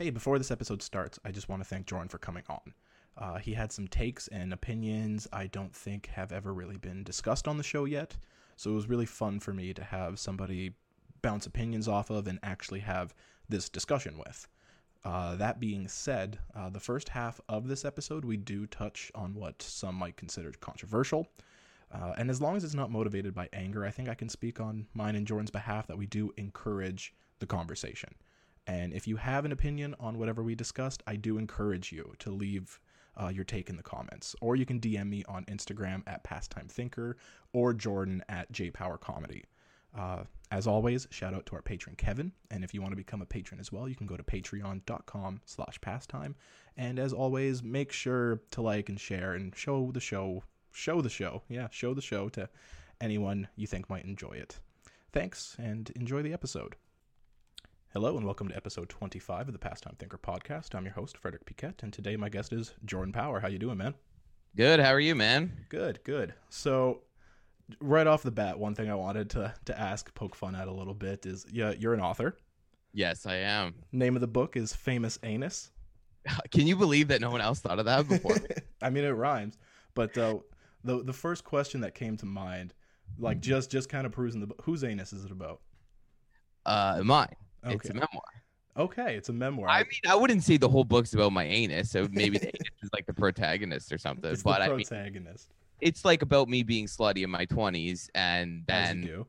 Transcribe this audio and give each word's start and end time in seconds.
Hey, 0.00 0.08
before 0.08 0.38
this 0.38 0.50
episode 0.50 0.82
starts, 0.82 1.18
I 1.26 1.30
just 1.30 1.50
want 1.50 1.60
to 1.60 1.68
thank 1.68 1.84
Jordan 1.84 2.08
for 2.08 2.16
coming 2.16 2.44
on. 2.48 2.72
Uh, 3.18 3.36
he 3.36 3.52
had 3.52 3.70
some 3.70 3.86
takes 3.86 4.28
and 4.28 4.50
opinions 4.50 5.28
I 5.30 5.46
don't 5.46 5.76
think 5.76 6.06
have 6.06 6.32
ever 6.32 6.54
really 6.54 6.78
been 6.78 7.04
discussed 7.04 7.46
on 7.46 7.58
the 7.58 7.62
show 7.62 7.84
yet. 7.84 8.16
So 8.56 8.70
it 8.70 8.74
was 8.76 8.88
really 8.88 9.04
fun 9.04 9.40
for 9.40 9.52
me 9.52 9.74
to 9.74 9.84
have 9.84 10.18
somebody 10.18 10.72
bounce 11.20 11.44
opinions 11.44 11.86
off 11.86 12.08
of 12.08 12.26
and 12.28 12.38
actually 12.42 12.80
have 12.80 13.14
this 13.50 13.68
discussion 13.68 14.16
with. 14.16 14.48
Uh, 15.04 15.36
that 15.36 15.60
being 15.60 15.86
said, 15.86 16.38
uh, 16.56 16.70
the 16.70 16.80
first 16.80 17.10
half 17.10 17.38
of 17.50 17.68
this 17.68 17.84
episode, 17.84 18.24
we 18.24 18.38
do 18.38 18.66
touch 18.66 19.12
on 19.14 19.34
what 19.34 19.60
some 19.60 19.96
might 19.96 20.16
consider 20.16 20.50
controversial. 20.62 21.28
Uh, 21.92 22.14
and 22.16 22.30
as 22.30 22.40
long 22.40 22.56
as 22.56 22.64
it's 22.64 22.72
not 22.72 22.90
motivated 22.90 23.34
by 23.34 23.50
anger, 23.52 23.84
I 23.84 23.90
think 23.90 24.08
I 24.08 24.14
can 24.14 24.30
speak 24.30 24.60
on 24.60 24.86
mine 24.94 25.14
and 25.14 25.26
Jordan's 25.26 25.50
behalf 25.50 25.88
that 25.88 25.98
we 25.98 26.06
do 26.06 26.32
encourage 26.38 27.12
the 27.38 27.46
conversation. 27.46 28.14
And 28.70 28.92
if 28.92 29.08
you 29.08 29.16
have 29.16 29.44
an 29.44 29.50
opinion 29.50 29.96
on 29.98 30.16
whatever 30.16 30.44
we 30.44 30.54
discussed, 30.54 31.02
I 31.04 31.16
do 31.16 31.38
encourage 31.38 31.90
you 31.90 32.14
to 32.20 32.30
leave 32.30 32.78
uh, 33.20 33.26
your 33.26 33.42
take 33.42 33.68
in 33.68 33.76
the 33.76 33.82
comments. 33.82 34.36
Or 34.40 34.54
you 34.54 34.64
can 34.64 34.78
DM 34.78 35.08
me 35.08 35.24
on 35.26 35.44
Instagram 35.46 36.04
at 36.06 36.22
Pastime 36.22 36.68
Thinker 36.68 37.16
or 37.52 37.74
Jordan 37.74 38.22
at 38.28 38.52
JPowerComedy. 38.52 39.42
Uh, 39.98 40.22
as 40.52 40.68
always, 40.68 41.08
shout 41.10 41.34
out 41.34 41.46
to 41.46 41.56
our 41.56 41.62
patron 41.62 41.96
Kevin, 41.96 42.30
and 42.52 42.62
if 42.62 42.72
you 42.72 42.80
want 42.80 42.92
to 42.92 42.96
become 42.96 43.22
a 43.22 43.26
patron 43.26 43.58
as 43.58 43.72
well, 43.72 43.88
you 43.88 43.96
can 43.96 44.06
go 44.06 44.16
to 44.16 44.22
patreon.com 44.22 45.40
slash 45.46 45.80
pastime. 45.80 46.36
And 46.76 47.00
as 47.00 47.12
always, 47.12 47.64
make 47.64 47.90
sure 47.90 48.40
to 48.52 48.62
like 48.62 48.88
and 48.88 49.00
share 49.00 49.34
and 49.34 49.52
show 49.56 49.90
the 49.90 49.98
show, 49.98 50.44
show 50.70 51.00
the 51.00 51.10
show, 51.10 51.42
yeah, 51.48 51.66
show 51.72 51.92
the 51.92 52.02
show 52.02 52.28
to 52.30 52.48
anyone 53.00 53.48
you 53.56 53.66
think 53.66 53.90
might 53.90 54.04
enjoy 54.04 54.34
it. 54.34 54.60
Thanks, 55.12 55.56
and 55.58 55.90
enjoy 55.96 56.22
the 56.22 56.32
episode. 56.32 56.76
Hello, 57.92 58.16
and 58.16 58.24
welcome 58.24 58.46
to 58.46 58.54
episode 58.54 58.88
25 58.88 59.48
of 59.48 59.52
the 59.52 59.58
Pastime 59.58 59.96
Thinker 59.98 60.16
podcast. 60.16 60.76
I'm 60.76 60.84
your 60.84 60.94
host, 60.94 61.16
Frederick 61.18 61.44
Piquette, 61.44 61.82
and 61.82 61.92
today 61.92 62.14
my 62.14 62.28
guest 62.28 62.52
is 62.52 62.72
Jordan 62.84 63.12
Power. 63.12 63.40
How 63.40 63.48
you 63.48 63.58
doing, 63.58 63.78
man? 63.78 63.94
Good. 64.54 64.78
How 64.78 64.90
are 64.90 65.00
you, 65.00 65.16
man? 65.16 65.66
Good, 65.70 65.98
good. 66.04 66.32
So 66.50 67.00
right 67.80 68.06
off 68.06 68.22
the 68.22 68.30
bat, 68.30 68.60
one 68.60 68.76
thing 68.76 68.88
I 68.88 68.94
wanted 68.94 69.28
to 69.30 69.52
to 69.64 69.76
ask, 69.76 70.14
poke 70.14 70.36
fun 70.36 70.54
at 70.54 70.68
a 70.68 70.72
little 70.72 70.94
bit 70.94 71.26
is 71.26 71.44
yeah, 71.50 71.72
you're 71.76 71.92
an 71.92 72.00
author. 72.00 72.36
Yes, 72.92 73.26
I 73.26 73.38
am. 73.38 73.74
Name 73.90 74.14
of 74.14 74.20
the 74.20 74.28
book 74.28 74.56
is 74.56 74.72
Famous 74.72 75.18
Anus. 75.24 75.72
Can 76.52 76.68
you 76.68 76.76
believe 76.76 77.08
that 77.08 77.20
no 77.20 77.32
one 77.32 77.40
else 77.40 77.58
thought 77.58 77.80
of 77.80 77.86
that 77.86 78.08
before? 78.08 78.36
I 78.82 78.90
mean, 78.90 79.02
it 79.02 79.08
rhymes, 79.08 79.58
but 79.96 80.16
uh, 80.16 80.36
the 80.84 81.02
the 81.02 81.12
first 81.12 81.42
question 81.42 81.80
that 81.80 81.96
came 81.96 82.16
to 82.18 82.26
mind, 82.26 82.72
like 83.18 83.40
just 83.40 83.68
just 83.68 83.88
kind 83.88 84.06
of 84.06 84.12
perusing 84.12 84.40
the 84.40 84.46
book, 84.46 84.62
whose 84.62 84.84
anus 84.84 85.12
is 85.12 85.24
it 85.24 85.32
about? 85.32 85.60
Uh, 86.64 87.00
mine. 87.02 87.34
Okay. 87.64 87.74
It's 87.74 87.90
a 87.90 87.94
memoir. 87.94 88.22
Okay, 88.76 89.16
it's 89.16 89.28
a 89.28 89.32
memoir. 89.32 89.68
I 89.68 89.80
mean, 89.80 90.00
I 90.08 90.14
wouldn't 90.14 90.42
say 90.44 90.56
the 90.56 90.68
whole 90.68 90.84
book's 90.84 91.12
about 91.12 91.32
my 91.32 91.44
anus, 91.44 91.90
so 91.90 92.08
maybe 92.12 92.38
the 92.38 92.46
anus 92.46 92.82
is 92.82 92.90
like 92.92 93.04
the 93.06 93.12
protagonist 93.12 93.92
or 93.92 93.98
something. 94.06 94.30
it's 94.30 94.42
but 94.42 94.58
the 94.58 94.64
I 94.64 94.68
mean, 94.68 94.86
protagonist. 94.86 95.48
it's 95.80 96.04
like 96.04 96.22
about 96.22 96.48
me 96.48 96.62
being 96.62 96.86
slutty 96.86 97.22
in 97.24 97.30
my 97.30 97.44
twenties, 97.44 98.08
and 98.14 98.62
then 98.66 99.24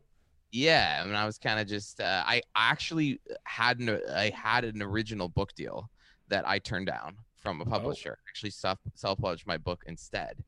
yeah, 0.51 1.01
I 1.01 1.05
mean, 1.05 1.15
I 1.15 1.25
was 1.25 1.37
kind 1.37 1.59
of 1.59 1.67
just 1.67 1.99
uh, 1.99 2.23
I 2.25 2.41
actually 2.55 3.19
had 3.43 3.79
an 3.79 3.99
I 4.13 4.29
had 4.29 4.63
an 4.63 4.81
original 4.81 5.27
book 5.27 5.53
deal 5.55 5.89
that 6.29 6.47
I 6.47 6.59
turned 6.59 6.87
down 6.87 7.17
from 7.35 7.61
a 7.61 7.65
publisher. 7.65 8.19
Actually, 8.29 8.51
self 8.51 8.79
self 8.93 9.19
published 9.19 9.47
my 9.47 9.57
book 9.57 9.83
instead. 9.87 10.43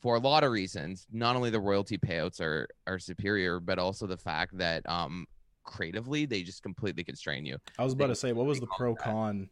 For 0.00 0.14
a 0.14 0.20
lot 0.20 0.44
of 0.44 0.52
reasons, 0.52 1.06
not 1.10 1.34
only 1.34 1.50
the 1.50 1.60
royalty 1.60 1.98
payouts 1.98 2.40
are 2.40 2.68
are 2.86 2.98
superior, 2.98 3.58
but 3.58 3.78
also 3.78 4.06
the 4.06 4.18
fact 4.18 4.58
that 4.58 4.88
um 4.88 5.26
creatively 5.78 6.26
they 6.26 6.42
just 6.42 6.62
completely 6.62 7.04
constrain 7.04 7.44
you. 7.46 7.58
I 7.78 7.84
was 7.84 7.92
about 7.92 8.06
they- 8.08 8.12
to 8.14 8.16
say, 8.16 8.32
what 8.32 8.46
was 8.46 8.58
the 8.58 8.66
pro 8.76 8.94
con 8.94 9.48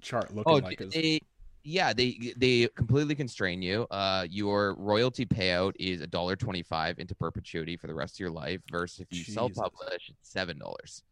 chart 0.00 0.34
looking 0.34 0.52
Oh, 0.52 0.56
like? 0.56 0.78
they, 0.78 1.20
yeah, 1.62 1.92
they 1.92 2.32
they 2.36 2.68
completely 2.74 3.14
constrain 3.14 3.62
you. 3.62 3.86
Uh, 3.90 4.26
your 4.28 4.74
royalty 4.76 5.24
payout 5.26 5.72
is 5.78 6.00
a 6.00 6.06
dollar 6.06 6.36
twenty 6.36 6.62
five 6.62 6.98
into 6.98 7.14
perpetuity 7.14 7.76
for 7.76 7.86
the 7.86 7.94
rest 7.94 8.16
of 8.16 8.20
your 8.20 8.30
life. 8.30 8.60
Versus 8.70 9.00
if 9.00 9.06
you 9.16 9.22
self 9.24 9.54
publish, 9.54 10.10
seven 10.22 10.58
dollars. 10.58 11.02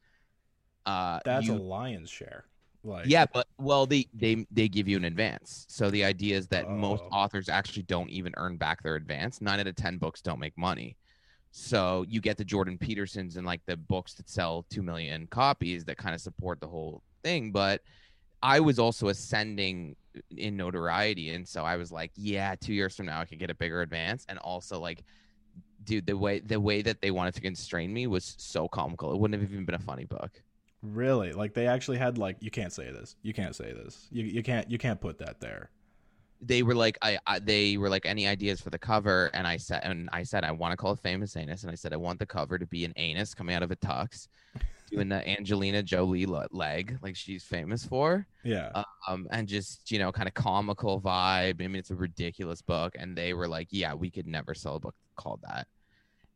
Uh, 0.87 1.21
that's 1.25 1.47
you- 1.47 1.55
a 1.55 1.57
lion's 1.57 2.11
share. 2.11 2.45
Like 2.85 3.07
yeah, 3.07 3.27
but 3.33 3.49
well, 3.59 3.87
they 3.87 4.07
they 4.15 4.47
they 4.51 4.69
give 4.69 4.87
you 4.89 4.97
an 4.97 5.05
advance. 5.05 5.67
So 5.69 5.91
the 5.91 6.05
idea 6.05 6.37
is 6.37 6.47
that 6.49 6.71
most 6.71 7.03
Oh. 7.11 7.17
authors 7.17 7.49
actually 7.49 7.83
don't 7.83 8.09
even 8.09 8.33
earn 8.37 8.57
back 8.57 8.83
their 8.83 8.95
advance. 8.95 9.41
Nine 9.41 9.59
out 9.61 9.67
of 9.67 9.75
ten 9.75 9.99
books 9.99 10.23
don't 10.23 10.39
make 10.39 10.57
money. 10.57 10.97
So 11.51 12.05
you 12.09 12.21
get 12.21 12.37
the 12.37 12.45
Jordan 12.45 12.79
Petersons 12.79 13.37
and 13.37 13.47
like 13.47 13.61
the 13.67 13.77
books 13.77 14.15
that 14.15 14.29
sell 14.29 14.67
two 14.71 14.83
million 14.83 15.27
copies 15.27 15.85
that 15.87 15.97
kind 15.97 16.15
of 16.15 16.21
support 16.21 16.61
the 16.61 16.69
whole 16.69 17.03
thing. 17.23 17.53
But 17.53 17.83
I 18.43 18.61
was 18.61 18.79
also 18.79 19.09
ascending 19.09 19.97
in 20.37 20.57
notoriety, 20.57 21.31
and 21.31 21.47
so 21.47 21.65
I 21.65 21.77
was 21.77 21.91
like, 21.91 22.13
yeah, 22.17 22.55
two 22.61 22.75
years 22.75 22.97
from 22.97 23.07
now 23.07 23.21
I 23.21 23.25
could 23.25 23.39
get 23.39 23.51
a 23.51 23.55
bigger 23.55 23.83
advance, 23.83 24.27
and 24.29 24.39
also 24.39 24.79
like. 24.81 25.03
Dude, 25.85 26.07
the 26.07 26.17
way 26.17 26.41
the 26.41 26.61
way 26.61 26.83
that 26.83 27.01
they 27.01 27.11
wanted 27.11 27.35
to 27.35 27.41
constrain 27.41 27.95
me 27.95 28.07
was 28.09 28.35
so 28.37 28.69
comical. 28.69 29.13
It 29.13 29.19
wouldn't 29.19 29.41
have 29.41 29.51
even 29.51 29.65
been 29.65 29.77
a 29.77 29.79
funny 29.79 30.05
book. 30.05 30.43
Really? 30.83 31.33
Like 31.33 31.55
they 31.55 31.67
actually 31.67 31.99
had 31.99 32.19
like 32.19 32.37
you 32.41 32.51
can't 32.51 32.73
say 32.73 32.91
this. 32.93 33.17
You 33.23 33.33
can't 33.33 33.55
say 33.55 33.73
this. 33.73 34.07
You 34.11 34.25
you 34.25 34.43
can't 34.43 34.71
you 34.71 34.77
can't 34.77 35.01
put 35.01 35.19
that 35.19 35.41
there. 35.41 35.71
They 36.41 36.63
were 36.63 36.75
like 36.75 36.97
I, 37.03 37.19
I 37.27 37.39
they 37.39 37.77
were 37.77 37.89
like 37.89 38.07
any 38.07 38.27
ideas 38.27 38.61
for 38.61 38.71
the 38.71 38.79
cover? 38.79 39.31
And 39.35 39.47
i 39.47 39.57
said 39.57 39.81
and 39.85 40.09
i 40.13 40.23
said 40.23 40.45
i 40.45 40.53
want 40.53 40.73
to 40.73 40.77
call 40.77 40.93
it 40.93 41.01
famous 41.01 41.37
anus 41.37 41.63
and 41.63 41.73
i 41.73 41.75
said 41.75 41.93
i 41.93 41.97
want 41.97 42.19
the 42.19 42.27
cover 42.27 42.59
to 42.59 42.67
be 42.67 42.85
an 42.85 42.93
anus 42.97 43.35
coming 43.35 43.55
out 43.55 43.63
of 43.63 43.71
a 43.71 43.77
tux 43.77 44.29
doing 44.91 45.09
the 45.09 45.27
angelina 45.29 45.83
jolie 45.83 46.27
leg 46.27 46.99
like 47.03 47.17
she's 47.17 47.45
famous 47.45 47.85
for. 47.85 48.27
Yeah. 48.45 48.83
um 49.09 49.27
and 49.31 49.47
just 49.47 49.91
you 49.91 49.99
know 49.99 50.13
kind 50.13 50.29
of 50.29 50.35
comical 50.35 51.01
vibe. 51.01 51.63
I 51.63 51.67
mean 51.67 51.77
it's 51.77 51.91
a 51.91 51.97
ridiculous 51.97 52.63
book 52.63 52.95
and 52.99 53.17
they 53.17 53.35
were 53.35 53.49
like 53.49 53.69
yeah 53.71 53.95
we 53.95 54.11
could 54.11 54.27
never 54.27 54.55
sell 54.55 54.77
a 54.77 54.81
book 54.81 54.95
called 55.17 55.41
that. 55.47 55.67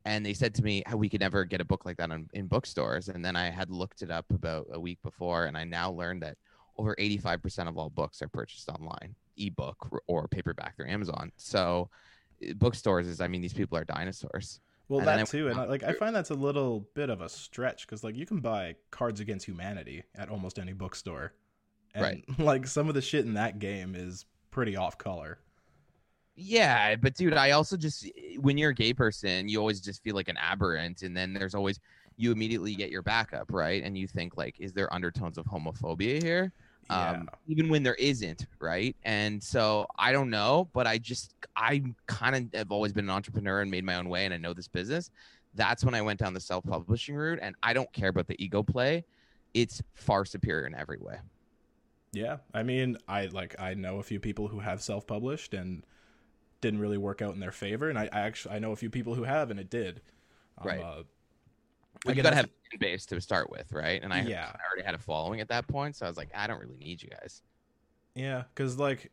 And 0.04 0.26
they 0.26 0.34
said 0.34 0.52
to 0.56 0.64
me 0.64 0.82
"How 0.84 0.96
we 0.96 1.08
could 1.08 1.20
never 1.20 1.44
get 1.44 1.60
a 1.60 1.64
book 1.64 1.86
like 1.86 1.96
that 1.98 2.10
in, 2.10 2.28
in 2.32 2.46
bookstores. 2.48 3.08
And 3.08 3.24
then 3.24 3.36
i 3.36 3.50
had 3.50 3.70
looked 3.70 4.02
it 4.02 4.10
up 4.10 4.26
about 4.30 4.66
a 4.72 4.80
week 4.80 4.98
before 5.02 5.44
and 5.46 5.56
i 5.56 5.64
now 5.64 5.90
learned 5.90 6.22
that 6.22 6.36
over 6.78 6.96
85% 6.98 7.68
of 7.68 7.76
all 7.76 7.90
books 7.90 8.22
are 8.22 8.28
purchased 8.28 8.68
online 8.68 9.14
ebook 9.36 10.02
or- 10.06 10.28
paperback 10.28 10.76
through 10.76 10.88
amazon 10.88 11.32
so 11.36 11.88
uh, 12.48 12.52
bookstores 12.54 13.06
is 13.06 13.20
i 13.20 13.28
mean 13.28 13.40
these 13.40 13.54
people 13.54 13.76
are 13.76 13.84
dinosaurs 13.84 14.60
well, 14.92 15.00
and 15.00 15.08
that 15.08 15.26
too, 15.28 15.48
and 15.48 15.58
I, 15.58 15.64
like 15.64 15.84
I 15.84 15.94
find 15.94 16.14
that's 16.14 16.28
a 16.28 16.34
little 16.34 16.86
bit 16.94 17.08
of 17.08 17.22
a 17.22 17.28
stretch 17.28 17.86
because 17.86 18.04
like 18.04 18.14
you 18.14 18.26
can 18.26 18.40
buy 18.40 18.74
Cards 18.90 19.20
Against 19.20 19.46
Humanity 19.46 20.02
at 20.14 20.28
almost 20.28 20.58
any 20.58 20.74
bookstore, 20.74 21.32
and 21.94 22.02
Right. 22.04 22.24
like 22.38 22.66
some 22.66 22.88
of 22.88 22.94
the 22.94 23.00
shit 23.00 23.24
in 23.24 23.32
that 23.34 23.58
game 23.58 23.94
is 23.94 24.26
pretty 24.50 24.76
off 24.76 24.98
color. 24.98 25.38
Yeah, 26.34 26.96
but 26.96 27.14
dude, 27.14 27.32
I 27.32 27.52
also 27.52 27.78
just 27.78 28.06
when 28.38 28.58
you're 28.58 28.70
a 28.70 28.74
gay 28.74 28.92
person, 28.92 29.48
you 29.48 29.58
always 29.60 29.80
just 29.80 30.02
feel 30.02 30.14
like 30.14 30.28
an 30.28 30.36
aberrant, 30.36 31.00
and 31.00 31.16
then 31.16 31.32
there's 31.32 31.54
always 31.54 31.80
you 32.16 32.30
immediately 32.30 32.74
get 32.74 32.90
your 32.90 33.02
backup, 33.02 33.50
right? 33.50 33.82
And 33.82 33.96
you 33.96 34.06
think 34.06 34.36
like, 34.36 34.56
is 34.60 34.74
there 34.74 34.92
undertones 34.92 35.38
of 35.38 35.46
homophobia 35.46 36.22
here? 36.22 36.52
Yeah. 36.98 37.10
Um, 37.12 37.28
even 37.48 37.68
when 37.68 37.82
there 37.82 37.94
isn't, 37.96 38.46
right? 38.60 38.96
And 39.04 39.42
so 39.42 39.86
I 39.98 40.12
don't 40.12 40.30
know, 40.30 40.68
but 40.72 40.86
I 40.86 40.98
just 40.98 41.34
I 41.56 41.82
kind 42.06 42.36
of 42.36 42.58
have 42.58 42.72
always 42.72 42.92
been 42.92 43.06
an 43.06 43.10
entrepreneur 43.10 43.60
and 43.62 43.70
made 43.70 43.84
my 43.84 43.96
own 43.96 44.08
way, 44.08 44.24
and 44.24 44.34
I 44.34 44.36
know 44.38 44.52
this 44.54 44.68
business. 44.68 45.10
That's 45.54 45.84
when 45.84 45.94
I 45.94 46.02
went 46.02 46.18
down 46.20 46.32
the 46.34 46.40
self-publishing 46.40 47.14
route, 47.14 47.38
and 47.42 47.54
I 47.62 47.72
don't 47.74 47.92
care 47.92 48.08
about 48.08 48.26
the 48.26 48.42
ego 48.42 48.62
play. 48.62 49.04
It's 49.54 49.82
far 49.94 50.24
superior 50.24 50.66
in 50.66 50.74
every 50.74 50.98
way. 50.98 51.16
yeah. 52.12 52.38
I 52.54 52.62
mean, 52.62 52.96
I 53.08 53.26
like 53.26 53.54
I 53.58 53.74
know 53.74 53.98
a 53.98 54.02
few 54.02 54.20
people 54.20 54.48
who 54.48 54.60
have 54.60 54.82
self 54.82 55.06
published 55.06 55.54
and 55.54 55.84
didn't 56.60 56.80
really 56.80 56.98
work 56.98 57.22
out 57.22 57.34
in 57.34 57.40
their 57.40 57.52
favor, 57.52 57.88
and 57.90 57.98
I, 57.98 58.08
I 58.12 58.20
actually 58.20 58.54
I 58.56 58.58
know 58.60 58.72
a 58.72 58.76
few 58.76 58.90
people 58.90 59.14
who 59.14 59.24
have 59.24 59.50
and 59.50 59.58
it 59.60 59.70
did. 59.70 60.00
Um, 60.58 60.66
Right. 60.68 60.80
Uh, 60.80 61.02
Well, 62.04 62.14
you 62.14 62.20
again, 62.20 62.24
gotta 62.24 62.36
have 62.36 62.46
a 62.46 62.48
fan 62.70 62.78
base 62.78 63.06
to 63.06 63.20
start 63.20 63.50
with, 63.50 63.72
right? 63.72 64.02
And 64.02 64.12
I, 64.12 64.22
Yeah. 64.22 64.50
I 64.52 64.58
already 64.68 64.84
had 64.84 64.94
a 64.94 64.98
following 64.98 65.40
at 65.40 65.48
that 65.48 65.68
point, 65.68 65.96
so 65.96 66.06
I 66.06 66.08
was 66.08 66.16
like, 66.16 66.30
I 66.34 66.46
don't 66.46 66.60
really 66.60 66.76
need 66.76 67.02
you 67.02 67.10
guys. 67.10 67.42
Yeah, 68.14 68.44
because 68.54 68.78
like, 68.78 69.10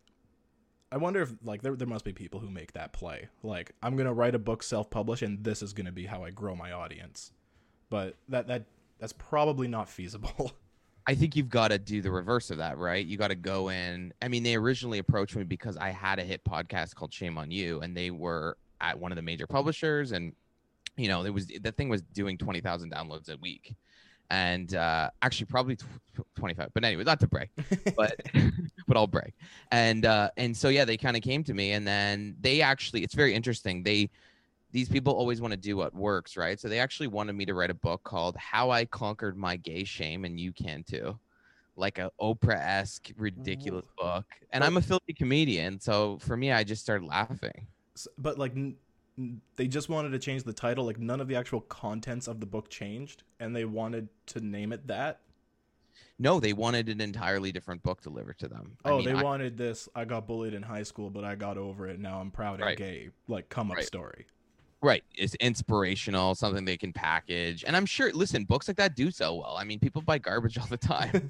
I 0.92 0.98
wonder 0.98 1.22
if 1.22 1.34
like 1.44 1.62
there 1.62 1.76
there 1.76 1.88
must 1.88 2.04
be 2.04 2.14
people 2.14 2.40
who 2.40 2.50
make 2.50 2.74
that 2.74 2.94
play. 2.94 3.30
Like, 3.44 3.72
I'm 3.84 3.96
gonna 3.96 4.14
write 4.14 4.36
a 4.36 4.40
book 4.40 4.64
self 4.64 4.90
publish, 4.90 5.22
and 5.22 5.44
this 5.44 5.62
is 5.62 5.74
gonna 5.74 5.92
be 5.92 6.06
how 6.06 6.24
I 6.24 6.32
grow 6.32 6.56
my 6.56 6.72
audience. 6.72 7.32
But 7.90 8.18
that 8.30 8.48
that 8.48 8.66
that's 9.00 9.14
probably 9.14 9.68
not 9.68 9.88
feasible. 9.90 10.52
I 11.08 11.16
think 11.16 11.36
you've 11.36 11.50
got 11.50 11.70
to 11.70 11.80
do 11.80 12.02
the 12.04 12.12
reverse 12.12 12.52
of 12.52 12.58
that, 12.60 12.78
right? 12.78 13.04
You 13.04 13.18
got 13.18 13.30
to 13.30 13.36
go 13.36 13.70
in. 13.70 14.14
I 14.22 14.28
mean, 14.28 14.44
they 14.44 14.54
originally 14.54 15.00
approached 15.00 15.36
me 15.36 15.44
because 15.44 15.76
I 15.76 15.90
had 15.90 16.20
a 16.20 16.24
hit 16.24 16.44
podcast 16.44 16.94
called 16.94 17.12
Shame 17.12 17.36
on 17.40 17.50
You, 17.50 17.80
and 17.80 17.98
they 17.98 18.12
were 18.12 18.58
at 18.80 19.00
one 19.00 19.12
of 19.12 19.16
the 19.16 19.24
major 19.24 19.48
publishers, 19.48 20.12
and 20.12 20.34
you 21.00 21.08
know, 21.08 21.24
it 21.24 21.34
was 21.34 21.48
the 21.48 21.72
thing 21.72 21.90
was 21.90 22.02
doing 22.02 22.38
twenty 22.38 22.62
thousand 22.62 22.92
downloads 22.92 23.30
a 23.30 23.38
week, 23.38 23.76
and 24.30 24.76
uh, 24.76 25.10
actually 25.22 25.46
probably 25.46 25.76
tw- 25.76 25.86
twenty 26.36 26.54
five. 26.54 26.70
But 26.74 26.84
anyway, 26.84 27.04
not 27.04 27.20
to 27.22 27.28
break, 27.28 27.50
but 27.96 28.16
but 28.88 28.98
I'll 28.98 29.08
break. 29.08 29.34
And 29.72 30.06
uh, 30.06 30.30
and 30.38 30.56
so 30.56 30.70
yeah, 30.70 30.86
they 30.86 30.98
kind 30.98 31.16
of 31.16 31.24
came 31.24 31.44
to 31.46 31.54
me, 31.54 31.72
and 31.72 31.88
then 31.88 32.36
they 32.42 32.62
actually, 32.62 33.04
it's 33.04 33.16
very 33.16 33.34
interesting. 33.34 33.84
They 33.84 34.10
these 34.72 34.90
people 34.90 35.14
always 35.14 35.42
want 35.42 35.52
to 35.52 35.58
do 35.58 35.78
what 35.78 35.96
works, 35.96 36.38
right? 36.38 36.60
So 36.60 36.68
they 36.68 36.80
actually 36.80 37.08
wanted 37.08 37.34
me 37.34 37.46
to 37.46 37.54
write 37.54 37.72
a 37.72 37.76
book 37.76 38.04
called 38.04 38.36
How 38.38 38.70
I 38.70 38.86
Conquered 38.86 39.36
My 39.36 39.56
Gay 39.56 39.84
Shame 39.84 40.26
and 40.26 40.40
You 40.40 40.52
Can 40.52 40.84
Too. 40.84 41.18
like 41.76 41.98
a 41.98 42.12
Oprah 42.22 42.60
esque 42.60 43.10
ridiculous 43.18 43.86
book, 43.98 44.26
and 44.52 44.64
I'm 44.64 44.78
a 44.78 44.82
filthy 44.82 45.14
comedian, 45.14 45.80
so 45.80 46.20
for 46.20 46.36
me, 46.36 46.52
I 46.52 46.64
just 46.64 46.82
started 46.82 47.08
laughing. 47.08 47.68
But 48.18 48.38
like, 48.38 48.54
they 49.56 49.68
just 49.68 49.90
wanted 49.90 50.10
to 50.12 50.20
change 50.20 50.44
the 50.44 50.54
title. 50.54 50.86
Like, 50.86 51.00
none 51.00 51.20
of 51.22 51.28
the 51.28 51.36
actual 51.36 51.62
contents 51.62 52.28
of 52.28 52.40
the 52.40 52.46
book 52.46 52.70
changed, 52.70 53.24
and 53.40 53.56
they 53.56 53.66
wanted 53.66 54.08
to 54.28 54.40
name 54.42 54.72
it 54.72 54.88
that. 54.88 55.22
No, 56.18 56.40
they 56.40 56.54
wanted 56.54 56.90
an 56.90 57.02
entirely 57.02 57.52
different 57.52 57.82
book 57.84 58.02
delivered 58.02 58.38
to 58.40 58.48
them. 58.48 58.78
I 58.86 58.90
Oh, 58.92 58.98
mean, 58.98 59.06
they 59.06 59.14
I- 59.14 59.24
wanted 59.24 59.58
this. 59.58 59.88
I 59.96 60.06
got 60.06 60.28
bullied 60.28 60.54
in 60.54 60.64
high 60.64 60.84
school, 60.84 61.10
but 61.10 61.24
I 61.24 61.36
got 61.36 61.58
over 61.58 61.88
it. 61.88 62.00
Now 62.00 62.20
I'm 62.20 62.32
proud 62.32 62.56
and 62.56 62.64
Right. 62.66 62.78
gay. 62.78 63.10
Like, 63.28 63.50
come 63.50 63.72
up 63.72 63.78
Right. 63.78 63.86
story. 63.86 64.26
Right. 64.82 65.04
It's 65.14 65.36
inspirational, 65.36 66.36
something 66.36 66.64
they 66.64 66.78
can 66.78 66.94
package. 66.94 67.66
And 67.68 67.76
I'm 67.76 67.86
sure, 67.86 68.14
listen, 68.14 68.46
books 68.46 68.68
like 68.70 68.78
that 68.78 68.96
do 68.96 69.12
sell 69.12 69.38
well. 69.38 69.58
I 69.58 69.66
mean, 69.66 69.80
people 69.80 70.02
buy 70.02 70.20
garbage 70.20 70.58
all 70.60 70.68
the 70.68 70.78
time. 70.78 71.28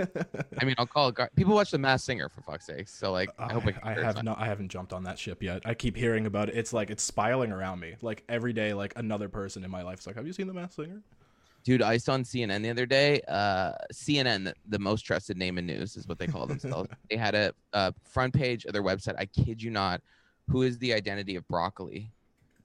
I 0.62 0.66
mean, 0.66 0.75
I'll 0.78 0.86
call 0.86 1.10
it 1.10 1.16
gar- 1.16 1.31
people 1.36 1.56
watch 1.56 1.72
The 1.72 1.80
Masked 1.80 2.06
Singer 2.06 2.30
for 2.30 2.42
fuck's 2.42 2.68
sake. 2.68 2.88
So 2.88 3.12
like, 3.12 3.31
I 3.40 3.51
hope 3.51 3.66
I, 3.66 3.72
can 3.72 3.81
I 3.84 3.94
have 4.04 4.24
not, 4.24 4.40
I 4.40 4.46
haven't 4.46 4.69
jumped 4.69 4.94
on 4.94 5.04
that 5.04 5.18
ship 5.18 5.42
yet. 5.42 5.63
I 5.66 5.74
keep 5.74 5.96
hearing 5.98 6.28
about 6.28 6.50
it. 6.50 6.57
It's 6.57 6.74
like 6.74 6.92
it's 6.92 7.04
spiraling 7.04 7.51
around 7.51 7.80
me. 7.80 7.96
Like 8.01 8.24
every 8.30 8.54
day, 8.54 8.74
like 8.74 8.94
another 8.96 9.30
person 9.30 9.63
in 9.63 9.72
my 9.72 9.81
life 9.81 10.00
is 10.00 10.07
like, 10.07 10.16
"Have 10.16 10.28
you 10.28 10.34
seen 10.34 10.48
the 10.48 10.54
Masked 10.54 10.75
Singer?" 10.75 11.01
Dude, 11.63 11.81
I 11.81 11.98
saw 11.98 12.13
on 12.13 12.24
CNN 12.24 12.62
the 12.62 12.69
other 12.69 12.86
day. 12.86 13.22
Uh, 13.28 13.74
CNN, 13.94 14.46
the, 14.46 14.54
the 14.68 14.80
most 14.80 15.01
trusted 15.01 15.38
name 15.38 15.57
in 15.57 15.66
news, 15.66 15.98
is 15.98 16.07
what 16.07 16.18
they 16.18 16.28
call 16.28 16.46
themselves. 16.46 16.90
they 17.10 17.18
had 17.18 17.36
a, 17.36 17.54
a 17.74 17.94
front 18.04 18.34
page 18.34 18.66
of 18.66 18.74
their 18.74 18.84
website. 18.84 19.16
I 19.18 19.25
kid 19.25 19.62
you 19.62 19.72
not. 19.72 20.01
Who 20.50 20.62
is 20.62 20.78
the 20.78 20.94
identity 20.94 21.36
of 21.36 21.48
broccoli? 21.48 22.12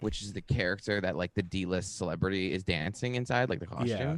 Which 0.05 0.23
is 0.23 0.33
the 0.33 0.43
character 0.43 1.01
that 1.01 1.17
like 1.17 1.33
the 1.35 1.43
D-list 1.43 1.97
celebrity 1.99 2.53
is 2.53 2.63
dancing 2.63 3.15
inside, 3.17 3.49
like 3.49 3.59
the 3.61 3.67
costume. 3.67 3.89
Yeah. 3.99 4.17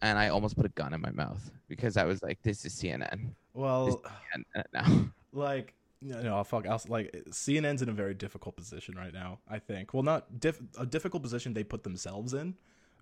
And 0.00 0.18
I 0.18 0.28
almost 0.30 0.56
put 0.56 0.66
a 0.66 0.70
gun 0.70 0.92
in 0.94 1.00
my 1.00 1.10
mouth 1.12 1.50
because 1.68 1.96
I 1.96 2.04
was 2.04 2.22
like, 2.22 2.42
"This 2.42 2.64
is 2.64 2.74
CNN." 2.74 3.30
Well, 3.54 4.02
And 4.34 4.44
uh, 4.56 4.62
now, 4.74 5.04
like 5.32 5.74
no, 6.00 6.20
no 6.22 6.42
fuck. 6.44 6.66
I'll, 6.66 6.82
like 6.88 7.12
CNN's 7.30 7.82
in 7.82 7.88
a 7.88 7.92
very 7.92 8.14
difficult 8.14 8.56
position 8.56 8.96
right 8.96 9.12
now. 9.14 9.38
I 9.48 9.58
think. 9.60 9.94
Well, 9.94 10.02
not 10.02 10.40
diff- 10.40 10.60
a 10.78 10.86
difficult 10.86 11.22
position 11.22 11.54
they 11.54 11.62
put 11.62 11.84
themselves 11.84 12.34
in, 12.34 12.56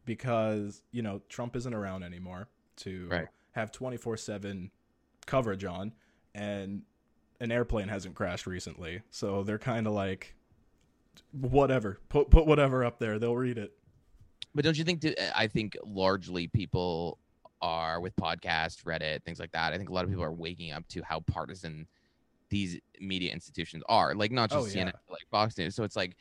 because 0.05 0.83
you 0.93 1.03
know 1.03 1.23
Trump 1.29 1.57
isn't 1.57 1.73
around 1.75 2.03
anymore 2.03 2.49
to 2.79 3.07
Right. 3.09 3.29
have 3.53 3.73
twenty 3.73 3.97
four 3.97 4.17
seven 4.17 4.71
coverage 5.27 5.65
on, 5.65 5.93
and 6.35 6.83
an 7.41 7.51
airplane 7.51 7.89
hasn't 7.89 8.15
crashed 8.15 8.47
recently, 8.47 9.01
so 9.11 9.43
they're 9.43 9.59
kind 9.59 9.87
of 9.87 9.95
like, 9.95 10.35
whatever. 11.33 11.99
Put 12.09 12.31
put 12.31 12.47
whatever 12.47 12.85
up 12.85 12.99
there. 12.99 13.19
They'll 13.19 13.37
read 13.37 13.59
it. 13.59 13.73
but 14.55 14.65
don't 14.65 14.77
you 14.77 14.85
think? 14.85 15.01
To, 15.03 15.39
I 15.39 15.47
think 15.47 15.77
largely 15.85 16.47
people 16.49 17.19
are 17.63 18.01
with 18.01 18.17
podcast, 18.17 18.85
Reddit, 18.85 19.23
things 19.25 19.39
like 19.39 19.53
that. 19.53 19.73
I 19.73 19.77
think 19.79 19.91
a 19.91 19.93
lot 19.93 20.05
of 20.05 20.11
people 20.11 20.25
are 20.25 20.33
waking 20.33 20.73
up 20.73 20.87
to 20.89 21.03
how 21.03 21.21
partisan 21.21 21.87
these 22.49 22.81
media 23.01 23.33
institutions 23.33 23.83
are. 23.89 24.15
Like 24.15 24.33
not 24.33 24.51
just 24.51 24.63
Oh, 24.63 24.79
yeah. 24.79 24.87
CNN, 24.87 24.93
like 25.09 25.27
Fox 25.31 25.57
News. 25.59 25.75
So 25.75 25.85
it's 25.85 25.97
like 25.97 26.17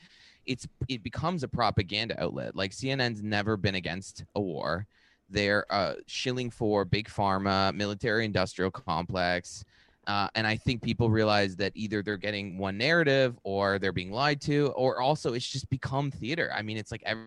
it's 0.46 0.66
it 0.88 1.02
becomes 1.02 1.42
a 1.42 1.48
propaganda 1.48 2.20
outlet. 2.22 2.54
Like 2.54 2.72
CNN's 2.72 3.22
never 3.22 3.56
been 3.56 3.74
against 3.74 4.24
a 4.34 4.40
war. 4.40 4.86
They're 5.28 5.64
uh, 5.72 5.94
shilling 6.06 6.50
for 6.50 6.84
big 6.84 7.08
pharma, 7.08 7.72
military 7.74 8.24
industrial 8.24 8.70
complex. 8.70 9.64
Uh, 10.06 10.28
and 10.34 10.46
I 10.46 10.56
think 10.56 10.82
people 10.82 11.10
realize 11.10 11.56
that 11.56 11.72
either 11.74 12.02
they're 12.02 12.16
getting 12.16 12.58
one 12.58 12.78
narrative 12.78 13.38
or 13.44 13.78
they're 13.78 13.92
being 13.92 14.10
lied 14.10 14.40
to, 14.42 14.72
or 14.74 15.00
also 15.00 15.34
it's 15.34 15.46
just 15.46 15.68
become 15.70 16.10
theater. 16.10 16.50
I 16.54 16.62
mean, 16.62 16.76
it's 16.76 16.90
like 16.90 17.02
every 17.04 17.26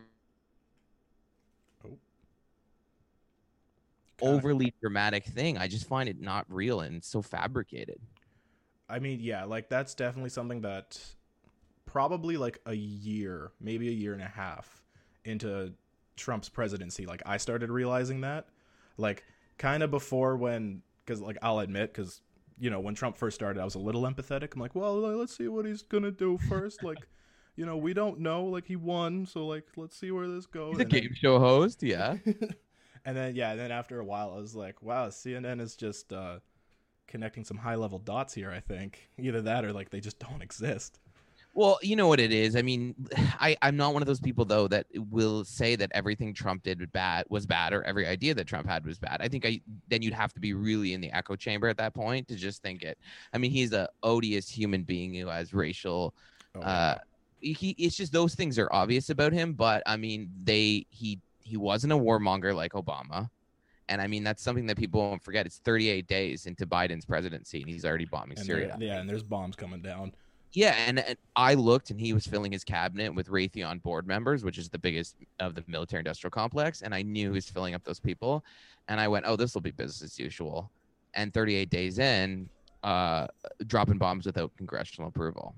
overly 4.22 4.74
dramatic 4.82 5.26
thing. 5.26 5.58
I 5.58 5.68
just 5.68 5.88
find 5.88 6.10
it 6.10 6.20
not 6.20 6.46
real 6.50 6.82
and 6.82 7.04
so 7.04 7.22
fabricated. 7.22 8.00
I 8.90 9.00
mean, 9.00 9.20
yeah, 9.22 9.44
like 9.46 9.70
that's 9.70 9.94
definitely 9.94 10.30
something 10.30 10.62
that 10.62 11.00
probably 11.86 12.38
like 12.38 12.60
a 12.66 12.74
year, 12.74 13.52
maybe 13.60 13.88
a 13.88 13.92
year 13.92 14.14
and 14.14 14.22
a 14.22 14.28
half 14.28 14.84
into 15.26 15.74
Trump's 16.16 16.50
presidency, 16.50 17.06
like 17.06 17.22
I 17.26 17.38
started 17.38 17.70
realizing 17.70 18.22
that. 18.22 18.48
Like 18.98 19.24
kind 19.58 19.84
of 19.84 19.92
before 19.92 20.36
when 20.38 20.82
cuz 21.06 21.22
like 21.22 21.38
I'll 21.42 21.60
admit 21.60 21.94
cuz 21.94 22.22
you 22.60 22.70
know, 22.70 22.80
when 22.80 22.96
Trump 22.96 23.18
first 23.18 23.36
started, 23.36 23.60
I 23.60 23.66
was 23.66 23.76
a 23.76 23.80
little 23.80 24.04
empathetic. 24.04 24.54
I'm 24.54 24.62
like, 24.62 24.76
"Well, 24.76 24.96
let's 25.00 25.36
see 25.36 25.48
what 25.48 25.66
he's 25.66 25.82
going 25.82 26.04
to 26.04 26.12
do 26.12 26.38
first. 26.50 26.84
like, 26.84 27.08
you 27.56 27.66
know, 27.66 27.78
we 27.78 27.94
don't 27.94 28.20
know. 28.20 28.46
Like 28.46 28.66
he 28.68 28.76
won, 28.76 29.26
so 29.26 29.46
like 29.46 29.66
let's 29.76 29.96
see 29.98 30.12
where 30.12 30.28
this 30.28 30.46
goes." 30.46 30.72
He's 30.74 30.80
a 30.80 30.84
And 30.84 30.92
then- 30.92 31.02
game 31.02 31.14
show 31.16 31.40
host, 31.40 31.84
yeah. 31.84 32.18
and 33.06 33.18
then 33.18 33.36
yeah, 33.36 33.52
and 33.52 33.60
then 33.60 33.72
after 33.72 34.00
a 34.00 34.06
while, 34.06 34.34
I 34.36 34.40
was 34.40 34.56
like, 34.56 34.82
wow, 34.82 35.08
CNN 35.10 35.60
is 35.62 35.76
just 35.76 36.14
uh, 36.14 36.40
connecting 37.08 37.44
some 37.44 37.58
high 37.58 37.76
level 37.76 38.00
dots 38.00 38.34
here. 38.34 38.52
I 38.52 38.60
think 38.60 39.10
either 39.18 39.42
that 39.42 39.66
or 39.66 39.74
like 39.74 39.90
they 39.90 40.00
just 40.00 40.20
don't 40.20 40.42
exist. 40.50 41.00
Well, 41.56 41.78
you 41.84 41.96
know 41.96 42.08
what 42.08 42.20
it 42.20 42.34
is. 42.34 42.56
I 42.56 42.64
mean, 42.64 42.96
I, 43.40 43.56
I'm 43.62 43.78
not 43.78 43.94
one 43.94 44.02
of 44.02 44.08
those 44.08 44.20
people 44.20 44.44
though 44.46 44.68
that 44.70 44.88
will 45.12 45.46
say 45.46 45.76
that 45.76 45.92
everything 45.94 46.34
Trump 46.34 46.64
did 46.64 46.80
was 46.80 46.90
bad 46.90 47.26
was 47.30 47.46
bad 47.46 47.74
or 47.74 47.84
every 47.84 48.08
idea 48.08 48.34
that 48.34 48.48
Trump 48.48 48.68
had 48.68 48.86
was 48.86 48.98
bad. 48.98 49.18
I 49.22 49.28
think 49.28 49.46
I 49.46 49.62
then 49.88 50.02
you'd 50.02 50.14
have 50.14 50.34
to 50.34 50.40
be 50.40 50.54
really 50.54 50.94
in 50.94 51.02
the 51.02 51.12
echo 51.12 51.36
chamber 51.36 51.68
at 51.68 51.78
that 51.78 51.94
point 51.94 52.28
to 52.30 52.36
just 52.36 52.62
think 52.62 52.82
it. 52.84 52.98
I 53.34 53.38
mean, 53.38 53.52
he's 53.52 53.72
a 53.74 53.88
odious 54.02 54.50
human 54.50 54.84
being 54.84 55.14
who 55.14 55.28
has 55.28 55.54
racial 55.54 56.14
Oh, 56.56 56.62
uh 56.62 56.98
he 57.40 57.76
it's 57.80 57.98
just 57.98 58.14
those 58.14 58.36
things 58.36 58.58
are 58.60 58.70
obvious 58.72 59.10
about 59.10 59.34
him 59.34 59.54
but 59.54 59.84
i 59.86 59.98
mean 59.98 60.30
they 60.44 60.86
he 60.92 61.20
he 61.42 61.58
wasn't 61.58 61.92
a 61.92 61.96
warmonger 61.98 62.56
like 62.56 62.72
obama 62.74 63.30
and 63.90 64.00
i 64.00 64.08
mean 64.08 64.24
that's 64.24 64.42
something 64.42 64.66
that 64.68 64.78
people 64.78 65.02
won't 65.02 65.22
forget 65.22 65.46
it's 65.46 65.58
38 65.58 66.08
days 66.08 66.46
into 66.46 66.66
biden's 66.66 67.06
presidency 67.06 67.62
and 67.62 67.70
he's 67.70 67.84
already 67.84 68.06
bombing 68.06 68.38
and 68.38 68.46
syria 68.46 68.76
there- 68.80 68.88
yeah, 68.88 69.00
and 69.00 69.10
there's 69.10 69.24
bombs 69.24 69.56
coming 69.56 69.82
down. 69.82 70.14
Yeah 70.54 70.76
and, 70.88 71.00
and 71.00 71.18
i 71.36 71.54
looked 71.54 71.90
and 71.90 72.00
he 72.00 72.14
was 72.14 72.26
filling 72.26 72.52
his 72.52 72.64
cabinet 72.64 73.14
with 73.14 73.28
raytheon 73.28 73.82
board 73.82 74.08
members 74.08 74.44
which 74.44 74.58
is 74.58 74.70
the 74.70 74.78
biggest 74.78 75.16
of 75.40 75.56
the 75.56 75.64
military 75.68 76.00
industrial 76.00 76.32
complex 76.32 76.82
and 76.82 76.94
i 76.94 77.02
knew 77.02 77.30
he 77.30 77.36
was 77.36 77.50
filling 77.50 77.74
up 77.74 77.84
those 77.84 78.00
people 78.00 78.44
and 78.88 79.00
i 79.00 79.08
went 79.08 79.26
oh 79.28 79.36
this 79.36 79.54
will 79.54 79.62
be 79.62 79.72
business 79.72 80.02
as 80.02 80.20
usual 80.20 80.72
and 81.16 81.34
38 81.34 81.70
days 81.70 82.00
in 82.00 82.50
uh 82.84 83.28
dropping 83.68 83.98
bombs 83.98 84.26
without 84.26 84.52
congressional 84.58 85.08
approval 85.10 85.56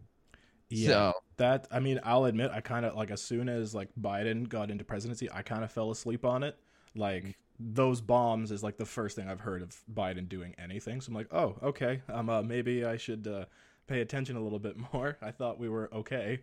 Yeah, 0.70 0.88
so 0.90 1.14
that 1.38 1.68
I 1.72 1.80
mean, 1.80 2.00
I'll 2.04 2.26
admit, 2.26 2.52
I 2.54 2.62
kind 2.62 2.86
of 2.86 2.96
like 2.96 3.12
as 3.12 3.22
soon 3.22 3.50
as 3.50 3.76
like 3.76 3.90
Biden 4.00 4.48
got 4.50 4.72
into 4.72 4.84
presidency, 4.84 5.30
I 5.32 5.42
kind 5.42 5.64
of 5.64 5.72
fell 5.72 5.92
asleep 5.92 6.26
on 6.26 6.44
it. 6.44 6.58
Like 6.96 7.38
those 7.60 8.02
bombs 8.02 8.52
is 8.52 8.64
like 8.64 8.78
the 8.78 8.86
first 8.86 9.16
thing 9.16 9.30
I've 9.30 9.42
heard 9.42 9.62
of 9.62 9.76
Biden 9.94 10.28
doing 10.28 10.56
anything. 10.58 11.02
So 11.02 11.10
I'm 11.10 11.16
like, 11.16 11.32
oh, 11.34 11.56
okay, 11.62 12.02
um, 12.10 12.30
uh, 12.30 12.42
maybe 12.42 12.84
I 12.86 12.98
should 12.98 13.28
uh, 13.28 13.46
pay 13.88 14.02
attention 14.02 14.36
a 14.36 14.42
little 14.42 14.60
bit 14.60 14.76
more. 14.94 15.18
I 15.22 15.32
thought 15.32 15.60
we 15.60 15.70
were 15.70 15.90
okay. 15.94 16.42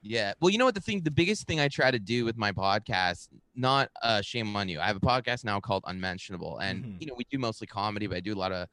Yeah. 0.00 0.32
Well, 0.40 0.50
you 0.50 0.58
know 0.58 0.64
what 0.64 0.76
the 0.76 0.80
thing 0.80 1.02
the 1.02 1.10
biggest 1.10 1.46
thing 1.46 1.58
I 1.58 1.68
try 1.68 1.90
to 1.90 1.98
do 1.98 2.24
with 2.24 2.36
my 2.36 2.52
podcast, 2.52 3.28
not 3.56 3.90
uh 4.02 4.20
shame 4.22 4.54
on 4.54 4.68
you. 4.68 4.80
I 4.80 4.86
have 4.86 4.96
a 4.96 5.00
podcast 5.00 5.44
now 5.44 5.58
called 5.58 5.82
Unmentionable. 5.86 6.58
And 6.58 6.84
Mhm. 6.84 7.00
you 7.00 7.06
know, 7.08 7.14
we 7.16 7.24
do 7.30 7.38
mostly 7.38 7.66
comedy, 7.66 8.06
but 8.06 8.16
I 8.16 8.20
do 8.20 8.32
a 8.34 8.38
lot 8.38 8.52
of 8.52 8.68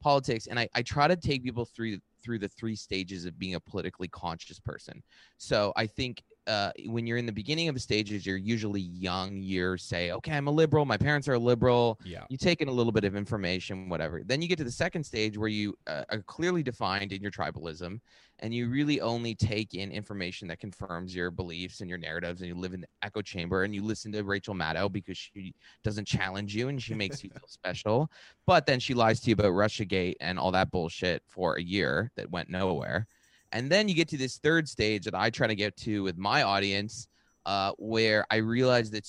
politics 0.00 0.46
and 0.46 0.58
I, 0.58 0.68
I 0.74 0.82
try 0.82 1.06
to 1.06 1.16
take 1.16 1.44
people 1.44 1.66
through 1.66 1.98
through 2.22 2.38
the 2.38 2.48
three 2.48 2.76
stages 2.76 3.24
of 3.26 3.38
being 3.38 3.54
a 3.54 3.60
politically 3.60 4.08
conscious 4.08 4.58
person. 4.58 5.02
So 5.38 5.72
I 5.76 5.86
think 5.86 6.22
uh, 6.46 6.70
when 6.86 7.06
you're 7.06 7.18
in 7.18 7.26
the 7.26 7.32
beginning 7.32 7.68
of 7.68 7.74
the 7.74 7.80
stages, 7.80 8.24
you're 8.26 8.36
usually 8.36 8.80
young. 8.80 9.40
You're 9.42 9.76
say, 9.76 10.10
okay, 10.12 10.32
I'm 10.32 10.46
a 10.46 10.50
liberal. 10.50 10.84
My 10.84 10.96
parents 10.96 11.28
are 11.28 11.38
liberal 11.38 11.98
Yeah. 12.04 12.24
you 12.28 12.36
take 12.36 12.60
in 12.60 12.68
a 12.68 12.72
little 12.72 12.92
bit 12.92 13.04
of 13.04 13.14
information, 13.14 13.88
whatever. 13.88 14.22
Then 14.24 14.42
you 14.42 14.48
get 14.48 14.58
to 14.58 14.64
the 14.64 14.70
second 14.70 15.04
stage 15.04 15.36
where 15.36 15.48
you 15.48 15.74
uh, 15.86 16.04
are 16.10 16.22
clearly 16.22 16.62
defined 16.62 17.12
in 17.12 17.22
your 17.22 17.30
tribalism, 17.30 18.00
and 18.40 18.54
you 18.54 18.68
really 18.68 19.00
only 19.00 19.34
take 19.34 19.74
in 19.74 19.92
information 19.92 20.48
that 20.48 20.58
confirms 20.58 21.14
your 21.14 21.30
beliefs 21.30 21.80
and 21.80 21.88
your 21.90 21.98
narratives, 21.98 22.40
and 22.40 22.48
you 22.48 22.54
live 22.54 22.72
in 22.72 22.80
the 22.80 22.88
echo 23.02 23.20
chamber, 23.22 23.64
and 23.64 23.74
you 23.74 23.84
listen 23.84 24.10
to 24.12 24.22
Rachel 24.24 24.54
Maddow 24.54 24.90
because 24.90 25.18
she 25.18 25.52
doesn't 25.84 26.06
challenge 26.06 26.56
you 26.56 26.68
and 26.68 26.82
she 26.82 26.94
makes 26.94 27.22
you 27.22 27.30
feel 27.30 27.48
special, 27.48 28.10
but 28.46 28.66
then 28.66 28.80
she 28.80 28.94
lies 28.94 29.20
to 29.20 29.30
you 29.30 29.34
about 29.34 29.52
RussiaGate 29.52 30.14
and 30.20 30.38
all 30.38 30.50
that 30.52 30.70
bullshit 30.70 31.22
for 31.26 31.56
a 31.56 31.62
year 31.62 32.10
that 32.16 32.30
went 32.30 32.48
nowhere. 32.48 33.06
And 33.52 33.70
then 33.70 33.88
you 33.88 33.94
get 33.94 34.08
to 34.08 34.16
this 34.16 34.38
third 34.38 34.68
stage 34.68 35.04
that 35.04 35.14
I 35.14 35.30
try 35.30 35.46
to 35.46 35.54
get 35.54 35.76
to 35.78 36.02
with 36.02 36.16
my 36.16 36.42
audience, 36.42 37.08
uh, 37.46 37.72
where 37.78 38.26
I 38.30 38.36
realize 38.36 38.90
that 38.92 39.08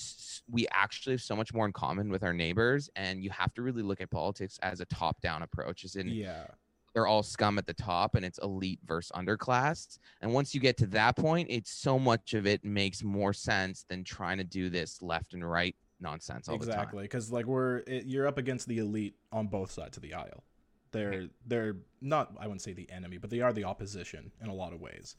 we 0.50 0.68
actually 0.72 1.14
have 1.14 1.22
so 1.22 1.36
much 1.36 1.54
more 1.54 1.66
in 1.66 1.74
common 1.74 2.10
with 2.10 2.24
our 2.24 2.34
neighbors, 2.34 2.90
and 2.96 3.24
you 3.24 3.30
have 3.30 3.54
to 3.56 3.62
really 3.62 3.84
look 3.84 4.02
at 4.02 4.10
politics 4.10 4.58
as 4.62 4.80
a 4.80 4.86
top-down 4.86 5.44
approach. 5.44 5.84
As 5.84 5.96
in, 5.96 6.08
Yeah. 6.08 6.48
they're 6.94 7.08
all 7.08 7.24
scum 7.24 7.58
at 7.58 7.68
the 7.68 7.74
top, 7.74 8.16
and 8.16 8.26
it's 8.26 8.40
elite 8.40 8.80
versus 8.86 9.12
underclass. 9.16 10.00
And 10.22 10.34
once 10.34 10.54
you 10.56 10.60
get 10.60 10.76
to 10.78 10.88
that 10.88 11.16
point, 11.16 11.48
it's 11.50 11.72
so 11.72 12.00
much 12.00 12.34
of 12.34 12.48
it 12.48 12.66
makes 12.66 13.04
more 13.04 13.34
sense 13.34 13.86
than 13.90 14.04
trying 14.04 14.40
to 14.40 14.44
do 14.44 14.70
this 14.70 15.02
left 15.02 15.34
and 15.34 15.50
right 15.50 15.76
nonsense 16.00 16.50
all 16.50 16.58
the 16.58 16.66
time. 16.66 16.74
exactly 16.74 17.04
because 17.04 17.32
like 17.32 17.46
we're 17.46 17.78
it, 17.86 18.06
you're 18.08 18.26
up 18.28 18.40
against 18.40 18.68
the 18.68 18.80
elite 18.80 19.14
on 19.32 19.46
both 19.46 19.70
sides 19.70 19.98
of 19.98 20.02
the 20.02 20.16
aisle 20.16 20.44
they're 20.92 21.28
they're 21.48 21.78
not 22.02 22.34
i 22.40 22.46
wouldn't 22.48 22.62
say 22.62 22.74
the 22.74 22.90
enemy 22.92 23.18
but 23.18 23.30
they 23.30 23.42
are 23.42 23.54
the 23.54 23.64
opposition 23.64 24.32
in 24.42 24.50
a 24.50 24.54
lot 24.54 24.74
of 24.74 24.82
ways 24.82 25.16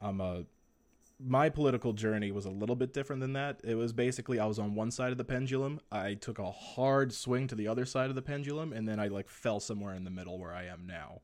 um 0.00 0.20
uh 0.20 0.40
my 1.20 1.48
political 1.48 1.92
journey 1.92 2.30
was 2.30 2.44
a 2.44 2.50
little 2.50 2.76
bit 2.76 2.92
different 2.92 3.18
than 3.18 3.32
that. 3.32 3.60
It 3.64 3.74
was 3.74 3.92
basically 3.92 4.38
I 4.38 4.46
was 4.46 4.60
on 4.60 4.76
one 4.76 4.92
side 4.92 5.10
of 5.10 5.18
the 5.18 5.24
pendulum. 5.24 5.80
I 5.90 6.14
took 6.14 6.38
a 6.38 6.48
hard 6.52 7.12
swing 7.12 7.48
to 7.48 7.56
the 7.56 7.66
other 7.66 7.84
side 7.86 8.08
of 8.08 8.14
the 8.14 8.22
pendulum, 8.22 8.72
and 8.72 8.86
then 8.86 9.00
I 9.00 9.08
like 9.08 9.28
fell 9.28 9.58
somewhere 9.58 9.94
in 9.94 10.04
the 10.04 10.12
middle 10.12 10.38
where 10.38 10.54
I 10.54 10.66
am 10.66 10.86
now. 10.86 11.22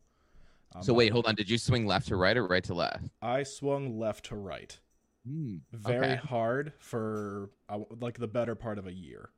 Um, 0.75 0.83
so 0.83 0.93
wait, 0.95 1.13
hold 1.13 1.27
on. 1.27 1.37
Did 1.37 1.49
you 1.49 1.59
swing 1.59 1.87
left 1.87 2.09
to 2.09 2.17
right 2.17 2.37
or 2.37 2.45
right 2.45 2.65
to 2.65 2.75
left? 2.75 3.05
I 3.23 3.45
swung 3.45 3.97
left 3.97 4.25
to 4.27 4.35
right, 4.35 4.77
Hmm. 5.25 5.59
very 5.71 6.15
Okay. 6.15 6.17
hard 6.17 6.73
for 6.81 7.51
uh, 7.69 7.79
like 8.01 8.19
the 8.19 8.27
better 8.27 8.57
part 8.57 8.79
of 8.81 8.89
a 8.89 8.93
year. 8.93 9.31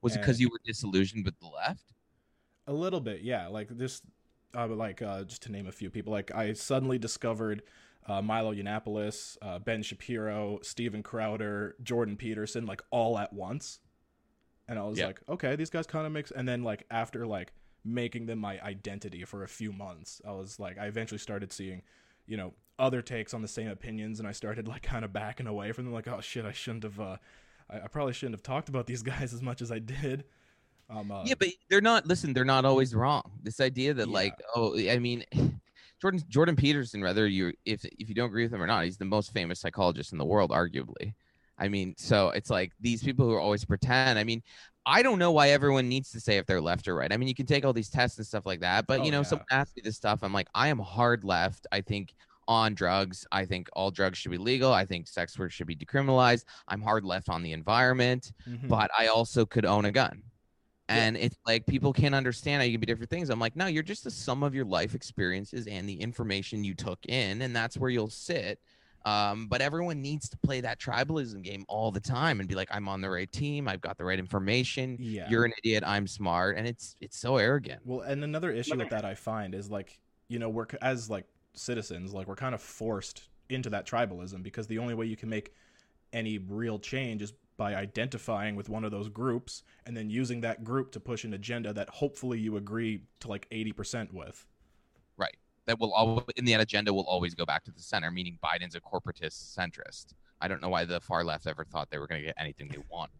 Was 0.00 0.16
it 0.16 0.20
because 0.20 0.40
you 0.40 0.48
were 0.48 0.60
disillusioned 0.64 1.26
with 1.26 1.38
the 1.40 1.46
left? 1.46 1.92
A 2.66 2.72
little 2.72 3.00
bit, 3.00 3.22
yeah. 3.22 3.48
Like 3.48 3.68
this, 3.68 4.02
uh, 4.56 4.66
like 4.68 5.02
uh, 5.02 5.24
just 5.24 5.42
to 5.42 5.52
name 5.52 5.66
a 5.66 5.72
few 5.72 5.90
people. 5.90 6.12
Like 6.12 6.34
I 6.34 6.52
suddenly 6.52 6.98
discovered 6.98 7.62
uh, 8.06 8.22
Milo 8.22 8.54
Yiannopoulos, 8.54 9.36
uh, 9.42 9.58
Ben 9.58 9.82
Shapiro, 9.82 10.58
Steven 10.62 11.02
Crowder, 11.02 11.76
Jordan 11.82 12.16
Peterson, 12.16 12.66
like 12.66 12.82
all 12.90 13.18
at 13.18 13.32
once, 13.32 13.80
and 14.68 14.78
I 14.78 14.82
was 14.84 14.98
Yeah. 14.98 15.06
like, 15.08 15.20
okay, 15.28 15.56
these 15.56 15.70
guys 15.70 15.86
kind 15.86 16.06
of 16.06 16.12
mix. 16.12 16.30
And 16.30 16.48
then 16.48 16.62
like 16.62 16.86
after 16.90 17.26
like 17.26 17.52
making 17.84 18.26
them 18.26 18.38
my 18.38 18.60
identity 18.60 19.24
for 19.24 19.42
a 19.42 19.48
few 19.48 19.72
months, 19.72 20.20
I 20.26 20.32
was 20.32 20.58
like, 20.58 20.78
I 20.78 20.86
eventually 20.86 21.18
started 21.18 21.52
seeing, 21.52 21.82
you 22.26 22.36
know, 22.36 22.54
other 22.78 23.02
takes 23.02 23.34
on 23.34 23.42
the 23.42 23.48
same 23.48 23.68
opinions, 23.68 24.18
and 24.20 24.28
I 24.28 24.32
started 24.32 24.66
like 24.68 24.82
kind 24.82 25.04
of 25.04 25.12
backing 25.12 25.46
away 25.46 25.72
from 25.72 25.84
them. 25.86 25.94
Like, 25.94 26.08
oh 26.08 26.20
shit, 26.20 26.44
I 26.44 26.52
shouldn't 26.52 26.84
have. 26.84 26.98
Uh, 27.00 27.16
I, 27.68 27.80
I 27.82 27.88
probably 27.88 28.12
shouldn't 28.14 28.34
have 28.34 28.42
talked 28.42 28.68
about 28.68 28.86
these 28.86 29.02
guys 29.12 29.34
as 29.34 29.42
much 29.42 29.60
as 29.60 29.70
I 29.72 29.78
did. 29.78 30.24
Um, 30.90 31.10
uh, 31.12 31.22
yeah, 31.24 31.34
but 31.38 31.48
they're 31.68 31.80
not. 31.80 32.06
Listen, 32.06 32.32
they're 32.32 32.44
not 32.44 32.64
always 32.64 32.94
wrong. 32.94 33.22
This 33.42 33.60
idea 33.60 33.94
that 33.94 34.08
Yeah. 34.08 34.14
like, 34.14 34.34
oh, 34.56 34.76
I 34.78 34.98
mean, 34.98 35.24
Jordan 36.00 36.22
Jordan 36.28 36.56
Peterson, 36.56 37.00
whether 37.02 37.26
you 37.26 37.52
if 37.64 37.84
if 37.84 38.08
you 38.08 38.14
don't 38.14 38.26
agree 38.28 38.44
with 38.44 38.52
him 38.54 38.62
or 38.62 38.66
not, 38.66 38.84
he's 38.84 38.98
the 38.98 39.04
most 39.04 39.32
famous 39.32 39.60
psychologist 39.60 40.12
in 40.12 40.18
the 40.18 40.24
world, 40.24 40.50
arguably. 40.50 41.14
I 41.58 41.68
mean, 41.68 41.94
so 41.98 42.30
it's 42.30 42.48
like 42.50 42.72
these 42.80 43.02
people 43.02 43.26
who 43.26 43.32
are 43.34 43.40
always 43.40 43.64
pretend. 43.64 44.18
I 44.18 44.24
mean, 44.24 44.42
I 44.86 45.02
don't 45.02 45.18
know 45.18 45.30
why 45.30 45.50
everyone 45.50 45.88
needs 45.90 46.10
to 46.12 46.20
say 46.20 46.38
if 46.38 46.46
they're 46.46 46.60
left 46.60 46.88
or 46.88 46.94
right. 46.94 47.12
I 47.12 47.18
mean, 47.18 47.28
you 47.28 47.34
can 47.34 47.44
take 47.46 47.66
all 47.66 47.74
these 47.74 47.90
tests 47.90 48.16
and 48.16 48.26
stuff 48.26 48.46
like 48.46 48.60
that, 48.60 48.86
but 48.86 49.00
Oh, 49.00 49.04
you 49.04 49.10
know, 49.10 49.18
yeah. 49.18 49.24
someone 49.24 49.46
asks 49.50 49.76
me 49.76 49.82
this 49.84 49.96
stuff. 49.96 50.20
I'm 50.22 50.32
like, 50.32 50.48
I 50.54 50.68
am 50.68 50.78
hard 50.78 51.22
left. 51.22 51.66
I 51.70 51.82
think 51.82 52.14
on 52.48 52.74
drugs. 52.74 53.26
I 53.30 53.44
think 53.44 53.68
all 53.74 53.90
drugs 53.90 54.16
should 54.18 54.30
be 54.32 54.38
legal. 54.38 54.72
I 54.72 54.86
think 54.86 55.06
sex 55.06 55.38
work 55.38 55.52
should 55.52 55.66
be 55.66 55.76
decriminalized. 55.76 56.44
I'm 56.66 56.80
hard 56.80 57.04
left 57.04 57.28
on 57.28 57.42
the 57.42 57.52
environment 57.52 58.32
mhm. 58.48 58.66
but 58.66 58.90
I 58.98 59.08
also 59.08 59.44
could 59.46 59.66
own 59.66 59.84
a 59.84 59.92
gun. 59.92 60.22
Yeah. 60.90 61.04
And 61.04 61.16
it's 61.16 61.36
like 61.46 61.66
people 61.66 61.92
can't 61.92 62.14
understand 62.14 62.60
how 62.60 62.66
you 62.66 62.72
can 62.72 62.80
be 62.80 62.86
different 62.86 63.10
things. 63.10 63.30
I'm 63.30 63.38
like, 63.38 63.54
no, 63.54 63.66
you're 63.66 63.82
just 63.82 64.04
the 64.04 64.10
sum 64.10 64.42
of 64.42 64.54
your 64.54 64.64
life 64.64 64.94
experiences 64.94 65.66
and 65.66 65.88
the 65.88 66.00
information 66.00 66.64
you 66.64 66.74
took 66.74 66.98
in, 67.06 67.42
and 67.42 67.54
that's 67.54 67.76
where 67.76 67.90
you'll 67.90 68.10
sit. 68.10 68.58
Um, 69.06 69.46
but 69.46 69.62
everyone 69.62 70.02
needs 70.02 70.28
to 70.28 70.36
play 70.38 70.60
that 70.60 70.78
tribalism 70.78 71.42
game 71.42 71.64
all 71.68 71.90
the 71.90 72.00
time 72.00 72.40
and 72.40 72.48
be 72.48 72.54
like, 72.54 72.68
I'm 72.70 72.86
on 72.88 73.00
the 73.00 73.08
right 73.08 73.30
team, 73.30 73.66
I've 73.66 73.80
got 73.80 73.96
the 73.96 74.04
right 74.04 74.18
information. 74.18 74.96
yeah. 75.00 75.28
You're 75.30 75.44
an 75.44 75.52
idiot, 75.64 75.84
I'm 75.86 76.06
smart, 76.06 76.58
and 76.58 76.66
it's 76.66 76.96
it's 77.00 77.18
so 77.18 77.36
arrogant. 77.36 77.80
Well, 77.84 78.00
and 78.00 78.22
another 78.24 78.50
issue 78.50 78.76
with 78.76 78.90
that 78.90 79.04
I 79.04 79.14
find 79.14 79.54
is 79.54 79.70
like, 79.70 79.98
you 80.28 80.38
know, 80.38 80.48
we're 80.48 80.66
as 80.82 81.08
like 81.08 81.24
citizens, 81.54 82.12
like 82.12 82.26
we're 82.26 82.36
kind 82.36 82.54
of 82.54 82.60
forced 82.60 83.28
into 83.48 83.70
that 83.70 83.86
tribalism 83.86 84.42
because 84.42 84.66
the 84.66 84.78
only 84.78 84.94
way 84.94 85.06
you 85.06 85.16
can 85.16 85.28
make 85.28 85.52
any 86.12 86.38
real 86.38 86.78
change 86.78 87.22
is 87.22 87.32
by 87.60 87.74
identifying 87.74 88.56
with 88.56 88.70
one 88.70 88.84
of 88.84 88.90
those 88.90 89.10
groups 89.10 89.64
and 89.84 89.94
then 89.94 90.08
using 90.08 90.40
that 90.40 90.64
group 90.64 90.90
to 90.90 90.98
push 90.98 91.24
an 91.24 91.34
agenda 91.34 91.74
that 91.74 91.90
hopefully 91.90 92.38
you 92.38 92.56
agree 92.56 93.02
to 93.20 93.28
like 93.28 93.46
80% 93.50 94.14
with. 94.14 94.46
Right. 95.18 95.36
That 95.66 95.78
will 95.78 95.92
always 95.92 96.24
in 96.36 96.46
the 96.46 96.54
end 96.54 96.62
agenda 96.62 96.90
will 96.90 97.04
always 97.04 97.34
go 97.34 97.44
back 97.44 97.62
to 97.64 97.70
the 97.70 97.82
center, 97.82 98.10
meaning 98.10 98.38
Biden's 98.42 98.76
a 98.76 98.80
corporatist 98.80 99.54
centrist. 99.54 100.14
I 100.40 100.48
don't 100.48 100.62
know 100.62 100.70
why 100.70 100.86
the 100.86 101.02
far 101.02 101.22
left 101.22 101.46
ever 101.46 101.66
thought 101.66 101.90
they 101.90 101.98
were 101.98 102.06
going 102.06 102.22
to 102.22 102.28
get 102.28 102.36
anything 102.38 102.68
they 102.68 102.82
want. 102.88 103.10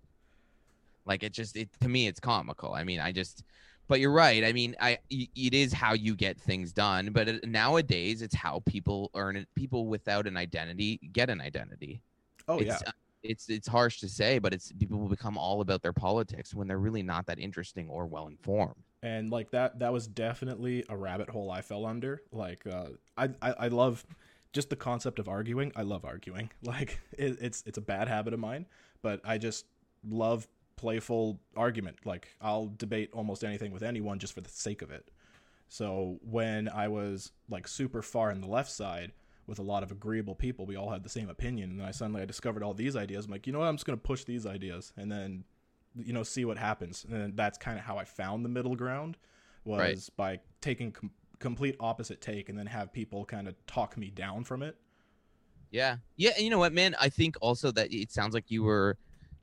Like 1.04 1.22
it 1.22 1.34
just 1.34 1.54
it 1.54 1.68
to 1.82 1.90
me 1.90 2.06
it's 2.06 2.18
comical. 2.18 2.72
I 2.72 2.82
mean, 2.82 2.98
I 2.98 3.12
just 3.12 3.44
but 3.88 4.00
you're 4.00 4.10
right. 4.10 4.42
I 4.42 4.54
mean, 4.54 4.74
I 4.80 4.96
it 5.10 5.52
is 5.52 5.74
how 5.74 5.92
you 5.92 6.16
get 6.16 6.40
things 6.40 6.72
done, 6.72 7.10
but 7.12 7.28
it, 7.28 7.46
nowadays 7.46 8.22
it's 8.22 8.34
how 8.34 8.62
people 8.64 9.10
earn 9.14 9.36
it. 9.36 9.48
People 9.54 9.86
without 9.86 10.26
an 10.26 10.38
identity 10.38 10.98
get 11.12 11.28
an 11.28 11.42
identity. 11.42 12.00
Oh 12.48 12.56
it's, 12.56 12.80
yeah. 12.82 12.92
It's 13.22 13.48
it's 13.48 13.68
harsh 13.68 14.00
to 14.00 14.08
say, 14.08 14.38
but 14.38 14.52
it's 14.54 14.72
people 14.72 14.98
will 14.98 15.08
become 15.08 15.36
all 15.38 15.60
about 15.60 15.82
their 15.82 15.92
politics 15.92 16.54
when 16.54 16.66
they're 16.68 16.78
really 16.78 17.02
not 17.02 17.26
that 17.26 17.38
interesting 17.38 17.88
or 17.88 18.06
well 18.06 18.28
informed. 18.28 18.84
and 19.02 19.30
like 19.30 19.50
that 19.50 19.78
that 19.78 19.92
was 19.92 20.06
definitely 20.06 20.84
a 20.88 20.96
rabbit 20.96 21.30
hole 21.30 21.50
i 21.50 21.60
fell 21.62 21.86
under. 21.86 22.22
Like 22.32 22.66
uh 22.66 22.88
i 23.16 23.30
i, 23.42 23.52
I 23.52 23.68
love 23.68 24.04
just 24.52 24.68
the 24.70 24.76
concept 24.76 25.18
of 25.18 25.28
arguing. 25.28 25.72
I 25.76 25.82
love 25.82 26.04
arguing. 26.04 26.50
Like 26.62 27.00
it, 27.12 27.38
it's 27.40 27.62
it's 27.66 27.78
a 27.78 27.82
bad 27.82 28.08
habit 28.08 28.34
of 28.34 28.40
mine 28.40 28.66
but 29.02 29.20
i 29.24 29.38
just 29.38 29.64
love 30.08 30.46
playful 30.76 31.40
argument. 31.56 31.96
Like 32.04 32.28
i'll 32.40 32.72
debate 32.76 33.10
almost 33.12 33.44
anything 33.44 33.72
with 33.72 33.82
anyone 33.82 34.18
just 34.18 34.32
for 34.34 34.40
the 34.42 34.50
sake 34.50 34.82
of 34.82 34.90
it. 34.90 35.10
So 35.68 36.18
when 36.22 36.68
i 36.68 36.88
was 36.88 37.32
like 37.48 37.68
super 37.68 38.02
far 38.02 38.30
in 38.30 38.40
the 38.40 38.48
left 38.48 38.70
side 38.70 39.12
with 39.46 39.58
a 39.58 39.62
lot 39.62 39.82
of 39.82 39.90
agreeable 39.90 40.34
people 40.34 40.66
we 40.66 40.76
all 40.76 40.90
had 40.90 41.02
the 41.02 41.08
same 41.08 41.28
opinion 41.28 41.70
and 41.70 41.80
then 41.80 41.86
i 41.86 41.90
suddenly 41.90 42.22
i 42.22 42.24
discovered 42.24 42.62
all 42.62 42.74
these 42.74 42.96
ideas 42.96 43.24
i'm 43.26 43.30
like 43.32 43.46
you 43.46 43.52
know 43.52 43.58
what 43.58 43.66
i'm 43.68 43.76
just 43.76 43.86
going 43.86 43.98
to 43.98 44.02
push 44.02 44.24
these 44.24 44.46
ideas 44.46 44.92
and 44.96 45.10
then 45.10 45.44
you 45.96 46.12
know 46.12 46.22
see 46.22 46.44
what 46.44 46.56
happens 46.56 47.04
and 47.10 47.36
that's 47.36 47.58
kind 47.58 47.78
of 47.78 47.84
how 47.84 47.96
i 47.98 48.04
found 48.04 48.44
the 48.44 48.48
middle 48.48 48.76
ground 48.76 49.16
was 49.64 49.78
Right. 49.78 50.08
by 50.16 50.40
taking 50.60 50.92
com- 50.92 51.10
complete 51.38 51.74
opposite 51.80 52.20
take 52.20 52.48
and 52.48 52.58
then 52.58 52.66
have 52.66 52.92
people 52.92 53.24
kind 53.24 53.48
of 53.48 53.54
talk 53.66 53.96
me 53.96 54.10
down 54.10 54.44
from 54.44 54.62
it 54.62 54.76
Yeah. 55.70 55.96
Yeah, 56.16 56.30
and 56.36 56.44
you 56.44 56.50
know 56.50 56.58
what, 56.58 56.72
man? 56.72 56.94
I 57.00 57.08
think 57.10 57.36
also 57.40 57.70
that 57.72 57.92
it 57.92 58.10
sounds 58.10 58.34
like 58.34 58.50
you 58.50 58.62
were 58.64 58.98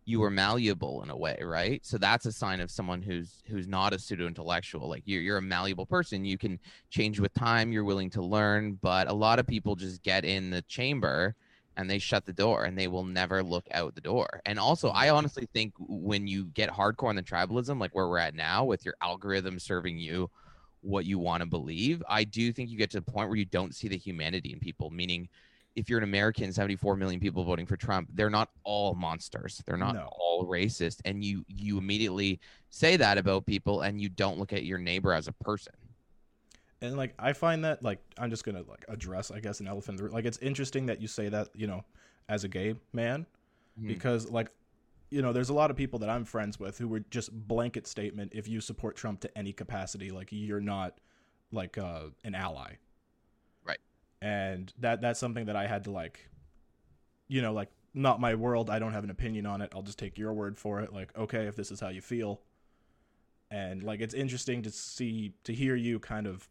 you 0.07 0.21
were 0.21 0.29
malleable 0.29 1.03
in 1.03 1.09
a 1.09 1.17
way, 1.17 1.37
right? 1.43 1.85
So 1.85 1.97
that's 1.97 2.25
a 2.25 2.31
sign 2.31 2.61
of 2.61 2.71
someone 2.71 3.01
who's 3.01 3.43
who's 3.45 3.67
not 3.67 3.93
a 3.93 3.99
pseudo 3.99 4.25
intellectual. 4.25 4.87
Like 4.87 5.03
you're 5.05 5.21
you're 5.21 5.37
a 5.37 5.41
malleable 5.41 5.85
person. 5.85 6.23
You 6.23 6.37
can 6.37 6.59
change 6.89 7.19
with 7.19 7.33
time, 7.33 7.73
you're 7.73 7.83
willing 7.83 8.09
to 8.11 8.21
learn, 8.21 8.79
but 8.81 9.09
a 9.09 9.13
lot 9.13 9.37
of 9.37 9.45
people 9.45 9.75
just 9.75 10.01
get 10.03 10.23
in 10.23 10.49
the 10.49 10.61
chamber 10.61 11.35
and 11.75 11.89
they 11.89 11.99
shut 11.99 12.25
the 12.25 12.31
door 12.31 12.63
and 12.63 12.77
they 12.77 12.87
will 12.87 13.03
never 13.03 13.43
look 13.43 13.67
out 13.71 13.95
the 13.95 14.01
door. 14.01 14.41
And 14.45 14.57
also, 14.57 14.91
I 14.91 15.07
mm-hmm. 15.07 15.17
honestly 15.17 15.49
think 15.53 15.73
when 15.77 16.25
you 16.25 16.45
get 16.45 16.69
hardcore 16.69 17.09
on 17.09 17.17
the 17.17 17.21
tribalism, 17.21 17.77
like 17.77 17.93
where 17.93 18.07
we're 18.07 18.17
at 18.17 18.33
now 18.33 18.63
with 18.63 18.85
your 18.85 18.95
algorithm 19.01 19.59
serving 19.59 19.99
you 19.99 20.29
what 20.79 21.05
you 21.05 21.19
want 21.19 21.43
to 21.43 21.49
believe, 21.49 22.01
I 22.07 22.23
do 22.23 22.53
think 22.53 22.69
you 22.69 22.77
get 22.77 22.91
to 22.91 23.01
the 23.01 23.11
point 23.11 23.27
where 23.27 23.37
you 23.37 23.45
don't 23.45 23.75
see 23.75 23.89
the 23.89 23.97
humanity 23.97 24.53
in 24.53 24.59
people, 24.59 24.89
meaning 24.89 25.27
if 25.77 25.89
you're 25.89 25.99
an 25.99 26.03
American, 26.03 26.51
74 26.51 26.95
million 26.97 27.19
people 27.19 27.43
voting 27.43 27.67
for 27.67 27.77
Trump, 27.77 28.09
they're 28.15 28.31
not 28.31 28.49
all 28.63 28.95
monsters. 28.95 29.61
They're 29.67 29.77
not 29.77 29.93
No. 29.93 30.09
all 30.19 30.45
racist. 30.47 31.01
And 31.05 31.23
you 31.23 31.45
you 31.47 31.77
immediately 31.77 32.39
say 32.71 32.97
that 32.97 33.17
about 33.19 33.45
people 33.45 33.81
and 33.81 34.01
you 34.01 34.09
don't 34.09 34.39
look 34.39 34.51
at 34.53 34.65
your 34.65 34.79
neighbor 34.79 35.13
as 35.13 35.27
a 35.27 35.31
person. 35.31 35.73
and 36.81 36.95
like 36.95 37.11
i 37.17 37.33
find 37.33 37.63
that 37.65 37.81
like 37.81 37.99
i'm 38.19 38.29
just 38.29 38.43
gonna 38.43 38.61
like 38.69 38.85
address 38.87 39.31
i 39.31 39.39
guess 39.39 39.59
an 39.61 39.67
elephant 39.67 39.93
in 39.93 39.97
the 39.97 40.03
room. 40.03 40.13
like 40.13 40.25
it's 40.25 40.37
interesting 40.39 40.85
that 40.85 41.01
you 41.01 41.07
say 41.07 41.27
that 41.27 41.49
you 41.55 41.65
know 41.65 41.83
as 42.29 42.43
a 42.43 42.47
gay 42.47 42.75
man 42.93 43.25
Mhm. 43.81 43.87
because 43.87 44.29
like 44.29 44.51
you 45.09 45.23
know 45.23 45.33
there's 45.33 45.49
a 45.49 45.55
lot 45.55 45.71
of 45.71 45.75
people 45.77 45.97
that 45.99 46.09
i'm 46.09 46.23
friends 46.23 46.59
with 46.59 46.77
who 46.77 46.87
would 46.89 47.09
just 47.09 47.31
blanket 47.47 47.87
statement 47.87 48.31
if 48.35 48.47
you 48.47 48.61
support 48.61 48.95
trump 48.95 49.21
to 49.21 49.37
any 49.37 49.53
capacity 49.53 50.11
like 50.11 50.27
you're 50.31 50.61
not 50.61 50.99
like 51.51 51.77
uh 51.79 52.09
an 52.23 52.35
ally. 52.35 52.73
And 54.21 54.73
that 54.79 55.01
that's 55.01 55.19
something 55.19 55.45
that 55.45 55.55
i 55.55 55.67
had 55.67 55.83
to 55.83 55.91
like 55.91 56.27
you 57.27 57.41
know 57.41 57.53
like 57.53 57.69
not 57.97 58.21
my 58.21 58.35
world. 58.35 58.69
I 58.69 58.79
don't 58.79 58.93
have 58.93 59.03
an 59.03 59.09
opinion 59.09 59.45
on 59.45 59.61
it. 59.61 59.71
I'll 59.75 59.81
just 59.81 59.99
take 59.99 60.17
your 60.17 60.31
word 60.31 60.57
for 60.57 60.79
it. 60.81 60.93
Like 60.93 61.17
okay 61.17 61.47
if 61.47 61.55
this 61.55 61.71
is 61.71 61.79
how 61.79 61.89
you 61.89 62.01
feel. 62.01 62.41
And 63.49 63.81
like 63.81 64.01
it's 64.01 64.13
interesting 64.13 64.61
to 64.63 64.71
see 64.71 65.33
to 65.43 65.53
hear 65.53 65.75
you 65.75 65.99
kind 65.99 66.27
of 66.27 66.47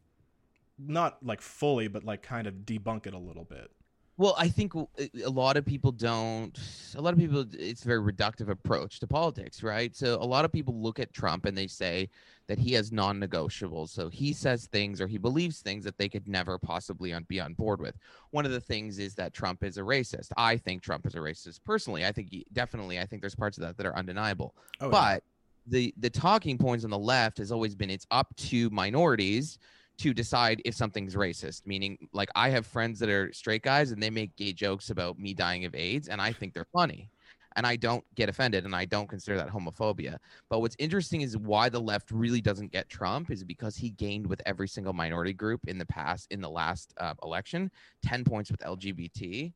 not 0.79 1.25
like 1.25 1.41
fully 1.41 1.89
but 1.89 2.05
like 2.05 2.23
kind 2.23 2.47
of 2.47 2.55
debunk 2.67 3.07
it 3.07 3.15
a 3.15 3.19
little 3.19 3.45
bit 3.45 3.71
Well, 4.19 4.35
I 4.39 4.49
think 4.49 4.73
a 4.75 5.29
lot 5.29 5.59
of 5.59 5.67
people 5.67 5.93
don't. 5.93 6.59
A 6.95 7.01
lot 7.01 7.13
of 7.13 7.19
people, 7.19 7.45
it's 7.53 7.85
a 7.85 7.87
very 7.87 8.01
reductive 8.01 8.49
approach 8.49 8.99
to 9.01 9.07
politics, 9.07 9.63
right? 9.63 9.95
So 9.95 10.15
a 10.15 10.25
lot 10.25 10.47
of 10.47 10.53
people 10.53 10.75
look 10.75 10.99
at 10.99 11.13
Trump 11.13 11.45
and 11.45 11.57
they 11.57 11.67
say 11.67 12.09
that 12.47 12.59
he 12.59 12.73
has 12.73 12.93
non-negotiables. 12.93 13.91
So 13.91 14.09
he 14.09 14.33
says 14.33 14.67
things 14.67 15.03
or 15.03 15.07
he 15.07 15.19
believes 15.19 15.61
things 15.61 15.85
that 15.85 15.99
they 15.99 16.09
could 16.09 16.29
never 16.29 16.59
possibly 16.59 17.13
on, 17.13 17.25
be 17.25 17.41
on 17.41 17.53
board 17.55 17.79
with. 17.79 17.97
One 18.31 18.47
of 18.47 18.53
the 18.53 18.61
things 18.61 18.99
is 18.99 19.15
that 19.17 19.35
Trump 19.35 19.63
is 19.63 19.77
a 19.77 19.83
racist. 19.83 20.31
I 20.39 20.57
think 20.57 20.83
Trump 20.83 21.07
is 21.07 21.15
a 21.15 21.19
racist 21.19 21.61
personally. 21.65 22.07
I 22.07 22.13
think 22.13 22.31
he, 22.31 22.47
definitely. 22.55 22.99
I 22.99 23.05
think 23.05 23.21
there's 23.21 23.35
parts 23.35 23.59
of 23.59 23.65
that 23.65 23.77
that 23.77 23.85
are 23.85 23.97
undeniable. 23.97 24.55
oh 24.81 24.87
yeah. 24.87 24.91
but 24.91 25.25
the 25.67 25.93
the 25.99 26.11
talking 26.11 26.57
points 26.57 26.85
on 26.85 26.91
the 26.91 26.99
left 26.99 27.39
has 27.39 27.51
always 27.51 27.75
been 27.75 27.91
it's 27.91 28.07
up 28.11 28.35
to 28.37 28.71
minorities 28.71 29.59
to 29.99 30.13
decide 30.13 30.61
if 30.65 30.75
something's 30.75 31.15
racist 31.15 31.67
meaning 31.67 31.99
like 32.13 32.29
i 32.35 32.49
have 32.49 32.67
friends 32.67 32.99
that 32.99 33.09
are 33.09 33.33
straight 33.33 33.63
guys 33.63 33.91
and 33.93 34.03
they 34.03 34.11
make 34.11 34.35
gay 34.37 34.53
jokes 34.53 34.91
about 34.91 35.19
me 35.19 35.35
dying 35.35 35.65
of 35.65 35.75
aids 35.75 36.09
and 36.09 36.21
i 36.21 36.33
think 36.33 36.53
they're 36.55 36.67
funny. 36.73 37.11
And 37.57 37.67
i 37.67 37.75
don't 37.77 38.05
get 38.15 38.29
offended 38.29 38.65
and 38.67 38.77
i 38.77 38.85
don't 38.85 39.09
consider 39.09 39.37
that 39.39 39.49
homophobia. 39.49 40.19
But 40.51 40.61
what's 40.61 40.77
interesting 40.79 41.23
is 41.23 41.39
why 41.39 41.71
the 41.71 41.81
left 41.81 42.11
really 42.11 42.41
doesn't 42.43 42.73
get 42.73 42.89
trump 42.91 43.31
is 43.31 43.45
because 43.45 43.77
he 43.77 43.91
gained 43.91 44.27
with 44.27 44.43
every 44.45 44.69
single 44.69 44.93
minority 44.93 45.33
group 45.33 45.61
in 45.67 45.79
the 45.79 45.87
past 45.87 46.27
in 46.31 46.41
the 46.41 46.51
last 46.51 46.93
uh, 46.99 47.15
election 47.23 47.71
10 48.05 48.25
points 48.25 48.51
with 48.51 48.61
lgbt 48.61 49.53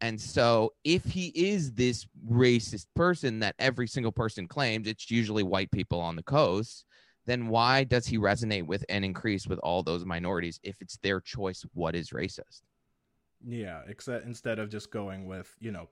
And 0.00 0.20
so, 0.20 0.72
if 0.84 1.04
he 1.04 1.28
is 1.34 1.72
this 1.72 2.06
racist 2.28 2.86
person 2.94 3.38
that 3.40 3.54
every 3.58 3.86
single 3.86 4.12
person 4.12 4.46
claims, 4.48 4.86
it's 4.88 5.10
usually 5.10 5.42
white 5.42 5.70
people 5.70 6.00
on 6.00 6.16
the 6.16 6.22
coast, 6.22 6.84
then 7.26 7.48
why 7.48 7.84
does 7.84 8.06
he 8.06 8.18
resonate 8.18 8.66
with 8.66 8.84
and 8.88 9.04
increase 9.04 9.46
with 9.46 9.58
all 9.60 9.82
those 9.82 10.04
minorities 10.04 10.60
if 10.62 10.80
it's 10.80 10.98
their 10.98 11.20
choice 11.20 11.64
what 11.74 11.94
is 11.94 12.10
racist? 12.10 12.62
Yeah, 13.46 13.82
except 13.88 14.26
instead 14.26 14.58
of 14.58 14.70
just 14.70 14.90
going 14.90 15.26
with, 15.26 15.54
you 15.60 15.70
know, 15.70 15.88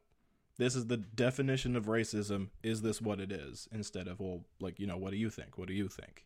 this 0.58 0.76
is 0.76 0.86
the 0.86 0.98
definition 0.98 1.76
of 1.76 1.86
racism, 1.86 2.48
is 2.62 2.82
this 2.82 3.00
what 3.00 3.20
it 3.20 3.32
is? 3.32 3.68
Instead 3.72 4.08
of, 4.08 4.20
well, 4.20 4.44
like, 4.60 4.78
you 4.78 4.86
know, 4.86 4.96
what 4.96 5.10
do 5.10 5.16
you 5.16 5.30
think? 5.30 5.58
What 5.58 5.68
do 5.68 5.74
you 5.74 5.88
think? 5.88 6.24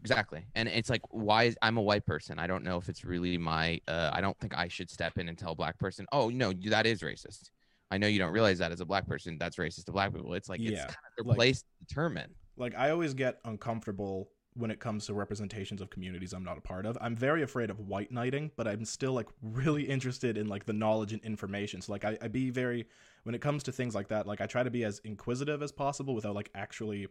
Exactly. 0.00 0.44
And 0.54 0.68
it's 0.68 0.90
like, 0.90 1.02
why 1.10 1.44
is 1.44 1.56
I'm 1.62 1.76
a 1.76 1.82
white 1.82 2.04
person? 2.04 2.38
I 2.38 2.46
don't 2.46 2.64
know 2.64 2.76
if 2.76 2.88
it's 2.88 3.04
really 3.04 3.38
my, 3.38 3.80
uh, 3.88 4.10
I 4.12 4.20
don't 4.20 4.38
think 4.38 4.56
I 4.56 4.68
should 4.68 4.90
step 4.90 5.18
in 5.18 5.28
and 5.28 5.38
tell 5.38 5.52
a 5.52 5.54
black 5.54 5.78
person, 5.78 6.06
oh, 6.12 6.28
no, 6.28 6.52
that 6.66 6.86
is 6.86 7.02
racist. 7.02 7.50
I 7.90 7.98
know 7.98 8.06
you 8.06 8.18
don't 8.18 8.32
realize 8.32 8.58
that 8.58 8.72
as 8.72 8.80
a 8.80 8.84
black 8.84 9.06
person, 9.06 9.38
that's 9.38 9.56
racist 9.56 9.84
to 9.86 9.92
black 9.92 10.12
people. 10.12 10.34
It's 10.34 10.48
like, 10.48 10.60
yeah, 10.60 10.70
it's 10.70 10.80
kind 10.80 10.90
of 10.90 11.24
their 11.24 11.28
like, 11.30 11.36
place 11.36 11.60
to 11.60 11.66
determine. 11.86 12.34
Like, 12.56 12.74
I 12.76 12.90
always 12.90 13.14
get 13.14 13.38
uncomfortable 13.44 14.28
when 14.56 14.70
it 14.70 14.80
comes 14.80 15.06
to 15.06 15.14
representations 15.14 15.80
of 15.80 15.90
communities 15.90 16.32
I'm 16.32 16.44
not 16.44 16.58
a 16.58 16.60
part 16.60 16.86
of. 16.86 16.96
I'm 17.00 17.14
very 17.14 17.42
afraid 17.42 17.70
of 17.70 17.80
white 17.80 18.10
knighting, 18.10 18.50
but 18.56 18.66
I'm 18.66 18.84
still 18.84 19.12
like 19.12 19.28
really 19.42 19.82
interested 19.88 20.36
in 20.36 20.48
like 20.48 20.66
the 20.66 20.72
knowledge 20.72 21.12
and 21.12 21.22
information. 21.22 21.80
So 21.80 21.92
like 21.92 22.04
I, 22.04 22.18
I 22.20 22.28
be 22.28 22.50
very 22.50 22.86
when 23.24 23.34
it 23.34 23.40
comes 23.40 23.62
to 23.64 23.72
things 23.72 23.94
like 23.94 24.08
that, 24.08 24.26
like 24.26 24.40
I 24.40 24.46
try 24.46 24.62
to 24.62 24.70
be 24.70 24.84
as 24.84 25.00
inquisitive 25.04 25.62
as 25.62 25.72
possible 25.72 26.14
without 26.14 26.34
like 26.34 26.50
actually 26.54 27.08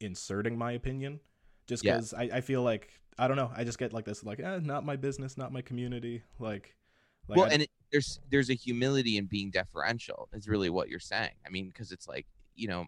inserting 0.00 0.56
my 0.56 0.72
opinion. 0.72 1.20
Just 1.66 1.82
because 1.82 2.12
yeah. 2.12 2.34
I, 2.34 2.38
I 2.38 2.40
feel 2.40 2.62
like 2.62 2.90
I 3.18 3.28
don't 3.28 3.36
know, 3.36 3.50
I 3.56 3.64
just 3.64 3.78
get 3.78 3.92
like 3.92 4.04
this 4.04 4.24
like, 4.24 4.40
eh, 4.40 4.60
not 4.62 4.84
my 4.84 4.96
business, 4.96 5.36
not 5.36 5.52
my 5.52 5.62
community. 5.62 6.22
Like 6.38 6.74
like 7.28 7.38
well, 7.38 7.46
I, 7.46 7.54
and 7.54 7.62
it, 7.62 7.70
there's 7.90 8.20
there's 8.30 8.50
a 8.50 8.54
humility 8.54 9.16
in 9.16 9.26
being 9.26 9.50
deferential. 9.50 10.28
Is 10.32 10.48
really 10.48 10.70
what 10.70 10.88
you're 10.88 11.00
saying. 11.00 11.32
I 11.46 11.50
mean, 11.50 11.68
because 11.68 11.92
it's 11.92 12.06
like 12.06 12.26
you 12.54 12.68
know, 12.68 12.86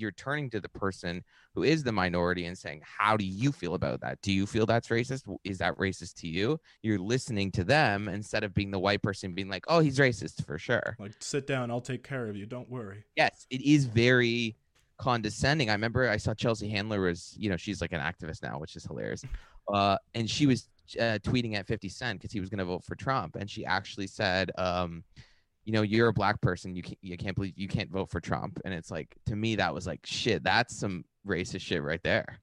you're 0.00 0.12
turning 0.12 0.50
to 0.50 0.60
the 0.60 0.68
person 0.68 1.22
who 1.54 1.62
is 1.62 1.82
the 1.82 1.92
minority 1.92 2.46
and 2.46 2.56
saying, 2.56 2.82
How 2.84 3.16
do 3.16 3.24
you 3.24 3.52
feel 3.52 3.74
about 3.74 4.00
that? 4.00 4.20
Do 4.22 4.32
you 4.32 4.46
feel 4.46 4.66
that's 4.66 4.88
racist? 4.88 5.24
Is 5.44 5.58
that 5.58 5.76
racist 5.76 6.14
to 6.20 6.28
you? 6.28 6.58
You're 6.82 6.98
listening 6.98 7.50
to 7.52 7.64
them 7.64 8.08
instead 8.08 8.44
of 8.44 8.54
being 8.54 8.70
the 8.70 8.78
white 8.78 9.02
person 9.02 9.34
being 9.34 9.48
like, 9.48 9.64
Oh, 9.68 9.80
he's 9.80 9.98
racist 9.98 10.44
for 10.46 10.58
sure. 10.58 10.96
Like, 10.98 11.12
sit 11.20 11.46
down, 11.46 11.70
I'll 11.70 11.80
take 11.80 12.02
care 12.02 12.28
of 12.28 12.36
you. 12.36 12.46
Don't 12.46 12.68
worry. 12.68 13.04
Yes, 13.16 13.46
it 13.50 13.62
is 13.62 13.86
very 13.86 14.56
condescending. 14.98 15.70
I 15.70 15.72
remember 15.72 16.08
I 16.08 16.18
saw 16.18 16.34
Chelsea 16.34 16.68
Handler 16.68 17.00
was, 17.00 17.34
you 17.38 17.50
know, 17.50 17.56
she's 17.56 17.80
like 17.80 17.92
an 17.92 18.00
activist 18.00 18.42
now, 18.42 18.58
which 18.58 18.76
is 18.76 18.84
hilarious. 18.84 19.24
Uh, 19.72 19.96
and 20.14 20.28
she 20.28 20.46
was 20.46 20.68
uh, 20.98 21.18
tweeting 21.22 21.54
at 21.54 21.66
50 21.66 21.88
Cent 21.88 22.20
because 22.20 22.32
he 22.32 22.40
was 22.40 22.48
going 22.48 22.58
to 22.58 22.64
vote 22.64 22.84
for 22.84 22.94
Trump. 22.94 23.36
And 23.36 23.48
she 23.48 23.64
actually 23.64 24.06
said, 24.06 24.50
um, 24.58 25.04
you 25.64 25.72
know, 25.72 25.82
you're 25.82 26.08
a 26.08 26.12
black 26.12 26.40
person. 26.40 26.74
You 26.74 26.82
can't, 26.82 26.98
you 27.02 27.16
can't 27.16 27.36
believe 27.36 27.54
you 27.56 27.68
can't 27.68 27.90
vote 27.90 28.10
for 28.10 28.20
Trump. 28.20 28.60
And 28.64 28.72
it's 28.72 28.90
like, 28.90 29.16
to 29.26 29.36
me, 29.36 29.56
that 29.56 29.74
was 29.74 29.86
like, 29.86 30.00
shit, 30.04 30.42
that's 30.42 30.78
some 30.78 31.04
racist 31.26 31.62
shit 31.62 31.82
right 31.82 32.02
there. 32.02 32.40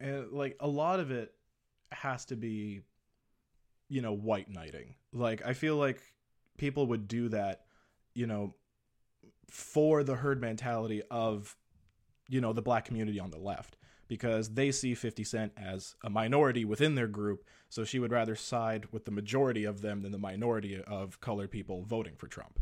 And 0.00 0.32
like 0.32 0.56
a 0.60 0.68
lot 0.68 1.00
of 1.00 1.10
it 1.10 1.32
has 1.92 2.24
to 2.26 2.36
be, 2.36 2.80
you 3.88 4.02
know, 4.02 4.12
white 4.12 4.48
knighting. 4.50 4.94
Like, 5.12 5.46
I 5.46 5.52
feel 5.52 5.76
like 5.76 6.00
people 6.58 6.86
would 6.86 7.06
do 7.06 7.28
that, 7.28 7.62
you 8.14 8.26
know, 8.26 8.54
for 9.50 10.02
the 10.02 10.14
herd 10.14 10.40
mentality 10.40 11.02
of, 11.10 11.56
you 12.28 12.40
know, 12.40 12.52
the 12.52 12.62
black 12.62 12.86
community 12.86 13.20
on 13.20 13.30
the 13.30 13.38
left 13.38 13.76
because 14.08 14.50
they 14.50 14.70
see 14.70 14.94
50 14.94 15.24
Cent 15.24 15.52
as 15.56 15.94
a 16.04 16.10
minority 16.10 16.64
within 16.64 16.94
their 16.94 17.06
group. 17.06 17.44
So 17.74 17.82
she 17.82 17.98
would 17.98 18.12
rather 18.12 18.36
side 18.36 18.86
with 18.92 19.04
the 19.04 19.10
majority 19.10 19.64
of 19.64 19.80
them 19.80 20.02
than 20.02 20.12
the 20.12 20.18
minority 20.18 20.80
of 20.80 21.20
colored 21.20 21.50
people 21.50 21.82
voting 21.82 22.14
for 22.14 22.28
Trump. 22.28 22.60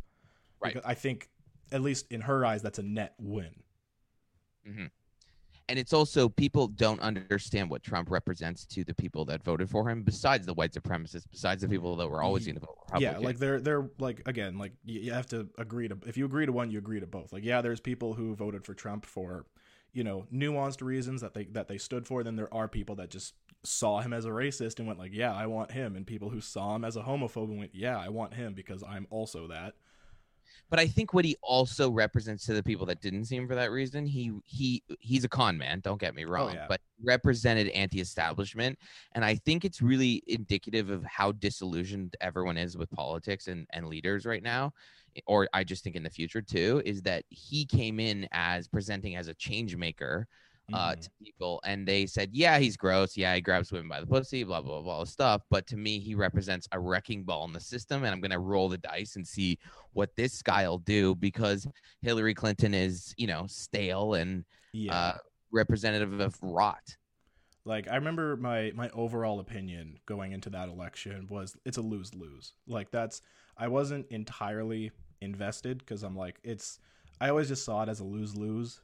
Right. 0.58 0.72
Because 0.72 0.88
I 0.88 0.94
think, 0.94 1.28
at 1.70 1.82
least 1.82 2.10
in 2.10 2.22
her 2.22 2.46
eyes, 2.46 2.62
that's 2.62 2.78
a 2.78 2.82
net 2.82 3.12
win. 3.18 3.50
Mm-hmm. 4.66 4.86
And 5.68 5.78
it's 5.78 5.92
also 5.92 6.30
people 6.30 6.66
don't 6.66 6.98
understand 7.00 7.68
what 7.68 7.82
Trump 7.82 8.10
represents 8.10 8.64
to 8.68 8.84
the 8.84 8.94
people 8.94 9.26
that 9.26 9.44
voted 9.44 9.68
for 9.68 9.86
him, 9.86 10.02
besides 10.02 10.46
the 10.46 10.54
white 10.54 10.72
supremacists, 10.72 11.26
besides 11.30 11.60
the 11.60 11.68
people 11.68 11.94
that 11.96 12.08
were 12.08 12.22
always 12.22 12.46
going 12.46 12.54
to 12.54 12.62
vote. 12.62 12.78
Yeah, 12.98 13.18
like 13.18 13.38
they're 13.38 13.60
they're 13.60 13.90
like 13.98 14.22
again, 14.24 14.56
like 14.56 14.72
you 14.82 15.12
have 15.12 15.26
to 15.26 15.46
agree 15.58 15.88
to 15.88 15.98
if 16.06 16.16
you 16.16 16.24
agree 16.24 16.46
to 16.46 16.52
one, 16.52 16.70
you 16.70 16.78
agree 16.78 17.00
to 17.00 17.06
both. 17.06 17.34
Like 17.34 17.44
yeah, 17.44 17.60
there's 17.60 17.80
people 17.80 18.14
who 18.14 18.34
voted 18.34 18.64
for 18.64 18.72
Trump 18.72 19.04
for 19.04 19.44
you 19.92 20.04
know 20.04 20.26
nuanced 20.32 20.82
reasons 20.82 21.20
that 21.20 21.34
they 21.34 21.44
that 21.44 21.68
they 21.68 21.78
stood 21.78 22.06
for 22.06 22.22
then 22.22 22.36
there 22.36 22.52
are 22.52 22.66
people 22.66 22.94
that 22.96 23.10
just 23.10 23.34
saw 23.64 24.00
him 24.00 24.12
as 24.12 24.24
a 24.24 24.30
racist 24.30 24.78
and 24.78 24.86
went 24.86 24.98
like 24.98 25.12
yeah 25.12 25.34
i 25.34 25.46
want 25.46 25.70
him. 25.70 25.96
And 25.96 26.06
people 26.06 26.28
who 26.28 26.40
saw 26.40 26.74
him 26.74 26.84
as 26.84 26.96
a 26.96 27.02
homophobe 27.02 27.50
and 27.50 27.58
went 27.58 27.74
yeah 27.74 27.98
i 27.98 28.08
want 28.08 28.34
him 28.34 28.54
because 28.54 28.82
i'm 28.82 29.06
also 29.10 29.48
that. 29.48 29.74
But 30.68 30.80
i 30.80 30.86
think 30.86 31.14
what 31.14 31.24
he 31.24 31.36
also 31.42 31.90
represents 31.90 32.44
to 32.46 32.54
the 32.54 32.62
people 32.62 32.86
that 32.86 33.00
didn't 33.00 33.26
see 33.26 33.36
him 33.36 33.46
for 33.46 33.54
that 33.54 33.70
reason 33.70 34.06
he 34.06 34.32
he 34.44 34.82
he's 35.00 35.24
a 35.24 35.28
con 35.28 35.56
man 35.56 35.80
don't 35.80 36.00
get 36.00 36.14
me 36.14 36.24
oh, 36.24 36.30
wrong 36.30 36.50
oh, 36.50 36.54
yeah. 36.54 36.66
but 36.68 36.80
represented 37.04 37.68
anti-establishment. 37.68 38.78
And 39.12 39.24
i 39.24 39.34
think 39.34 39.64
it's 39.64 39.80
really 39.80 40.22
indicative 40.26 40.90
of 40.90 41.04
how 41.04 41.32
disillusioned 41.32 42.16
everyone 42.20 42.56
is 42.56 42.76
with 42.76 42.90
politics 42.90 43.48
and 43.48 43.66
and 43.70 43.86
leaders 43.86 44.26
right 44.26 44.42
now 44.42 44.72
or 45.26 45.48
I 45.52 45.64
just 45.64 45.84
think 45.84 45.96
in 45.96 46.02
the 46.02 46.10
future 46.10 46.42
too, 46.42 46.82
is 46.84 47.02
that 47.02 47.24
he 47.28 47.64
came 47.64 48.00
in 48.00 48.28
as 48.32 48.68
presenting 48.68 49.16
as 49.16 49.28
a 49.28 49.34
change 49.34 49.76
maker 49.76 50.26
uh, 50.72 50.92
mm-hmm. 50.92 51.00
to 51.00 51.10
people, 51.22 51.60
and 51.64 51.86
they 51.86 52.06
said, 52.06 52.30
"Yeah, 52.32 52.58
he's 52.58 52.76
gross. 52.76 53.16
Yeah, 53.16 53.34
he 53.34 53.40
grabs 53.40 53.72
women 53.72 53.88
by 53.88 54.00
the 54.00 54.06
pussy, 54.06 54.44
blah 54.44 54.60
blah 54.60 54.80
blah, 54.82 54.96
blah 54.96 55.04
stuff." 55.04 55.42
But 55.50 55.66
to 55.68 55.76
me, 55.76 55.98
he 55.98 56.14
represents 56.14 56.68
a 56.72 56.80
wrecking 56.80 57.24
ball 57.24 57.44
in 57.46 57.52
the 57.52 57.60
system, 57.60 58.04
and 58.04 58.12
I'm 58.12 58.20
gonna 58.20 58.38
roll 58.38 58.68
the 58.68 58.78
dice 58.78 59.16
and 59.16 59.26
see 59.26 59.58
what 59.92 60.14
this 60.16 60.42
guy 60.42 60.68
will 60.68 60.78
do 60.78 61.14
because 61.14 61.66
Hillary 62.00 62.34
Clinton 62.34 62.74
is, 62.74 63.14
you 63.16 63.26
know, 63.26 63.46
stale 63.48 64.14
and 64.14 64.44
yeah. 64.72 64.94
uh, 64.94 65.16
representative 65.52 66.20
of 66.20 66.36
rot. 66.42 66.96
Like 67.64 67.88
I 67.90 67.96
remember 67.96 68.36
my 68.36 68.72
my 68.74 68.90
overall 68.90 69.40
opinion 69.40 69.98
going 70.06 70.32
into 70.32 70.50
that 70.50 70.68
election 70.68 71.26
was 71.30 71.56
it's 71.64 71.76
a 71.76 71.82
lose 71.82 72.14
lose. 72.14 72.54
Like 72.66 72.90
that's 72.90 73.22
I 73.56 73.68
wasn't 73.68 74.06
entirely 74.10 74.90
invested 75.20 75.78
because 75.78 76.02
I'm 76.02 76.16
like, 76.16 76.38
it's. 76.42 76.78
I 77.20 77.28
always 77.28 77.46
just 77.46 77.64
saw 77.64 77.82
it 77.84 77.88
as 77.88 78.00
a 78.00 78.04
lose 78.04 78.36
lose. 78.36 78.80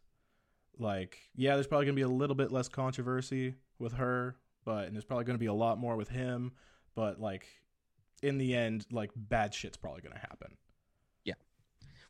Like, 0.78 1.18
yeah, 1.34 1.54
there's 1.54 1.66
probably 1.66 1.86
gonna 1.86 1.96
be 1.96 2.02
a 2.02 2.08
little 2.08 2.36
bit 2.36 2.52
less 2.52 2.68
controversy 2.68 3.54
with 3.78 3.94
her, 3.94 4.36
but 4.64 4.86
and 4.86 4.94
there's 4.94 5.04
probably 5.04 5.24
gonna 5.24 5.38
be 5.38 5.46
a 5.46 5.54
lot 5.54 5.78
more 5.78 5.96
with 5.96 6.08
him. 6.08 6.52
But 6.94 7.20
like, 7.20 7.46
in 8.22 8.38
the 8.38 8.54
end, 8.54 8.86
like 8.90 9.10
bad 9.14 9.54
shit's 9.54 9.76
probably 9.76 10.02
gonna 10.02 10.18
happen. 10.18 10.56
Yeah. 11.24 11.34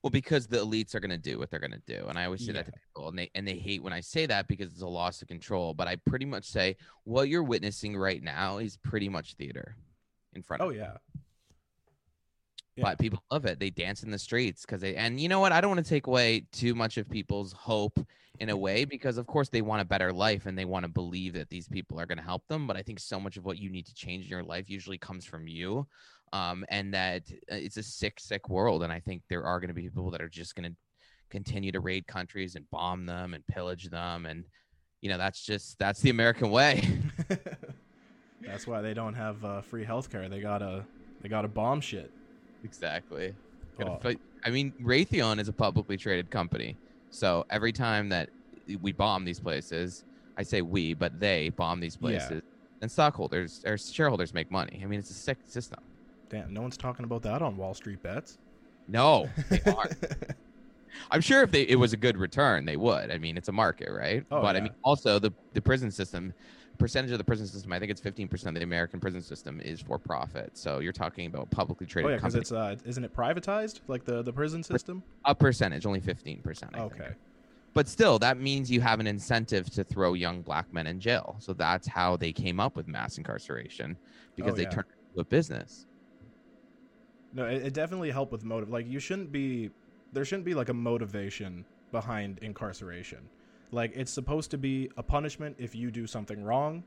Well, 0.03 0.11
because 0.11 0.47
the 0.47 0.59
elites 0.59 0.95
are 0.95 1.01
gonna 1.01 1.19
do 1.19 1.39
what 1.39 1.51
they're 1.51 1.61
gonna 1.61 1.83
do, 1.87 2.07
and 2.09 2.19
I 2.19 2.27
always 2.27 2.41
say 2.41 2.53
yeah. 2.53 2.63
that 2.63 2.67
to 2.67 2.73
people, 2.73 3.09
and 3.09 3.19
they 3.19 3.31
and 3.35 3.47
they 3.47 3.57
hate 3.57 3.83
when 3.83 3.93
I 3.93 4.01
say 4.01 4.27
that 4.27 4.49
because 4.49 4.73
it's 4.73 4.83
a 4.83 4.87
loss 4.87 5.23
of 5.23 5.29
control. 5.29 5.73
But 5.73 5.89
I 5.89 5.97
pretty 5.97 6.27
much 6.27 6.45
say 6.45 6.77
what 7.05 7.29
you're 7.29 7.43
witnessing 7.43 7.97
right 7.97 8.23
now 8.23 8.59
is 8.59 8.77
pretty 8.77 9.09
much 9.09 9.35
theater 9.35 9.77
in 10.35 10.43
front. 10.43 10.63
Of 10.63 10.69
Oh 10.69 10.71
of 10.71 10.77
yeah. 10.77 10.97
Yeah. 12.79 12.85
But 12.85 12.99
people 12.99 13.23
love 13.33 13.45
it. 13.45 13.59
They 13.59 13.71
dance 13.71 14.05
in 14.05 14.11
the 14.13 14.19
streets 14.19 14.63
because 14.65 14.81
they, 14.81 14.95
and 14.95 15.21
you 15.21 15.29
know 15.29 15.41
what? 15.41 15.51
I 15.51 15.61
don't 15.61 15.71
want 15.71 15.85
to 15.85 15.89
take 15.89 16.07
away 16.07 16.47
too 16.53 16.77
much 16.77 16.97
of 16.97 17.11
people's 17.11 17.53
hope 17.53 17.99
in 18.39 18.51
a 18.51 18.57
way 18.57 18.85
because, 18.85 19.19
of 19.19 19.27
course, 19.27 19.49
they 19.49 19.63
want 19.63 19.83
a 19.83 19.85
better 19.85 20.13
life 20.13 20.47
and 20.47 20.57
they 20.57 20.65
want 20.65 20.85
to 20.85 20.89
believe 20.89 21.35
that 21.35 21.51
these 21.51 21.69
people 21.69 21.99
are 22.01 22.07
going 22.07 22.19
to 22.19 22.25
help 22.25 22.47
them. 22.47 22.69
But 22.69 22.77
I 22.77 22.83
think 22.83 23.01
so 23.01 23.19
much 23.19 23.37
of 23.37 23.45
what 23.45 23.59
you 23.59 23.69
need 23.69 23.87
to 23.87 23.95
change 23.95 24.25
in 24.25 24.31
your 24.31 24.45
life 24.45 24.71
usually 24.71 24.97
comes 24.97 25.25
from 25.25 25.49
you. 25.49 25.89
Um, 26.33 26.65
and 26.69 26.95
that 26.95 27.23
uh, 27.51 27.57
it's 27.57 27.79
a 27.79 27.83
sick, 27.83 28.21
sick 28.21 28.49
world. 28.49 28.85
And 28.85 28.93
I 28.93 29.01
think 29.01 29.23
there 29.29 29.45
are 29.45 29.59
going 29.59 29.69
to 29.69 29.75
be 29.75 29.83
people 29.83 30.11
that 30.13 30.23
are 30.23 30.29
just 30.29 30.55
going 30.55 30.71
to 30.71 30.77
continue 31.31 31.73
to 31.73 31.81
raid 31.81 32.07
countries 32.07 32.55
and 32.55 32.71
bomb 32.71 33.07
them 33.07 33.35
and 33.35 33.45
pillage 33.49 33.91
them. 33.91 34.27
And, 34.27 34.45
you 35.01 35.09
know, 35.09 35.19
that's 35.19 35.43
just, 35.43 35.79
that's 35.81 36.01
the 36.01 36.11
American 36.11 36.51
way. 36.51 36.87
that's 38.47 38.69
why 38.69 38.83
they 38.83 38.95
don't 38.95 39.15
have 39.15 39.45
uh, 39.45 39.63
free 39.63 39.85
healthcare. 39.85 40.31
They 40.31 40.41
gotta, 40.41 40.85
they 41.23 41.29
gotta 41.29 41.49
bomb 41.49 41.81
shit. 41.81 42.13
Exactly. 42.65 43.35
Oh. 43.81 43.99
I 44.45 44.51
mean, 44.51 44.73
Raytheon 44.83 45.39
is 45.39 45.49
a 45.49 45.53
publicly 45.53 45.97
traded 45.97 46.31
company. 46.31 46.77
So 47.11 47.47
every 47.51 47.73
time 47.73 48.09
that 48.11 48.31
we 48.81 48.93
bomb 48.93 49.25
these 49.25 49.41
places, 49.41 50.05
I 50.37 50.43
say 50.43 50.63
we, 50.63 50.95
but 50.95 51.19
they 51.19 51.49
bomb 51.51 51.81
these 51.81 51.97
places, 51.97 52.31
yeah. 52.31 52.41
and 52.83 52.91
stockholders 52.91 53.63
or 53.67 53.79
shareholders 53.79 54.35
make 54.35 54.51
money. 54.51 54.81
I 54.83 54.87
mean, 54.87 55.01
it's 55.01 55.11
a 55.11 55.15
sick 55.15 55.39
system. 55.45 55.81
Damn, 56.29 56.53
no 56.53 56.61
one's 56.61 56.77
talking 56.77 57.05
about 57.05 57.23
that 57.23 57.43
on 57.43 57.57
Wall 57.57 57.75
Street 57.75 58.03
bets. 58.03 58.39
No, 58.87 59.29
they 59.49 59.61
aren't. 59.67 59.97
I'm 61.11 61.21
sure 61.21 61.43
if 61.43 61.51
they, 61.51 61.63
it 61.63 61.77
was 61.77 61.93
a 61.93 61.97
good 61.97 62.17
return, 62.17 62.65
they 62.65 62.77
would. 62.77 63.11
I 63.11 63.19
mean, 63.19 63.37
it's 63.37 63.49
a 63.49 63.53
market, 63.53 63.91
right? 63.91 64.25
Oh, 64.31 64.43
but 64.43 64.55
yeah. 64.55 64.61
I 64.61 64.65
mean, 64.65 64.73
also 64.83 65.19
the 65.19 65.33
the 65.55 65.61
prison 65.61 65.91
system 65.91 66.33
percentage 66.79 67.11
of 67.11 67.19
the 67.19 67.25
prison 67.25 67.47
system, 67.47 67.73
I 67.73 67.79
think 67.79 67.91
it's 67.91 68.01
15% 68.01 68.47
of 68.47 68.55
the 68.55 68.63
American 68.63 69.01
prison 69.01 69.21
system 69.21 69.61
is 69.61 69.81
for 69.81 69.99
profit. 69.99 70.57
So 70.57 70.79
you're 70.79 70.93
talking 70.93 71.27
about 71.27 71.51
publicly 71.51 71.87
traded. 71.87 72.09
Oh 72.09 72.13
yeah, 72.13 72.17
because 72.17 72.35
it's 72.35 72.53
uh, 72.53 72.77
isn't 72.85 73.05
it 73.05 73.15
privatized 73.15 73.81
like 73.89 74.05
the 74.05 74.23
the 74.23 74.33
prison 74.33 74.63
system? 74.63 75.03
A 75.25 75.35
percentage, 75.35 75.85
only 75.87 76.01
15%. 76.01 76.71
I 76.75 76.81
okay. 76.81 76.99
Think. 76.99 77.15
But 77.75 77.87
still, 77.89 78.19
that 78.21 78.41
means 78.41 78.71
you 78.71 78.81
have 78.81 78.99
an 78.99 79.07
incentive 79.07 79.71
to 79.71 79.85
throw 79.85 80.15
young 80.15 80.43
black 80.43 80.73
men 80.73 80.87
in 80.87 80.99
jail. 80.99 81.37
So 81.39 81.53
that's 81.53 81.87
how 81.87 82.17
they 82.17 82.33
came 82.33 82.59
up 82.59 82.75
with 82.77 82.89
mass 82.89 83.19
incarceration 83.19 83.97
because 84.37 84.55
oh, 84.55 84.57
they 84.57 84.63
yeah. 84.63 84.71
turned 84.71 84.87
it 84.89 85.11
into 85.11 85.21
a 85.21 85.25
business. 85.25 85.87
No, 87.35 87.45
it, 87.45 87.67
it 87.67 87.75
definitely 87.75 88.11
helped 88.11 88.33
with 88.33 88.45
motive. 88.45 88.71
Like 88.71 88.89
you 88.89 88.99
shouldn't 88.99 89.31
be 89.31 89.71
there 90.13 90.25
shouldn't 90.25 90.47
be 90.47 90.55
like 90.55 90.71
a 90.71 90.75
motivation 90.75 91.65
behind 91.93 92.39
incarceration. 92.41 93.29
Like 93.71 93.93
it's 93.95 94.13
supposed 94.13 94.51
to 94.53 94.59
be 94.59 94.91
a 94.97 95.03
punishment 95.03 95.57
if 95.59 95.75
you 95.75 95.91
do 95.91 96.07
something 96.07 96.43
wrong. 96.43 96.85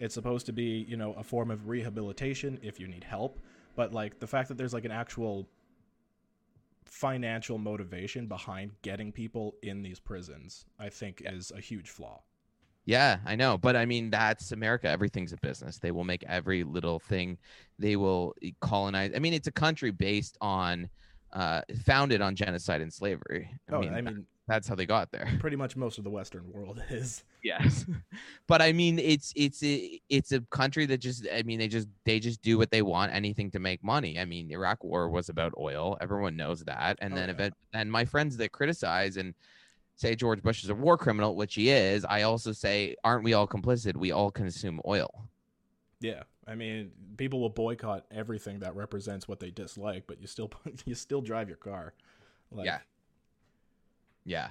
It's 0.00 0.14
supposed 0.14 0.46
to 0.46 0.52
be, 0.52 0.84
you 0.88 0.96
know, 0.96 1.12
a 1.14 1.22
form 1.22 1.50
of 1.50 1.68
rehabilitation 1.68 2.58
if 2.62 2.80
you 2.80 2.88
need 2.88 3.04
help. 3.04 3.38
But 3.76 3.92
like 3.92 4.18
the 4.18 4.26
fact 4.26 4.48
that 4.48 4.58
there's 4.58 4.74
like 4.74 4.84
an 4.84 4.90
actual 4.90 5.48
financial 6.84 7.58
motivation 7.58 8.26
behind 8.26 8.72
getting 8.82 9.12
people 9.12 9.54
in 9.62 9.82
these 9.82 10.00
prisons, 10.00 10.66
I 10.78 10.88
think 10.88 11.22
is 11.24 11.52
a 11.56 11.60
huge 11.60 11.90
flaw. 11.90 12.22
Yeah, 12.86 13.18
I 13.24 13.34
know, 13.34 13.56
but 13.56 13.76
I 13.76 13.86
mean 13.86 14.10
that's 14.10 14.52
America. 14.52 14.88
Everything's 14.88 15.32
a 15.32 15.38
business. 15.38 15.78
They 15.78 15.90
will 15.90 16.04
make 16.04 16.22
every 16.28 16.64
little 16.64 16.98
thing. 16.98 17.38
They 17.78 17.96
will 17.96 18.34
colonize. 18.60 19.12
I 19.16 19.20
mean, 19.20 19.32
it's 19.32 19.48
a 19.48 19.52
country 19.52 19.90
based 19.90 20.36
on, 20.40 20.90
uh, 21.32 21.62
founded 21.84 22.20
on 22.20 22.36
genocide 22.36 22.82
and 22.82 22.92
slavery. 22.92 23.48
I 23.70 23.74
oh, 23.74 23.80
mean, 23.80 23.94
I 23.94 24.02
mean, 24.02 24.26
that's 24.46 24.68
how 24.68 24.74
they 24.74 24.86
got 24.86 25.10
there. 25.12 25.28
pretty 25.40 25.56
much 25.56 25.76
most 25.76 25.98
of 25.98 26.04
the 26.04 26.10
Western 26.10 26.50
world 26.52 26.82
is. 26.90 27.24
Yes, 27.42 27.84
but 28.46 28.60
I 28.62 28.72
mean, 28.72 28.98
it's 28.98 29.32
it's 29.36 29.62
a, 29.62 30.00
it's 30.08 30.32
a 30.32 30.40
country 30.50 30.86
that 30.86 30.98
just. 30.98 31.26
I 31.34 31.42
mean, 31.42 31.58
they 31.58 31.68
just 31.68 31.88
they 32.04 32.20
just 32.20 32.42
do 32.42 32.56
what 32.58 32.70
they 32.70 32.82
want, 32.82 33.12
anything 33.12 33.50
to 33.52 33.58
make 33.58 33.82
money. 33.84 34.18
I 34.18 34.24
mean, 34.24 34.50
Iraq 34.50 34.82
War 34.84 35.08
was 35.10 35.28
about 35.28 35.52
oil. 35.58 35.96
Everyone 36.00 36.36
knows 36.36 36.60
that. 36.64 36.98
And 37.00 37.12
Oh, 37.12 37.16
then 37.16 37.28
yeah. 37.28 37.34
event, 37.34 37.54
and 37.72 37.90
my 37.92 38.04
friends 38.04 38.36
that 38.38 38.52
criticize 38.52 39.16
and 39.16 39.34
say 39.96 40.14
George 40.16 40.42
Bush 40.42 40.64
is 40.64 40.70
a 40.70 40.74
war 40.74 40.96
criminal, 40.98 41.36
which 41.36 41.54
he 41.54 41.70
is. 41.70 42.04
I 42.04 42.22
also 42.22 42.52
say, 42.52 42.96
aren't 43.04 43.24
we 43.24 43.32
all 43.34 43.46
complicit? 43.46 43.96
We 43.96 44.10
all 44.10 44.30
consume 44.30 44.80
oil. 44.86 45.28
Yeah, 46.00 46.24
I 46.46 46.54
mean, 46.54 46.90
people 47.16 47.40
will 47.40 47.48
boycott 47.50 48.04
everything 48.10 48.58
that 48.58 48.74
represents 48.76 49.26
what 49.28 49.40
they 49.40 49.50
dislike, 49.50 50.04
but 50.06 50.20
you 50.20 50.26
still 50.26 50.50
you 50.84 50.94
still 50.94 51.20
drive 51.20 51.48
your 51.48 51.56
car. 51.58 51.94
Like, 52.50 52.66
Yeah. 52.66 52.78
Yeah. 54.24 54.48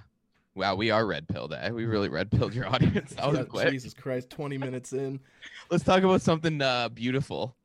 Wow, 0.56 0.76
we 0.76 0.92
are 0.92 1.06
red 1.06 1.28
pilled. 1.28 1.54
Eh? 1.54 1.70
We 1.72 1.86
really 1.86 2.10
red 2.10 2.30
pilled 2.32 2.54
your 2.54 2.68
audience. 2.74 3.14
That 3.16 3.28
was 3.30 3.38
Yeah, 3.40 3.44
quick. 3.46 3.70
Jesus 3.72 3.94
Christ, 3.94 4.30
twenty 4.30 4.58
minutes 4.58 4.94
in. 4.94 5.20
Let's 5.72 5.84
talk 5.84 6.04
about 6.04 6.22
something 6.22 6.62
uh, 6.62 6.90
beautiful. 6.90 7.56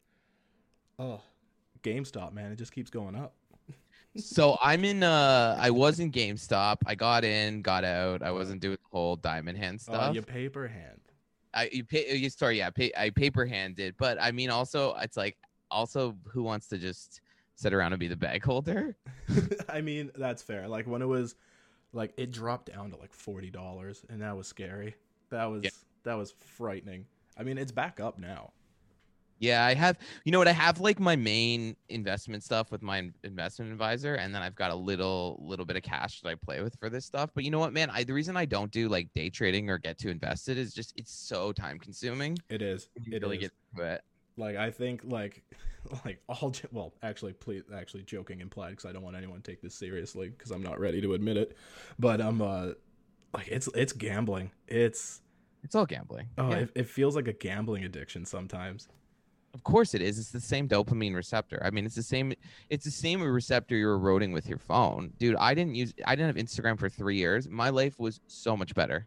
Oh, 0.98 1.20
GameStop, 1.82 2.32
man, 2.32 2.50
it 2.50 2.56
just 2.56 2.72
keeps 2.72 2.90
going 2.90 3.14
up. 3.14 3.34
So 4.16 4.58
I'm 4.62 4.84
in. 4.84 5.02
Uh, 5.04 5.56
I 5.60 5.70
was 5.70 6.00
in 6.00 6.10
GameStop. 6.10 6.78
I 6.86 6.96
got 6.96 7.22
in, 7.24 7.62
got 7.62 7.84
out. 7.84 8.20
I 8.22 8.32
wasn't 8.32 8.60
doing 8.60 8.78
the 8.82 8.88
whole 8.90 9.14
diamond 9.14 9.58
hand 9.58 9.78
Oh, 9.86 9.92
stuff. 9.92 10.14
you 10.14 10.22
paper 10.22 10.66
hand. 10.66 10.98
I 11.54 11.68
you 11.70 11.84
pay. 11.84 12.16
You 12.16 12.28
sorry, 12.30 12.56
yeah. 12.58 12.70
Pay, 12.70 12.90
I 12.98 13.10
paper 13.10 13.44
handed, 13.46 13.94
but 13.96 14.18
I 14.20 14.32
mean, 14.32 14.50
also, 14.50 14.96
it's 15.02 15.16
like, 15.16 15.36
also, 15.70 16.16
who 16.24 16.42
wants 16.42 16.66
to 16.68 16.78
just 16.78 17.20
sit 17.54 17.72
around 17.72 17.92
and 17.92 18.00
be 18.00 18.08
the 18.08 18.16
bag 18.16 18.42
holder? 18.42 18.96
I 19.68 19.82
mean, 19.82 20.10
that's 20.16 20.42
fair. 20.42 20.66
Like 20.66 20.86
when 20.88 21.02
it 21.02 21.06
was, 21.06 21.36
like 21.92 22.12
it 22.16 22.30
dropped 22.30 22.72
down 22.72 22.90
to 22.90 22.96
like 22.96 23.12
forty 23.12 23.50
dollars, 23.50 24.04
and 24.08 24.20
that 24.22 24.36
was 24.36 24.46
scary. 24.46 24.94
That 25.30 25.46
was 25.46 25.64
Yeah. 25.64 25.70
that 26.04 26.14
was 26.14 26.32
frightening. 26.32 27.06
I 27.36 27.42
mean, 27.42 27.58
it's 27.58 27.72
back 27.72 28.00
up 28.00 28.18
now. 28.18 28.52
Yeah, 29.40 29.64
I 29.64 29.74
have. 29.74 29.98
You 30.24 30.32
know 30.32 30.38
what? 30.38 30.48
I 30.48 30.52
have 30.52 30.80
like 30.80 30.98
my 30.98 31.14
main 31.14 31.76
investment 31.88 32.42
stuff 32.42 32.72
with 32.72 32.82
my 32.82 33.08
investment 33.22 33.70
advisor, 33.70 34.16
and 34.16 34.34
then 34.34 34.42
I've 34.42 34.56
got 34.56 34.72
a 34.72 34.74
little 34.74 35.38
little 35.40 35.64
bit 35.64 35.76
of 35.76 35.84
cash 35.84 36.20
that 36.22 36.28
I 36.28 36.34
play 36.34 36.60
with 36.60 36.74
for 36.80 36.90
this 36.90 37.04
stuff. 37.04 37.30
But 37.34 37.44
you 37.44 37.52
know 37.52 37.60
what, 37.60 37.72
man? 37.72 37.88
I 37.90 38.02
the 38.02 38.14
reason 38.14 38.36
I 38.36 38.46
don't 38.46 38.72
do 38.72 38.88
like 38.88 39.12
day 39.14 39.30
trading 39.30 39.70
or 39.70 39.78
get 39.78 39.96
too 39.96 40.08
invested 40.08 40.58
is 40.58 40.74
just 40.74 40.92
it's 40.96 41.12
so 41.12 41.52
time 41.52 41.78
consuming. 41.78 42.36
It 42.48 42.62
is. 42.62 42.88
It 42.96 43.22
really 43.22 43.36
is. 43.36 43.42
get 43.42 43.52
to 43.76 43.82
it. 43.84 44.02
Like 44.38 44.56
I 44.56 44.70
think 44.70 45.02
like 45.04 45.42
like 46.04 46.20
all 46.28 46.54
well 46.72 46.94
actually 47.02 47.32
please 47.32 47.64
actually 47.74 48.02
joking 48.04 48.40
implied 48.40 48.70
because 48.70 48.86
I 48.86 48.92
don't 48.92 49.02
want 49.02 49.16
anyone 49.16 49.40
to 49.40 49.50
take 49.50 49.60
this 49.62 49.74
seriously 49.74 50.28
because 50.30 50.50
I'm 50.50 50.62
not 50.62 50.80
ready 50.80 51.00
to 51.02 51.14
admit 51.14 51.36
it, 51.36 51.56
but 51.98 52.20
I'm 52.20 52.40
uh 52.40 52.68
like 53.34 53.48
it's 53.48 53.68
it's 53.74 53.92
gambling. 53.92 54.50
It's 54.66 55.20
It's 55.62 55.74
all 55.74 55.86
gambling. 55.86 56.28
oh 56.38 56.50
Yeah. 56.50 56.58
it, 56.58 56.70
it 56.74 56.86
feels 56.88 57.16
like 57.16 57.28
a 57.28 57.32
gambling 57.32 57.84
addiction 57.84 58.24
sometimes. 58.24 58.88
Of 59.54 59.64
course 59.64 59.94
it 59.94 60.02
is. 60.02 60.18
It's 60.18 60.30
the 60.30 60.40
same 60.40 60.68
dopamine 60.68 61.14
receptor. 61.14 61.60
I 61.64 61.70
mean, 61.70 61.86
it's 61.86 61.94
the 61.94 62.02
same. 62.02 62.34
It's 62.68 62.84
the 62.84 62.90
same 62.90 63.22
receptor 63.22 63.76
you're 63.76 63.94
eroding 63.94 64.32
with 64.32 64.46
your 64.46 64.58
phone, 64.58 65.12
dude. 65.18 65.36
I 65.36 65.54
didn't 65.54 65.74
use. 65.74 65.94
I 66.06 66.14
didn't 66.14 66.36
have 66.36 66.44
Instagram 66.44 66.78
for 66.78 66.88
three 66.88 67.16
years. 67.16 67.48
My 67.48 67.70
life 67.70 67.98
was 67.98 68.20
so 68.26 68.56
much 68.56 68.74
better. 68.74 69.06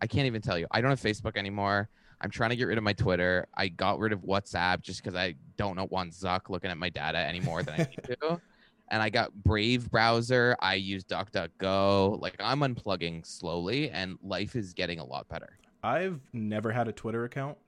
I 0.00 0.06
can't 0.06 0.26
even 0.26 0.42
tell 0.42 0.58
you. 0.58 0.66
I 0.72 0.80
don't 0.80 0.90
have 0.90 1.00
Facebook 1.00 1.36
anymore. 1.36 1.88
I'm 2.20 2.30
trying 2.30 2.50
to 2.50 2.56
get 2.56 2.64
rid 2.64 2.78
of 2.78 2.84
my 2.84 2.92
Twitter. 2.92 3.46
I 3.54 3.68
got 3.68 3.98
rid 3.98 4.12
of 4.12 4.20
WhatsApp 4.20 4.80
just 4.80 5.02
because 5.02 5.14
I 5.14 5.34
don't 5.56 5.90
want 5.90 6.12
Zuck 6.12 6.48
looking 6.48 6.70
at 6.70 6.78
my 6.78 6.88
data 6.88 7.18
anymore 7.18 7.62
than 7.62 7.74
I 7.74 7.78
need 7.78 8.16
to. 8.20 8.40
And 8.88 9.02
I 9.02 9.10
got 9.10 9.34
Brave 9.34 9.90
browser. 9.90 10.54
I 10.60 10.74
use 10.74 11.02
DuckDuckGo. 11.02 12.20
Like 12.20 12.36
I'm 12.38 12.60
unplugging 12.60 13.26
slowly, 13.26 13.90
and 13.90 14.16
life 14.22 14.54
is 14.54 14.74
getting 14.74 15.00
a 15.00 15.04
lot 15.04 15.28
better. 15.28 15.58
I've 15.82 16.20
never 16.32 16.70
had 16.70 16.86
a 16.86 16.92
Twitter 16.92 17.24
account. 17.24 17.58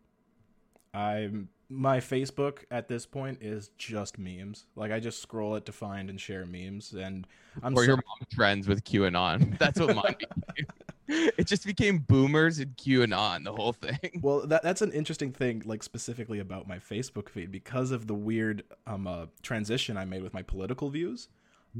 I'm 0.95 1.49
my 1.69 1.99
Facebook 1.99 2.61
at 2.71 2.89
this 2.89 3.05
point 3.05 3.39
is 3.43 3.71
just 3.77 4.17
memes. 4.17 4.67
Like 4.77 4.93
I 4.93 5.01
just 5.01 5.21
scroll 5.21 5.57
it 5.57 5.67
to 5.67 5.73
find 5.73 6.09
and 6.09 6.21
share 6.21 6.47
memes, 6.47 6.93
and 6.93 7.27
I'm 7.65 7.75
or 7.75 7.83
so- 7.83 7.87
your 7.89 7.97
mom's 7.97 8.35
friends 8.35 8.69
with 8.69 8.85
QAnon. 8.85 9.59
That's 9.59 9.81
what 9.81 9.97
mine. 9.97 10.17
It 11.39 11.47
just 11.47 11.65
became 11.65 11.99
boomers 12.01 12.59
and 12.59 12.77
QAnon, 12.77 13.45
the 13.45 13.53
whole 13.53 13.73
thing. 13.73 14.21
Well, 14.23 14.47
that 14.47 14.63
that's 14.63 14.83
an 14.83 14.93
interesting 14.93 15.33
thing, 15.33 15.63
like 15.65 15.83
specifically 15.83 16.39
about 16.39 16.69
my 16.69 16.79
Facebook 16.79 17.29
feed, 17.29 17.51
because 17.51 17.91
of 17.93 18.07
the 18.07 18.15
weird 18.15 18.65
um 18.87 19.07
uh, 19.07 19.27
transition 19.43 19.97
I 19.97 20.05
made 20.05 20.23
with 20.23 20.35
my 20.35 20.43
political 20.43 20.91
views. 20.91 21.29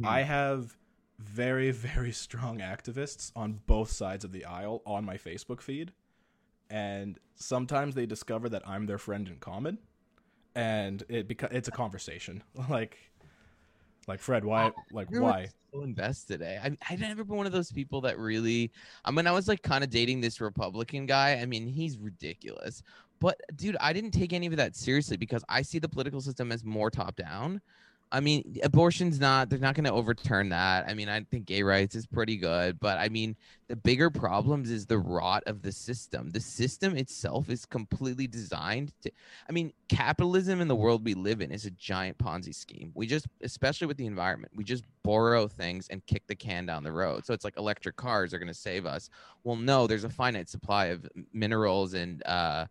I 0.05 0.23
have 0.23 0.77
very 1.19 1.71
very 1.91 2.13
strong 2.13 2.59
activists 2.61 3.33
on 3.35 3.61
both 3.67 3.91
sides 3.91 4.25
of 4.25 4.33
the 4.33 4.45
aisle 4.45 4.83
on 4.87 5.05
my 5.05 5.17
Facebook 5.17 5.61
feed, 5.61 5.93
and 6.71 7.19
sometimes 7.35 7.95
they 7.95 8.07
discover 8.07 8.49
that 8.49 8.63
I'm 8.67 8.87
their 8.87 8.99
friend 8.99 9.29
in 9.29 9.37
common, 9.37 9.79
and 10.55 11.03
it 11.09 11.29
beca- 11.29 11.53
it's 11.53 11.69
a 11.69 11.73
conversation 11.73 12.43
like. 12.71 12.97
Like 14.09 14.21
Fred, 14.21 14.45
why? 14.45 14.73
Like 14.91 15.09
why? 15.11 15.49
So 15.73 15.83
invested, 15.83 16.41
eh? 16.41 16.59
I 16.65 16.77
I've 16.89 17.01
never 17.01 17.25
been 17.25 17.37
one 17.37 17.47
of 17.47 17.53
those 17.53 17.71
people 17.71 18.01
that 18.01 18.19
really. 18.19 18.73
I 19.05 19.11
mean, 19.11 19.27
I 19.27 19.33
was 19.33 19.47
like 19.47 19.63
kind 19.63 19.85
of 19.85 19.91
dating 19.91 20.23
this 20.23 20.41
Republican 20.41 21.05
guy. 21.05 21.33
I 21.35 21.45
mean, 21.45 21.67
he's 21.67 21.99
ridiculous. 21.99 22.83
But 23.21 23.39
dude, 23.55 23.77
I 23.79 23.93
didn't 23.93 24.13
take 24.13 24.33
any 24.33 24.47
of 24.47 24.57
that 24.57 24.75
seriously 24.75 25.19
because 25.19 25.45
I 25.49 25.61
see 25.61 25.79
the 25.79 25.89
political 25.89 26.23
system 26.23 26.51
as 26.53 26.65
more 26.65 26.91
top 26.91 27.17
down. 27.17 27.61
I 28.11 28.21
mean, 28.21 28.57
abortion's 28.63 29.21
not, 29.21 29.51
they're 29.51 29.59
not 29.59 29.75
going 29.75 29.85
to 29.85 29.93
overturn 29.93 30.49
that. 30.49 30.89
I 30.89 30.95
mean, 30.95 31.09
I 31.09 31.23
think 31.31 31.45
gay 31.45 31.63
rights 31.63 31.95
is 31.95 32.07
pretty 32.07 32.37
good. 32.37 32.81
But 32.81 32.99
I 32.99 33.09
mean, 33.09 33.37
the 33.69 33.77
bigger 33.77 34.09
problems 34.09 34.71
is 34.71 34.87
the 34.87 34.99
rot 34.99 35.43
of 35.47 35.61
the 35.61 35.73
system. 35.73 36.31
The 36.31 36.41
system 36.41 36.97
itself 36.97 37.51
is 37.51 37.67
completely 37.67 38.27
designed 38.27 38.93
to, 39.03 39.11
I 39.49 39.53
mean, 39.53 39.73
capitalism 39.89 40.61
in 40.61 40.69
the 40.69 40.75
world 40.75 41.05
we 41.05 41.13
live 41.15 41.43
in 41.43 41.51
is 41.51 41.67
a 41.67 41.71
giant 41.73 42.17
Ponzi 42.17 42.55
scheme. 42.55 42.93
We 42.95 43.07
just, 43.07 43.27
especially 43.43 43.87
with 43.87 43.99
the 43.99 44.07
environment, 44.07 44.53
we 44.55 44.65
just 44.65 44.85
borrow 45.03 45.47
things 45.47 45.89
and 45.91 46.05
kick 46.07 46.27
the 46.29 46.37
can 46.37 46.65
down 46.65 46.85
the 46.85 46.93
road. 46.93 47.27
So 47.27 47.35
it's 47.35 47.45
like 47.45 47.59
electric 47.59 47.97
cars 47.97 48.33
are 48.33 48.39
going 48.39 48.49
to 48.49 48.55
save 48.55 48.87
us. 48.87 49.11
Well, 49.45 49.57
no, 49.57 49.87
there's 49.87 50.05
a 50.05 50.11
finite 50.11 50.49
supply 50.49 50.87
of 50.87 51.07
minerals 51.35 51.93
and, 51.93 52.23
uh, 52.25 52.67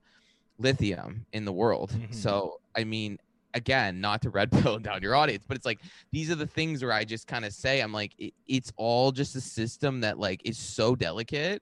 lithium 0.60 1.26
in 1.34 1.45
the 1.45 1.54
world. 1.54 1.91
Mhm. 1.91 2.12
So, 2.12 2.60
I 2.76 2.84
mean, 2.84 3.19
again, 3.58 4.00
not 4.00 4.22
to 4.22 4.30
red 4.30 4.52
pill 4.62 4.80
down 4.80 5.02
your 5.02 5.15
audience, 5.15 5.43
but 5.48 5.58
it's 5.58 5.65
like 5.65 5.80
these 6.12 6.32
are 6.32 6.36
the 6.36 6.48
things 6.48 6.82
where 6.82 6.93
I 6.93 7.04
just 7.04 7.28
kind 7.28 7.43
of 7.43 7.54
say, 7.54 7.82
I'm 7.82 7.91
like, 7.91 8.13
it, 8.17 8.34
it's 8.48 8.72
all 8.78 9.12
just 9.12 9.36
a 9.36 9.41
system 9.41 10.02
that 10.02 10.17
like 10.17 10.41
is 10.46 10.58
so 10.58 10.96
delicate. 10.96 11.62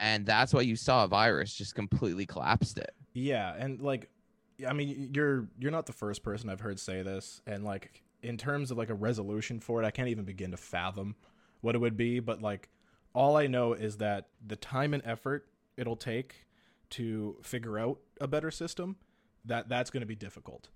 And 0.00 0.26
that's 0.26 0.52
why 0.52 0.60
you 0.60 0.76
saw 0.76 1.04
a 1.04 1.08
virus 1.08 1.54
just 1.54 1.74
completely 1.74 2.26
collapsed 2.26 2.78
it. 2.78 2.90
Yeah, 3.14 3.54
and 3.56 3.80
like, 3.80 4.10
I 4.68 4.72
mean, 4.74 5.10
you're 5.14 5.48
you're 5.58 5.70
not 5.70 5.86
the 5.86 5.92
first 5.92 6.22
person 6.22 6.50
I've 6.50 6.60
heard 6.60 6.78
say 6.78 7.02
this, 7.02 7.40
and 7.46 7.64
like 7.64 8.02
in 8.22 8.36
terms 8.36 8.70
of 8.70 8.76
like 8.76 8.90
a 8.90 8.94
resolution 8.94 9.60
for 9.60 9.82
it, 9.82 9.86
I 9.86 9.90
can't 9.90 10.08
even 10.08 10.24
begin 10.24 10.50
to 10.50 10.56
fathom 10.56 11.14
what 11.60 11.74
it 11.74 11.78
would 11.78 11.96
be. 11.96 12.20
But 12.20 12.42
like, 12.42 12.68
all 13.14 13.36
I 13.36 13.46
know 13.46 13.72
is 13.72 13.98
that 13.98 14.28
the 14.46 14.56
time 14.56 14.92
and 14.92 15.02
effort 15.06 15.48
it'll 15.76 15.96
take 15.96 16.46
to 16.90 17.36
figure 17.42 17.78
out 17.78 17.98
a 18.20 18.26
better 18.26 18.50
system, 18.50 18.96
that 19.44 19.68
that's 19.68 19.90
going 19.90 20.00
to 20.00 20.06
be 20.06 20.14
difficult, 20.14 20.68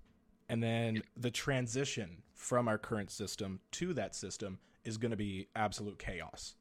and 0.51 0.61
then 0.61 1.03
the 1.17 1.31
transition 1.31 2.23
from 2.35 2.67
our 2.67 2.77
current 2.77 3.09
system 3.11 3.61
to 3.71 3.93
that 3.95 4.15
system 4.15 4.59
is 4.85 4.97
going 4.97 5.11
to 5.11 5.17
be 5.17 5.47
absolute 5.55 5.97
chaos. 5.97 6.55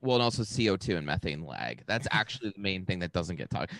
Well, 0.00 0.16
and 0.16 0.22
also 0.22 0.44
CO2 0.44 0.96
and 0.96 1.04
methane 1.04 1.44
lag. 1.44 1.82
That's 1.86 2.06
actually 2.12 2.50
the 2.50 2.60
main 2.60 2.86
thing 2.86 3.00
that 3.00 3.12
doesn't 3.12 3.36
get 3.36 3.50
talked. 3.50 3.72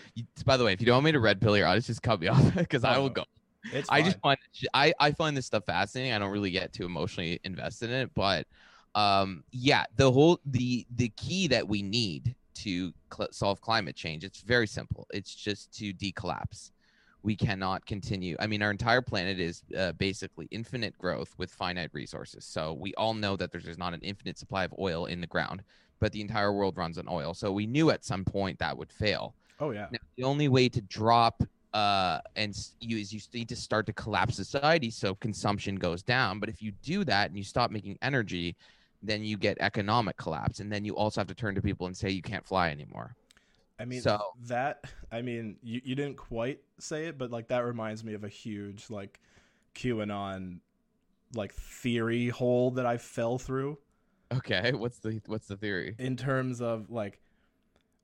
By 0.45 0.57
the 0.57 0.65
way, 0.65 0.73
if 0.73 0.81
you 0.81 0.87
don't 0.87 0.97
want 0.97 1.05
me 1.07 1.13
to 1.13 1.21
red 1.21 1.41
pill 1.41 1.57
your 1.57 1.67
audience, 1.69 1.87
just 1.87 2.03
cut 2.03 2.21
me 2.21 2.29
off 2.29 2.55
because 2.55 2.85
I 2.85 2.99
Oh, 2.99 3.03
will 3.03 3.11
go. 3.11 3.25
It's 3.71 3.91
I 3.91 4.03
just 4.03 4.19
find 4.21 4.39
I 4.75 4.95
I 5.01 5.13
find 5.13 5.37
this 5.37 5.47
stuff 5.47 5.65
fascinating. 5.67 6.13
I 6.13 6.19
don't 6.19 6.31
really 6.33 6.51
get 6.51 6.73
too 6.73 6.87
emotionally 6.87 7.41
invested 7.45 7.91
in 7.91 7.97
it, 8.03 8.11
but 8.15 8.47
um 8.95 9.45
yeah, 9.53 9.85
the 9.97 10.11
whole 10.11 10.41
the 10.47 10.87
the 10.97 11.11
key 11.11 11.47
that 11.49 11.69
we 11.69 11.83
need 11.83 12.35
to 12.57 12.93
cl- 13.15 13.29
solve 13.33 13.61
climate 13.61 13.95
change 13.97 14.25
it's 14.25 14.41
very 14.41 14.67
simple. 14.67 15.07
It's 15.13 15.35
just 15.35 15.73
to 15.79 15.93
decollapse. 15.95 16.71
We 17.23 17.35
cannot 17.37 17.85
continue. 17.85 18.37
I 18.39 18.47
mean, 18.47 18.63
our 18.63 18.71
entire 18.71 19.03
planet 19.03 19.41
is 19.41 19.63
uh, 19.77 19.93
basically 19.93 20.47
infinite 20.51 20.97
growth 20.99 21.35
with 21.37 21.51
finite 21.51 21.91
resources. 21.93 22.45
So 22.45 22.75
we 22.75 22.95
all 22.95 23.15
know 23.15 23.37
that 23.37 23.51
there's 23.51 23.65
just 23.65 23.79
not 23.79 23.95
an 23.95 24.01
infinite 24.03 24.39
supply 24.39 24.65
of 24.65 24.75
oil 24.79 25.07
in 25.07 25.21
the 25.21 25.27
ground, 25.27 25.63
but 26.01 26.13
the 26.13 26.21
entire 26.21 26.53
world 26.53 26.77
runs 26.77 26.99
on 26.99 27.09
oil. 27.09 27.35
So 27.35 27.53
we 27.53 27.67
knew 27.67 27.91
at 27.91 28.05
some 28.05 28.25
point 28.25 28.59
that 28.61 28.77
would 28.77 28.93
fail. 28.93 29.35
Oh 29.61 29.73
yeah. 29.73 29.89
Now, 29.91 29.99
the 30.17 30.25
only 30.25 30.49
way 30.49 30.69
to 30.69 30.81
drop 30.83 31.43
uh, 31.75 32.21
and 32.37 32.57
you 32.81 32.97
is 32.97 33.13
you 33.13 33.21
need 33.35 33.49
to 33.49 33.57
start 33.57 33.87
to 33.87 33.93
collapse 33.93 34.37
society 34.37 34.91
so 34.91 35.15
consumption 35.17 35.77
goes 35.77 36.03
down. 36.03 36.41
But 36.41 36.49
if 36.49 36.63
you 36.63 36.73
do 36.83 37.05
that 37.05 37.29
and 37.29 37.37
you 37.37 37.45
stop 37.45 37.71
making 37.71 37.99
energy, 38.01 38.57
then 39.03 39.23
you 39.23 39.37
get 39.37 39.57
economic 39.61 40.17
collapse, 40.17 40.61
and 40.61 40.73
then 40.73 40.85
you 40.85 40.97
also 40.97 41.21
have 41.21 41.29
to 41.29 41.35
turn 41.35 41.55
to 41.55 41.63
people 41.63 41.87
and 41.87 41.97
say 41.97 42.11
you 42.11 42.23
can't 42.23 42.47
fly 42.47 42.71
anymore. 42.71 43.15
I 43.79 43.85
mean 43.85 44.01
So- 44.01 44.21
that 44.47 44.85
I 45.13 45.23
mean 45.23 45.57
you, 45.63 45.81
you 45.85 45.95
didn't 45.95 46.17
quite 46.17 46.61
say 46.79 47.07
it, 47.07 47.19
but 47.19 47.31
like 47.31 47.49
that 47.49 47.65
reminds 47.65 48.03
me 48.05 48.15
of 48.15 48.25
a 48.25 48.29
huge 48.29 48.91
like 48.91 49.21
QAnon 49.75 50.61
like 51.35 51.53
theory 51.55 52.29
hole 52.29 52.71
that 52.73 52.87
I 52.87 52.97
fell 52.97 53.39
through 53.39 53.79
Okay, 54.33 54.73
what's 54.75 54.99
the 54.99 55.21
what's 55.27 55.47
the 55.49 55.57
theory? 55.57 55.95
in 55.99 56.17
terms 56.17 56.61
of 56.61 56.91
like 56.91 57.21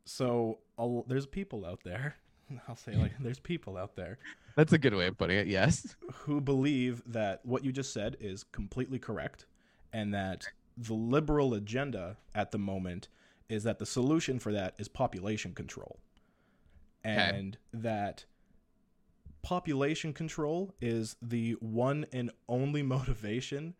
so 0.05 0.59
a, 0.79 1.01
there's 1.07 1.27
people 1.27 1.65
out 1.65 1.81
there 1.85 2.17
I'll 2.69 2.77
say 2.77 2.95
like 2.95 3.13
there's 3.21 3.41
people 3.41 3.77
out 3.77 3.97
there 3.97 4.19
That's 4.57 4.73
a 4.73 4.79
good 4.79 4.95
way 4.95 5.07
of 5.07 5.17
putting 5.19 5.39
it. 5.39 5.47
Yes. 5.47 5.97
who 6.13 6.41
believe 6.41 7.03
that 7.07 7.41
what 7.45 7.65
you 7.65 7.73
just 7.73 7.93
said 7.93 8.17
is 8.21 8.45
completely 8.45 8.99
correct 8.99 9.47
and 9.93 10.13
that 10.15 10.47
the 10.77 10.95
liberal 10.95 11.55
agenda 11.55 12.17
at 12.35 12.51
the 12.53 12.59
moment 12.59 13.09
is 13.49 13.65
that 13.65 13.79
the 13.79 13.87
solution 13.87 14.39
for 14.39 14.53
that 14.53 14.75
is 14.79 14.89
population 14.89 15.55
control. 15.55 15.99
And 17.05 17.59
that 17.73 18.25
population 19.43 20.13
control 20.15 20.75
is 20.81 21.17
the 21.21 21.53
one 21.61 22.07
and 22.13 22.31
only 22.49 22.83
motivation 22.97 23.75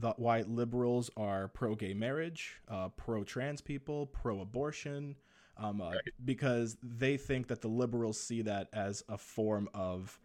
that 0.00 0.18
why 0.18 0.42
liberals 0.42 1.08
are 1.16 1.48
pro 1.48 1.76
gay 1.76 1.94
marriage, 1.94 2.60
uh, 2.68 2.88
pro 2.88 3.22
trans 3.22 3.60
people, 3.60 4.06
pro 4.06 4.40
abortion, 4.40 5.14
um, 5.56 5.80
uh, 5.80 5.92
because 6.24 6.76
they 6.82 7.16
think 7.16 7.46
that 7.46 7.60
the 7.60 7.68
liberals 7.68 8.20
see 8.20 8.42
that 8.42 8.68
as 8.72 9.04
a 9.08 9.16
form 9.16 9.68
of 9.72 10.18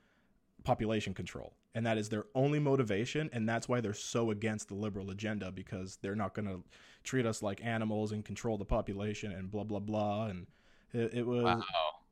population 0.64 1.14
control. 1.14 1.54
And 1.76 1.86
that 1.86 2.00
is 2.00 2.10
their 2.10 2.26
only 2.34 2.58
motivation. 2.58 3.30
And 3.32 3.48
that's 3.48 3.70
why 3.70 3.80
they're 3.80 3.94
so 3.94 4.32
against 4.32 4.70
the 4.70 4.74
liberal 4.74 5.12
agenda 5.12 5.52
because 5.52 5.98
they're 6.02 6.16
not 6.16 6.34
going 6.34 6.48
to 6.48 6.64
treat 7.04 7.26
us 7.26 7.42
like 7.42 7.64
animals 7.64 8.12
and 8.12 8.24
control 8.26 8.58
the 8.58 8.66
population 8.66 9.32
and 9.32 9.50
blah, 9.52 9.64
blah, 9.64 9.80
blah. 9.80 10.26
And 10.28 10.48
it, 10.94 11.14
it 11.14 11.28
was. 11.28 11.44
Wow. 11.44 11.64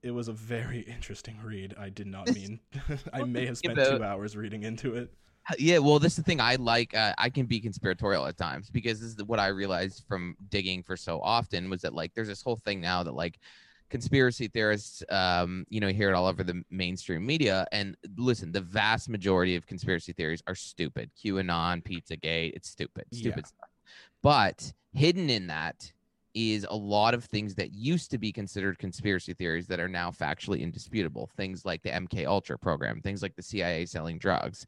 It 0.03 0.11
was 0.11 0.27
a 0.27 0.33
very 0.33 0.79
interesting 0.87 1.37
read. 1.43 1.73
I 1.77 1.89
did 1.89 2.07
not 2.07 2.31
mean. 2.33 2.59
I 3.13 3.23
may 3.23 3.45
have 3.47 3.57
spent 3.57 3.77
about- 3.77 3.97
two 3.97 4.03
hours 4.03 4.35
reading 4.37 4.63
into 4.63 4.95
it. 4.95 5.11
Yeah, 5.57 5.77
well, 5.77 5.97
this 5.97 6.11
is 6.13 6.17
the 6.17 6.23
thing 6.23 6.41
I 6.41 6.55
like. 6.55 6.93
Uh, 6.93 7.13
I 7.17 7.29
can 7.29 7.45
be 7.45 7.61
conspiratorial 7.61 8.25
at 8.25 8.35
times 8.37 8.69
because 8.69 8.99
this 8.99 9.15
is 9.15 9.23
what 9.23 9.39
I 9.39 9.47
realized 9.47 10.03
from 10.05 10.35
digging 10.49 10.83
for 10.83 10.97
so 10.97 11.21
often 11.21 11.69
was 11.69 11.81
that 11.83 11.93
like 11.93 12.13
there's 12.13 12.27
this 12.27 12.41
whole 12.41 12.57
thing 12.57 12.81
now 12.81 13.01
that 13.03 13.13
like 13.13 13.39
conspiracy 13.89 14.49
theorists, 14.49 15.03
um, 15.09 15.65
you 15.69 15.79
know, 15.79 15.87
hear 15.87 16.09
it 16.09 16.13
all 16.13 16.27
over 16.27 16.43
the 16.43 16.61
mainstream 16.69 17.25
media. 17.25 17.65
And 17.71 17.95
listen, 18.17 18.51
the 18.51 18.59
vast 18.59 19.07
majority 19.07 19.55
of 19.55 19.65
conspiracy 19.65 20.11
theories 20.11 20.43
are 20.47 20.55
stupid. 20.55 21.11
QAnon, 21.17 21.81
Pizzagate, 21.81 22.51
it's 22.53 22.69
stupid, 22.69 23.05
stupid 23.13 23.43
Yeah. 23.45 23.47
stuff. 23.47 23.69
But 24.27 24.73
hidden 24.91 25.29
in 25.29 25.47
that 25.47 25.89
is 26.33 26.67
a 26.69 26.75
lot 26.75 27.13
of 27.13 27.23
things 27.23 27.55
that 27.55 27.71
used 27.71 28.11
to 28.11 28.17
be 28.17 28.33
considered 28.33 28.77
conspiracy 28.77 29.33
theories 29.33 29.67
that 29.67 29.79
are 29.79 29.87
now 29.87 30.11
factually 30.11 30.59
indisputable. 30.59 31.29
Things 31.37 31.63
like 31.63 31.81
the 31.81 31.91
MK 31.91 32.27
Ultra 32.27 32.59
program, 32.59 32.99
things 32.99 33.21
like 33.21 33.37
the 33.37 33.41
CIA 33.41 33.85
selling 33.85 34.17
drugs, 34.19 34.65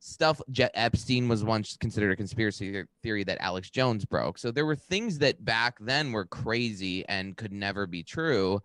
stuff. 0.00 0.40
Jeff 0.50 0.72
Epstein 0.74 1.28
was 1.28 1.44
once 1.44 1.76
considered 1.76 2.10
a 2.10 2.16
conspiracy 2.16 2.82
theory 3.00 3.22
that 3.22 3.38
Alex 3.40 3.70
Jones 3.70 4.04
broke. 4.04 4.38
So 4.38 4.50
there 4.50 4.66
were 4.66 4.74
things 4.74 5.20
that 5.20 5.44
back 5.44 5.76
then 5.78 6.10
were 6.10 6.26
crazy 6.26 7.06
and 7.06 7.36
could 7.36 7.52
never 7.52 7.86
be 7.86 8.02
true. 8.02 8.60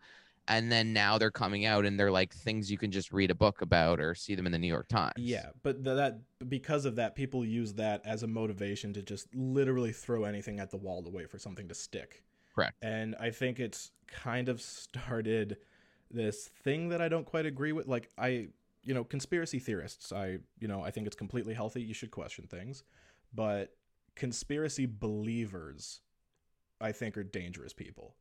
And 0.52 0.70
then 0.70 0.92
now 0.92 1.18
they're 1.18 1.32
coming 1.32 1.66
out 1.66 1.86
and 1.86 1.98
they're 1.98 2.12
like 2.12 2.34
things 2.34 2.70
you 2.70 2.78
can 2.78 2.92
just 2.92 3.14
read 3.14 3.32
a 3.32 3.36
book 3.36 3.62
about 3.62 4.02
or 4.02 4.14
see 4.14 4.36
them 4.36 4.46
in 4.46 4.52
the 4.52 4.60
New 4.60 4.68
York 4.68 4.90
Times. 4.90 5.14
Yeah, 5.18 5.48
but 5.64 5.84
th- 5.86 5.96
that 5.96 6.20
because 6.50 6.84
of 6.84 6.98
that, 6.98 7.16
people 7.16 7.46
use 7.46 7.74
that 7.74 8.02
as 8.06 8.24
a 8.24 8.28
motivation 8.28 8.92
to 8.94 9.02
just 9.02 9.34
literally 9.34 9.94
throw 9.94 10.26
anything 10.26 10.60
at 10.60 10.70
the 10.70 10.76
wall 10.76 11.04
to 11.04 11.10
wait 11.10 11.30
for 11.30 11.40
something 11.40 11.70
to 11.70 11.74
stick. 11.74 12.24
Correct. 12.54 12.76
And 12.82 13.16
I 13.18 13.30
think 13.30 13.62
it's 13.62 13.92
kind 14.08 14.50
of 14.50 14.62
started 14.62 15.56
this 16.12 16.50
thing 16.64 16.90
that 16.90 17.02
I 17.02 17.08
don't 17.08 17.26
quite 17.26 17.46
agree 17.46 17.72
with. 17.72 17.88
Like 17.88 18.10
I, 18.18 18.50
you 18.84 18.94
know, 18.94 19.06
conspiracy 19.06 19.58
theorists. 19.58 20.12
I, 20.12 20.40
you 20.60 20.68
know, 20.68 20.82
I 20.82 20.92
think 20.92 21.08
it's 21.08 21.16
completely 21.16 21.54
healthy. 21.54 21.82
You 21.82 21.94
should 21.94 22.12
question 22.12 22.48
things, 22.48 22.84
but 23.34 23.74
conspiracy 24.16 24.86
believers, 24.86 26.02
I 26.82 26.92
think, 26.92 27.18
are 27.18 27.24
dangerous 27.24 27.72
people. 27.72 28.16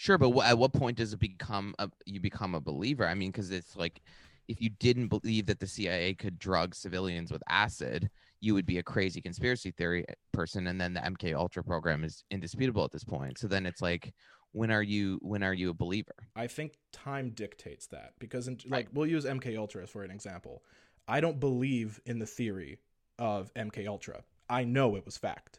Sure, 0.00 0.16
but 0.16 0.30
at 0.44 0.56
what 0.56 0.72
point 0.72 0.96
does 0.96 1.12
it 1.12 1.18
become 1.18 1.74
a 1.80 1.90
you 2.06 2.20
become 2.20 2.54
a 2.54 2.60
believer? 2.60 3.04
I 3.04 3.14
mean, 3.14 3.32
because 3.32 3.50
it's 3.50 3.74
like 3.74 4.00
if 4.46 4.62
you 4.62 4.70
didn't 4.70 5.08
believe 5.08 5.46
that 5.46 5.58
the 5.58 5.66
CIA 5.66 6.14
could 6.14 6.38
drug 6.38 6.76
civilians 6.76 7.32
with 7.32 7.42
acid, 7.48 8.08
you 8.40 8.54
would 8.54 8.64
be 8.64 8.78
a 8.78 8.82
crazy 8.84 9.20
conspiracy 9.20 9.72
theory 9.72 10.04
eh, 10.08 10.12
person, 10.32 10.68
and 10.68 10.80
then 10.80 10.94
the 10.94 11.00
MK 11.00 11.34
Ultra 11.34 11.64
program 11.64 12.04
is 12.04 12.22
indisputable 12.30 12.84
at 12.84 12.92
this 12.92 13.02
point. 13.02 13.38
So 13.40 13.48
then 13.48 13.66
it's 13.66 13.82
like, 13.82 14.14
when 14.52 14.70
are 14.70 14.84
you 14.84 15.18
when 15.20 15.42
are 15.42 15.52
you 15.52 15.70
a 15.70 15.74
believer? 15.74 16.14
I 16.36 16.46
think 16.46 16.74
time 16.92 17.30
dictates 17.30 17.88
that 17.88 18.12
because, 18.20 18.46
in, 18.46 18.60
like, 18.68 18.86
we'll 18.92 19.08
use 19.08 19.24
MK 19.24 19.58
Ultra 19.58 19.88
for 19.88 20.04
an 20.04 20.12
example. 20.12 20.62
I 21.08 21.20
don't 21.20 21.40
believe 21.40 22.00
in 22.06 22.20
the 22.20 22.26
theory 22.26 22.78
of 23.18 23.52
MK 23.54 23.88
Ultra. 23.88 24.22
I 24.48 24.62
know 24.62 24.94
it 24.94 25.04
was 25.04 25.16
fact. 25.16 25.58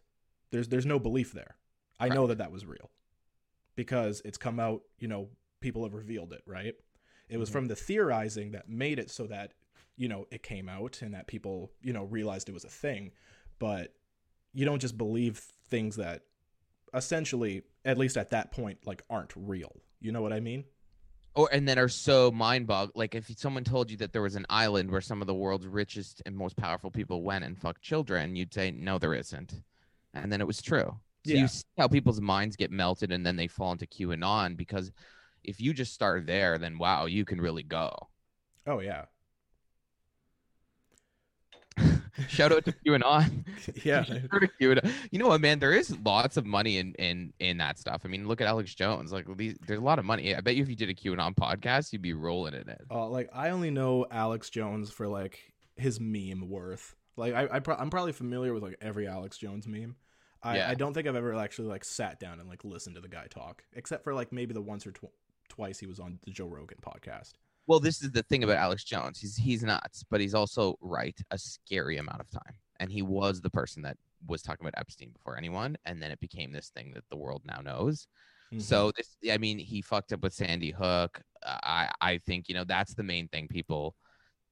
There's 0.52 0.70
there's 0.70 0.86
no 0.86 0.98
belief 0.98 1.34
there. 1.34 1.58
I 2.00 2.08
know 2.08 2.28
that 2.28 2.38
that 2.38 2.54
was 2.54 2.66
real 2.66 2.90
because 3.80 4.22
it's 4.26 4.38
come 4.38 4.60
out. 4.60 4.82
You 5.00 5.08
know, 5.08 5.30
people 5.62 5.84
have 5.84 5.94
revealed 5.94 6.34
it. 6.34 6.44
Right. 6.46 6.76
It 7.30 7.38
was 7.38 7.48
Mhm. 7.50 7.54
from 7.54 7.68
the 7.70 7.78
theorizing 7.78 8.52
that 8.52 8.68
made 8.68 9.00
it 9.00 9.10
so 9.10 9.26
that 9.28 9.54
you 9.96 10.10
know 10.10 10.28
it 10.32 10.44
came 10.44 10.68
out 10.68 11.02
and 11.02 11.14
that 11.14 11.28
people 11.28 11.72
you 11.82 11.94
know 11.94 12.04
realized 12.04 12.50
it 12.50 12.52
was 12.52 12.66
a 12.66 12.70
thing. 12.70 13.12
But 13.58 13.96
you 14.52 14.66
don't 14.66 14.80
just 14.82 14.98
believe 14.98 15.38
things 15.70 15.96
that 15.96 16.24
essentially, 16.94 17.64
at 17.86 17.98
least 17.98 18.18
at 18.18 18.32
that 18.32 18.52
point, 18.52 18.86
like 18.86 19.02
aren't 19.10 19.34
real. 19.38 19.82
You 20.02 20.12
know 20.12 20.22
what 20.22 20.34
I 20.34 20.42
mean? 20.42 20.66
Or 21.36 21.48
and 21.54 21.66
then 21.70 21.80
are 21.80 21.88
so 21.88 22.32
mind 22.32 22.68
bogged. 22.68 22.98
Like 22.98 23.16
if 23.16 23.30
someone 23.40 23.64
told 23.64 23.92
you 23.92 23.98
that 23.98 24.12
there 24.12 24.22
was 24.22 24.36
an 24.36 24.46
island 24.50 24.92
where 24.92 25.00
some 25.00 25.22
of 25.22 25.28
the 25.28 25.34
world's 25.36 25.68
richest 25.68 26.22
and 26.26 26.36
most 26.36 26.58
powerful 26.58 26.92
people 26.92 27.24
went 27.24 27.46
and 27.46 27.58
fucked 27.58 27.82
children, 27.82 28.36
you'd 28.36 28.54
say 28.54 28.72
no, 28.72 28.98
there 29.00 29.14
isn't, 29.14 29.62
and 30.14 30.34
then 30.34 30.42
it 30.42 30.48
was 30.48 30.62
true. 30.62 31.00
So 31.26 31.34
Yeah. 31.34 31.42
you 31.42 31.48
see 31.48 31.64
how 31.78 31.88
people's 31.88 32.22
minds 32.22 32.56
get 32.56 32.72
melted 32.72 33.12
and 33.12 33.26
then 33.26 33.36
they 33.36 33.48
fall 33.48 33.72
into 33.72 33.86
QAnon 33.86 34.56
because 34.56 34.92
if 35.44 35.60
you 35.62 35.74
just 35.74 35.94
start 35.94 36.26
there, 36.28 36.58
then 36.58 36.78
wow, 36.78 37.06
you 37.06 37.26
can 37.26 37.40
really 37.42 37.64
go. 37.64 37.92
Oh 38.68 38.80
yeah. 38.80 39.06
Shout 42.28 42.52
out 42.52 42.66
to 42.66 42.74
QAnon. 42.86 43.46
yeah. 43.86 44.04
To 44.04 44.48
QAnon. 44.62 44.92
You 45.12 45.20
know 45.20 45.28
what, 45.28 45.42
man? 45.42 45.60
There 45.60 45.72
is 45.74 45.96
lots 46.04 46.38
of 46.38 46.46
money 46.46 46.78
in 46.78 46.94
in 46.96 47.34
in 47.40 47.58
that 47.58 47.78
stuff. 47.80 48.02
I 48.06 48.08
mean, 48.08 48.28
look 48.28 48.42
at 48.42 48.48
Alex 48.48 48.74
Jones. 48.76 49.12
Like 49.12 49.26
these, 49.38 49.58
there's 49.68 49.80
a 49.80 49.84
lot 49.84 50.00
of 50.00 50.06
money. 50.06 50.36
I 50.36 50.42
bet 50.42 50.56
you 50.56 50.64
if 50.64 50.70
you 50.70 50.76
did 50.76 50.90
a 50.90 50.94
QAnon 50.94 51.36
podcast, 51.36 51.94
you'd 51.94 52.02
be 52.02 52.14
rolling 52.14 52.54
in 52.54 52.68
it. 52.70 52.82
Uh, 52.92 53.08
like 53.08 53.30
I 53.34 53.50
only 53.52 53.72
know 53.72 54.06
Alex 54.12 54.50
Jones 54.50 54.92
for 54.92 55.08
like 55.08 55.54
his 55.76 56.00
meme 56.00 56.50
worth. 56.50 56.96
Like 57.16 57.34
I, 57.34 57.48
I 57.52 57.60
pro- 57.60 57.76
I'm 57.76 57.90
probably 57.90 58.14
familiar 58.14 58.54
with 58.54 58.64
like 58.64 58.78
every 58.82 59.08
Alex 59.08 59.38
Jones 59.38 59.68
meme. 59.68 59.96
I, 60.42 60.58
Yeah. 60.58 60.70
I 60.70 60.76
don't 60.76 60.94
think 60.94 61.08
I've 61.08 61.16
ever 61.16 61.36
actually 61.36 61.68
like 61.68 61.84
sat 61.84 62.20
down 62.20 62.40
and 62.40 62.48
like 62.48 62.64
listened 62.64 62.96
to 62.96 63.02
the 63.02 63.08
guy 63.08 63.28
talk, 63.30 63.64
except 63.74 64.04
for 64.04 64.14
like 64.14 64.32
maybe 64.32 64.54
the 64.54 64.62
once 64.62 64.88
or 64.88 64.92
tw- 64.92 65.12
twice 65.48 65.80
he 65.80 65.86
was 65.86 66.00
on 66.00 66.20
the 66.24 66.32
Joe 66.32 66.48
Rogan 66.48 66.78
podcast. 66.82 67.34
Well, 67.68 67.80
this 67.80 68.02
is 68.02 68.12
the 68.12 68.24
thing 68.24 68.44
about 68.44 68.58
Alex 68.58 68.84
Jones. 68.84 69.20
He's 69.20 69.36
he's 69.36 69.64
nuts, 69.64 70.04
but 70.10 70.22
he's 70.22 70.34
also 70.34 70.76
right 70.82 71.18
a 71.32 71.38
scary 71.38 71.98
amount 71.98 72.22
of 72.22 72.32
time. 72.32 72.56
And 72.80 72.92
he 72.92 73.02
was 73.02 73.42
the 73.42 73.50
person 73.50 73.84
that 73.84 73.98
was 74.28 74.42
talking 74.42 74.66
about 74.66 74.80
Epstein 74.80 75.12
before 75.12 75.38
anyone, 75.38 75.78
and 75.86 76.02
then 76.02 76.12
it 76.12 76.20
became 76.20 76.52
this 76.52 76.70
thing 76.70 76.94
that 76.96 77.04
the 77.10 77.18
world 77.18 77.42
now 77.46 77.62
knows. 77.62 78.08
Mm-hmm. 78.52 78.62
So 78.62 78.92
this, 78.96 79.18
I 79.32 79.38
mean, 79.38 79.60
he 79.60 79.82
fucked 79.82 80.14
up 80.14 80.24
with 80.24 80.34
Sandy 80.34 80.72
Hook. 80.72 81.22
Uh, 81.46 81.58
I 81.62 81.92
I 82.02 82.18
think 82.26 82.50
you 82.50 82.56
know 82.56 82.64
that's 82.64 82.96
the 82.96 83.04
main 83.04 83.28
thing 83.28 83.48
people 83.48 83.96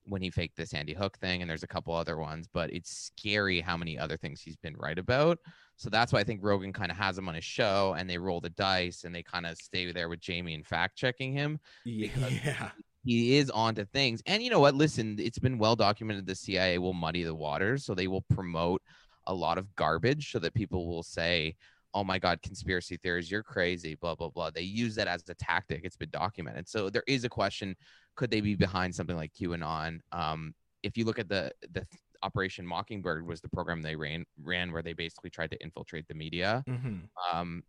when 0.08 0.22
he 0.22 0.30
faked 0.30 0.58
the 0.58 0.66
Sandy 0.66 0.94
Hook 0.94 1.18
thing, 1.18 1.42
and 1.42 1.50
there's 1.50 1.64
a 1.64 1.68
couple 1.68 1.94
other 1.94 2.18
ones, 2.18 2.48
but 2.52 2.72
it's 2.74 3.12
scary 3.16 3.60
how 3.62 3.78
many 3.78 3.98
other 3.98 4.18
things 4.18 4.42
he's 4.42 4.58
been 4.58 4.76
right 4.78 4.98
about. 4.98 5.40
So 5.76 5.90
that's 5.90 6.12
why 6.12 6.20
I 6.20 6.24
think 6.24 6.40
Rogan 6.44 6.74
kind 6.74 6.92
of 6.92 6.98
has 6.98 7.18
him 7.18 7.30
on 7.30 7.36
his 7.36 7.44
show, 7.44 7.96
and 7.98 8.10
they 8.10 8.18
roll 8.18 8.42
the 8.42 8.50
dice, 8.52 9.04
and 9.04 9.14
they 9.14 9.24
kind 9.24 9.46
of 9.46 9.58
stay 9.58 9.92
there 9.92 10.10
with 10.10 10.20
Jamie 10.20 10.54
and 10.54 10.66
fact 10.66 10.98
checking 10.98 11.34
him 11.34 11.60
yeah, 11.86 12.10
yeah, 12.46 12.70
he 13.04 13.38
is 13.38 13.50
onto 13.50 13.86
things. 13.86 14.22
And 14.26 14.44
you 14.44 14.50
know 14.50 14.60
what? 14.60 14.76
Listen, 14.76 15.18
it's 15.20 15.40
been 15.40 15.58
well 15.58 15.76
documented 15.76 16.26
the 16.26 16.36
CIA 16.36 16.78
will 16.78 16.94
muddy 16.94 17.24
the 17.24 17.36
waters, 17.36 17.86
so 17.86 17.96
they 17.96 18.08
will 18.08 18.26
promote 18.34 18.82
a 19.26 19.34
lot 19.34 19.58
of 19.58 19.76
garbage 19.76 20.32
so 20.32 20.40
that 20.40 20.54
people 20.54 20.88
will 20.88 21.04
say, 21.04 21.56
oh 21.98 22.04
my 22.04 22.20
god 22.20 22.40
conspiracy 22.44 22.96
theories 22.98 23.30
you're 23.32 23.42
crazy 23.42 23.96
blah 23.96 24.14
blah 24.14 24.30
blah 24.30 24.52
they 24.52 24.62
use 24.62 24.94
that 24.94 25.08
as 25.08 25.24
a 25.30 25.34
tactic 25.34 25.82
it's 25.84 25.98
been 25.98 26.12
documented 26.12 26.68
so 26.70 26.90
there 26.92 27.04
is 27.08 27.24
a 27.24 27.30
question 27.30 27.76
could 28.16 28.30
they 28.30 28.40
be 28.40 28.54
behind 28.54 28.94
something 28.94 29.16
like 29.16 29.34
qanon 29.34 30.00
um, 30.12 30.54
if 30.84 30.96
you 30.96 31.06
look 31.06 31.18
at 31.18 31.28
the 31.28 31.52
the 31.72 31.86
operation 32.22 32.66
mockingbird 32.66 33.26
was 33.26 33.42
the 33.42 33.50
program 33.50 33.82
they 33.82 33.96
ran 33.96 34.24
ran 34.44 34.72
where 34.72 34.84
they 34.84 34.94
basically 34.94 35.32
tried 35.32 35.50
to 35.50 35.60
infiltrate 35.64 36.08
the 36.08 36.14
media 36.14 36.64
Mhm. 36.68 37.02
um, 37.34 37.64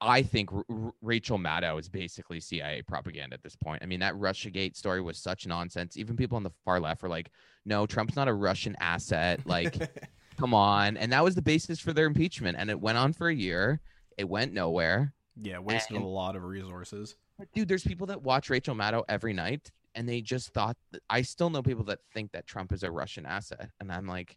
I 0.00 0.22
think 0.22 0.52
R- 0.52 0.92
Rachel 1.02 1.38
Maddow 1.38 1.76
is 1.80 1.88
basically 1.88 2.38
CIA 2.38 2.82
propaganda 2.82 3.34
at 3.34 3.42
this 3.42 3.56
point. 3.56 3.82
I 3.82 3.86
mean, 3.86 3.98
that 3.98 4.14
Russiagate 4.14 4.76
story 4.76 5.00
was 5.00 5.18
such 5.18 5.44
nonsense. 5.44 5.96
Even 5.96 6.16
people 6.16 6.36
on 6.36 6.44
the 6.44 6.52
far 6.64 6.78
left 6.78 7.02
were 7.02 7.08
like, 7.08 7.32
"No, 7.64 7.84
Trump's 7.84 8.14
not 8.14 8.28
a 8.28 8.32
Russian 8.32 8.76
asset." 8.78 9.44
Like, 9.44 9.74
come 10.38 10.54
on. 10.54 10.96
And 10.96 11.12
that 11.12 11.24
was 11.24 11.34
the 11.34 11.42
basis 11.42 11.80
for 11.80 11.92
their 11.92 12.06
impeachment. 12.06 12.56
And 12.58 12.70
it 12.70 12.80
went 12.80 12.98
on 12.98 13.12
for 13.12 13.28
a 13.28 13.34
year. 13.34 13.80
It 14.16 14.28
went 14.28 14.52
nowhere. 14.52 15.12
yeah, 15.40 15.58
wasted 15.58 15.96
and- 15.96 16.04
a 16.04 16.08
lot 16.08 16.36
of 16.36 16.44
resources. 16.44 17.16
Dude, 17.54 17.68
there's 17.68 17.84
people 17.84 18.06
that 18.08 18.22
watch 18.22 18.50
Rachel 18.50 18.74
Maddow 18.74 19.04
every 19.08 19.32
night, 19.32 19.70
and 19.94 20.08
they 20.08 20.20
just 20.20 20.52
thought. 20.52 20.76
That, 20.90 21.02
I 21.08 21.22
still 21.22 21.50
know 21.50 21.62
people 21.62 21.84
that 21.84 22.00
think 22.12 22.32
that 22.32 22.48
Trump 22.48 22.72
is 22.72 22.82
a 22.82 22.90
Russian 22.90 23.24
asset, 23.26 23.70
and 23.78 23.92
I'm 23.92 24.08
like, 24.08 24.36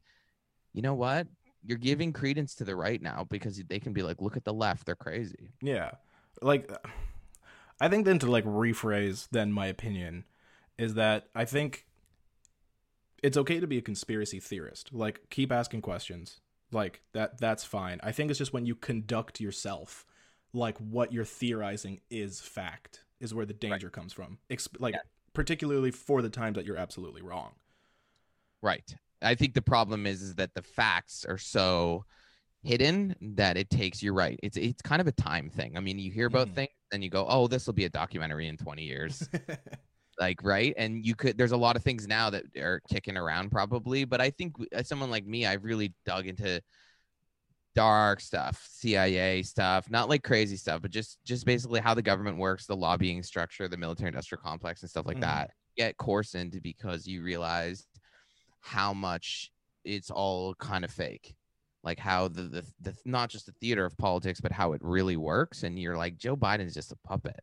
you 0.74 0.84
know 0.84 0.94
what? 0.94 1.26
You're 1.66 1.80
giving 1.80 2.14
credence 2.14 2.54
to 2.56 2.64
the 2.64 2.76
right 2.76 3.02
now 3.02 3.26
because 3.28 3.60
they 3.68 3.80
can 3.80 3.92
be 3.94 4.04
like, 4.04 4.22
look 4.22 4.38
at 4.38 4.44
the 4.46 4.54
left, 4.54 4.86
they're 4.86 4.96
crazy. 4.96 5.50
Yeah. 5.64 5.92
Like 6.44 6.72
I 7.80 7.88
think 7.88 8.06
then 8.06 8.20
to 8.20 8.30
like 8.30 8.46
rephrase 8.46 9.28
then 9.32 9.52
my 9.52 9.66
opinion 9.68 10.26
is 10.78 10.94
that 10.96 11.28
I 11.36 11.46
think 11.46 11.86
it's 13.24 13.38
okay 13.38 13.60
to 13.60 13.68
be 13.68 13.78
a 13.78 13.82
conspiracy 13.82 14.40
theorist. 14.40 14.94
Like 14.94 15.30
keep 15.30 15.52
asking 15.52 15.82
questions. 15.82 16.40
Like 16.72 17.02
that 17.14 17.40
that's 17.40 17.64
fine. 17.64 18.00
I 18.04 18.12
think 18.12 18.30
it's 18.30 18.38
just 18.40 18.54
when 18.54 18.66
you 18.66 18.76
conduct 18.76 19.40
yourself 19.40 20.06
like 20.54 20.78
what 20.80 21.14
you're 21.14 21.26
theorizing 21.26 22.02
is 22.10 22.42
fact 22.42 23.06
is 23.20 23.34
where 23.34 23.46
the 23.46 23.54
danger 23.54 23.90
comes 23.90 24.14
from. 24.14 24.38
Exp- 24.50 24.80
like 24.80 24.94
Yeah. 24.96 25.02
particularly 25.34 25.92
for 25.92 26.22
the 26.22 26.30
times 26.30 26.56
that 26.56 26.66
you're 26.66 26.78
absolutely 26.78 27.22
wrong. 27.22 27.52
Right. 28.62 28.96
I 29.22 29.36
think 29.36 29.54
the 29.54 29.62
problem 29.62 30.06
is 30.08 30.22
is 30.22 30.36
that 30.36 30.54
the 30.56 30.62
facts 30.64 31.26
are 31.26 31.38
so 31.38 32.06
hidden 32.64 33.16
that 33.22 33.58
it 33.58 33.70
takes 33.70 34.02
you're 34.04 34.14
right. 34.14 34.40
It's 34.44 34.58
it's 34.58 34.82
kind 34.82 35.02
of 35.02 35.08
a 35.08 35.12
time 35.12 35.50
thing. 35.50 35.78
I 35.78 35.80
mean, 35.80 36.00
you 36.00 36.12
hear 36.12 36.28
about 36.28 36.50
Mhm. 36.50 36.56
things 36.56 36.70
and 36.92 37.04
you 37.04 37.10
go, 37.10 37.26
"Oh, 37.28 37.48
this 37.48 37.66
will 37.66 37.74
be 37.74 37.86
a 37.86 37.90
documentary 37.90 38.48
in 38.48 38.58
20 38.58 38.84
years." 38.84 39.28
like, 40.20 40.44
right? 40.44 40.74
And 40.78 41.06
you 41.06 41.16
could 41.16 41.38
there's 41.38 41.52
a 41.52 41.58
lot 41.58 41.76
of 41.76 41.84
things 41.84 42.08
now 42.08 42.30
that 42.30 42.44
are 42.58 42.82
kicking 42.90 43.18
around 43.18 43.52
probably, 43.52 44.06
but 44.06 44.22
I 44.22 44.30
think 44.32 44.56
as 44.72 44.88
someone 44.88 45.10
like 45.12 45.26
me, 45.26 45.46
I've 45.46 45.64
really 45.64 45.94
dug 46.06 46.28
into 46.28 46.62
dark 47.76 48.20
stuff, 48.20 48.68
CIA 48.70 49.44
stuff, 49.44 49.90
not 49.90 50.10
like 50.10 50.24
crazy 50.24 50.58
stuff, 50.58 50.82
but 50.82 50.92
just 50.92 51.20
just 51.24 51.46
basically 51.46 51.80
how 51.80 51.94
the 51.94 52.02
government 52.02 52.38
works, 52.38 52.66
the 52.66 52.76
lobbying 52.76 53.24
structure, 53.24 53.68
the 53.68 53.78
military 53.78 54.10
industrial 54.10 54.42
complex 54.42 54.82
and 54.82 54.90
stuff 54.90 55.06
like 55.06 55.18
Mhm. 55.18 55.22
that. 55.22 55.52
Get 55.78 55.98
coarsened 55.98 56.60
because 56.62 57.08
you 57.08 57.24
realize 57.24 57.88
how 58.62 58.94
much 58.94 59.52
it's 59.86 60.12
all 60.12 60.54
kind 60.56 60.86
of 60.86 60.92
fake 60.92 61.36
like 61.84 62.00
how 62.00 62.28
the, 62.28 62.44
the 62.44 62.66
the 62.82 62.96
not 63.06 63.30
just 63.30 63.48
the 63.48 63.54
theater 63.62 63.86
of 63.86 63.98
politics 63.98 64.40
but 64.40 64.52
how 64.52 64.74
it 64.74 64.82
really 64.84 65.18
works 65.18 65.64
and 65.64 65.80
you're 65.80 65.98
like 65.98 66.18
joe 66.18 66.36
biden's 66.38 66.76
just 66.76 66.92
a 66.92 66.98
puppet 67.08 67.40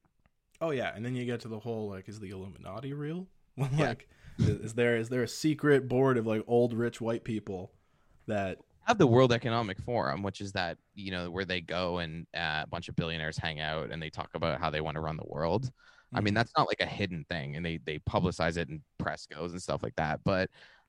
Oh 0.60 0.70
yeah, 0.70 0.92
and 0.94 1.04
then 1.04 1.14
you 1.14 1.24
get 1.24 1.40
to 1.40 1.48
the 1.48 1.58
whole 1.58 1.88
like, 1.88 2.08
is 2.08 2.20
the 2.20 2.30
Illuminati 2.30 2.92
real? 2.92 3.26
Yeah. 3.56 3.88
like, 3.88 4.08
is, 4.38 4.48
is 4.48 4.74
there 4.74 4.96
is 4.96 5.08
there 5.08 5.24
a 5.24 5.28
secret 5.28 5.88
board 5.88 6.16
of 6.16 6.26
like 6.26 6.44
old 6.46 6.72
rich 6.72 7.00
white 7.00 7.24
people 7.24 7.72
that? 8.26 8.58
have 8.88 8.96
the 8.96 9.06
world 9.06 9.34
economic 9.34 9.78
forum 9.80 10.22
which 10.22 10.40
is 10.40 10.50
that 10.52 10.78
you 10.94 11.10
know 11.10 11.30
where 11.30 11.44
they 11.44 11.60
go 11.60 11.98
and 11.98 12.26
uh, 12.34 12.62
a 12.62 12.66
bunch 12.70 12.88
of 12.88 12.96
billionaires 12.96 13.36
hang 13.36 13.60
out 13.60 13.90
and 13.90 14.02
they 14.02 14.08
talk 14.08 14.30
about 14.32 14.58
how 14.58 14.70
they 14.70 14.80
want 14.80 14.94
to 14.94 15.00
run 15.02 15.18
the 15.18 15.26
world 15.26 15.70
i 16.14 16.22
mean 16.22 16.32
that's 16.32 16.52
not 16.56 16.66
like 16.66 16.80
a 16.80 16.86
hidden 16.86 17.22
thing 17.28 17.54
and 17.54 17.66
they 17.66 17.78
they 17.84 17.98
publicize 17.98 18.56
it 18.56 18.68
and 18.70 18.80
press 18.96 19.26
goes 19.26 19.52
and 19.52 19.60
stuff 19.60 19.82
like 19.82 19.94
that 19.96 20.20
but 20.24 20.48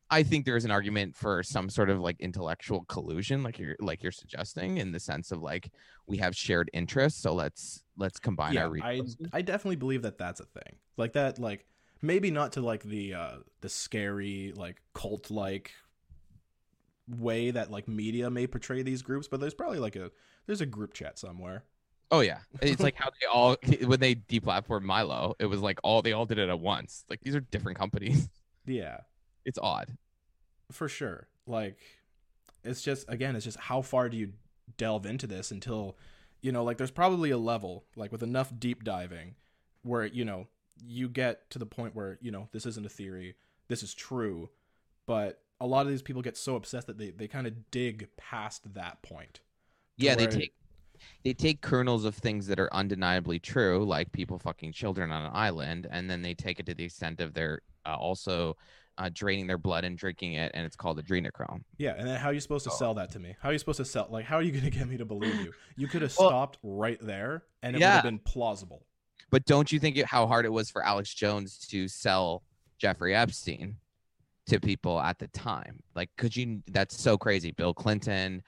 i 0.10 0.24
think 0.24 0.46
there 0.46 0.56
is 0.56 0.64
an 0.64 0.72
argument 0.72 1.14
for 1.14 1.44
some 1.44 1.70
sort 1.70 1.90
of 1.90 2.00
like 2.00 2.16
intellectual 2.22 2.86
collusion 2.88 3.44
like 3.44 3.60
you're 3.60 3.76
like 3.82 4.02
you're 4.02 4.14
suggesting 4.14 4.78
in 4.78 4.94
the 4.94 5.00
sense 5.00 5.34
of 5.34 5.42
like 5.42 5.70
we 6.08 6.16
have 6.16 6.34
shared 6.34 6.70
interests 6.72 7.22
so 7.22 7.34
let's 7.34 7.84
let's 8.00 8.20
combine 8.20 8.54
yeah, 8.54 8.66
our 8.66 8.78
I. 8.82 9.02
I 9.32 9.42
definitely 9.42 9.76
believe 9.76 10.02
that 10.02 10.18
that's 10.18 10.40
a 10.40 10.46
thing. 10.46 10.78
Like 10.98 11.14
that, 11.14 11.38
like 11.38 11.66
maybe 12.02 12.32
not 12.32 12.54
to 12.54 12.62
like 12.62 12.84
the 12.84 13.14
uh 13.14 13.36
the 13.62 13.70
scary 13.70 14.54
like 14.56 14.82
cult 14.94 15.30
like 15.30 15.72
way 17.08 17.52
that 17.52 17.72
like 17.72 17.88
media 17.88 18.30
may 18.30 18.48
portray 18.48 18.82
these 18.82 19.02
groups, 19.02 19.28
but 19.28 19.40
there's 19.40 19.54
probably 19.54 19.80
like 19.80 19.96
a 19.96 20.12
there's 20.46 20.62
a 20.62 20.66
group 20.66 20.94
chat 20.94 21.20
somewhere. 21.20 21.64
Oh 22.12 22.22
yeah, 22.22 22.40
it's 22.62 22.82
like 22.82 22.96
how 22.98 23.10
they 23.22 23.28
all 23.28 23.58
when 23.86 24.00
they 24.00 24.16
deplatformed 24.16 24.84
Milo, 24.84 25.36
it 25.40 25.46
was 25.46 25.60
like 25.62 25.80
all 25.84 26.02
they 26.02 26.14
all 26.14 26.26
did 26.26 26.40
it 26.40 26.50
at 26.50 26.60
once. 26.60 27.06
Like 27.10 27.22
these 27.22 27.36
are 27.36 27.42
different 27.42 27.78
companies. 27.78 28.30
Yeah, 28.66 28.98
It's 29.46 29.58
odd. 29.58 29.98
for 30.72 30.88
sure. 30.88 31.28
Like 31.48 31.80
it's 32.64 32.84
just 32.84 33.06
again, 33.10 33.36
it's 33.36 33.46
just 33.46 33.58
how 33.58 33.82
far 33.82 34.10
do 34.10 34.18
you 34.18 34.34
delve 34.78 35.08
into 35.08 35.26
this 35.26 35.50
until 35.50 35.98
you 36.42 36.52
know, 36.52 36.64
like 36.64 36.78
there's 36.78 36.92
probably 36.92 37.32
a 37.32 37.38
level 37.38 37.86
like 37.96 38.12
with 38.12 38.24
enough 38.24 38.52
deep 38.58 38.84
diving 38.84 39.36
where 39.84 40.06
you 40.06 40.26
know 40.26 40.48
you 40.86 41.10
get 41.10 41.50
to 41.52 41.60
the 41.60 41.66
point 41.66 41.96
where 41.96 42.18
you 42.22 42.32
know 42.32 42.48
this 42.52 42.66
isn't 42.66 42.86
a 42.86 42.90
theory, 42.90 43.36
this 43.68 43.84
is 43.84 43.94
true, 43.94 44.50
but 45.06 45.42
a 45.60 45.68
lot 45.68 45.82
of 45.82 45.90
these 45.90 46.02
people 46.02 46.22
get 46.22 46.38
so 46.38 46.56
obsessed 46.56 46.88
that 46.88 46.98
they 46.98 47.12
they 47.12 47.28
kind 47.28 47.48
of 47.48 47.72
dig 47.72 48.08
past 48.18 48.74
that 48.74 49.02
point. 49.02 49.42
Yeah, 49.98 50.16
they 50.16 50.28
take 50.28 50.54
they 51.24 51.34
take 51.34 51.62
kernels 51.62 52.06
of 52.06 52.16
things 52.16 52.48
that 52.48 52.60
are 52.60 52.74
undeniably 52.74 53.40
true, 53.40 53.86
like 53.86 54.12
people 54.12 54.40
fucking 54.40 54.72
children 54.72 55.12
on 55.12 55.24
an 55.24 55.32
island, 55.34 55.88
and 55.92 56.10
then 56.10 56.22
they 56.22 56.34
take 56.34 56.60
it 56.60 56.66
to 56.68 56.74
the 56.74 56.84
extent 56.84 57.20
of 57.20 57.34
their 57.34 57.62
uh, 57.86 57.96
also 57.96 58.56
uh, 59.00 59.10
draining 59.14 59.48
their 59.48 59.58
blood 59.58 59.84
and 59.86 59.98
drinking 59.98 60.34
it, 60.34 60.52
and 60.54 60.66
it's 60.66 60.76
called 60.76 61.04
adrenochrome. 61.04 61.64
Yeah, 61.78 61.96
and 61.98 62.08
then 62.08 62.20
how 62.20 62.28
are 62.30 62.34
you 62.34 62.40
supposed 62.42 62.66
to 62.66 62.72
Oh. 62.72 62.76
sell 62.76 62.94
that 62.96 63.10
to 63.12 63.20
me? 63.20 63.36
How 63.42 63.50
are 63.50 63.54
you 63.54 63.58
supposed 63.60 63.78
to 63.78 63.86
sell? 63.86 64.08
Like, 64.12 64.26
how 64.26 64.36
are 64.36 64.42
you 64.44 64.52
going 64.52 64.66
to 64.66 64.70
get 64.70 64.88
me 64.88 64.98
to 64.98 65.06
believe 65.06 65.34
you? 65.42 65.54
You 65.78 65.88
could 65.88 66.02
have 66.02 66.14
Well- 66.20 66.30
stopped 66.30 66.58
right 66.62 67.00
there, 67.02 67.44
and 67.64 67.76
it 67.76 67.80
would 67.80 67.84
have 67.86 68.04
been 68.04 68.20
plausible. 68.20 68.86
But 69.32 69.46
don't 69.46 69.72
you 69.72 69.80
think 69.80 69.98
it, 69.98 70.06
how 70.06 70.28
hard 70.28 70.46
it 70.46 70.50
was 70.50 70.70
for 70.70 70.84
Alex 70.84 71.14
Jones 71.14 71.58
to 71.70 71.88
sell 71.88 72.44
Jeffrey 72.78 73.16
Epstein 73.16 73.78
to 74.48 74.60
people 74.60 75.00
at 75.00 75.18
the 75.20 75.28
time? 75.30 75.82
Like, 75.96 76.10
could 76.18 76.36
you? 76.36 76.62
That's 76.68 77.00
so 77.00 77.18
crazy. 77.18 77.52
Bill 77.52 77.74
Clinton, 77.74 78.44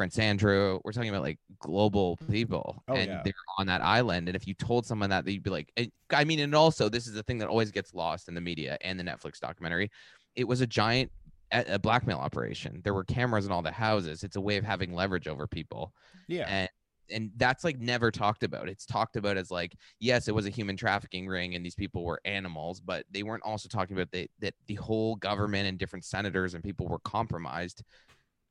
Prince 0.00 0.18
Andrew. 0.18 0.80
We're 0.82 0.92
talking 0.92 1.10
about 1.10 1.20
like 1.20 1.38
global 1.58 2.16
people, 2.30 2.82
Oh, 2.88 2.94
and 2.94 3.10
yeah. 3.10 3.20
they're 3.22 3.34
on 3.58 3.66
that 3.66 3.82
island. 3.82 4.28
And 4.30 4.34
if 4.34 4.46
you 4.46 4.54
told 4.54 4.86
someone 4.86 5.10
that, 5.10 5.26
they'd 5.26 5.42
be 5.42 5.50
like, 5.50 5.70
I 6.10 6.24
mean, 6.24 6.40
and 6.40 6.54
also 6.54 6.88
this 6.88 7.06
is 7.06 7.12
the 7.12 7.22
thing 7.22 7.36
that 7.38 7.48
always 7.48 7.70
gets 7.70 7.92
lost 7.92 8.26
in 8.28 8.34
the 8.34 8.40
media 8.40 8.78
and 8.80 8.98
the 8.98 9.04
Netflix 9.04 9.38
documentary. 9.40 9.90
It 10.36 10.44
was 10.48 10.62
a 10.62 10.66
giant 10.66 11.12
a 11.52 11.78
blackmail 11.78 12.16
operation. 12.16 12.80
There 12.82 12.94
were 12.94 13.04
cameras 13.04 13.44
in 13.44 13.52
all 13.52 13.60
the 13.60 13.72
houses. 13.72 14.24
It's 14.24 14.36
a 14.36 14.40
way 14.40 14.56
of 14.56 14.64
having 14.64 14.94
leverage 14.94 15.28
over 15.28 15.46
people 15.46 15.92
Yeah, 16.28 16.46
and 16.48 16.68
and 17.12 17.30
that's 17.36 17.62
like 17.62 17.78
never 17.78 18.10
talked 18.10 18.42
about 18.44 18.68
it's 18.68 18.86
talked 18.86 19.16
about 19.16 19.36
as 19.36 19.50
like 19.50 19.74
yes 19.98 20.28
it 20.28 20.34
was 20.34 20.46
a 20.46 20.50
human 20.50 20.76
trafficking 20.76 21.26
ring 21.26 21.56
and 21.56 21.66
these 21.66 21.74
people 21.74 22.04
were 22.04 22.20
animals 22.24 22.80
but 22.80 23.04
they 23.10 23.24
weren't 23.24 23.42
also 23.42 23.68
talking 23.68 23.96
about 23.96 24.08
the, 24.12 24.30
that 24.38 24.54
the 24.68 24.76
whole 24.76 25.16
government 25.16 25.66
and 25.66 25.76
different 25.76 26.04
senators 26.04 26.54
and 26.54 26.62
people 26.62 26.86
were 26.86 27.00
compromised 27.00 27.82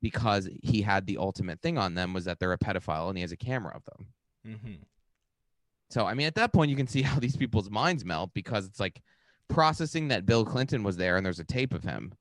because 0.02 0.48
he 0.62 0.82
had 0.82 1.06
the 1.06 1.18
ultimate 1.18 1.60
thing 1.60 1.78
on 1.78 1.94
them 1.94 2.12
was 2.12 2.24
that 2.24 2.38
they're 2.38 2.52
a 2.52 2.58
pedophile 2.58 3.08
and 3.08 3.16
he 3.16 3.22
has 3.22 3.32
a 3.32 3.36
camera 3.36 3.74
of 3.74 3.84
them 3.84 4.06
hmm 4.44 4.74
so 5.90 6.06
i 6.06 6.14
mean 6.14 6.26
at 6.26 6.34
that 6.34 6.52
point 6.52 6.70
you 6.70 6.76
can 6.76 6.86
see 6.86 7.02
how 7.10 7.18
these 7.18 7.36
people's 7.36 7.70
minds 7.70 8.04
melt 8.04 8.30
because 8.34 8.66
it's 8.66 8.80
like 8.80 9.02
processing 9.48 10.08
that 10.08 10.26
bill 10.26 10.44
clinton 10.44 10.82
was 10.82 10.96
there 10.96 11.16
and 11.16 11.26
there's 11.26 11.40
a 11.40 11.44
tape 11.44 11.74
of 11.74 11.82
him 11.82 12.12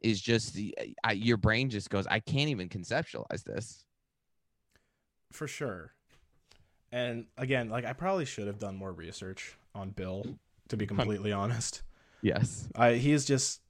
is 0.00 0.20
just 0.20 0.54
the 0.54 0.76
I, 1.02 1.12
your 1.12 1.36
brain 1.36 1.70
just 1.70 1.88
goes 1.88 2.06
i 2.08 2.20
can't 2.20 2.50
even 2.50 2.68
conceptualize 2.68 3.44
this 3.44 3.84
for 5.34 5.46
sure. 5.46 5.92
And 6.92 7.26
again, 7.36 7.68
like 7.68 7.84
I 7.84 7.92
probably 7.92 8.24
should 8.24 8.46
have 8.46 8.58
done 8.58 8.76
more 8.76 8.92
research 8.92 9.56
on 9.74 9.90
Bill, 9.90 10.24
to 10.68 10.76
be 10.76 10.86
completely 10.86 11.32
honest. 11.32 11.82
yes 12.22 12.68
I 12.74 12.94
he 12.94 13.12
is 13.12 13.24
just. 13.24 13.60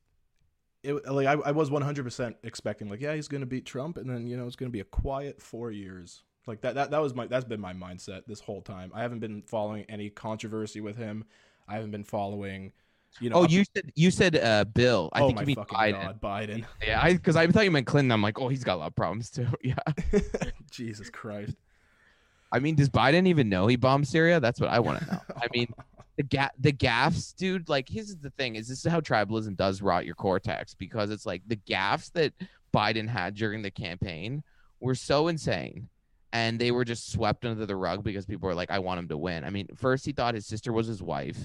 It, 0.85 1.07
like 1.11 1.27
I, 1.27 1.33
I 1.33 1.51
was 1.53 1.71
100% 1.71 2.35
expecting 2.43 2.89
like 2.91 3.01
yeah 3.01 3.15
he's 3.15 3.29
gonna 3.29 3.47
beat 3.47 3.65
Trump 3.67 3.97
and 3.97 4.09
then 4.09 4.27
you 4.27 4.37
know 4.37 4.47
it's 4.47 4.57
gonna 4.57 4.71
be 4.71 4.81
a 4.81 4.85
quiet 4.85 5.41
four 5.41 5.71
years 5.71 6.23
like 6.47 6.61
that 6.61 6.75
that 6.75 6.91
that 6.91 7.01
was 7.01 7.15
my 7.15 7.27
that's 7.27 7.45
been 7.45 7.61
my 7.61 7.73
mindset 7.73 8.23
this 8.27 8.41
whole 8.41 8.61
time 8.63 8.93
I 8.95 9.03
haven't 9.03 9.21
been 9.21 9.43
following 9.43 9.85
any 9.89 10.11
controversy 10.11 10.81
with 10.81 10.97
him 10.97 11.25
I 11.67 11.75
haven't 11.75 11.91
been 11.91 12.05
following 12.05 12.73
you 13.21 13.31
know 13.31 13.37
Oh, 13.37 13.45
up- 13.45 13.51
you 13.51 13.65
said 13.75 13.93
you 13.95 14.11
said 14.11 14.37
uh 14.37 14.65
Bill. 14.65 15.09
I 15.13 15.23
oh 15.23 15.27
think 15.29 15.41
you 15.41 15.47
mean 15.47 15.57
fucking 15.57 15.79
Biden. 15.79 16.03
god 16.03 16.21
Biden 16.21 16.65
Yeah, 16.87 17.01
I 17.03 17.15
because 17.15 17.37
I 17.37 17.47
thought 17.47 17.65
you 17.65 17.71
meant 17.71 17.87
Clinton. 17.87 18.13
I'm 18.13 18.23
like, 18.23 18.39
oh, 18.41 18.49
he's 18.49 18.65
got 18.65 18.75
a 18.75 18.81
lot 18.81 18.87
of 18.89 18.95
problems 18.97 19.31
too. 19.31 19.47
Yeah. 19.63 19.75
Jesus 20.71 21.09
Christ 21.11 21.55
I 22.53 22.61
mean, 22.61 22.77
does 22.77 22.89
Biden 22.89 23.27
even 23.27 23.49
know 23.49 23.67
he 23.67 23.75
bombed 23.75 24.07
Syria? 24.07 24.39
That's 24.39 24.61
what 24.61 24.71
I 24.71 24.79
want 24.79 25.01
to 25.01 25.07
know. 25.13 25.21
I 25.37 25.47
mean, 25.53 25.67
the 26.17 26.23
ga- 26.23 26.51
the 26.59 26.73
gaffs, 26.73 27.33
dude. 27.33 27.69
Like, 27.69 27.89
here's 27.89 28.17
the 28.17 28.31
thing: 28.31 28.57
is 28.57 28.69
this 28.69 28.85
is 28.85 28.91
how 28.91 29.01
tribalism 29.01 29.57
does 29.57 29.83
rot 29.83 30.07
your 30.07 30.15
cortex? 30.15 30.75
Because 30.75 31.11
it's 31.11 31.27
like 31.27 31.43
the 31.47 31.57
gaffs 31.57 32.11
that 32.11 32.33
Biden 32.75 33.09
had 33.09 33.35
during 33.35 33.63
the 33.63 33.71
campaign 33.71 34.43
were 34.81 34.95
so 34.95 35.29
insane, 35.29 35.89
and 36.33 36.59
they 36.59 36.71
were 36.71 36.85
just 36.85 37.13
swept 37.13 37.45
under 37.45 37.67
the 37.67 37.77
rug 37.77 38.05
because 38.05 38.27
people 38.27 38.49
were 38.49 38.55
like, 38.55 38.71
"I 38.71 38.79
want 38.79 38.99
him 38.99 39.09
to 39.09 39.17
win." 39.17 39.45
I 39.45 39.51
mean, 39.51 39.69
first 39.77 40.07
he 40.07 40.13
thought 40.13 40.35
his 40.35 40.47
sister 40.47 40.73
was 40.73 40.87
his 40.87 41.03
wife, 41.03 41.39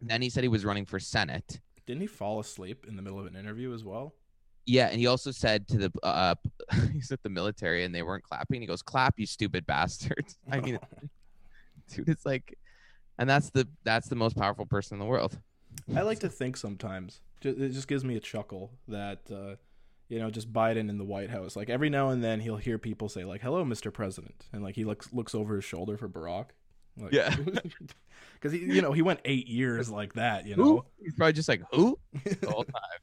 then 0.00 0.22
he 0.22 0.30
said 0.30 0.44
he 0.44 0.48
was 0.48 0.64
running 0.64 0.86
for 0.86 0.98
senate. 0.98 1.60
Didn't 1.86 2.00
he 2.00 2.06
fall 2.06 2.40
asleep 2.40 2.84
in 2.88 2.96
the 2.96 3.02
middle 3.02 3.20
of 3.20 3.26
an 3.26 3.36
interview 3.36 3.72
as 3.72 3.84
well? 3.84 4.14
Yeah, 4.66 4.88
and 4.88 4.98
he 4.98 5.06
also 5.06 5.30
said 5.30 5.68
to 5.68 5.78
the 5.78 5.92
uh, 6.02 6.34
he's 6.92 7.12
at 7.12 7.22
the 7.22 7.28
military 7.28 7.84
and 7.84 7.94
they 7.94 8.02
weren't 8.02 8.24
clapping. 8.24 8.60
He 8.60 8.66
goes, 8.66 8.82
"Clap, 8.82 9.18
you 9.18 9.26
stupid 9.26 9.66
bastards!" 9.66 10.36
I 10.50 10.60
mean, 10.60 10.78
dude, 11.92 12.08
it's 12.08 12.26
like, 12.26 12.58
and 13.18 13.28
that's 13.28 13.50
the 13.50 13.68
that's 13.84 14.08
the 14.08 14.16
most 14.16 14.36
powerful 14.36 14.66
person 14.66 14.96
in 14.96 15.00
the 15.00 15.06
world. 15.06 15.38
I 15.94 16.02
like 16.02 16.20
to 16.20 16.28
think 16.28 16.56
sometimes 16.56 17.20
it 17.42 17.70
just 17.70 17.88
gives 17.88 18.04
me 18.04 18.16
a 18.16 18.20
chuckle 18.20 18.72
that 18.88 19.20
uh, 19.30 19.56
you 20.08 20.18
know 20.18 20.30
just 20.30 20.52
Biden 20.52 20.88
in 20.88 20.98
the 20.98 21.04
White 21.04 21.30
House. 21.30 21.56
Like 21.56 21.70
every 21.70 21.90
now 21.90 22.08
and 22.08 22.22
then 22.24 22.40
he'll 22.40 22.56
hear 22.56 22.78
people 22.78 23.08
say 23.08 23.24
like 23.24 23.40
"Hello, 23.40 23.64
Mr. 23.64 23.92
President," 23.92 24.46
and 24.52 24.62
like 24.62 24.74
he 24.74 24.84
looks 24.84 25.12
looks 25.12 25.34
over 25.34 25.56
his 25.56 25.64
shoulder 25.64 25.96
for 25.96 26.08
Barack. 26.08 26.46
Like, 26.98 27.12
Yeah. 27.12 27.34
because 28.34 28.52
he 28.52 28.58
you 28.58 28.82
know 28.82 28.92
he 28.92 29.02
went 29.02 29.20
eight 29.24 29.48
years 29.48 29.90
like 29.90 30.14
that. 30.14 30.46
You 30.46 30.56
know, 30.56 30.62
Who? 30.64 30.84
He's 31.02 31.14
probably 31.14 31.34
just 31.34 31.48
like 31.48 31.62
who 31.72 31.98
the 32.24 32.50
whole 32.50 32.64
time. 32.64 33.00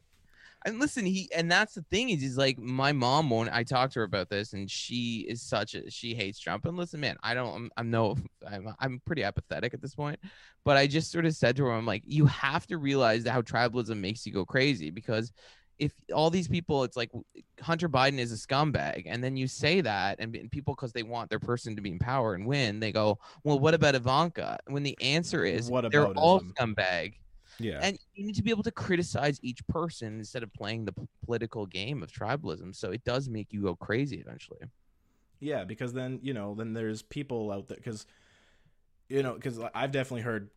And 0.66 0.80
listen, 0.80 1.06
he 1.06 1.30
and 1.36 1.52
that's 1.52 1.74
the 1.74 1.82
thing 1.92 2.10
is, 2.10 2.22
he's 2.22 2.38
like 2.38 2.58
my 2.58 2.92
mom 2.92 3.30
won't. 3.30 3.50
I 3.52 3.64
talked 3.64 3.94
to 3.94 4.00
her 4.00 4.06
about 4.06 4.30
this, 4.30 4.54
and 4.54 4.70
she 4.70 5.26
is 5.28 5.42
such 5.42 5.76
a 5.76 5.90
she 5.92 6.14
hates 6.14 6.40
Trump. 6.40 6.66
And 6.66 6.78
listen, 6.78 7.00
man, 7.00 7.18
I 7.22 7.34
don't. 7.34 7.54
I'm, 7.54 7.72
I'm 7.78 7.92
no. 7.92 8.16
I'm 8.50 8.74
I'm 8.80 9.02
pretty 9.06 9.24
apathetic 9.24 9.74
at 9.74 9.82
this 9.82 9.96
point, 9.96 10.20
but 10.64 10.78
I 10.78 10.88
just 10.88 11.12
sort 11.12 11.26
of 11.26 11.36
said 11.36 11.56
to 11.58 11.66
her, 11.66 11.72
I'm 11.72 11.86
like, 11.86 12.04
you 12.06 12.26
have 12.28 12.66
to 12.68 12.78
realize 12.78 13.28
how 13.28 13.42
tribalism 13.42 13.98
makes 13.98 14.26
you 14.26 14.32
go 14.32 14.46
crazy 14.46 14.90
because 14.90 15.34
if 15.80 15.92
all 16.14 16.30
these 16.30 16.48
people, 16.48 16.84
it's 16.84 16.96
like 16.96 17.12
Hunter 17.62 17.90
Biden 17.90 18.20
is 18.20 18.32
a 18.32 18.36
scumbag, 18.36 19.04
and 19.06 19.24
then 19.24 19.36
you 19.36 19.48
say 19.48 19.82
that, 19.82 20.18
and, 20.20 20.36
and 20.36 20.52
people 20.52 20.76
because 20.76 20.94
they 20.94 21.04
want 21.04 21.30
their 21.30 21.40
person 21.40 21.76
to 21.76 21.82
be 21.82 21.92
in 21.92 22.00
power 22.00 22.36
and 22.36 22.46
win, 22.46 22.80
they 22.80 22.92
go, 22.92 23.20
well, 23.44 23.60
what 23.60 23.74
about 23.74 23.96
Ivanka? 23.96 24.60
When 24.68 24.84
the 24.84 24.98
answer 25.02 25.46
is, 25.46 25.70
What 25.70 25.92
they're 25.92 26.08
all 26.08 26.42
scumbag. 26.42 27.16
Yeah. 27.60 27.80
And 27.82 27.98
you 28.14 28.26
need 28.26 28.36
to 28.36 28.44
be 28.44 28.52
able 28.52 28.64
to 28.64 28.72
criticize 28.72 29.40
each 29.42 29.66
person 29.68 30.20
instead 30.20 30.44
of 30.44 30.54
playing 30.54 30.86
the 30.86 30.94
political 31.26 31.66
game 31.66 32.04
of 32.04 32.12
tribalism. 32.12 32.76
So 32.76 32.92
it 32.92 33.04
does 33.04 33.30
make 33.30 33.52
you 33.52 33.64
go 33.64 33.76
crazy 33.76 34.18
eventually. 34.18 34.60
Yeah, 35.40 35.64
because 35.64 35.94
then 35.94 36.20
you 36.22 36.34
know, 36.34 36.56
then 36.56 36.74
there's 36.74 37.02
people 37.02 37.52
out 37.52 37.68
there 37.68 37.78
because 37.78 38.06
you 39.10 39.24
know, 39.24 39.34
because 39.34 39.60
I've 39.74 39.92
definitely 39.92 40.22
heard 40.22 40.50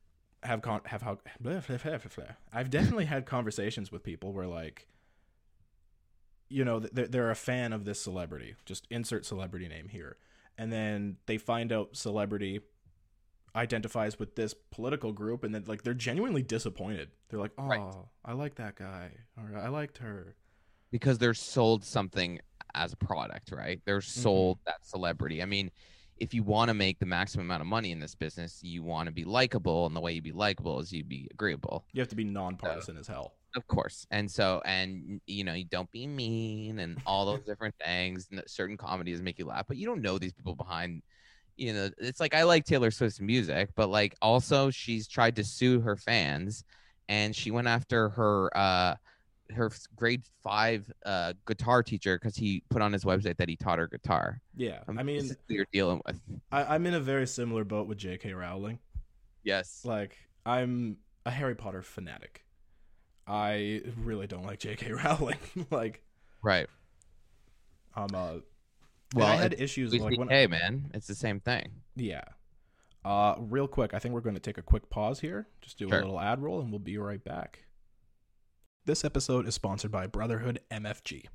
have 0.43 0.63
con 0.63 0.81
have 0.87 1.03
how 1.03 1.19
blah, 1.41 1.61
blah, 1.67 1.77
blah. 1.77 2.25
I've 2.53 2.71
definitely 2.71 3.07
had 3.07 3.27
conversations 3.27 3.91
with 3.91 4.03
people 4.03 4.33
where 4.33 4.47
like, 4.47 4.87
you 6.49 6.65
know, 6.65 6.79
they're, 6.79 7.09
they're 7.09 7.31
a 7.31 7.37
fan 7.37 7.73
of 7.73 7.85
this 7.85 8.01
celebrity. 8.01 8.55
Just 8.65 8.87
insert 8.91 9.27
celebrity 9.27 9.69
name 9.69 9.89
here, 9.89 10.17
and 10.57 10.73
then 10.73 11.17
they 11.27 11.39
find 11.39 11.73
out 11.73 11.97
celebrity 11.97 12.61
identifies 13.57 14.19
with 14.19 14.37
this 14.37 14.55
political 14.71 15.13
group, 15.13 15.43
and 15.43 15.55
then 15.55 15.65
like 15.67 15.83
they're 15.83 15.95
genuinely 15.95 16.43
disappointed. 16.43 17.11
They're 17.29 17.41
like, 17.41 17.53
oh, 17.59 17.67
Right. 17.67 17.95
I 18.25 18.33
like 18.33 18.57
that 18.57 18.77
guy, 18.77 19.11
or 19.37 19.59
I 19.59 19.69
liked 19.69 19.99
her. 19.99 20.37
because 20.91 21.19
they're 21.19 21.35
sold 21.35 21.85
something 21.85 22.39
as 22.75 22.93
a 22.93 22.97
product, 22.97 23.51
right? 23.53 23.81
They're 23.85 23.99
mm-hmm. 23.99 24.21
sold 24.21 24.59
that 24.67 24.85
celebrity. 24.85 25.43
I 25.43 25.47
mean, 25.47 25.71
if 26.19 26.33
you 26.33 26.43
want 26.43 26.69
to 26.69 26.75
make 26.75 26.99
the 26.99 27.07
maximum 27.07 27.47
amount 27.47 27.61
of 27.61 27.67
money 27.67 27.91
in 27.91 28.01
this 28.01 28.15
business, 28.15 28.63
you 28.63 28.83
want 28.83 29.07
to 29.07 29.13
be 29.13 29.25
likable, 29.25 29.87
and 29.87 29.95
the 29.95 30.01
way 30.01 30.13
you 30.13 30.23
be 30.23 30.33
likable 30.33 30.81
is 30.81 30.93
you 30.93 31.05
be 31.05 31.29
agreeable, 31.31 31.85
You 31.93 32.01
have 32.01 32.09
to 32.09 32.17
be 32.17 32.25
nonpartisan 32.25 32.97
as 32.97 33.07
hell. 33.07 33.35
of 33.55 33.67
course. 33.67 34.07
And 34.11 34.31
so, 34.31 34.63
and 34.65 35.21
you 35.27 35.45
know, 35.45 35.55
you 35.55 35.65
don't 35.65 35.91
be 35.91 36.07
mean 36.07 36.79
and 36.79 36.99
all 37.07 37.27
those 37.27 37.41
different 37.47 37.75
things. 37.85 38.29
And 38.31 38.43
certain 38.47 38.77
comedies 38.77 39.21
make 39.23 39.39
you 39.39 39.47
laugh, 39.47 39.67
but 39.67 39.77
you 39.77 39.87
don't 39.87 40.03
know 40.03 40.19
these 40.19 40.33
people 40.33 40.55
behind. 40.55 41.03
You 41.57 41.73
know, 41.73 41.91
it's 41.99 42.21
like 42.21 42.35
I 42.35 42.43
like 42.43 42.65
Taylor 42.65 42.91
Swift's 42.91 43.21
music, 43.21 43.71
but 43.75 43.89
like 43.89 44.15
also 44.21 44.71
she's 44.71 45.09
tried 45.09 45.37
to 45.37 45.45
sue 45.45 45.81
her 45.81 45.97
fans, 45.97 46.65
and 47.09 47.35
she 47.35 47.51
went 47.51 47.69
after 47.69 48.11
her 48.11 48.57
uh 48.57 48.95
her 49.55 49.71
grade 49.95 50.23
five 50.43 50.91
uh 51.05 51.33
guitar 51.47 51.83
teacher 51.83 52.19
because 52.19 52.37
he 52.37 52.63
put 52.69 52.83
on 52.83 52.93
his 52.93 53.05
website 53.05 53.37
that 53.37 53.49
he 53.49 53.57
taught 53.57 53.79
her 53.79 53.87
guitar. 53.87 54.41
Yeah, 54.57 54.81
Um, 54.89 54.99
I 54.99 55.03
mean, 55.03 55.19
this 55.19 55.31
is 55.31 55.37
who 55.49 55.55
you're 55.55 55.67
dealing 55.73 56.03
with. 56.07 56.21
I, 56.51 56.75
I'm 56.75 56.85
in 56.87 56.95
a 56.95 57.01
very 57.01 57.27
similar 57.27 57.65
boat 57.65 57.87
with 57.87 57.99
J.K. 57.99 58.33
Rowling. 58.35 58.81
Yes. 59.45 59.83
Like, 59.85 60.17
I'm 60.45 60.97
a 61.25 61.31
Harry 61.31 61.55
Potter 61.55 61.83
fanatic. 61.83 62.45
I 63.29 63.83
really 63.97 64.27
don't 64.27 64.45
like 64.45 64.59
J.K. 64.59 64.91
Rowling. 65.05 65.39
like, 65.71 66.03
Right. 66.43 66.67
I'm 67.95 68.15
uh, 68.15 68.35
well, 69.15 69.27
I 69.27 69.37
had 69.37 69.55
issues 69.59 69.93
Louis 69.93 70.01
like 70.03 70.19
when, 70.19 70.29
CK, 70.29 70.51
man, 70.51 70.91
it's 70.95 71.07
the 71.07 71.15
same 71.15 71.41
thing. 71.41 71.71
yeah. 71.95 72.23
Uh, 73.05 73.37
real 73.39 73.69
quick, 73.69 73.95
I 73.95 74.01
think 74.01 74.15
we're 74.15 74.21
going 74.21 74.35
to 74.35 74.41
take 74.41 74.59
a 74.59 74.63
quick 74.63 74.91
pause 74.91 75.21
here. 75.21 75.47
Just 75.61 75.79
do 75.79 75.89
Sure. 75.89 75.99
a 75.99 76.03
little 76.03 76.19
ad 76.19 76.43
roll, 76.43 76.61
and 76.61 76.71
we'll 76.73 76.81
be 76.81 76.99
right 76.99 77.23
back. 77.23 77.61
This 78.85 79.05
episode 79.05 79.47
is 79.47 79.55
sponsored 79.55 79.93
by 79.93 80.09
Brotherhood 80.09 80.59
MFG. 80.73 81.27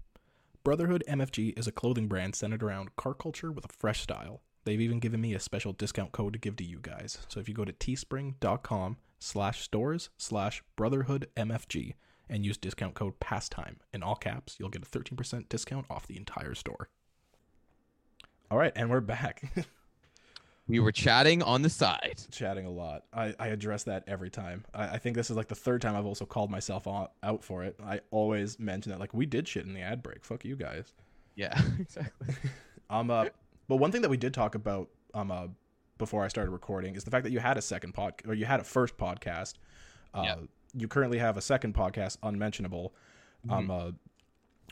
Brotherhood 0.66 1.02
MFG 1.08 1.58
is 1.58 1.68
a 1.68 1.72
clothing 1.72 2.08
brand 2.10 2.36
centered 2.36 2.62
around 2.62 2.96
car 2.98 3.14
culture 3.14 3.52
with 3.54 3.64
a 3.66 3.70
fresh 3.74 4.02
style. 4.02 4.42
They've 4.66 4.82
even 4.82 5.00
given 5.00 5.22
me 5.22 5.34
a 5.34 5.40
special 5.40 5.72
discount 5.74 6.12
code 6.12 6.34
to 6.34 6.40
give 6.40 6.56
to 6.58 6.64
you 6.66 6.80
guys. 6.82 7.20
So 7.30 7.40
if 7.40 7.48
you 7.50 7.56
go 7.56 7.66
to 7.66 7.74
teespring.com 7.74 8.98
slash 9.20 9.62
stores 9.62 10.10
slash 10.18 10.62
brotherhood 10.76 11.30
MFG 11.38 11.94
and 12.30 12.46
use 12.46 12.58
discount 12.58 12.94
code 12.96 13.20
pastime 13.20 13.78
in 13.94 14.04
all 14.04 14.16
caps, 14.16 14.58
you'll 14.60 14.70
get 14.70 14.84
a 14.86 14.90
13% 14.90 15.50
discount 15.50 15.86
off 15.90 16.06
the 16.06 16.18
entire 16.18 16.54
store. 16.54 16.90
All 18.52 18.58
right, 18.58 18.72
and 18.76 18.90
we're 18.90 19.02
back. 19.02 19.44
We 20.68 20.80
were 20.80 20.92
chatting 20.94 21.44
on 21.44 21.64
the 21.64 21.70
side. 21.70 22.22
Chatting 22.32 22.66
a 22.66 22.70
lot. 22.70 23.04
I, 23.12 23.34
I 23.38 23.48
address 23.48 23.84
that 23.86 24.06
every 24.08 24.30
time. 24.30 24.64
I, 24.74 24.90
I 24.90 24.98
think 25.00 25.18
this 25.18 25.30
is 25.30 25.36
like 25.36 25.50
the 25.50 25.56
third 25.56 25.82
time 25.82 25.98
I've 25.98 26.06
also 26.06 26.24
called 26.26 26.50
myself 26.50 26.88
on, 26.88 27.10
out 27.24 27.44
for 27.44 27.64
it. 27.66 27.78
I 27.84 28.00
always 28.10 28.58
mention 28.58 28.92
that 28.92 29.00
like 29.00 29.14
we 29.14 29.26
did 29.26 29.50
shit 29.50 29.66
in 29.66 29.74
the 29.74 29.82
ad 29.82 30.02
break. 30.02 30.24
Fuck 30.24 30.46
you 30.46 30.56
guys. 30.56 30.94
Yeah, 31.36 31.60
exactly. 31.80 32.36
Um, 32.90 33.10
uh, 33.10 33.26
but 33.68 33.78
one 33.78 33.92
thing 33.92 34.02
that 34.04 34.10
we 34.10 34.16
did 34.18 34.34
talk 34.34 34.56
about 34.56 34.88
um, 35.14 35.30
uh, 35.32 35.48
before 35.98 36.24
I 36.24 36.30
started 36.30 36.52
recording 36.52 36.96
is 36.96 37.04
the 37.04 37.12
fact 37.12 37.24
that 37.26 37.32
you 37.32 37.40
had 37.40 37.58
a 37.58 37.62
second 37.62 37.94
pod 37.94 38.14
or 38.26 38.34
you 38.34 38.46
had 38.46 38.62
a 38.62 38.64
first 38.64 38.96
podcast. 38.98 39.56
Uh, 40.14 40.22
Yeah. 40.24 40.36
You 40.74 40.88
currently 40.88 41.18
have 41.18 41.36
a 41.36 41.42
second 41.42 41.74
podcast, 41.74 42.18
Unmentionable. 42.24 42.94
Um, 43.50 43.68
Mm-hmm. 43.68 43.72
uh, 43.72 43.92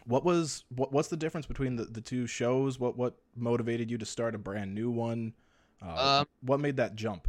what 0.05 0.23
was 0.25 0.63
what? 0.69 0.91
What's 0.91 1.09
the 1.09 1.17
difference 1.17 1.45
between 1.45 1.75
the, 1.75 1.85
the 1.85 2.01
two 2.01 2.27
shows? 2.27 2.79
What 2.79 2.97
what 2.97 3.15
motivated 3.35 3.89
you 3.91 3.97
to 3.97 4.05
start 4.05 4.35
a 4.35 4.37
brand 4.37 4.73
new 4.73 4.89
one? 4.89 5.33
Uh, 5.81 6.19
Um, 6.21 6.25
what 6.41 6.59
made 6.59 6.77
that 6.77 6.95
jump? 6.95 7.27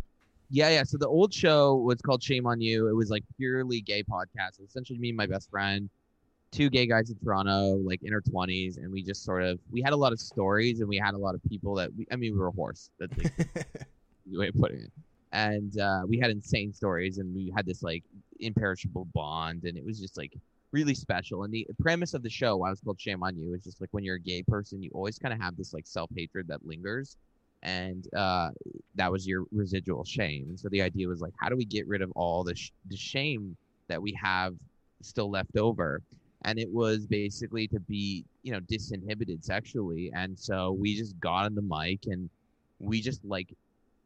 Yeah, 0.50 0.68
yeah. 0.70 0.82
So 0.84 0.98
the 0.98 1.06
old 1.06 1.32
show 1.32 1.76
was 1.76 2.00
called 2.00 2.22
Shame 2.22 2.46
on 2.46 2.60
You. 2.60 2.88
It 2.88 2.94
was 2.94 3.10
like 3.10 3.24
purely 3.36 3.80
gay 3.80 4.02
podcast. 4.02 4.60
Essentially 4.64 4.98
me 4.98 5.10
and 5.10 5.16
my 5.16 5.26
best 5.26 5.48
friend, 5.50 5.88
two 6.50 6.68
gay 6.70 6.86
guys 6.86 7.10
in 7.10 7.16
Toronto, 7.18 7.76
like 7.84 8.02
in 8.02 8.12
our 8.12 8.20
twenties, 8.20 8.76
and 8.76 8.90
we 8.92 9.02
just 9.02 9.24
sort 9.24 9.42
of 9.44 9.58
we 9.70 9.80
had 9.82 9.92
a 9.92 9.96
lot 9.96 10.12
of 10.12 10.20
stories 10.20 10.80
and 10.80 10.88
we 10.88 10.96
had 10.98 11.14
a 11.14 11.18
lot 11.18 11.34
of 11.34 11.42
people 11.48 11.74
that 11.76 11.90
we 11.96 12.06
I 12.10 12.16
mean 12.16 12.32
we 12.32 12.38
were 12.38 12.48
a 12.48 12.52
horse. 12.52 12.90
That's 12.98 13.16
like 13.18 13.32
the 14.26 14.38
way 14.38 14.48
of 14.48 14.54
putting 14.54 14.80
it. 14.80 14.92
And 15.32 15.78
uh, 15.78 16.02
we 16.08 16.18
had 16.18 16.30
insane 16.30 16.72
stories 16.72 17.18
and 17.18 17.32
we 17.34 17.52
had 17.54 17.64
this 17.64 17.82
like 17.84 18.02
imperishable 18.40 19.04
bond 19.14 19.64
and 19.64 19.78
it 19.78 19.84
was 19.84 20.00
just 20.00 20.16
like 20.16 20.32
really 20.72 20.94
special. 20.94 21.44
And 21.44 21.52
the 21.52 21.66
premise 21.80 22.14
of 22.14 22.22
the 22.22 22.30
show, 22.30 22.56
why 22.56 22.68
it 22.68 22.70
was 22.70 22.80
called 22.80 23.00
Shame 23.00 23.22
on 23.22 23.36
You, 23.36 23.54
is 23.54 23.64
just 23.64 23.80
like 23.80 23.90
when 23.92 24.04
you're 24.04 24.16
a 24.16 24.20
gay 24.20 24.42
person, 24.42 24.82
you 24.82 24.90
always 24.94 25.18
kind 25.18 25.34
of 25.34 25.40
have 25.40 25.56
this 25.56 25.72
like 25.72 25.86
self 25.86 26.10
hatred 26.16 26.48
that 26.48 26.64
lingers. 26.66 27.16
And 27.62 28.06
uh, 28.14 28.50
that 28.94 29.12
was 29.12 29.26
your 29.26 29.44
residual 29.52 30.04
shame. 30.04 30.46
And 30.48 30.58
so 30.58 30.68
the 30.70 30.80
idea 30.80 31.08
was 31.08 31.20
like, 31.20 31.34
how 31.36 31.50
do 31.50 31.56
we 31.56 31.66
get 31.66 31.86
rid 31.86 32.00
of 32.00 32.10
all 32.12 32.42
the, 32.42 32.54
sh- 32.54 32.72
the 32.88 32.96
shame 32.96 33.54
that 33.88 34.00
we 34.00 34.14
have 34.20 34.54
still 35.02 35.30
left 35.30 35.58
over? 35.58 36.00
And 36.46 36.58
it 36.58 36.70
was 36.70 37.06
basically 37.06 37.68
to 37.68 37.78
be, 37.80 38.24
you 38.42 38.52
know, 38.52 38.60
disinhibited 38.60 39.44
sexually. 39.44 40.10
And 40.14 40.38
so 40.38 40.72
we 40.72 40.96
just 40.96 41.20
got 41.20 41.44
on 41.44 41.54
the 41.54 41.60
mic 41.60 42.06
and 42.06 42.30
we 42.78 43.02
just 43.02 43.22
like 43.26 43.54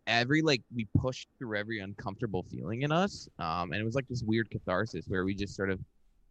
every 0.06 0.42
like 0.42 0.60
we 0.74 0.86
pushed 0.98 1.28
through 1.38 1.56
every 1.56 1.78
uncomfortable 1.78 2.44
feeling 2.50 2.82
in 2.82 2.90
us. 2.90 3.28
Um, 3.38 3.72
and 3.72 3.80
it 3.80 3.84
was 3.84 3.94
like 3.94 4.08
this 4.08 4.22
weird 4.22 4.50
catharsis 4.50 5.06
where 5.06 5.24
we 5.24 5.34
just 5.34 5.54
sort 5.54 5.70
of 5.70 5.78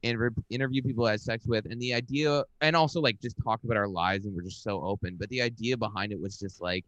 inter- 0.04 0.34
interview 0.50 0.82
people 0.84 1.06
I 1.06 1.12
had 1.12 1.22
sex 1.22 1.48
with. 1.48 1.66
And 1.66 1.82
the 1.82 1.94
idea, 1.94 2.44
and 2.62 2.76
also 2.76 3.02
like 3.02 3.20
just 3.20 3.38
talk 3.44 3.64
about 3.64 3.78
our 3.78 3.88
lives 3.88 4.26
and 4.26 4.36
we're 4.36 4.44
just 4.44 4.62
so 4.62 4.84
open. 4.84 5.16
But 5.20 5.30
the 5.30 5.42
idea 5.42 5.76
behind 5.78 6.12
it 6.12 6.20
was 6.20 6.38
just 6.38 6.62
like, 6.62 6.86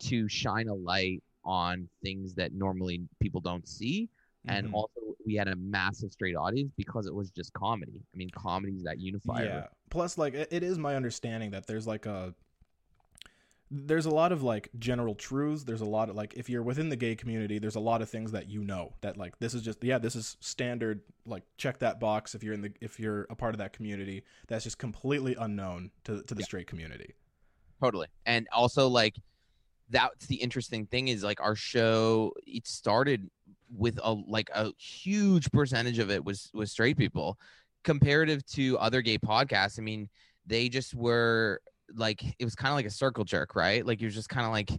to 0.00 0.28
shine 0.28 0.68
a 0.68 0.74
light 0.74 1.22
on 1.44 1.88
things 2.02 2.34
that 2.34 2.52
normally 2.52 3.02
people 3.20 3.40
don't 3.40 3.68
see. 3.68 4.08
And 4.46 4.66
Mhm. 4.66 4.74
also, 4.74 5.00
we 5.24 5.34
had 5.34 5.48
a 5.48 5.56
massive 5.56 6.12
straight 6.12 6.34
audience 6.34 6.72
because 6.76 7.06
it 7.06 7.14
was 7.14 7.30
just 7.30 7.52
comedy. 7.52 8.02
I 8.12 8.16
mean, 8.16 8.28
comedy 8.30 8.74
is 8.74 8.82
that 8.82 8.98
unifier. 8.98 9.44
Yeah. 9.44 9.66
Plus, 9.88 10.18
like, 10.18 10.34
it 10.34 10.62
is 10.62 10.78
my 10.78 10.96
understanding 10.96 11.50
that 11.52 11.66
there's 11.66 11.86
like 11.86 12.06
a 12.06 12.34
there's 13.74 14.06
a 14.06 14.10
lot 14.10 14.30
of 14.32 14.42
like 14.42 14.70
general 14.78 15.14
truths. 15.14 15.64
There's 15.64 15.80
a 15.80 15.84
lot 15.86 16.08
of 16.10 16.16
like 16.16 16.34
if 16.34 16.48
you're 16.48 16.62
within 16.62 16.88
the 16.90 16.96
gay 16.96 17.16
community, 17.16 17.58
there's 17.58 17.74
a 17.76 17.80
lot 17.80 18.02
of 18.02 18.08
things 18.08 18.32
that 18.32 18.48
you 18.48 18.62
know 18.64 18.94
that 19.00 19.16
like 19.16 19.38
this 19.40 19.54
is 19.54 19.62
just 19.62 19.82
yeah, 19.82 19.98
this 19.98 20.14
is 20.16 20.36
standard. 20.40 21.02
Like 21.26 21.42
check 21.58 21.78
that 21.80 21.98
box 22.00 22.34
if 22.34 22.42
you're 22.44 22.54
in 22.54 22.62
the 22.62 22.72
if 22.80 23.00
you're 23.00 23.22
a 23.30 23.36
part 23.36 23.54
of 23.54 23.58
that 23.58 23.72
community. 23.72 24.24
That's 24.48 24.64
just 24.64 24.78
completely 24.78 25.34
unknown 25.38 25.90
to 26.04 26.22
to 26.24 26.34
the 26.34 26.42
Yeah. 26.42 26.44
straight 26.44 26.66
community. 26.66 27.14
totally 27.82 28.06
and 28.26 28.48
also 28.52 28.88
like 28.88 29.16
that's 29.90 30.26
the 30.26 30.36
interesting 30.36 30.86
thing 30.86 31.08
is 31.08 31.22
like 31.22 31.40
our 31.40 31.54
show 31.56 32.32
it 32.46 32.66
started 32.66 33.28
with 33.76 33.98
a 34.02 34.12
like 34.26 34.50
a 34.54 34.72
huge 34.78 35.50
percentage 35.52 35.98
of 35.98 36.10
it 36.10 36.24
was 36.24 36.50
was 36.54 36.70
straight 36.70 36.96
people 36.96 37.38
comparative 37.82 38.44
to 38.46 38.78
other 38.78 39.02
gay 39.02 39.18
podcasts 39.18 39.78
i 39.78 39.82
mean 39.82 40.08
they 40.46 40.68
just 40.68 40.94
were 40.94 41.60
like 41.96 42.24
it 42.38 42.44
was 42.44 42.54
kind 42.54 42.70
of 42.70 42.76
like 42.76 42.86
a 42.86 42.90
circle 42.90 43.24
jerk 43.24 43.54
right 43.54 43.86
like 43.86 44.00
you're 44.00 44.10
just 44.10 44.28
kind 44.28 44.46
of 44.46 44.52
like 44.52 44.70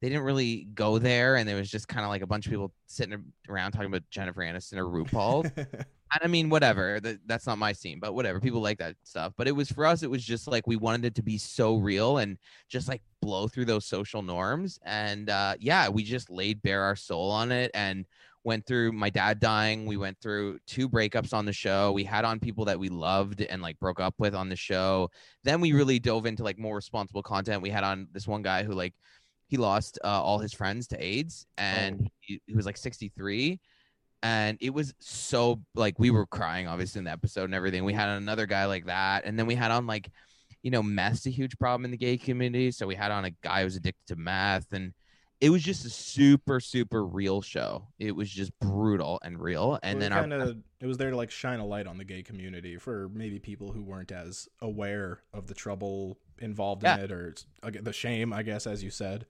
they 0.00 0.08
didn't 0.08 0.24
really 0.24 0.66
go 0.74 0.98
there 0.98 1.36
and 1.36 1.48
there 1.48 1.56
was 1.56 1.70
just 1.70 1.86
kind 1.86 2.04
of 2.04 2.10
like 2.10 2.22
a 2.22 2.26
bunch 2.26 2.46
of 2.46 2.50
people 2.50 2.72
sitting 2.86 3.22
around 3.48 3.72
talking 3.72 3.86
about 3.86 4.02
jennifer 4.10 4.40
aniston 4.40 4.78
or 4.78 4.86
rupaul 4.86 5.50
I 6.20 6.26
mean, 6.26 6.50
whatever. 6.50 7.00
That, 7.00 7.20
that's 7.26 7.46
not 7.46 7.58
my 7.58 7.72
scene, 7.72 7.98
but 7.98 8.14
whatever. 8.14 8.40
People 8.40 8.60
like 8.60 8.78
that 8.78 8.96
stuff. 9.02 9.32
But 9.36 9.48
it 9.48 9.52
was 9.52 9.70
for 9.70 9.86
us. 9.86 10.02
It 10.02 10.10
was 10.10 10.24
just 10.24 10.46
like 10.46 10.66
we 10.66 10.76
wanted 10.76 11.04
it 11.06 11.14
to 11.14 11.22
be 11.22 11.38
so 11.38 11.76
real 11.76 12.18
and 12.18 12.36
just 12.68 12.88
like 12.88 13.02
blow 13.22 13.48
through 13.48 13.64
those 13.66 13.86
social 13.86 14.20
norms. 14.20 14.78
And 14.84 15.30
uh, 15.30 15.54
yeah, 15.58 15.88
we 15.88 16.02
just 16.02 16.28
laid 16.28 16.60
bare 16.62 16.82
our 16.82 16.96
soul 16.96 17.30
on 17.30 17.50
it 17.50 17.70
and 17.72 18.04
went 18.44 18.66
through 18.66 18.92
my 18.92 19.08
dad 19.08 19.38
dying. 19.40 19.86
We 19.86 19.96
went 19.96 20.18
through 20.20 20.58
two 20.66 20.88
breakups 20.88 21.32
on 21.32 21.44
the 21.44 21.52
show. 21.52 21.92
We 21.92 22.04
had 22.04 22.24
on 22.24 22.40
people 22.40 22.64
that 22.64 22.78
we 22.78 22.88
loved 22.88 23.40
and 23.40 23.62
like 23.62 23.78
broke 23.78 24.00
up 24.00 24.14
with 24.18 24.34
on 24.34 24.48
the 24.48 24.56
show. 24.56 25.10
Then 25.44 25.60
we 25.60 25.72
really 25.72 25.98
dove 25.98 26.26
into 26.26 26.42
like 26.42 26.58
more 26.58 26.74
responsible 26.74 27.22
content. 27.22 27.62
We 27.62 27.70
had 27.70 27.84
on 27.84 28.08
this 28.12 28.26
one 28.26 28.42
guy 28.42 28.64
who 28.64 28.72
like 28.72 28.94
he 29.46 29.58
lost 29.58 29.98
uh, 30.02 30.08
all 30.08 30.38
his 30.38 30.52
friends 30.52 30.88
to 30.88 31.04
AIDS 31.04 31.46
and 31.58 32.00
oh. 32.02 32.08
he, 32.20 32.40
he 32.46 32.54
was 32.54 32.64
like 32.64 32.78
63 32.78 33.60
and 34.22 34.56
it 34.62 34.70
was 34.70 34.94
so 34.98 35.60
like 35.74 35.98
we 35.98 36.10
were 36.10 36.26
crying 36.26 36.66
obviously 36.66 37.00
in 37.00 37.04
the 37.04 37.10
episode 37.10 37.44
and 37.44 37.54
everything 37.54 37.84
we 37.84 37.92
had 37.92 38.08
another 38.08 38.46
guy 38.46 38.64
like 38.64 38.86
that 38.86 39.24
and 39.26 39.38
then 39.38 39.44
we 39.46 39.54
had 39.54 39.70
on 39.70 39.86
like 39.86 40.10
you 40.62 40.70
know 40.70 40.82
meth's 40.82 41.26
a 41.26 41.30
huge 41.30 41.58
problem 41.58 41.84
in 41.84 41.90
the 41.90 41.98
gay 41.98 42.16
community 42.16 42.70
so 42.70 42.86
we 42.86 42.94
had 42.94 43.10
on 43.10 43.26
a 43.26 43.30
guy 43.42 43.58
who 43.58 43.64
was 43.64 43.76
addicted 43.76 44.06
to 44.06 44.16
meth 44.16 44.72
and 44.72 44.94
it 45.42 45.50
was 45.50 45.60
just 45.60 45.84
a 45.84 45.90
super 45.90 46.60
super 46.60 47.04
real 47.04 47.42
show. 47.42 47.88
It 47.98 48.12
was 48.12 48.30
just 48.30 48.56
brutal 48.60 49.18
and 49.24 49.38
real. 49.40 49.78
And 49.82 50.00
then 50.00 50.12
kind 50.12 50.32
of 50.32 50.56
it 50.80 50.86
was 50.86 50.98
there 50.98 51.10
to 51.10 51.16
like 51.16 51.32
shine 51.32 51.58
a 51.58 51.66
light 51.66 51.88
on 51.88 51.98
the 51.98 52.04
gay 52.04 52.22
community 52.22 52.78
for 52.78 53.10
maybe 53.12 53.40
people 53.40 53.72
who 53.72 53.82
weren't 53.82 54.12
as 54.12 54.48
aware 54.60 55.18
of 55.34 55.48
the 55.48 55.54
trouble 55.54 56.18
involved 56.38 56.84
yeah. 56.84 56.94
in 56.94 57.00
it 57.00 57.12
or 57.12 57.34
the 57.62 57.92
shame 57.92 58.32
i 58.32 58.42
guess 58.42 58.66
as 58.66 58.82
you 58.82 58.90
said. 58.90 59.26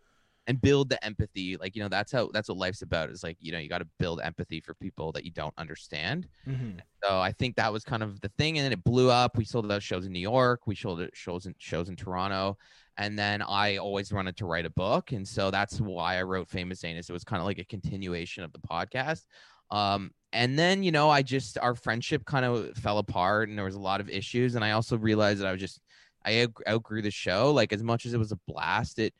And 0.49 0.61
build 0.61 0.89
the 0.91 1.03
empathy 1.05 1.57
like 1.57 1.75
you 1.75 1.83
know 1.83 1.89
that's 1.89 2.13
how 2.13 2.29
that's 2.33 2.49
what 2.49 2.59
life's 2.59 2.83
about 2.83 3.09
is 3.09 3.23
like 3.23 3.39
you 3.41 3.53
know 3.53 3.59
you 3.59 3.69
got 3.69 3.79
to 3.79 3.89
build 3.99 4.21
empathy 4.21 4.61
for 4.61 4.75
people 4.75 5.13
that 5.13 5.25
you 5.25 5.31
don't 5.31 5.55
understand. 5.57 6.29
Mm-hmm. 6.47 6.79
so 7.03 7.21
i 7.21 7.33
think 7.33 7.57
that 7.57 7.73
was 7.73 7.85
kind 7.85 8.03
of 8.03 8.21
the 8.21 8.29
thing 8.37 8.59
and 8.59 8.65
then 8.67 8.73
it 8.73 8.85
blew 8.85 9.09
up. 9.09 9.39
We 9.39 9.47
sold 9.47 9.67
those 9.69 9.85
shows 9.85 10.05
in 10.05 10.13
new 10.13 10.19
york. 10.19 10.67
We 10.67 10.75
sold 10.75 11.01
it 11.01 11.13
shows 11.15 11.47
in 11.47 11.55
shows 11.59 11.89
in 11.89 11.97
toronto 11.97 12.59
and 12.99 13.19
then 13.19 13.43
i 13.43 13.77
always 13.77 14.13
wanted 14.13 14.37
to 14.37 14.47
write 14.47 14.67
a 14.67 14.71
book 14.71 15.13
and 15.13 15.27
so 15.27 15.51
that's 15.51 15.81
why 15.81 16.19
i 16.19 16.23
wrote 16.23 16.49
famous 16.49 16.85
anus 16.85 17.09
it 17.09 17.13
was 17.13 17.25
kind 17.25 17.41
of 17.41 17.47
like 17.47 17.59
a 17.59 17.65
continuation 17.65 18.45
of 18.45 18.53
the 18.53 18.59
podcast 18.59 19.25
um, 19.71 20.11
and 20.33 20.59
then 20.59 20.83
you 20.83 20.93
know 20.93 21.09
i 21.09 21.23
just 21.23 21.59
our 21.59 21.75
friendship 21.75 22.25
kind 22.25 22.45
of 22.45 22.77
fell 22.77 22.99
apart 22.99 23.49
and 23.49 23.57
there 23.57 23.65
was 23.65 23.75
a 23.75 23.81
lot 23.81 24.01
of 24.01 24.09
issues 24.09 24.55
and 24.55 24.65
i 24.65 24.73
also 24.73 24.97
realized 24.97 25.41
that 25.41 25.47
i 25.47 25.53
was 25.53 25.61
just 25.61 25.81
i 26.25 26.47
outgrew 26.69 27.03
the 27.03 27.11
show 27.11 27.53
like 27.53 27.73
as 27.73 27.83
much 27.83 28.07
as 28.07 28.13
it 28.13 28.19
was 28.19 28.33
a 28.33 28.39
blast 28.47 28.99
it 28.99 29.15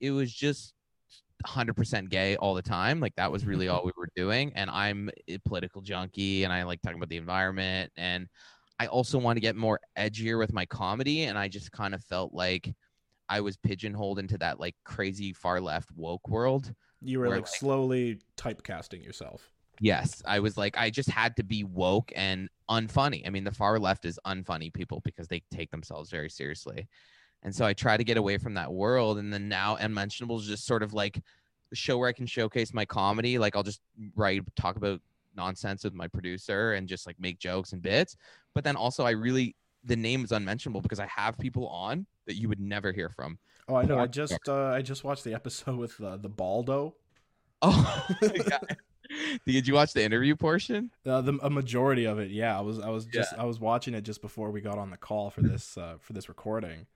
it 0.00 0.10
was 0.10 0.32
just 0.32 0.74
100% 1.44 2.08
gay 2.08 2.36
all 2.36 2.54
the 2.54 2.62
time. 2.62 3.00
Like 3.00 3.14
that 3.16 3.30
was 3.30 3.44
really 3.44 3.68
all 3.68 3.84
we 3.84 3.92
were 3.96 4.08
doing. 4.16 4.52
And 4.54 4.70
I'm 4.70 5.10
a 5.28 5.38
political 5.38 5.82
junkie 5.82 6.44
and 6.44 6.52
I 6.52 6.62
like 6.62 6.80
talking 6.82 6.98
about 6.98 7.08
the 7.08 7.16
environment. 7.16 7.92
And 7.96 8.28
I 8.78 8.86
also 8.86 9.18
want 9.18 9.36
to 9.36 9.40
get 9.40 9.56
more 9.56 9.80
edgier 9.98 10.38
with 10.38 10.52
my 10.52 10.66
comedy. 10.66 11.24
And 11.24 11.38
I 11.38 11.48
just 11.48 11.72
kind 11.72 11.94
of 11.94 12.02
felt 12.04 12.32
like 12.34 12.74
I 13.28 13.40
was 13.40 13.56
pigeonholed 13.56 14.18
into 14.18 14.38
that 14.38 14.60
like 14.60 14.74
crazy 14.84 15.32
far 15.32 15.60
left 15.60 15.90
woke 15.92 16.28
world. 16.28 16.72
You 17.02 17.20
were 17.20 17.28
like, 17.28 17.36
like 17.36 17.48
slowly 17.48 18.20
typecasting 18.36 19.04
yourself. 19.04 19.50
Yes. 19.80 20.22
I 20.26 20.40
was 20.40 20.56
like, 20.56 20.76
I 20.78 20.90
just 20.90 21.10
had 21.10 21.36
to 21.36 21.42
be 21.42 21.64
woke 21.64 22.12
and 22.16 22.48
unfunny. 22.70 23.26
I 23.26 23.30
mean, 23.30 23.44
the 23.44 23.52
far 23.52 23.78
left 23.78 24.04
is 24.04 24.18
unfunny 24.26 24.72
people 24.72 25.02
because 25.04 25.28
they 25.28 25.42
take 25.50 25.70
themselves 25.70 26.10
very 26.10 26.30
seriously. 26.30 26.88
And 27.42 27.54
so 27.54 27.64
I 27.64 27.74
try 27.74 27.96
to 27.96 28.04
get 28.04 28.16
away 28.16 28.38
from 28.38 28.54
that 28.54 28.72
world. 28.72 29.18
And 29.18 29.32
then 29.32 29.48
now 29.48 29.76
Unmentionable 29.76 30.38
is 30.38 30.46
just 30.46 30.66
sort 30.66 30.82
of 30.82 30.94
like 30.94 31.22
a 31.72 31.76
show 31.76 31.98
where 31.98 32.08
I 32.08 32.12
can 32.12 32.26
showcase 32.26 32.72
my 32.72 32.84
comedy. 32.84 33.38
Like 33.38 33.54
I'll 33.54 33.62
just 33.62 33.80
write, 34.14 34.42
talk 34.56 34.76
about 34.76 35.00
nonsense 35.36 35.84
with 35.84 35.94
my 35.94 36.08
producer 36.08 36.72
and 36.72 36.88
just 36.88 37.06
like 37.06 37.20
make 37.20 37.38
jokes 37.38 37.72
and 37.72 37.82
bits. 37.82 38.16
But 38.54 38.64
then 38.64 38.76
also 38.76 39.04
I 39.04 39.10
really 39.10 39.54
the 39.86 39.96
name 39.96 40.24
is 40.24 40.32
unmentionable 40.32 40.80
because 40.80 41.00
I 41.00 41.06
have 41.06 41.38
people 41.38 41.68
on 41.68 42.06
that 42.26 42.34
you 42.34 42.48
would 42.48 42.60
never 42.60 42.92
hear 42.92 43.08
from. 43.08 43.38
Oh, 43.68 43.76
I 43.76 43.84
know. 43.84 43.98
I 43.98 44.06
just 44.06 44.38
uh, 44.48 44.66
I 44.66 44.82
just 44.82 45.04
watched 45.04 45.24
the 45.24 45.34
episode 45.34 45.76
with 45.76 46.00
uh, 46.00 46.16
the 46.16 46.28
Baldo. 46.28 46.94
Oh, 47.62 48.06
did 49.46 49.66
you 49.66 49.74
watch 49.74 49.92
the 49.92 50.04
interview 50.04 50.36
portion? 50.36 50.90
Uh, 51.04 51.20
the 51.20 51.38
a 51.42 51.50
majority 51.50 52.04
of 52.04 52.18
it, 52.18 52.30
yeah. 52.30 52.56
I 52.56 52.60
was 52.60 52.78
I 52.78 52.90
was 52.90 53.06
just 53.06 53.32
yeah. 53.32 53.42
I 53.42 53.44
was 53.44 53.58
watching 53.58 53.94
it 53.94 54.02
just 54.02 54.20
before 54.20 54.50
we 54.50 54.60
got 54.60 54.78
on 54.78 54.90
the 54.90 54.96
call 54.96 55.30
for 55.30 55.42
this 55.42 55.76
uh, 55.76 55.94
for 56.00 56.12
this 56.12 56.28
recording. 56.28 56.86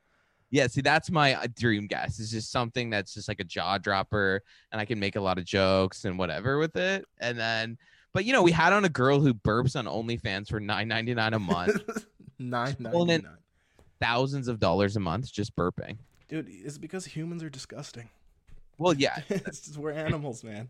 Yeah, 0.51 0.67
see, 0.67 0.81
that's 0.81 1.11
my 1.11 1.35
uh, 1.35 1.47
dream 1.57 1.87
guest. 1.87 2.19
It's 2.19 2.31
just 2.31 2.51
something 2.51 2.91
that's 2.91 3.15
just 3.15 3.29
like 3.29 3.39
a 3.41 3.45
jaw 3.45 3.79
dropper, 3.79 4.43
and 4.73 4.81
I 4.81 4.85
can 4.85 4.99
make 4.99 5.17
a 5.17 5.21
lot 5.21 5.39
of 5.39 5.45
jokes 5.45 6.05
and 6.05 6.19
whatever 6.19 6.59
with 6.59 6.77
it. 6.77 7.05
And 7.21 7.39
then, 7.39 7.79
but 8.13 8.25
you 8.25 8.33
know, 8.33 8.43
we 8.43 8.51
had 8.51 8.73
on 8.73 8.85
a 8.85 8.89
girl 8.89 9.21
who 9.21 9.33
burps 9.33 9.77
on 9.77 9.87
OnlyFans 9.87 10.49
for 10.49 10.61
nine 10.61 10.89
ninety 10.89 11.15
nine 11.15 11.35
a 11.35 11.39
month. 11.39 11.81
nine 12.41 12.77
ninety 12.79 13.05
nine. 13.05 13.27
Thousands 14.01 14.49
of 14.49 14.59
dollars 14.59 14.97
a 14.97 15.01
month 15.01 15.31
just 15.31 15.55
burping. 15.55 15.99
Dude, 16.29 16.49
it's 16.49 16.79
because 16.79 17.05
humans 17.05 17.43
are 17.43 17.51
disgusting. 17.51 18.09
Well, 18.79 18.95
yeah, 18.95 19.19
it's 19.29 19.61
just, 19.61 19.77
we're 19.77 19.93
animals, 19.93 20.43
man. 20.43 20.69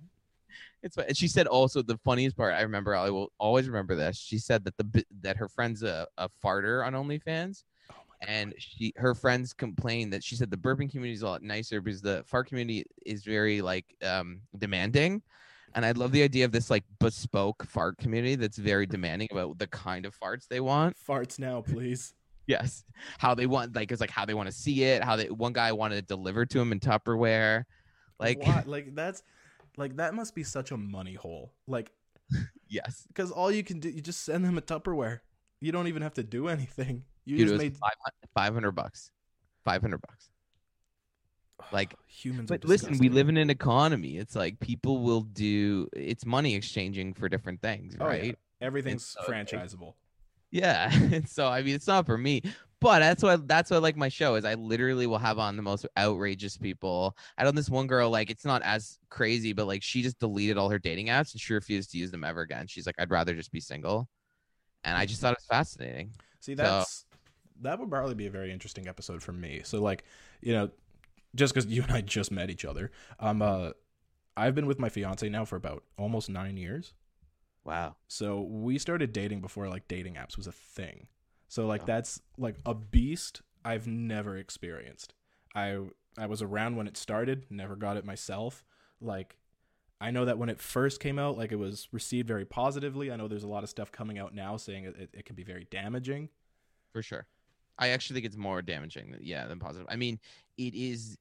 It's 0.82 0.96
and 0.96 1.16
she 1.16 1.28
said 1.28 1.46
also 1.46 1.82
the 1.82 1.98
funniest 1.98 2.36
part. 2.36 2.54
I 2.54 2.62
remember. 2.62 2.96
I 2.96 3.10
will 3.10 3.30
always 3.38 3.68
remember 3.68 3.94
this. 3.94 4.16
She 4.18 4.38
said 4.38 4.64
that 4.64 4.76
the 4.76 5.04
that 5.22 5.36
her 5.36 5.48
friend's 5.48 5.82
a, 5.82 6.06
a 6.18 6.28
farter 6.42 6.84
on 6.84 6.94
OnlyFans, 6.94 7.62
and 8.22 8.54
she 8.58 8.92
her 8.96 9.14
friends 9.14 9.52
complained 9.52 10.12
that 10.12 10.24
she 10.24 10.34
said 10.34 10.50
the 10.50 10.56
burping 10.56 10.90
community 10.90 11.12
is 11.12 11.22
a 11.22 11.26
lot 11.26 11.42
nicer 11.42 11.80
because 11.80 12.02
the 12.02 12.24
fart 12.26 12.48
community 12.48 12.84
is 13.06 13.24
very 13.24 13.62
like 13.62 13.84
um 14.02 14.40
demanding 14.58 15.22
and 15.74 15.84
i 15.84 15.92
love 15.92 16.12
the 16.12 16.22
idea 16.22 16.44
of 16.44 16.52
this 16.52 16.70
like 16.70 16.84
bespoke 16.98 17.64
fart 17.64 17.96
community 17.98 18.34
that's 18.34 18.58
very 18.58 18.86
demanding 18.86 19.28
about 19.30 19.58
the 19.58 19.66
kind 19.66 20.06
of 20.06 20.18
farts 20.18 20.46
they 20.48 20.60
want. 20.60 20.96
Farts 21.08 21.38
now 21.38 21.60
please. 21.60 22.14
Yes. 22.46 22.84
How 23.18 23.34
they 23.34 23.46
want 23.46 23.76
like 23.76 23.92
it's 23.92 24.00
like 24.00 24.10
how 24.10 24.24
they 24.24 24.34
want 24.34 24.48
to 24.48 24.54
see 24.54 24.84
it 24.84 25.04
how 25.04 25.16
they 25.16 25.30
one 25.30 25.52
guy 25.52 25.72
wanted 25.72 25.98
it 25.98 26.06
delivered 26.08 26.50
to 26.50 26.60
him 26.60 26.72
in 26.72 26.80
tupperware. 26.80 27.64
Like 28.18 28.44
what? 28.44 28.66
like 28.66 28.94
that's 28.94 29.22
like 29.76 29.96
that 29.96 30.14
must 30.14 30.34
be 30.34 30.42
such 30.42 30.70
a 30.70 30.76
money 30.76 31.14
hole. 31.14 31.52
Like 31.66 31.92
yes. 32.68 33.04
because 33.08 33.30
all 33.30 33.50
you 33.50 33.62
can 33.62 33.80
do 33.80 33.88
you 33.88 34.00
just 34.00 34.24
send 34.24 34.44
them 34.44 34.58
a 34.58 34.62
tupperware. 34.62 35.20
You 35.60 35.72
don't 35.72 35.88
even 35.88 36.02
have 36.02 36.14
to 36.14 36.22
do 36.22 36.48
anything. 36.48 37.04
You 37.24 37.36
Dude, 37.36 37.48
just 37.48 37.58
made 37.58 37.76
500 38.34 38.72
bucks. 38.72 39.10
500 39.64 40.00
bucks. 40.00 40.30
Like 41.72 41.94
humans. 42.06 42.48
But 42.48 42.64
listen, 42.64 42.98
we 42.98 43.08
live 43.08 43.28
in 43.28 43.36
an 43.36 43.50
economy. 43.50 44.16
It's 44.16 44.34
like 44.36 44.60
people 44.60 44.98
will 44.98 45.22
do. 45.22 45.88
It's 45.92 46.24
money 46.26 46.54
exchanging 46.54 47.14
for 47.14 47.28
different 47.28 47.60
things, 47.62 47.96
right? 47.98 48.22
Oh, 48.22 48.26
yeah. 48.26 48.32
Everything's 48.60 49.06
so 49.06 49.20
franchisable. 49.22 49.94
yeah. 50.50 50.90
And 51.12 51.28
so 51.28 51.46
I 51.48 51.62
mean, 51.62 51.74
it's 51.74 51.86
not 51.86 52.06
for 52.06 52.18
me, 52.18 52.42
but 52.80 53.00
that's 53.00 53.22
what 53.22 53.46
that's 53.46 53.70
what 53.70 53.82
like 53.82 53.96
my 53.96 54.08
show 54.08 54.34
is. 54.34 54.44
I 54.44 54.54
literally 54.54 55.06
will 55.06 55.18
have 55.18 55.38
on 55.38 55.56
the 55.56 55.62
most 55.62 55.86
outrageous 55.96 56.56
people. 56.56 57.16
I 57.38 57.44
know 57.44 57.50
this 57.52 57.70
one 57.70 57.86
girl, 57.86 58.10
like 58.10 58.30
it's 58.30 58.44
not 58.44 58.62
as 58.62 58.98
crazy, 59.08 59.52
but 59.52 59.66
like 59.66 59.82
she 59.82 60.02
just 60.02 60.18
deleted 60.18 60.58
all 60.58 60.68
her 60.70 60.78
dating 60.78 61.06
apps 61.06 61.32
and 61.32 61.40
she 61.40 61.54
refused 61.54 61.92
to 61.92 61.98
use 61.98 62.10
them 62.10 62.24
ever 62.24 62.42
again. 62.42 62.66
She's 62.66 62.86
like, 62.86 62.96
I'd 62.98 63.10
rather 63.10 63.34
just 63.34 63.52
be 63.52 63.60
single. 63.60 64.08
And 64.84 64.96
I 64.96 65.06
just 65.06 65.20
thought 65.20 65.32
it 65.32 65.38
was 65.38 65.46
fascinating. 65.46 66.12
See, 66.40 66.54
that's 66.54 67.04
so, 67.10 67.18
that 67.62 67.78
would 67.78 67.90
probably 67.90 68.14
be 68.14 68.26
a 68.26 68.30
very 68.30 68.50
interesting 68.50 68.88
episode 68.88 69.22
for 69.22 69.32
me. 69.32 69.60
So 69.62 69.80
like, 69.82 70.04
you 70.40 70.54
know, 70.54 70.70
just 71.34 71.54
because 71.54 71.70
you 71.70 71.82
and 71.82 71.92
I 71.92 72.00
just 72.00 72.30
met 72.30 72.50
each 72.50 72.64
other, 72.64 72.90
um, 73.18 73.42
uh, 73.42 73.70
I've 74.36 74.54
been 74.54 74.66
with 74.66 74.78
my 74.78 74.88
fiance 74.88 75.28
now 75.28 75.44
for 75.44 75.56
about 75.56 75.84
almost 75.98 76.28
nine 76.28 76.56
years. 76.56 76.94
Wow. 77.64 77.96
So 78.08 78.40
we 78.40 78.78
started 78.78 79.12
dating 79.12 79.40
before 79.40 79.68
like 79.68 79.86
dating 79.88 80.14
apps 80.14 80.36
was 80.36 80.46
a 80.46 80.52
thing. 80.52 81.08
So 81.48 81.66
like 81.66 81.82
oh. 81.82 81.86
that's 81.86 82.20
like 82.38 82.56
a 82.64 82.74
beast 82.74 83.42
I've 83.64 83.86
never 83.86 84.36
experienced. 84.36 85.14
I 85.54 85.78
I 86.16 86.26
was 86.26 86.42
around 86.42 86.76
when 86.76 86.86
it 86.86 86.96
started, 86.96 87.46
never 87.50 87.76
got 87.76 87.96
it 87.96 88.04
myself. 88.04 88.64
Like 89.00 89.36
I 90.00 90.10
know 90.10 90.24
that 90.24 90.38
when 90.38 90.48
it 90.48 90.58
first 90.58 91.00
came 91.00 91.18
out, 91.18 91.36
like 91.36 91.52
it 91.52 91.58
was 91.58 91.88
received 91.92 92.26
very 92.26 92.46
positively. 92.46 93.12
I 93.12 93.16
know 93.16 93.28
there's 93.28 93.44
a 93.44 93.48
lot 93.48 93.62
of 93.62 93.68
stuff 93.68 93.92
coming 93.92 94.18
out 94.18 94.34
now 94.34 94.56
saying 94.56 94.84
it, 94.84 94.96
it, 94.96 95.10
it 95.12 95.24
can 95.26 95.36
be 95.36 95.44
very 95.44 95.66
damaging. 95.70 96.30
For 96.92 97.02
sure. 97.02 97.26
I 97.80 97.88
actually 97.88 98.14
think 98.14 98.26
it's 98.26 98.36
more 98.36 98.62
damaging, 98.62 99.16
yeah, 99.20 99.46
than 99.46 99.58
positive. 99.58 99.86
I 99.90 99.96
mean, 99.96 100.20
it 100.58 100.74
is. 100.74 101.16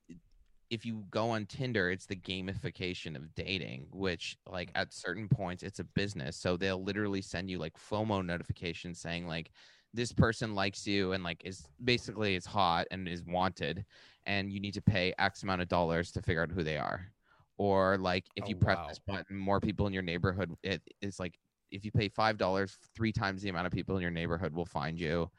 If 0.70 0.86
you 0.86 1.04
go 1.10 1.32
on 1.32 1.48
Tinder, 1.48 1.90
it's 1.90 2.06
the 2.06 2.16
gamification 2.16 3.16
of 3.16 3.34
dating, 3.34 3.88
which, 3.92 4.38
like, 4.46 4.70
mm-hmm. 4.70 4.82
at 4.82 4.94
certain 4.94 5.28
points, 5.28 5.64
it's 5.64 5.80
a 5.80 5.84
business. 5.84 6.38
So 6.38 6.58
they'll 6.58 6.84
literally 6.84 7.24
send 7.24 7.50
you 7.50 7.58
like 7.58 7.74
FOMO 7.80 8.24
notifications 8.24 9.00
saying, 9.00 9.26
like, 9.26 9.50
this 9.94 10.12
person 10.12 10.54
likes 10.54 10.86
you 10.86 11.14
and 11.14 11.24
like 11.24 11.42
is 11.44 11.68
basically 11.84 12.36
is 12.36 12.46
hot 12.46 12.86
and 12.92 13.08
is 13.08 13.24
wanted 13.26 13.86
and 14.26 14.52
you 14.52 14.60
need 14.60 14.74
to 14.74 14.82
pay 14.82 15.14
x 15.18 15.44
amount 15.44 15.62
of 15.62 15.68
dollars 15.68 16.12
to 16.12 16.22
figure 16.22 16.44
out 16.44 16.52
who 16.52 16.64
they 16.64 16.78
are 16.78 17.12
or 17.58 17.98
like 17.98 18.26
if 18.36 18.46
Oh, 18.46 18.50
you 18.50 18.56
press 18.56 18.78
wow. 18.78 18.88
this 18.88 19.00
button 19.00 19.36
more 19.36 19.60
people 19.60 19.88
in 19.88 19.94
your 19.94 20.04
neighborhood 20.04 20.54
it 20.64 20.82
is 21.02 21.20
like 21.20 21.40
if 21.72 21.84
you 21.86 21.92
pay 21.92 22.08
five 22.08 22.38
dollars 22.38 22.78
three 22.96 23.12
times 23.12 23.42
the 23.42 23.50
amount 23.50 23.66
of 23.68 23.74
people 23.74 23.96
in 23.96 24.02
your 24.02 24.12
neighborhood 24.12 24.54
will 24.54 24.66
find 24.66 25.00
you 25.00 25.30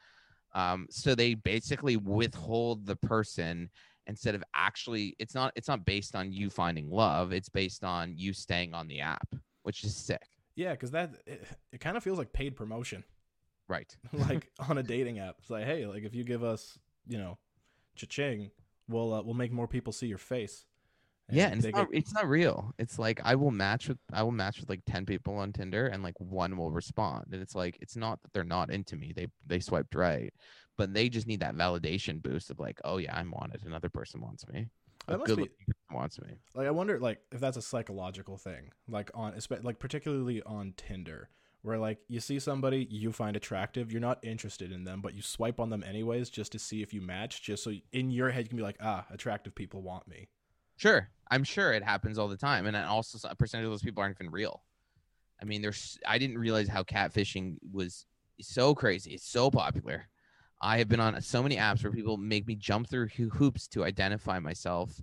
um, 0.53 0.87
so 0.91 1.15
they 1.15 1.35
basically 1.35 1.97
withhold 1.97 2.87
the 2.87 2.97
person 2.97 3.71
instead 4.07 4.35
of 4.35 4.43
actually 4.55 5.15
it's 5.19 5.35
not 5.35 5.53
it's 5.55 5.69
not 5.69 5.85
based 5.85 6.17
on 6.17 6.33
you 6.33 6.51
finding 6.51 6.91
love 6.91 7.33
it's 7.33 7.49
based 7.49 7.85
on 7.85 8.15
you 8.17 8.33
staying 8.33 8.75
on 8.75 8.89
the 8.89 9.01
app 9.01 9.29
which 9.63 9.85
is 9.85 9.95
sick 9.95 10.27
Yeah, 10.57 10.73
because 10.73 10.91
that 10.93 11.15
it, 11.27 11.45
it 11.73 11.81
kind 11.81 11.97
of 11.97 12.03
feels 12.03 12.19
like 12.19 12.33
paid 12.33 12.57
promotion, 12.57 13.05
right 13.69 13.95
like 14.13 14.51
on 14.69 14.79
a 14.79 14.83
dating 14.83 15.19
app. 15.19 15.37
It's 15.39 15.51
like, 15.51 15.65
hey, 15.65 15.87
like 15.87 16.03
if 16.03 16.15
you 16.15 16.25
give 16.25 16.43
us, 16.43 16.79
you 17.07 17.19
know, 17.19 17.39
cha-ching, 17.95 18.51
we'll 18.89 19.13
uh, 19.15 19.23
we'll 19.23 19.35
make 19.35 19.53
more 19.53 19.69
people 19.69 19.93
see 19.93 20.07
your 20.07 20.19
face. 20.19 20.65
Yeah 21.33 21.49
and 21.49 21.65
it's 21.65 21.77
not, 21.77 21.89
it's 21.93 22.13
not 22.13 22.29
real 22.29 22.73
it's 22.79 22.99
like 22.99 23.21
i 23.25 23.35
will 23.35 23.51
match 23.51 23.89
with 23.89 23.99
i 24.13 24.23
will 24.23 24.33
match 24.33 24.61
with 24.61 24.69
like 24.69 24.83
10 24.87 25.07
people 25.07 25.35
on 25.37 25.53
tinder 25.53 25.87
and 25.87 26.03
like 26.03 26.19
one 26.19 26.57
will 26.57 26.71
respond 26.71 27.27
and 27.33 27.43
it's 27.43 27.55
like 27.55 27.77
it's 27.81 27.97
not 27.97 28.21
that 28.23 28.33
they're 28.33 28.45
not 28.45 28.71
into 28.71 28.97
me 28.97 29.13
they 29.15 29.27
they 29.47 29.61
swiped 29.61 29.95
right 29.95 30.33
but 30.77 30.95
they 30.95 31.09
just 31.09 31.27
need 31.27 31.41
that 31.41 31.55
validation 31.55 32.23
boost 32.23 32.51
of 32.51 32.59
like 32.59 32.81
oh 32.85 32.99
yeah 32.99 33.17
i'm 33.17 33.31
wanted 33.31 33.65
another 33.65 33.89
person 33.89 34.21
wants 34.21 34.47
me 34.49 34.67
a 35.09 35.13
That 35.13 35.19
must 35.21 35.37
be- 35.37 35.49
wants 35.91 36.21
me 36.21 36.29
like 36.55 36.67
I 36.67 36.71
wonder 36.71 36.99
like 36.99 37.21
if 37.33 37.41
that's 37.41 37.57
a 37.57 37.63
psychological 37.63 38.37
thing, 38.37 38.71
like 38.89 39.11
on 39.15 39.35
like 39.63 39.79
particularly 39.79 40.43
on 40.43 40.75
Tinder, 40.77 41.31
where 41.63 41.79
like 41.79 41.99
you 42.09 42.21
see 42.21 42.39
somebody 42.39 42.87
you 42.91 43.13
find 43.13 43.35
attractive, 43.37 43.91
you're 43.91 44.01
not 44.01 44.19
interested 44.23 44.71
in 44.71 44.85
them, 44.85 45.01
but 45.01 45.15
you 45.15 45.23
swipe 45.23 45.59
on 45.59 45.71
them 45.71 45.83
anyways 45.83 46.31
just 46.31 46.53
to 46.53 46.59
see 46.59 46.83
if 46.83 46.93
you 46.95 47.01
match, 47.01 47.43
just 47.43 47.65
so 47.65 47.73
in 47.93 48.11
your 48.11 48.31
head 48.31 48.45
you 48.45 48.49
can 48.51 48.57
be 48.59 48.63
like, 48.63 48.77
ah, 48.81 49.05
attractive 49.11 49.55
people 49.55 49.83
want 49.83 50.07
me. 50.07 50.29
Sure, 50.81 51.11
I'm 51.31 51.45
sure 51.45 51.75
it 51.75 51.85
happens 51.85 52.19
all 52.19 52.27
the 52.27 52.39
time, 52.39 52.65
and 52.65 52.75
then 52.75 52.85
also 52.85 53.29
a 53.29 53.37
percentage 53.37 53.67
of 53.67 53.71
those 53.71 53.83
people 53.83 54.03
aren't 54.03 54.17
even 54.19 54.33
real. 54.33 54.63
I 55.39 55.45
mean, 55.45 55.61
there's 55.61 55.99
I 56.09 56.17
didn't 56.17 56.39
realize 56.39 56.69
how 56.69 56.85
catfishing 56.85 57.57
was 57.71 58.07
so 58.41 58.75
crazy. 58.75 59.13
It's 59.13 59.29
so 59.29 59.51
popular. 59.51 60.09
I 60.63 60.79
have 60.79 60.89
been 60.89 60.99
on 60.99 61.21
so 61.21 61.43
many 61.43 61.59
apps 61.59 61.85
where 61.85 61.93
people 61.93 62.17
make 62.17 62.47
me 62.47 62.55
jump 62.55 62.89
through 62.89 63.09
hoops 63.09 63.69
to 63.69 63.85
identify 63.85 64.39
myself 64.39 64.99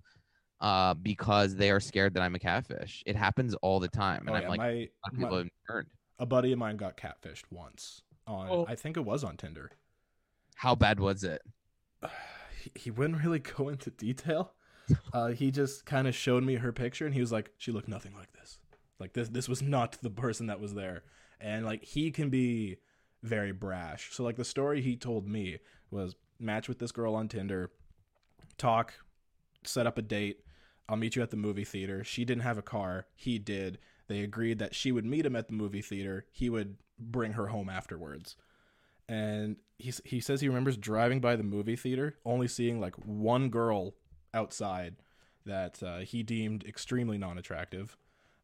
uh, 0.61 0.95
because 0.95 1.55
they 1.55 1.69
are 1.69 1.79
scared 1.79 2.15
that 2.15 2.23
I'm 2.23 2.33
a 2.33 2.39
catfish. 2.39 3.03
It 3.05 3.15
happens 3.15 3.53
all 3.61 3.79
the 3.79 3.87
time, 3.87 4.21
and 4.21 4.31
oh 4.31 4.33
I'm 4.33 4.41
yeah, 4.41 4.49
like, 4.49 4.57
my, 4.57 4.69
a 4.69 4.79
lot 4.79 5.13
of 5.13 5.19
people 5.19 5.29
my- 5.29 5.37
have 5.37 5.49
turned. 5.69 5.87
a 6.17 6.25
buddy 6.25 6.53
of 6.53 6.57
mine 6.57 6.77
got 6.77 6.97
catfished 6.97 7.43
once 7.51 8.01
on 8.25 8.49
Oh. 8.49 8.65
I 8.67 8.73
think 8.73 8.97
it 8.97 9.05
was 9.05 9.23
on 9.23 9.37
Tinder. 9.37 9.73
How 10.55 10.73
bad 10.73 10.99
was 10.99 11.23
it? 11.23 11.43
he, 12.63 12.71
he 12.73 12.89
wouldn't 12.89 13.23
really 13.23 13.37
go 13.37 13.69
into 13.69 13.91
detail. 13.91 14.53
Uh, 15.13 15.29
he 15.29 15.51
just 15.51 15.85
kind 15.85 16.07
of 16.07 16.15
showed 16.15 16.43
me 16.43 16.55
her 16.55 16.71
picture, 16.71 17.05
and 17.05 17.13
he 17.13 17.21
was 17.21 17.31
like, 17.31 17.51
"She 17.57 17.71
looked 17.71 17.87
nothing 17.87 18.13
like 18.15 18.31
this. 18.33 18.59
Like 18.99 19.13
this, 19.13 19.29
this 19.29 19.49
was 19.49 19.61
not 19.61 19.97
the 20.01 20.09
person 20.09 20.47
that 20.47 20.59
was 20.59 20.73
there." 20.73 21.03
And 21.39 21.65
like 21.65 21.83
he 21.83 22.11
can 22.11 22.29
be 22.29 22.77
very 23.23 23.51
brash. 23.51 24.09
So 24.13 24.23
like 24.23 24.37
the 24.37 24.45
story 24.45 24.81
he 24.81 24.95
told 24.95 25.27
me 25.27 25.57
was 25.91 26.15
match 26.39 26.67
with 26.67 26.79
this 26.79 26.91
girl 26.91 27.15
on 27.15 27.27
Tinder, 27.27 27.71
talk, 28.57 28.93
set 29.63 29.87
up 29.87 29.97
a 29.97 30.01
date. 30.01 30.39
I'll 30.89 30.97
meet 30.97 31.15
you 31.15 31.21
at 31.21 31.31
the 31.31 31.37
movie 31.37 31.65
theater. 31.65 32.03
She 32.03 32.23
didn't 32.23 32.43
have 32.43 32.57
a 32.57 32.63
car. 32.63 33.07
He 33.15 33.39
did. 33.39 33.79
They 34.07 34.21
agreed 34.21 34.59
that 34.59 34.73
she 34.73 34.91
would 34.91 35.05
meet 35.05 35.25
him 35.25 35.35
at 35.35 35.47
the 35.47 35.53
movie 35.53 35.81
theater. 35.81 36.25
He 36.31 36.49
would 36.49 36.77
bring 36.97 37.33
her 37.33 37.47
home 37.47 37.69
afterwards. 37.69 38.35
And 39.09 39.57
he 39.77 39.93
he 40.05 40.19
says 40.19 40.41
he 40.41 40.47
remembers 40.47 40.77
driving 40.77 41.19
by 41.19 41.35
the 41.35 41.43
movie 41.43 41.75
theater, 41.75 42.17
only 42.25 42.47
seeing 42.47 42.79
like 42.79 42.95
one 42.95 43.49
girl 43.49 43.95
outside 44.33 44.95
that 45.45 45.81
uh, 45.83 45.99
he 45.99 46.23
deemed 46.23 46.63
extremely 46.65 47.17
non-attractive. 47.17 47.97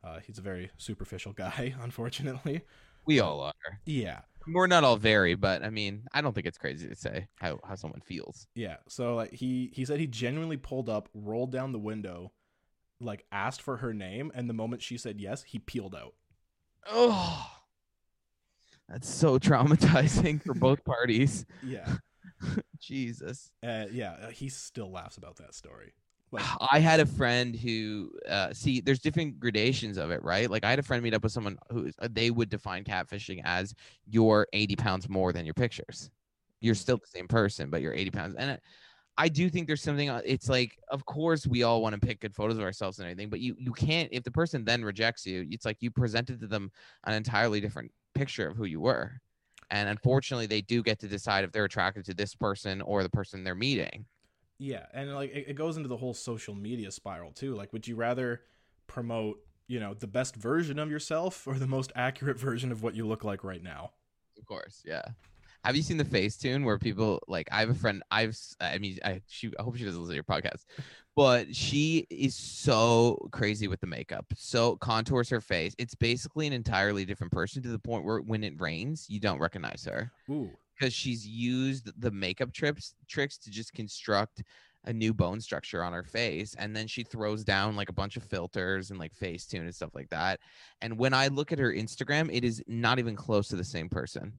Uh, 0.03 0.19
he's 0.19 0.37
a 0.37 0.41
very 0.41 0.69
superficial 0.77 1.33
guy, 1.33 1.73
unfortunately. 1.81 2.61
We 3.05 3.19
all 3.19 3.41
are. 3.41 3.53
Yeah, 3.85 4.21
We're 4.47 4.67
not 4.67 4.83
all 4.85 4.95
very, 4.95 5.35
but 5.35 5.63
I 5.63 5.69
mean, 5.69 6.07
I 6.13 6.21
don't 6.21 6.33
think 6.33 6.47
it's 6.47 6.57
crazy 6.57 6.87
to 6.87 6.95
say 6.95 7.27
how, 7.35 7.59
how 7.67 7.75
someone 7.75 8.01
feels. 8.01 8.47
yeah. 8.55 8.77
So 8.87 9.15
like 9.15 9.33
he 9.33 9.71
he 9.73 9.83
said 9.85 9.99
he 9.99 10.07
genuinely 10.07 10.57
pulled 10.57 10.87
up, 10.89 11.09
rolled 11.13 11.51
down 11.51 11.73
the 11.73 11.79
window, 11.79 12.31
like 13.01 13.25
asked 13.31 13.61
for 13.61 13.77
her 13.77 13.93
name, 13.93 14.31
and 14.33 14.49
the 14.49 14.53
moment 14.53 14.81
she 14.81 14.97
said 14.97 15.19
yes, 15.19 15.43
he 15.43 15.59
peeled 15.59 15.95
out. 15.95 16.13
Oh, 16.89 17.49
that's 18.89 19.09
so 19.09 19.37
traumatizing 19.39 20.41
for 20.41 20.53
both 20.53 20.83
parties. 20.85 21.45
Yeah, 21.61 21.95
Jesus. 22.87 23.51
uh, 23.65 23.85
yeah. 23.91 24.13
uh, 24.21 24.29
He 24.29 24.49
still 24.49 24.91
laughs 24.91 25.17
about 25.17 25.37
that 25.37 25.53
story. 25.55 25.93
Like, 26.31 26.43
I 26.71 26.79
had 26.79 26.99
a 26.99 27.05
friend 27.05 27.55
who, 27.55 28.11
uh, 28.27 28.53
see, 28.53 28.81
there's 28.81 28.99
different 28.99 29.39
gradations 29.39 29.97
of 29.97 30.11
it, 30.11 30.23
right? 30.23 30.49
Like 30.49 30.63
I 30.63 30.69
had 30.69 30.79
a 30.79 30.83
friend 30.83 31.03
meet 31.03 31.13
up 31.13 31.23
with 31.23 31.31
someone 31.31 31.57
who 31.71 31.89
uh, 31.99 32.07
they 32.11 32.31
would 32.31 32.49
define 32.49 32.83
catfishing 32.83 33.41
as 33.45 33.73
you're 34.05 34.47
80 34.53 34.75
pounds 34.75 35.09
more 35.09 35.31
than 35.33 35.45
your 35.45 35.53
pictures. 35.53 36.09
You're 36.61 36.75
still 36.75 36.97
the 36.97 37.07
same 37.07 37.27
person, 37.27 37.69
but 37.69 37.81
you're 37.81 37.93
80 37.93 38.11
pounds. 38.11 38.35
And 38.35 38.51
it- 38.51 38.61
I 39.15 39.29
do 39.29 39.47
think 39.47 39.67
there's 39.67 39.83
something. 39.83 40.09
uh, 40.09 40.21
It's 40.25 40.49
like, 40.49 40.75
of 40.89 41.05
course, 41.05 41.45
we 41.45 41.61
all 41.61 41.83
want 41.83 41.93
to 41.93 41.99
pick 41.99 42.19
good 42.21 42.33
photos 42.33 42.57
of 42.57 42.63
ourselves 42.63 42.97
and 42.97 43.05
everything, 43.07 43.29
but 43.29 43.39
you 43.39 43.55
you 43.59 43.71
can't. 43.71 44.09
If 44.11 44.23
the 44.23 44.31
person 44.31 44.65
then 44.65 44.83
rejects 44.83 45.25
you, 45.25 45.47
it's 45.51 45.65
like 45.65 45.77
you 45.81 45.91
presented 45.91 46.39
to 46.41 46.47
them 46.47 46.71
an 47.05 47.13
entirely 47.13 47.61
different 47.61 47.91
picture 48.15 48.47
of 48.47 48.57
who 48.57 48.65
you 48.65 48.79
were. 48.81 49.21
And 49.73 49.89
unfortunately, 49.89 50.45
they 50.45 50.61
do 50.61 50.83
get 50.83 50.99
to 50.99 51.07
decide 51.07 51.43
if 51.43 51.51
they're 51.51 51.65
attracted 51.65 52.05
to 52.05 52.13
this 52.13 52.35
person 52.35 52.79
or 52.79 53.01
the 53.01 53.09
person 53.09 53.43
they're 53.43 53.55
meeting. 53.55 54.05
Yeah, 54.59 54.85
and 54.93 55.15
like 55.15 55.31
it, 55.33 55.55
goes 55.55 55.77
into 55.77 55.89
the 55.89 55.97
whole 55.97 56.13
social 56.13 56.53
media 56.53 56.91
spiral 56.91 57.31
too. 57.31 57.55
Like, 57.55 57.73
would 57.73 57.87
you 57.87 57.95
rather 57.95 58.41
promote, 58.85 59.39
you 59.65 59.79
know, 59.79 59.95
the 59.95 60.05
best 60.05 60.35
version 60.35 60.77
of 60.77 60.91
yourself 60.91 61.47
or 61.47 61.55
the 61.55 61.65
most 61.65 61.91
accurate 61.95 62.37
version 62.39 62.71
of 62.71 62.83
what 62.83 62.93
you 62.93 63.07
look 63.07 63.23
like 63.23 63.43
right 63.43 63.63
now? 63.63 63.93
Of 64.37 64.45
course, 64.45 64.83
yeah. 64.85 65.05
Have 65.63 65.75
you 65.75 65.81
seen 65.81 65.97
the 65.97 66.03
Facetune 66.03 66.65
where 66.65 66.77
people 66.77 67.21
like? 67.27 67.47
I 67.51 67.61
have 67.61 67.69
a 67.69 67.73
friend. 67.73 68.03
I've. 68.11 68.37
I 68.59 68.77
mean, 68.77 68.99
I 69.03 69.21
she. 69.27 69.51
I 69.57 69.63
hope 69.63 69.77
she 69.77 69.85
doesn't 69.85 69.99
listen 69.99 70.11
to 70.11 70.15
your 70.15 70.23
podcast, 70.23 70.65
but 71.15 71.55
she 71.55 72.05
is 72.09 72.35
so 72.35 73.29
crazy 73.31 73.67
with 73.67 73.79
the 73.79 73.87
makeup. 73.87 74.25
So 74.35 74.75
contours 74.77 75.29
her 75.29 75.41
face. 75.41 75.73
It's 75.77 75.95
basically 75.95 76.47
an 76.47 76.53
entirely 76.53 77.05
different 77.05 77.31
person 77.31 77.63
to 77.63 77.69
the 77.69 77.79
point 77.79 78.03
where 78.03 78.19
when 78.19 78.43
it 78.43 78.59
rains, 78.59 79.05
you 79.09 79.19
don't 79.19 79.39
recognize 79.39 79.85
her 79.85 80.11
Ooh, 80.29 80.51
because 80.75 80.93
she's 80.93 81.25
used 81.25 81.91
the 82.01 82.11
makeup 82.11 82.51
trips 82.51 82.95
tricks 83.07 83.37
to 83.37 83.49
just 83.49 83.73
construct 83.73 84.43
a 84.85 84.91
new 84.91 85.13
bone 85.13 85.39
structure 85.39 85.81
on 85.81 85.93
her 85.93 86.03
face 86.03 86.55
and 86.59 86.75
then 86.75 86.87
she 86.87 87.03
throws 87.03 87.43
down 87.43 87.75
like 87.75 87.87
a 87.87 87.93
bunch 87.93 88.17
of 88.17 88.23
filters 88.23 88.91
and 88.91 88.99
like 88.99 89.13
facetune 89.15 89.61
and 89.61 89.73
stuff 89.73 89.95
like 89.95 90.09
that 90.09 90.41
and 90.81 90.97
when 90.97 91.13
i 91.13 91.27
look 91.27 91.53
at 91.53 91.59
her 91.59 91.71
instagram 91.71 92.29
it 92.33 92.43
is 92.43 92.61
not 92.67 92.99
even 92.99 93.15
close 93.15 93.47
to 93.47 93.55
the 93.55 93.63
same 93.63 93.87
person 93.87 94.33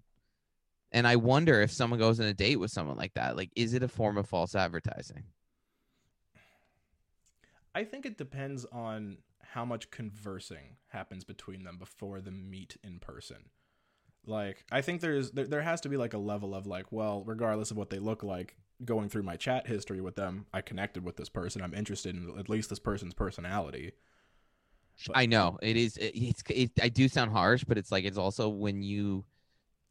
and 0.94 1.06
i 1.06 1.16
wonder 1.16 1.60
if 1.60 1.70
someone 1.70 2.00
goes 2.00 2.18
on 2.18 2.26
a 2.26 2.32
date 2.32 2.56
with 2.56 2.70
someone 2.70 2.96
like 2.96 3.12
that 3.12 3.36
like 3.36 3.50
is 3.54 3.74
it 3.74 3.82
a 3.82 3.88
form 3.88 4.16
of 4.16 4.26
false 4.26 4.54
advertising 4.54 5.24
I 7.74 7.84
think 7.84 8.06
it 8.06 8.16
depends 8.16 8.64
on 8.66 9.18
how 9.42 9.64
much 9.64 9.90
conversing 9.90 10.76
happens 10.88 11.24
between 11.24 11.64
them 11.64 11.76
before 11.76 12.20
the 12.20 12.30
meet 12.30 12.76
in 12.84 13.00
person. 13.00 13.50
Like, 14.26 14.64
I 14.70 14.80
think 14.80 15.00
there's 15.00 15.32
there, 15.32 15.46
there 15.46 15.62
has 15.62 15.80
to 15.82 15.88
be 15.88 15.96
like 15.96 16.14
a 16.14 16.18
level 16.18 16.54
of 16.54 16.66
like, 16.66 16.92
well, 16.92 17.24
regardless 17.26 17.70
of 17.70 17.76
what 17.76 17.90
they 17.90 17.98
look 17.98 18.22
like, 18.22 18.56
going 18.84 19.08
through 19.08 19.24
my 19.24 19.36
chat 19.36 19.66
history 19.66 20.00
with 20.00 20.16
them, 20.16 20.46
I 20.52 20.60
connected 20.60 21.04
with 21.04 21.16
this 21.16 21.28
person. 21.28 21.62
I'm 21.62 21.74
interested 21.74 22.14
in 22.14 22.38
at 22.38 22.48
least 22.48 22.70
this 22.70 22.78
person's 22.78 23.14
personality. 23.14 23.92
But- 25.08 25.16
i 25.16 25.26
know 25.26 25.58
it 25.60 25.76
is 25.76 25.96
it, 25.96 26.12
it's 26.14 26.44
it, 26.48 26.70
i 26.80 26.88
do 26.88 27.08
sound 27.08 27.32
harsh 27.32 27.64
but 27.64 27.76
it's 27.76 27.90
like 27.90 28.04
it's 28.04 28.16
also 28.16 28.48
when 28.48 28.80
you 28.80 29.24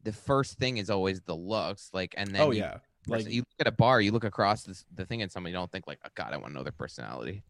the 0.04 0.12
first 0.12 0.58
thing 0.58 0.76
is 0.76 0.88
always 0.90 1.20
the 1.22 1.34
looks 1.34 1.90
like 1.92 2.14
and 2.16 2.28
then 2.34 2.40
oh 2.42 2.50
you 2.52 2.60
yeah, 2.60 2.78
Like 3.08 3.28
you 3.28 3.40
look 3.40 3.60
at 3.60 3.66
a 3.66 3.72
bar, 3.72 4.00
you 4.00 4.12
look 4.12 4.24
across 4.24 4.62
this, 4.62 4.84
the 4.94 5.04
thing, 5.04 5.20
and 5.22 5.30
somebody 5.32 5.50
you 5.52 5.58
don't 5.58 5.70
think 5.72 5.86
like, 5.86 5.98
oh, 6.06 6.08
God, 6.14 6.32
I 6.32 6.36
want 6.36 6.52
to 6.52 6.54
know 6.54 6.62
their 6.62 6.72
personality. 6.72 7.42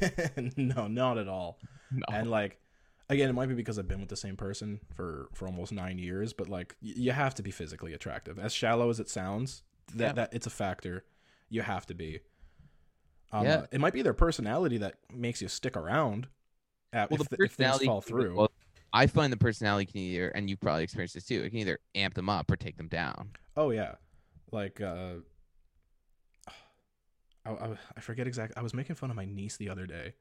no, 0.56 0.86
not 0.88 1.18
at 1.18 1.28
all. 1.28 1.58
No. 1.90 2.04
and 2.10 2.30
like 2.30 2.58
again 3.10 3.28
it 3.28 3.34
might 3.34 3.50
be 3.50 3.54
because 3.54 3.78
i've 3.78 3.86
been 3.88 4.00
with 4.00 4.08
the 4.08 4.16
same 4.16 4.34
person 4.36 4.80
for 4.94 5.28
for 5.34 5.46
almost 5.46 5.72
nine 5.72 5.98
years 5.98 6.32
but 6.32 6.48
like 6.48 6.74
y- 6.80 6.94
you 6.96 7.12
have 7.12 7.34
to 7.34 7.42
be 7.42 7.50
physically 7.50 7.92
attractive 7.92 8.38
as 8.38 8.50
shallow 8.54 8.88
as 8.88 8.98
it 8.98 9.10
sounds 9.10 9.62
that 9.94 10.04
Yeah. 10.06 10.12
that 10.12 10.32
it's 10.32 10.46
a 10.46 10.50
factor 10.50 11.04
you 11.50 11.60
have 11.60 11.84
to 11.86 11.94
be 11.94 12.20
um, 13.30 13.44
Yeah. 13.44 13.54
uh, 13.56 13.66
it 13.72 13.80
might 13.80 13.92
be 13.92 14.00
their 14.00 14.14
personality 14.14 14.78
that 14.78 14.94
makes 15.12 15.42
you 15.42 15.48
stick 15.48 15.76
around 15.76 16.28
at, 16.94 17.10
well, 17.10 17.20
if, 17.20 17.28
the 17.28 17.36
if 17.44 17.52
things 17.52 17.82
fall 17.84 18.00
through 18.00 18.48
I 18.92 19.06
find 19.06 19.32
the 19.32 19.36
personality 19.38 19.86
can 19.86 20.00
either, 20.00 20.28
and 20.28 20.50
you 20.50 20.56
probably 20.56 20.84
experienced 20.84 21.14
this 21.14 21.24
too. 21.24 21.42
It 21.42 21.50
can 21.50 21.58
either 21.60 21.78
amp 21.94 22.14
them 22.14 22.28
up 22.28 22.50
or 22.50 22.56
take 22.56 22.76
them 22.76 22.88
down. 22.88 23.30
oh 23.56 23.70
yeah 23.70 23.94
like 24.50 24.80
uh 24.80 25.14
I, 27.46 27.50
I, 27.50 27.76
I 27.96 28.00
forget 28.00 28.26
exactly 28.26 28.56
i 28.56 28.62
was 28.62 28.74
making 28.74 28.96
fun 28.96 29.10
of 29.10 29.16
my 29.16 29.24
niece 29.24 29.56
the 29.56 29.68
other 29.70 29.86
day 29.86 30.14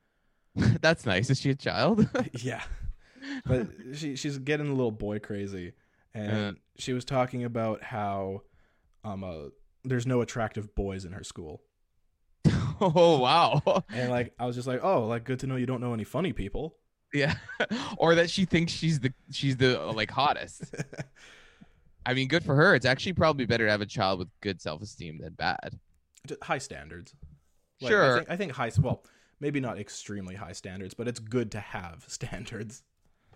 That's 0.82 1.06
nice. 1.06 1.30
Is 1.30 1.40
she 1.40 1.52
a 1.52 1.56
child? 1.56 2.10
yeah 2.34 2.62
but 3.46 3.68
she 3.94 4.16
she's 4.18 4.38
getting 4.38 4.68
a 4.68 4.74
little 4.74 4.92
boy 4.92 5.20
crazy 5.20 5.72
and 6.14 6.32
Yeah. 6.32 6.52
she 6.78 6.92
was 6.92 7.06
talking 7.06 7.46
about 7.46 7.84
how 7.84 8.42
um 9.06 9.24
uh 9.24 9.46
there's 9.86 10.06
no 10.06 10.20
attractive 10.22 10.76
boys 10.76 11.06
in 11.06 11.14
her 11.14 11.24
school. 11.24 11.62
oh 12.82 13.18
wow. 13.20 13.84
And 13.94 14.10
like 14.12 14.34
I 14.38 14.46
was 14.46 14.56
just 14.58 14.68
like, 14.68 14.82
"Oh, 14.84 15.08
like 15.08 15.24
good 15.24 15.40
to 15.40 15.48
know 15.48 15.56
you 15.56 15.66
don't 15.66 15.80
know 15.82 15.94
any 15.94 16.04
funny 16.04 16.34
people." 16.34 16.76
Yeah. 17.14 17.36
or 17.98 18.16
that 18.16 18.30
she 18.30 18.46
thinks 18.46 18.72
she's 18.72 19.00
the 19.00 19.14
she's 19.32 19.58
the 19.58 19.82
uh, 19.82 19.94
like 19.94 20.12
hottest. 20.12 20.64
I 22.06 22.14
mean, 22.14 22.28
good 22.28 22.44
for 22.44 22.56
her. 22.56 22.74
It's 22.74 22.86
actually 22.86 23.14
probably 23.14 23.46
better 23.46 23.66
to 23.66 23.72
have 23.72 23.82
a 23.82 23.86
child 23.86 24.20
with 24.20 24.30
good 24.42 24.60
self-esteem 24.60 25.20
than 25.20 25.34
bad. 25.34 25.80
High 26.42 26.58
standards. 26.58 27.14
Like, 27.80 27.92
Sure. 27.92 28.14
I 28.14 28.18
think, 28.18 28.30
I 28.30 28.36
think 28.38 28.52
high 28.54 28.72
well, 28.82 29.04
maybe 29.40 29.60
not 29.60 29.78
extremely 29.78 30.36
high 30.36 30.54
standards, 30.54 30.94
but 30.94 31.08
it's 31.08 31.20
good 31.20 31.52
to 31.52 31.60
have 31.60 32.04
standards. 32.08 32.84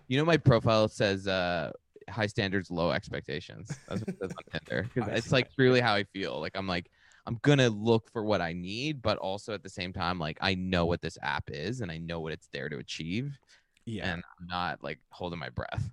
You 0.08 0.18
know, 0.18 0.26
my 0.26 0.38
profile 0.38 0.88
says 0.88 1.28
uh 1.28 1.72
high 2.10 2.28
standards, 2.28 2.70
low 2.72 2.92
expectations. 2.92 3.68
That's 3.90 4.02
what 4.02 4.10
it 4.10 4.20
says 4.20 4.32
on 4.32 4.60
Tinder. 4.60 4.90
it's 5.16 5.32
like 5.32 5.50
really 5.58 5.82
how 5.82 5.96
I 5.96 6.04
feel. 6.04 6.40
Like 6.40 6.54
I'm 6.56 6.68
like 6.68 6.90
I'm 7.28 7.40
gonna 7.42 7.70
look 7.70 8.12
for 8.12 8.24
what 8.24 8.42
I 8.42 8.54
need, 8.54 9.02
but 9.02 9.18
also 9.18 9.54
at 9.54 9.64
the 9.64 9.70
same 9.70 9.92
time, 9.94 10.20
like 10.20 10.38
I 10.42 10.56
know 10.56 10.86
what 10.86 11.02
this 11.02 11.18
app 11.22 11.46
is 11.48 11.82
and 11.82 11.92
I 11.92 11.98
know 11.98 12.20
what 12.20 12.34
it's 12.34 12.48
there 12.54 12.70
to 12.70 12.78
achieve, 12.78 13.38
Yeah. 13.86 14.12
and 14.12 14.24
I'm 14.40 14.48
not 14.48 14.84
like 14.84 15.00
holding 15.10 15.40
my 15.40 15.50
breath. 15.50 15.90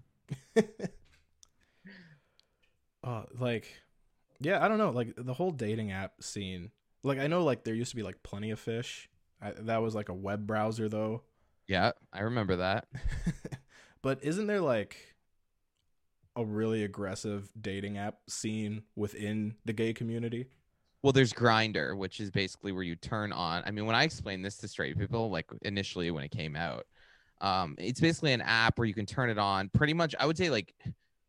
uh 3.04 3.24
like 3.38 3.82
yeah, 4.40 4.64
I 4.64 4.68
don't 4.68 4.78
know, 4.78 4.90
like 4.90 5.14
the 5.16 5.34
whole 5.34 5.50
dating 5.52 5.92
app 5.92 6.22
scene. 6.22 6.70
Like 7.02 7.18
I 7.18 7.26
know 7.26 7.44
like 7.44 7.64
there 7.64 7.74
used 7.74 7.90
to 7.90 7.96
be 7.96 8.02
like 8.02 8.22
plenty 8.22 8.50
of 8.50 8.58
fish. 8.58 9.08
I, 9.40 9.52
that 9.52 9.82
was 9.82 9.94
like 9.94 10.08
a 10.08 10.14
web 10.14 10.46
browser 10.46 10.88
though. 10.88 11.22
Yeah, 11.66 11.92
I 12.12 12.22
remember 12.22 12.56
that. 12.56 12.88
but 14.02 14.18
isn't 14.22 14.46
there 14.46 14.60
like 14.60 15.14
a 16.34 16.44
really 16.44 16.82
aggressive 16.82 17.50
dating 17.60 17.98
app 17.98 18.18
scene 18.28 18.82
within 18.96 19.54
the 19.64 19.72
gay 19.72 19.92
community? 19.92 20.46
Well, 21.02 21.12
there's 21.12 21.32
Grindr, 21.32 21.96
which 21.96 22.20
is 22.20 22.30
basically 22.30 22.70
where 22.70 22.84
you 22.84 22.94
turn 22.94 23.32
on. 23.32 23.62
I 23.66 23.72
mean, 23.72 23.86
when 23.86 23.96
I 23.96 24.04
explained 24.04 24.44
this 24.44 24.56
to 24.58 24.68
straight 24.68 24.96
people, 24.98 25.30
like 25.30 25.46
initially 25.62 26.10
when 26.12 26.22
it 26.22 26.30
came 26.30 26.54
out, 26.54 26.86
um, 27.42 27.74
it's 27.76 28.00
basically 28.00 28.32
an 28.32 28.40
app 28.40 28.78
where 28.78 28.86
you 28.86 28.94
can 28.94 29.04
turn 29.04 29.28
it 29.28 29.38
on. 29.38 29.68
Pretty 29.74 29.92
much, 29.92 30.14
I 30.18 30.26
would 30.26 30.38
say 30.38 30.48
like 30.48 30.74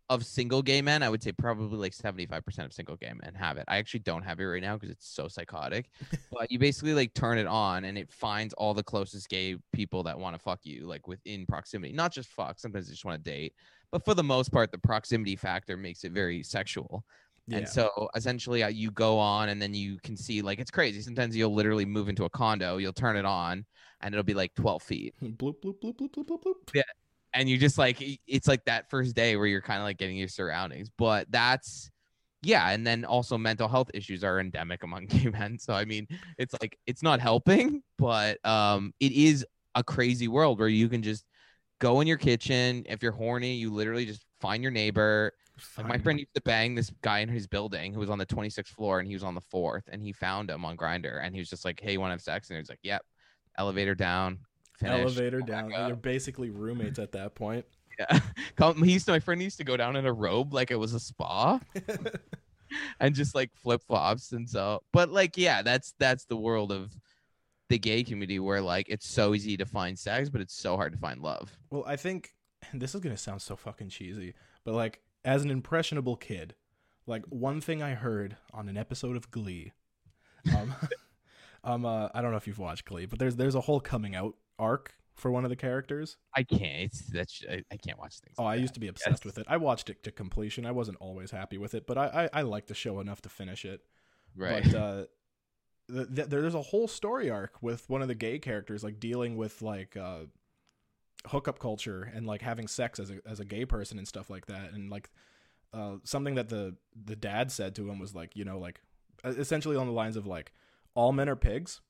of 0.09 0.25
single 0.25 0.61
gay 0.61 0.81
men, 0.81 1.01
I 1.01 1.09
would 1.09 1.23
say 1.23 1.31
probably 1.31 1.77
like 1.77 1.93
75% 1.93 2.65
of 2.65 2.71
single 2.73 2.95
gay 2.95 3.11
men 3.13 3.33
have 3.33 3.57
it. 3.57 3.65
I 3.67 3.77
actually 3.77 4.01
don't 4.01 4.21
have 4.21 4.39
it 4.39 4.45
right 4.45 4.61
now 4.61 4.75
because 4.75 4.91
it's 4.91 5.07
so 5.07 5.27
psychotic. 5.27 5.89
but 6.31 6.51
you 6.51 6.59
basically 6.59 6.93
like 6.93 7.13
turn 7.15 7.37
it 7.39 7.47
on 7.47 7.85
and 7.85 7.97
it 7.97 8.11
finds 8.11 8.53
all 8.53 8.73
the 8.73 8.83
closest 8.83 9.27
gay 9.27 9.55
people 9.73 10.03
that 10.03 10.17
want 10.17 10.35
to 10.35 10.39
fuck 10.39 10.59
you, 10.63 10.85
like 10.85 11.07
within 11.07 11.45
proximity. 11.47 11.93
Not 11.93 12.13
just 12.13 12.29
fuck, 12.29 12.59
sometimes 12.59 12.87
they 12.87 12.93
just 12.93 13.05
want 13.05 13.23
to 13.23 13.29
date. 13.29 13.53
But 13.91 14.05
for 14.05 14.13
the 14.13 14.23
most 14.23 14.51
part, 14.51 14.71
the 14.71 14.77
proximity 14.77 15.35
factor 15.35 15.77
makes 15.77 16.03
it 16.03 16.11
very 16.11 16.43
sexual. 16.43 17.03
And 17.51 17.67
so 17.67 18.09
essentially, 18.15 18.63
uh, 18.63 18.69
you 18.69 18.89
go 18.91 19.19
on 19.19 19.49
and 19.49 19.61
then 19.61 19.73
you 19.73 19.97
can 20.01 20.15
see 20.15 20.41
like 20.41 20.59
it's 20.59 20.71
crazy. 20.71 21.01
Sometimes 21.01 21.35
you'll 21.35 21.53
literally 21.53 21.85
move 21.85 22.07
into 22.07 22.23
a 22.23 22.29
condo, 22.29 22.77
you'll 22.77 22.93
turn 22.93 23.17
it 23.17 23.25
on, 23.25 23.65
and 24.03 24.13
it'll 24.13 24.23
be 24.23 24.33
like 24.33 24.53
12 24.55 24.83
feet. 24.83 25.15
bloop 25.23 25.55
bloop 25.61 25.79
bloop 25.81 25.95
bloop 25.95 26.11
bloop 26.11 26.27
bloop 26.27 26.43
bloop. 26.43 26.81
And 27.33 27.49
you 27.49 27.57
just 27.57 27.79
like, 27.79 27.97
it's 28.27 28.47
like 28.47 28.63
that 28.65 28.89
first 28.91 29.15
day 29.15 29.35
where 29.35 29.47
you're 29.47 29.61
kind 29.61 29.79
of 29.79 29.85
like 29.85 29.97
getting 29.97 30.17
your 30.17 30.27
surroundings. 30.27 30.89
But 30.97 31.31
that's, 31.31 31.89
yeah. 32.43 32.69
And 32.69 32.85
then 32.85 33.05
also 33.05 33.39
mental 33.39 33.67
health 33.67 33.89
issues 33.93 34.23
are 34.23 34.39
endemic 34.39 34.83
among 34.83 35.05
gay 35.07 35.29
men. 35.29 35.57
So, 35.57 35.73
I 35.73 35.85
mean, 35.85 36.07
it's 36.37 36.53
like, 36.61 36.77
it's 36.85 37.01
not 37.01 37.19
helping, 37.19 37.81
but 37.97 38.45
um, 38.45 38.93
it 38.99 39.13
is 39.13 39.45
a 39.73 39.83
crazy 39.83 40.27
world 40.27 40.59
where 40.59 40.67
you 40.67 40.87
can 40.89 41.01
just 41.01 41.25
go 41.79 42.01
in 42.01 42.07
your 42.07 42.17
kitchen. 42.17 42.85
If 42.87 43.01
you're 43.01 43.13
horny, 43.13 43.55
you 43.55 43.73
literally 43.73 44.05
just 44.05 44.25
find 44.39 44.61
your 44.61 44.71
neighbor, 44.71 45.33
like 45.77 45.87
my 45.87 45.97
friend 45.97 46.19
used 46.19 46.33
to 46.35 46.41
bang 46.41 46.75
this 46.75 46.91
guy 47.01 47.19
in 47.19 47.29
his 47.29 47.47
building 47.47 47.93
who 47.93 47.99
was 47.99 48.09
on 48.09 48.17
the 48.17 48.25
26th 48.25 48.67
floor 48.67 48.99
and 48.99 49.07
he 49.07 49.13
was 49.13 49.23
on 49.23 49.35
the 49.35 49.41
fourth 49.41 49.83
and 49.91 50.01
he 50.01 50.11
found 50.11 50.49
him 50.49 50.65
on 50.65 50.75
Grindr 50.75 51.23
and 51.23 51.33
he 51.33 51.39
was 51.39 51.49
just 51.49 51.63
like, 51.63 51.79
"Hey, 51.79 51.93
you 51.93 51.99
want 51.99 52.09
to 52.09 52.13
have 52.13 52.21
sex?" 52.21 52.49
And 52.49 52.57
he 52.57 52.61
was 52.61 52.69
like, 52.69 52.79
"Yep." 52.83 53.03
Elevator 53.57 53.95
down. 53.95 54.39
Finish. 54.77 55.01
elevator 55.01 55.41
down. 55.41 55.71
You're 55.71 55.95
basically 55.95 56.49
roommates 56.49 56.99
at 56.99 57.11
that 57.13 57.35
point. 57.35 57.65
Yeah. 57.99 58.19
He 58.83 58.93
used 58.93 59.05
to, 59.05 59.11
my 59.11 59.19
friend 59.19 59.41
used 59.41 59.57
to 59.57 59.63
go 59.63 59.77
down 59.77 59.95
in 59.95 60.05
a 60.05 60.13
robe 60.13 60.53
like 60.53 60.71
it 60.71 60.75
was 60.75 60.93
a 60.93 60.99
spa 60.99 61.59
and 62.99 63.13
just 63.13 63.35
like 63.35 63.51
flip 63.55 63.81
flops 63.85 64.31
and 64.31 64.49
so. 64.49 64.81
But 64.91 65.09
like, 65.09 65.37
yeah, 65.37 65.61
that's 65.61 65.93
that's 65.99 66.25
the 66.25 66.37
world 66.37 66.71
of 66.71 66.91
the 67.69 67.77
gay 67.79 68.03
community 68.03 68.39
where 68.39 68.61
like 68.61 68.87
it's 68.89 69.07
so 69.07 69.33
easy 69.33 69.57
to 69.57 69.65
find 69.65 69.97
sex, 69.97 70.29
but 70.29 70.41
it's 70.41 70.55
so 70.55 70.75
hard 70.75 70.93
to 70.93 70.99
find 70.99 71.21
love. 71.21 71.57
well, 71.69 71.83
I 71.85 71.95
think 71.95 72.33
this 72.73 72.95
is 72.95 73.01
gonna 73.01 73.17
sound 73.17 73.41
so 73.41 73.55
fucking 73.55 73.89
cheesy, 73.89 74.33
but 74.63 74.73
like 74.73 75.01
as 75.25 75.43
an 75.43 75.51
impressionable 75.51 76.15
kid, 76.15 76.55
like 77.07 77.25
one 77.25 77.61
thing 77.61 77.81
I 77.81 77.95
heard 77.95 78.37
on 78.53 78.69
an 78.69 78.77
episode 78.77 79.15
of 79.15 79.31
Glee, 79.31 79.71
um, 80.55 80.73
um, 81.63 81.85
uh, 81.85 82.09
I 82.13 82.21
don't 82.21 82.31
know 82.31 82.37
if 82.37 82.47
you've 82.47 82.59
watched 82.59 82.85
Glee, 82.85 83.05
but 83.05 83.19
there's 83.19 83.35
there's 83.35 83.55
a 83.55 83.61
whole 83.61 83.79
coming 83.79 84.15
out 84.15 84.35
arc 84.59 84.93
for 85.15 85.31
one 85.31 85.43
of 85.43 85.49
the 85.49 85.55
characters. 85.55 86.17
I 86.35 86.43
can't. 86.43 86.83
It's 86.83 87.01
that's 87.01 87.43
I, 87.49 87.63
I 87.71 87.77
can't 87.77 87.99
watch 87.99 88.19
things. 88.19 88.35
Oh, 88.37 88.43
like 88.43 88.53
I 88.53 88.55
that. 88.55 88.61
used 88.61 88.73
to 88.75 88.79
be 88.79 88.87
obsessed 88.87 89.25
with 89.25 89.37
it. 89.37 89.45
I 89.47 89.57
watched 89.57 89.89
it 89.89 90.03
to 90.03 90.11
completion. 90.11 90.65
I 90.65 90.71
wasn't 90.71 90.97
always 90.99 91.31
happy 91.31 91.57
with 91.57 91.73
it, 91.73 91.85
but 91.87 91.97
I 91.97 92.29
I, 92.33 92.39
I 92.39 92.41
liked 92.41 92.67
the 92.67 92.73
show 92.75 92.99
enough 92.99 93.21
to 93.21 93.29
finish 93.29 93.65
it. 93.65 93.81
right. 94.35 94.63
But 94.63 94.75
uh, 94.77 95.05
th- 95.91 96.15
th- 96.15 96.27
there's 96.29 96.55
a 96.55 96.61
whole 96.61 96.87
story 96.87 97.29
arc 97.29 97.61
with 97.61 97.89
one 97.89 98.01
of 98.01 98.07
the 98.07 98.15
gay 98.15 98.39
characters, 98.39 98.83
like 98.83 98.99
dealing 98.99 99.37
with 99.37 99.61
like 99.61 99.95
uh, 99.95 100.25
hookup 101.27 101.59
culture 101.59 102.11
and 102.13 102.25
like 102.25 102.41
having 102.41 102.67
sex 102.67 102.99
as 102.99 103.09
a 103.11 103.19
as 103.25 103.39
a 103.39 103.45
gay 103.45 103.65
person 103.65 103.97
and 103.97 104.07
stuff 104.07 104.29
like 104.29 104.47
that. 104.47 104.73
And 104.73 104.89
like 104.89 105.09
uh, 105.73 105.95
something 106.03 106.35
that 106.35 106.49
the 106.49 106.75
the 107.05 107.15
dad 107.15 107.51
said 107.51 107.75
to 107.75 107.89
him 107.89 107.99
was 107.99 108.13
like, 108.15 108.35
you 108.35 108.45
know, 108.45 108.59
like 108.59 108.81
uh, 109.23 109.29
essentially 109.29 109.75
on 109.75 109.87
the 109.87 109.93
lines 109.93 110.17
of 110.17 110.25
like, 110.25 110.51
all 110.95 111.11
men 111.11 111.29
are 111.29 111.35
pigs, 111.35 111.81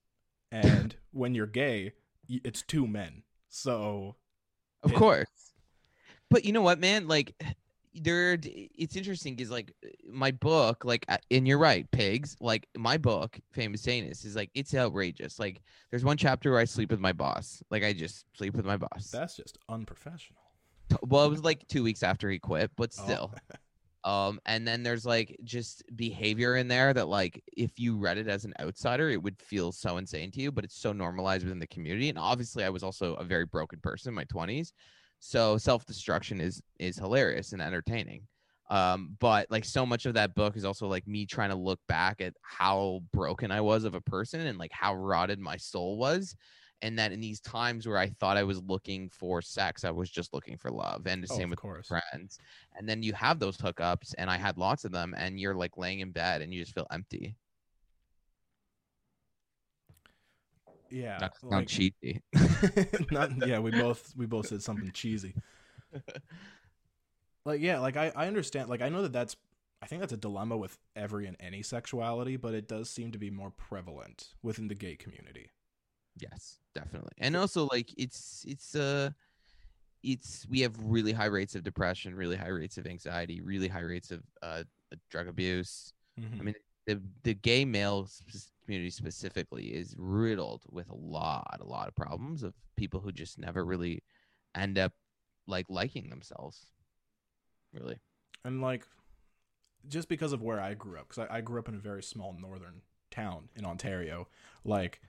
and 0.51 0.95
when 1.11 1.35
you're 1.35 1.47
gay, 1.47 1.93
it's 2.29 2.61
two 2.61 2.87
men. 2.87 3.23
So 3.49 4.15
Of 4.83 4.91
it- 4.91 4.95
course. 4.95 5.27
But 6.29 6.45
you 6.45 6.51
know 6.53 6.61
what, 6.61 6.79
man? 6.79 7.07
Like 7.07 7.35
there 7.93 8.39
it's 8.43 8.95
interesting 8.95 9.35
because 9.35 9.51
like 9.51 9.71
my 10.11 10.31
book, 10.31 10.83
like 10.83 11.05
and 11.29 11.47
you're 11.47 11.59
right, 11.59 11.89
pigs, 11.91 12.35
like 12.39 12.67
my 12.75 12.97
book, 12.97 13.39
Famous 13.51 13.87
Anus, 13.87 14.25
is 14.25 14.35
like 14.35 14.49
it's 14.55 14.73
outrageous. 14.73 15.37
Like 15.37 15.61
there's 15.91 16.03
one 16.03 16.17
chapter 16.17 16.49
where 16.49 16.59
I 16.59 16.65
sleep 16.65 16.89
with 16.89 16.99
my 16.99 17.13
boss. 17.13 17.61
Like 17.69 17.83
I 17.83 17.93
just 17.93 18.25
sleep 18.35 18.55
with 18.55 18.65
my 18.65 18.77
boss. 18.77 19.11
that's 19.11 19.35
just 19.35 19.59
unprofessional. 19.69 20.41
Well, 21.03 21.25
it 21.25 21.29
was 21.29 21.43
like 21.43 21.67
two 21.67 21.83
weeks 21.83 22.01
after 22.01 22.29
he 22.31 22.39
quit, 22.39 22.71
but 22.75 22.95
Oh. 22.99 23.31
Um, 24.05 24.39
and 24.45 24.67
then 24.67 24.83
there's 24.83 25.05
like 25.05 25.37
just 25.43 25.83
behavior 25.95 26.57
in 26.57 26.67
there 26.67 26.93
that 26.93 27.07
like 27.07 27.41
if 27.55 27.79
you 27.79 27.97
read 27.97 28.17
it 28.17 28.27
as 28.27 28.43
an 28.43 28.53
outsider, 28.59 29.09
it 29.09 29.21
would 29.21 29.41
feel 29.41 29.71
so 29.71 29.97
insane 29.97 30.31
to 30.31 30.41
you, 30.41 30.51
but 30.51 30.65
it's 30.65 30.77
so 30.77 30.91
normalized 30.91 31.45
within 31.45 31.59
the 31.59 31.67
community. 31.67 32.09
And 32.09 32.19
obviously 32.19 32.63
I 32.63 32.69
was 32.69 32.83
also 32.83 33.13
a 33.15 33.23
very 33.23 33.45
broken 33.45 33.79
person 33.79 34.09
in 34.09 34.15
my 34.15 34.25
twenties. 34.25 34.73
So 35.19 35.57
self-destruction 35.57 36.41
is 36.41 36.61
is 36.79 36.97
hilarious 36.97 37.53
and 37.53 37.61
entertaining. 37.61 38.27
Um, 38.69 39.15
but 39.19 39.47
like 39.49 39.65
so 39.65 39.85
much 39.85 40.05
of 40.05 40.15
that 40.15 40.35
book 40.35 40.57
is 40.57 40.65
also 40.65 40.87
like 40.87 41.07
me 41.07 41.25
trying 41.25 41.51
to 41.51 41.55
look 41.55 41.79
back 41.87 42.21
at 42.21 42.33
how 42.41 43.01
broken 43.13 43.51
I 43.51 43.61
was 43.61 43.83
of 43.83 43.95
a 43.95 44.01
person 44.01 44.41
and 44.41 44.57
like 44.57 44.71
how 44.73 44.95
rotted 44.95 45.39
my 45.39 45.57
soul 45.57 45.97
was. 45.97 46.35
And 46.83 46.99
that 46.99 47.11
in 47.11 47.19
these 47.21 47.39
times 47.39 47.87
where 47.87 47.97
I 47.97 48.09
thought 48.09 48.37
I 48.37 48.43
was 48.43 48.61
looking 48.61 49.09
for 49.09 49.41
sex, 49.41 49.83
I 49.83 49.91
was 49.91 50.11
just 50.11 50.33
looking 50.33 50.57
for 50.57 50.69
love. 50.69 51.07
And 51.07 51.23
the 51.23 51.27
Oh, 51.31 51.37
same 51.37 51.49
with 51.49 51.59
course. 51.59 51.87
friends. 51.87 52.37
And 52.77 52.87
then 52.87 53.01
you 53.01 53.13
have 53.13 53.39
those 53.39 53.57
hookups, 53.57 54.13
and 54.17 54.29
I 54.29 54.37
had 54.37 54.57
lots 54.57 54.85
of 54.85 54.91
them, 54.91 55.15
and 55.17 55.39
you're 55.39 55.55
like 55.55 55.77
laying 55.77 56.01
in 56.01 56.11
bed 56.11 56.41
and 56.41 56.53
you 56.53 56.61
just 56.61 56.75
feel 56.75 56.87
empty. 56.91 57.35
Yeah, 60.91 61.19
Not, 61.21 61.33
not 61.49 61.67
cheesy. 61.67 62.21
not 63.11 63.31
yeah 63.45 63.59
we 63.59 63.71
both 63.71 64.13
we 64.15 64.25
both 64.27 64.47
said 64.47 64.61
something 64.61 64.91
cheesy 64.91 65.33
like 67.45 67.61
yeah 67.61 67.79
like 67.79 67.97
I, 67.97 68.11
I 68.15 68.27
understand 68.27 68.69
like 68.69 68.81
i 68.81 68.89
know 68.89 69.01
that 69.01 69.13
that's 69.13 69.35
i 69.81 69.85
think 69.85 70.01
that's 70.01 70.13
a 70.13 70.17
dilemma 70.17 70.57
with 70.57 70.77
every 70.95 71.25
and 71.27 71.35
any 71.39 71.61
sexuality 71.63 72.37
but 72.37 72.53
it 72.53 72.67
does 72.67 72.89
seem 72.89 73.11
to 73.11 73.17
be 73.17 73.29
more 73.29 73.51
prevalent 73.51 74.29
within 74.41 74.67
the 74.67 74.75
gay 74.75 74.95
community 74.95 75.49
Yes, 76.17 76.59
definitely. 76.75 77.13
And 77.17 77.35
also 77.35 77.67
like 77.71 77.93
it's 77.97 78.45
it's 78.47 78.75
uh 78.75 79.09
it's 80.03 80.45
we 80.49 80.61
have 80.61 80.75
really 80.79 81.13
high 81.13 81.25
rates 81.25 81.55
of 81.55 81.63
depression, 81.63 82.15
really 82.15 82.35
high 82.35 82.49
rates 82.49 82.77
of 82.77 82.85
anxiety, 82.85 83.41
really 83.41 83.67
high 83.67 83.79
rates 83.81 84.11
of 84.11 84.21
uh 84.41 84.63
drug 85.09 85.27
abuse. 85.27 85.93
Mhm. 86.19 86.39
I 86.39 86.43
mean 86.43 86.55
the 86.85 87.01
the 87.23 87.33
gay 87.33 87.65
male 87.65 88.07
community 88.65 88.89
specifically 88.89 89.73
is 89.73 89.95
riddled 89.97 90.63
with 90.69 90.89
a 90.89 90.95
lot 90.95 91.57
a 91.59 91.65
lot 91.65 91.87
of 91.87 91.95
problems 91.95 92.43
of 92.43 92.53
people 92.75 92.99
who 92.99 93.11
just 93.11 93.37
never 93.37 93.65
really 93.65 94.03
end 94.55 94.77
up 94.77 94.93
like 95.47 95.65
liking 95.69 96.09
themselves. 96.09 96.67
Really. 97.73 97.97
and 98.45 98.61
like 98.61 98.85
just 99.87 100.07
because 100.07 100.31
of 100.31 100.43
where 100.43 100.59
i 100.61 100.75
grew 100.75 100.99
up 100.99 101.07
because 101.09 101.27
I, 101.29 101.37
I 101.37 101.41
grew 101.41 101.57
up 101.59 101.67
in 101.67 101.73
a 101.75 101.79
very 101.79 102.03
small 102.03 102.35
northern 102.39 102.81
town 103.09 103.49
in 103.55 103.65
ontario 103.65 104.27
like 104.63 105.01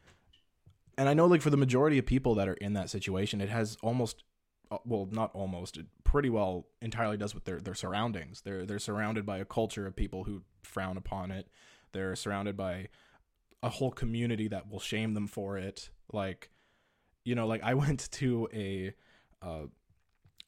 and 0.96 1.08
i 1.08 1.14
know 1.14 1.26
like 1.26 1.42
for 1.42 1.50
the 1.50 1.56
majority 1.56 1.98
of 1.98 2.06
people 2.06 2.34
that 2.34 2.48
are 2.48 2.54
in 2.54 2.72
that 2.72 2.90
situation 2.90 3.40
it 3.40 3.48
has 3.48 3.76
almost 3.82 4.24
uh, 4.70 4.78
well, 4.84 5.08
not 5.10 5.30
almost, 5.34 5.76
it 5.76 5.86
pretty 6.04 6.30
well 6.30 6.66
entirely 6.80 7.16
does 7.16 7.34
with 7.34 7.44
their 7.44 7.60
their 7.60 7.74
surroundings. 7.74 8.40
They're 8.40 8.64
they're 8.64 8.78
surrounded 8.78 9.26
by 9.26 9.38
a 9.38 9.44
culture 9.44 9.86
of 9.86 9.94
people 9.94 10.24
who 10.24 10.42
frown 10.62 10.96
upon 10.96 11.30
it. 11.30 11.48
They're 11.92 12.16
surrounded 12.16 12.56
by 12.56 12.88
a 13.62 13.68
whole 13.68 13.90
community 13.90 14.48
that 14.48 14.70
will 14.70 14.80
shame 14.80 15.14
them 15.14 15.26
for 15.26 15.58
it. 15.58 15.90
Like, 16.12 16.50
you 17.24 17.34
know, 17.34 17.46
like 17.46 17.62
I 17.62 17.74
went 17.84 18.10
to 18.12 18.48
a 18.52 18.94
uh, 19.42 19.66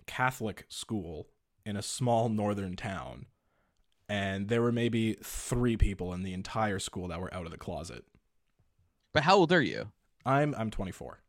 Catholic 0.07 0.65
school 0.69 1.29
in 1.65 1.77
a 1.77 1.83
small 1.83 2.29
northern 2.29 2.75
town, 2.75 3.27
and 4.09 4.49
there 4.49 4.63
were 4.63 4.73
maybe 4.73 5.15
three 5.23 5.77
people 5.77 6.15
in 6.15 6.23
the 6.23 6.33
entire 6.33 6.79
school 6.79 7.09
that 7.09 7.21
were 7.21 7.33
out 7.35 7.45
of 7.45 7.53
the 7.53 7.59
closet. 7.59 8.05
But 9.13 9.25
how 9.25 9.37
old 9.37 9.53
are 9.53 9.63
you? 9.63 9.93
I'm 10.27 10.55
I'm 10.59 10.71
24. 10.71 11.21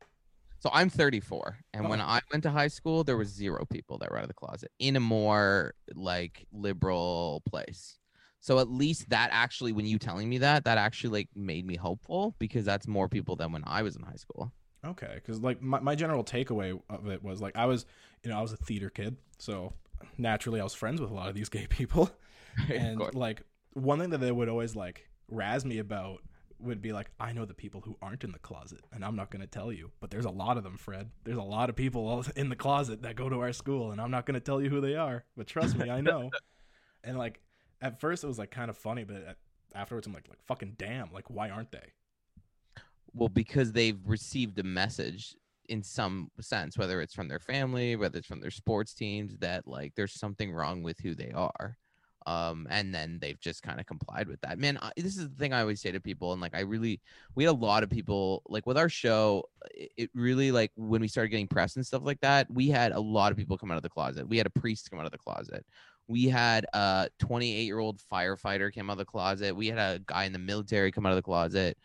So 0.60 0.72
I'm 0.74 0.90
34, 0.90 1.60
and 1.76 1.86
Oh. 1.86 1.90
when 1.90 2.02
I 2.02 2.20
went 2.32 2.42
to 2.44 2.50
high 2.50 2.68
school, 2.68 3.04
there 3.04 3.16
was 3.16 3.28
zero 3.30 3.64
people 3.70 4.00
that 4.00 4.10
were 4.10 4.18
out 4.18 4.24
of 4.24 4.28
the 4.30 4.34
closet 4.34 4.72
in 4.80 4.96
a 4.96 5.00
more 5.00 5.76
like 5.94 6.48
liberal 6.52 7.44
place. 7.48 8.00
So 8.40 8.58
at 8.60 8.68
least 8.70 9.10
that 9.12 9.30
actually, 9.32 9.72
when 9.72 9.86
you 9.86 10.00
telling 10.00 10.28
me 10.30 10.40
that, 10.40 10.64
that 10.66 10.78
actually 10.80 11.12
like 11.12 11.30
made 11.36 11.66
me 11.66 11.76
hopeful 11.76 12.36
because 12.40 12.66
that's 12.66 12.88
more 12.88 13.08
people 13.08 13.36
than 13.36 13.52
when 13.52 13.64
I 13.68 13.84
was 13.84 13.96
in 13.96 14.02
high 14.04 14.16
school. 14.16 14.52
Okay, 14.84 15.12
because 15.16 15.42
like 15.42 15.62
my, 15.62 15.80
my 15.80 15.94
general 15.96 16.24
takeaway 16.24 16.80
of 16.90 17.08
it 17.08 17.24
was 17.24 17.40
like 17.40 17.56
I 17.56 17.66
was, 17.66 17.86
you 18.24 18.32
know, 18.32 18.38
I 18.38 18.42
was 18.42 18.52
a 18.54 18.58
theater 18.58 18.90
kid, 18.90 19.16
so 19.38 19.74
naturally 20.18 20.60
I 20.60 20.64
was 20.64 20.74
friends 20.74 21.00
with 21.02 21.12
a 21.12 21.14
lot 21.14 21.30
of 21.30 21.36
these 21.36 21.50
gay 21.50 21.68
people, 21.68 22.10
and 22.70 23.00
like 23.14 23.44
one 23.74 24.00
thing 24.00 24.10
that 24.10 24.20
they 24.22 24.32
would 24.32 24.50
always 24.50 24.76
like 24.76 25.08
razz 25.30 25.66
me 25.66 25.78
about 25.78 26.22
would 26.60 26.82
be 26.82 26.92
like 26.92 27.12
I 27.20 27.34
know 27.34 27.46
the 27.46 27.54
people 27.54 27.82
who 27.82 27.98
aren't 28.02 28.24
in 28.24 28.32
the 28.32 28.40
closet, 28.40 28.82
and 28.92 29.04
I'm 29.04 29.16
not 29.16 29.32
going 29.32 29.42
to 29.42 29.48
tell 29.48 29.72
you, 29.72 29.92
but 30.00 30.10
there's 30.10 30.26
a 30.26 30.30
lot 30.30 30.58
of 30.58 30.64
them, 30.64 30.78
Fred. 30.78 31.10
There's 31.24 31.38
a 31.38 31.44
lot 31.44 31.70
of 31.70 31.76
people 31.76 32.24
in 32.36 32.50
the 32.50 32.56
closet 32.56 33.04
that 33.04 33.16
go 33.16 33.30
to 33.30 33.40
our 33.40 33.54
school, 33.54 33.92
and 33.92 34.02
I'm 34.02 34.12
not 34.12 34.26
going 34.26 34.36
to 34.36 34.40
tell 34.40 34.62
you 34.62 34.70
who 34.70 34.82
they 34.82 34.96
are, 34.96 35.24
but 35.36 35.48
trust 35.48 35.78
me, 35.78 35.90
I 35.90 36.02
know. 36.02 36.30
and 37.04 37.18
like 37.18 37.40
at 37.82 38.00
first 38.00 38.24
it 38.24 38.28
was 38.28 38.40
like 38.40 38.52
kind 38.52 38.70
of 38.70 38.78
funny, 38.78 39.04
but 39.04 39.38
afterwards 39.76 40.08
I'm 40.08 40.14
like 40.14 40.28
like 40.30 40.42
fucking 40.46 40.76
damn, 40.78 41.12
like 41.14 41.30
why 41.30 41.50
aren't 41.50 41.72
they? 41.72 41.94
Well, 43.14 43.30
because 43.30 43.72
they've 43.72 44.00
received 44.06 44.60
a 44.60 44.64
message 44.64 45.36
in 45.70 45.84
some 45.84 46.32
sense, 46.40 46.78
whether 46.78 47.02
it's 47.02 47.14
from 47.14 47.28
their 47.28 47.40
family, 47.40 47.96
whether 47.96 48.20
it's 48.20 48.28
from 48.28 48.40
their 48.40 48.52
sports 48.52 48.94
teams, 48.94 49.36
that 49.40 49.68
like 49.68 49.94
there's 49.96 50.20
something 50.20 50.52
wrong 50.52 50.84
with 50.84 51.00
who 51.00 51.16
they 51.16 51.32
are. 51.32 51.78
Um, 52.28 52.68
and 52.70 52.94
then 52.94 53.20
they've 53.22 53.40
just 53.40 53.64
kind 53.64 53.80
of 53.80 53.86
complied 53.86 54.28
with 54.28 54.42
that. 54.42 54.60
Man, 54.60 54.78
I, 54.82 54.92
this 54.98 55.16
is 55.16 55.30
the 55.30 55.36
thing 55.36 55.54
I 55.54 55.62
always 55.62 55.80
say 55.80 55.92
to 55.92 56.00
people, 56.02 56.34
and 56.34 56.42
like 56.42 56.54
I 56.54 56.60
really, 56.60 57.00
we 57.36 57.46
had 57.46 57.52
a 57.52 57.54
lot 57.54 57.84
of 57.84 57.90
people 57.90 58.44
like 58.50 58.66
with 58.66 58.78
our 58.78 58.90
show. 58.90 59.46
It, 59.74 59.92
it 59.96 60.10
really 60.14 60.52
like 60.52 60.72
when 60.76 61.00
we 61.00 61.08
started 61.08 61.30
getting 61.30 61.48
press 61.48 61.78
and 61.78 61.88
stuff 61.88 62.02
like 62.04 62.20
that, 62.20 62.52
we 62.52 62.68
had 62.68 62.92
a 62.92 63.00
lot 63.00 63.32
of 63.32 63.38
people 63.38 63.58
come 63.58 63.72
out 63.72 63.78
of 63.78 63.84
the 63.84 63.90
closet. 63.90 64.28
We 64.28 64.36
had 64.36 64.46
a 64.46 64.50
priest 64.50 64.92
come 64.92 65.00
out 65.00 65.06
of 65.06 65.14
the 65.14 65.18
closet. 65.18 65.66
We 66.10 66.26
had 66.26 66.66
a 66.74 67.08
28 67.20 67.64
year 67.64 67.80
old 67.80 68.02
firefighter 68.12 68.74
came 68.74 68.90
out 68.90 68.94
of 68.94 69.00
the 69.00 69.06
closet. 69.06 69.56
We 69.56 69.68
had 69.68 69.78
a 69.78 70.00
guy 70.06 70.26
in 70.26 70.34
the 70.34 70.40
military 70.40 70.92
come 70.92 71.06
out 71.06 71.14
of 71.14 71.18
the 71.18 71.22
closet 71.22 71.78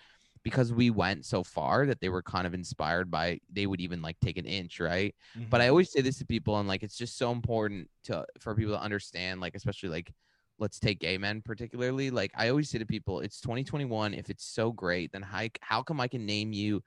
because 0.42 0.72
we 0.72 0.90
went 0.90 1.24
so 1.24 1.44
far 1.44 1.86
that 1.86 2.00
they 2.00 2.08
were 2.08 2.22
kind 2.22 2.48
of 2.48 2.54
inspired 2.54 3.12
by 3.12 3.38
they 3.52 3.66
would 3.66 3.80
even 3.80 4.02
like 4.02 4.16
take 4.20 4.36
an 4.36 4.44
inch 4.44 4.80
right 4.80 5.14
but 5.50 5.60
i 5.60 5.68
always 5.68 5.92
say 5.92 6.00
this 6.00 6.18
to 6.18 6.26
people 6.26 6.58
and 6.58 6.68
like 6.68 6.82
it's 6.82 6.96
just 6.96 7.16
so 7.16 7.30
important 7.30 7.88
to 8.02 8.24
for 8.40 8.52
people 8.54 8.74
to 8.74 8.80
understand 8.80 9.40
like 9.40 9.54
especially 9.54 9.88
like 9.88 10.12
let's 10.58 10.78
take 10.78 11.00
gay 11.00 11.18
men 11.18 11.42
particularly 11.44 12.10
like 12.10 12.30
i 12.36 12.48
always 12.48 12.68
say 12.70 12.78
to 12.78 12.86
people 12.86 13.20
it's 13.20 13.40
2021 13.40 14.14
if 14.14 14.30
it's 14.30 14.44
so 14.44 14.70
great 14.70 15.10
then 15.12 15.22
how, 15.22 15.46
how 15.60 15.82
come 15.82 16.00
i 16.00 16.06
can 16.08 16.24
name 16.24 16.52
you 16.52 16.82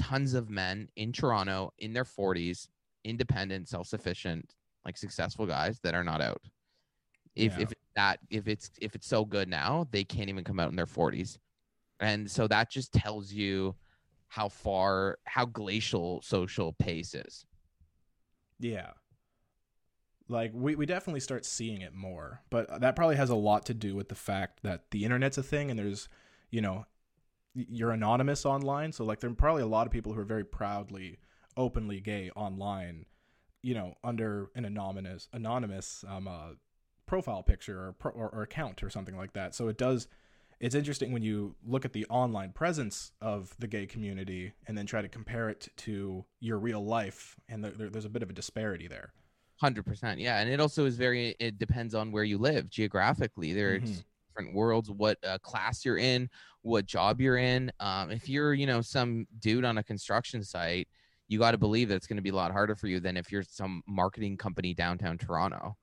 tons 0.00 0.34
of 0.34 0.48
men 0.48 0.88
in 0.96 1.12
toronto 1.12 1.72
in 1.78 1.92
their 1.92 2.04
40s 2.04 2.68
independent 3.04 3.68
self-sufficient 3.68 4.54
like 4.84 4.96
successful 4.96 5.46
guys 5.46 5.80
that 5.82 5.94
are 5.94 6.04
not 6.04 6.20
out 6.20 6.40
if 7.34 7.56
Yeah. 7.56 7.64
if 7.64 7.72
that 7.96 8.20
if 8.30 8.48
it's 8.48 8.70
if 8.80 8.94
it's 8.94 9.06
so 9.06 9.24
good 9.24 9.48
now 9.48 9.86
they 9.90 10.04
can't 10.04 10.28
even 10.28 10.44
come 10.44 10.60
out 10.60 10.70
in 10.70 10.76
their 10.76 10.86
40s 10.86 11.38
and 12.00 12.30
so 12.30 12.46
that 12.46 12.70
just 12.70 12.92
tells 12.92 13.32
you 13.32 13.74
how 14.28 14.48
far 14.48 15.18
how 15.24 15.44
glacial 15.44 16.22
social 16.22 16.72
pace 16.74 17.14
is 17.14 17.44
Yeah. 18.60 18.90
Like 20.28 20.52
we, 20.54 20.74
we 20.74 20.84
definitely 20.86 21.20
start 21.20 21.44
seeing 21.46 21.80
it 21.80 21.94
more, 21.94 22.42
but 22.50 22.80
that 22.80 22.94
probably 22.94 23.16
has 23.16 23.30
a 23.30 23.34
lot 23.34 23.64
to 23.66 23.74
do 23.74 23.94
with 23.94 24.08
the 24.08 24.14
fact 24.14 24.62
that 24.62 24.90
the 24.90 25.04
internet's 25.04 25.38
a 25.38 25.42
thing 25.42 25.70
and 25.70 25.78
there's, 25.78 26.08
you 26.50 26.60
know, 26.60 26.84
you're 27.54 27.90
anonymous 27.90 28.44
online, 28.44 28.92
so 28.92 29.04
like 29.04 29.20
there 29.20 29.30
are 29.30 29.34
probably 29.34 29.62
a 29.62 29.66
lot 29.66 29.86
of 29.86 29.92
people 29.92 30.12
who 30.12 30.20
are 30.20 30.24
very 30.24 30.44
proudly 30.44 31.18
openly 31.56 32.00
gay 32.00 32.30
online, 32.36 33.06
you 33.62 33.74
know, 33.74 33.94
under 34.04 34.50
an 34.54 34.64
anonymous 34.64 35.28
anonymous 35.32 36.04
um 36.06 36.28
uh, 36.28 36.50
profile 37.06 37.42
picture 37.42 37.88
or, 37.88 37.92
pro- 37.94 38.12
or 38.12 38.28
or 38.28 38.42
account 38.42 38.82
or 38.82 38.90
something 38.90 39.16
like 39.16 39.32
that. 39.32 39.54
So 39.54 39.68
it 39.68 39.78
does 39.78 40.08
it's 40.60 40.74
interesting 40.74 41.12
when 41.12 41.22
you 41.22 41.54
look 41.64 41.84
at 41.84 41.92
the 41.92 42.04
online 42.06 42.52
presence 42.52 43.12
of 43.20 43.54
the 43.58 43.66
gay 43.66 43.86
community 43.86 44.52
and 44.66 44.76
then 44.76 44.86
try 44.86 45.00
to 45.00 45.08
compare 45.08 45.48
it 45.48 45.68
to 45.76 46.24
your 46.40 46.58
real 46.58 46.84
life 46.84 47.36
and 47.48 47.64
there, 47.64 47.70
there, 47.70 47.88
there's 47.88 48.04
a 48.04 48.10
bit 48.10 48.22
of 48.22 48.30
a 48.30 48.32
disparity 48.32 48.88
there 48.88 49.12
Hundred 49.60 49.84
percent, 49.84 50.20
yeah, 50.20 50.38
and 50.38 50.48
it 50.48 50.60
also 50.60 50.86
is 50.86 50.96
very. 50.96 51.34
It 51.40 51.58
depends 51.58 51.94
on 51.94 52.12
where 52.12 52.22
you 52.22 52.38
live 52.38 52.70
geographically. 52.70 53.52
There's 53.52 53.82
Mhm. 53.82 54.04
different 54.28 54.54
worlds, 54.54 54.88
what 54.88 55.18
uh, 55.24 55.38
class 55.38 55.84
you're 55.84 55.98
in, 55.98 56.30
what 56.62 56.86
job 56.86 57.20
you're 57.20 57.38
in. 57.38 57.72
Um, 57.80 58.12
if 58.12 58.28
you're, 58.28 58.54
you 58.54 58.66
know, 58.66 58.80
some 58.80 59.26
dude 59.40 59.64
on 59.64 59.78
a 59.78 59.82
construction 59.82 60.44
site, 60.44 60.86
you 61.26 61.40
got 61.40 61.50
to 61.50 61.58
believe 61.58 61.88
that 61.88 61.96
it's 61.96 62.06
going 62.06 62.18
to 62.18 62.22
be 62.22 62.28
a 62.30 62.34
lot 62.34 62.52
harder 62.52 62.76
for 62.76 62.86
you 62.86 63.00
than 63.00 63.16
if 63.16 63.32
you're 63.32 63.42
some 63.42 63.82
marketing 63.88 64.36
company 64.36 64.74
downtown 64.74 65.18
Toronto. 65.18 65.76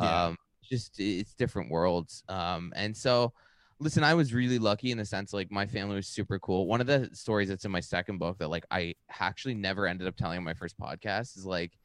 Yeah. 0.00 0.24
Um, 0.28 0.36
just 0.64 0.98
it's 0.98 1.34
different 1.34 1.70
worlds. 1.70 2.22
Um, 2.30 2.72
and 2.76 2.96
so, 2.96 3.34
listen, 3.78 4.04
I 4.04 4.14
was 4.14 4.32
really 4.32 4.58
lucky 4.58 4.90
in 4.90 4.96
the 4.96 5.04
sense 5.04 5.34
like 5.34 5.50
my 5.50 5.66
family 5.66 5.96
was 5.96 6.06
super 6.08 6.38
cool. 6.38 6.66
One 6.66 6.80
of 6.80 6.86
the 6.86 7.10
stories 7.12 7.48
that's 7.50 7.66
in 7.66 7.70
my 7.70 7.80
second 7.80 8.18
book 8.18 8.38
that 8.38 8.48
like 8.48 8.64
I 8.70 8.94
actually 9.20 9.54
never 9.54 9.86
ended 9.86 10.08
up 10.08 10.16
telling 10.16 10.38
on 10.38 10.44
my 10.44 10.54
first 10.54 10.78
podcast 10.78 11.36
is 11.36 11.44
like 11.44 11.78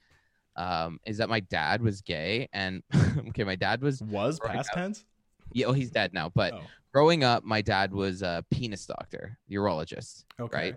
um 0.55 0.99
is 1.05 1.17
that 1.17 1.29
my 1.29 1.39
dad 1.39 1.81
was 1.81 2.01
gay 2.01 2.47
and 2.53 2.83
okay 3.29 3.43
my 3.43 3.55
dad 3.55 3.81
was 3.81 4.01
was 4.01 4.39
past 4.39 4.69
up. 4.69 4.75
tense 4.75 5.05
yeah 5.51 5.65
oh 5.65 5.73
he's 5.73 5.91
dead 5.91 6.13
now 6.13 6.29
but 6.33 6.53
oh 6.53 6.61
growing 6.93 7.23
up 7.23 7.43
my 7.43 7.61
dad 7.61 7.91
was 7.91 8.21
a 8.21 8.45
penis 8.51 8.85
doctor 8.85 9.37
urologist 9.49 10.25
okay 10.39 10.57
right. 10.57 10.75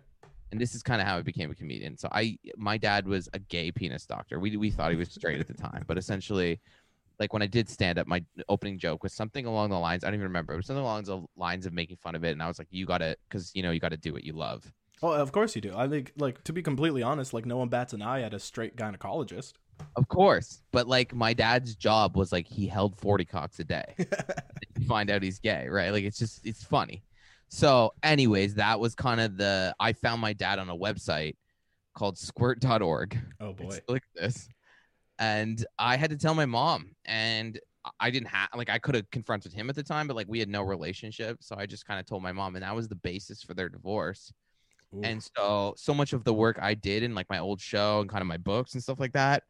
and 0.51 0.61
this 0.61 0.74
is 0.74 0.83
kind 0.83 1.01
of 1.01 1.07
how 1.07 1.18
I 1.18 1.22
became 1.22 1.51
a 1.51 1.55
comedian. 1.55 1.99
So 1.99 2.09
I, 2.11 2.39
my 2.57 2.79
dad 2.79 3.07
was 3.07 3.29
a 3.35 3.39
gay 3.39 3.70
penis 3.70 4.07
doctor. 4.07 4.41
We 4.41 4.57
we 4.57 4.70
thought 4.70 4.91
he 4.91 4.97
was 4.97 5.11
straight 5.11 5.41
at 5.41 5.47
the 5.47 5.55
time, 5.55 5.85
but 5.87 5.99
essentially, 5.99 6.61
like 7.18 7.33
when 7.33 7.43
I 7.43 7.47
did 7.47 7.68
stand 7.68 7.99
up, 7.99 8.07
my 8.07 8.24
opening 8.49 8.79
joke 8.79 9.03
was 9.03 9.12
something 9.12 9.45
along 9.45 9.70
the 9.70 9.79
lines 9.79 10.05
I 10.05 10.07
don't 10.07 10.14
even 10.14 10.29
remember. 10.29 10.55
It 10.55 10.57
was 10.57 10.66
something 10.66 10.83
along 10.83 11.05
the 11.05 11.22
lines 11.37 11.66
of 11.66 11.72
making 11.72 11.97
fun 11.97 12.14
of 12.14 12.24
it, 12.24 12.31
and 12.31 12.43
I 12.43 12.49
was 12.49 12.59
like, 12.59 12.68
"You 12.70 12.87
got 12.87 12.99
to, 12.99 13.16
because 13.29 13.51
you 13.55 13.62
know 13.62 13.70
you 13.70 13.81
got 13.81 13.91
to 13.91 13.97
do 13.97 14.12
what 14.12 14.24
you 14.24 14.33
love." 14.33 14.72
well 15.03 15.12
of 15.12 15.33
course 15.33 15.55
you 15.55 15.61
do 15.61 15.74
i 15.77 15.87
think 15.87 16.12
like 16.16 16.43
to 16.45 16.53
be 16.53 16.62
completely 16.62 17.03
honest 17.03 17.35
like 17.35 17.45
no 17.45 17.57
one 17.57 17.68
bats 17.68 17.93
an 17.93 18.03
eye 18.03 18.22
at 18.22 18.33
a 18.33 18.39
straight 18.39 18.77
gynecologist 18.77 19.55
Of 19.97 20.09
course, 20.09 20.62
but 20.72 20.87
like 20.87 21.14
my 21.14 21.33
dad's 21.33 21.74
job 21.74 22.16
was 22.16 22.33
like 22.33 22.47
he 22.47 22.66
held 22.66 22.97
forty 22.97 23.24
cocks 23.24 23.59
a 23.61 23.64
day. 23.64 23.95
you 23.99 24.87
find 24.87 25.11
out 25.11 25.22
he's 25.22 25.39
gay, 25.39 25.68
right? 25.68 25.91
Like 25.91 26.05
it's 26.05 26.18
just 26.18 26.47
it's 26.47 26.62
funny. 26.62 27.03
So, 27.49 27.95
anyways, 28.03 28.55
that 28.57 28.79
was 28.79 28.95
kind 28.95 29.20
of 29.20 29.37
the 29.37 29.74
I 29.81 29.93
found 29.93 30.20
my 30.20 30.33
dad 30.33 30.59
on 30.59 30.68
a 30.68 30.77
website 30.77 31.37
called 31.95 32.18
squirt.org. 32.18 33.18
oh 33.41 33.53
boy 33.53 33.79
like 33.89 34.05
this. 34.14 34.49
And 35.18 35.64
I 35.79 35.97
had 35.97 36.11
to 36.11 36.18
tell 36.18 36.35
my 36.35 36.45
mom, 36.45 36.91
and 37.07 37.59
I 38.01 38.11
didn't 38.11 38.29
have 38.29 38.49
like 38.55 38.68
I 38.68 38.79
could 38.79 38.95
have 38.95 39.11
confronted 39.11 39.53
him 39.53 39.70
at 39.70 39.77
the 39.77 39.83
time, 39.83 40.07
but 40.07 40.16
like 40.16 40.29
we 40.29 40.39
had 40.39 40.49
no 40.49 40.62
relationship, 40.62 41.39
so 41.41 41.57
I 41.57 41.66
just 41.66 41.87
kind 41.87 41.99
of 41.99 42.07
told 42.07 42.22
my 42.22 42.33
mom, 42.33 42.57
and 42.57 42.62
that 42.62 42.74
was 42.74 42.89
the 42.89 42.97
basis 42.97 43.43
for 43.43 43.55
their 43.55 43.68
divorce. 43.68 44.33
Ooh. 44.95 45.01
And 45.03 45.22
so, 45.37 45.74
so 45.77 45.93
much 45.93 46.12
of 46.12 46.22
the 46.24 46.35
work 46.35 46.59
I 46.61 46.74
did 46.74 47.03
in 47.03 47.14
like 47.14 47.29
my 47.29 47.39
old 47.39 47.61
show 47.61 48.01
and 48.01 48.09
kind 48.11 48.22
of 48.22 48.29
my 48.29 48.37
books 48.37 48.74
and 48.74 48.83
stuff 48.83 49.01
like 49.01 49.12
that 49.14 49.43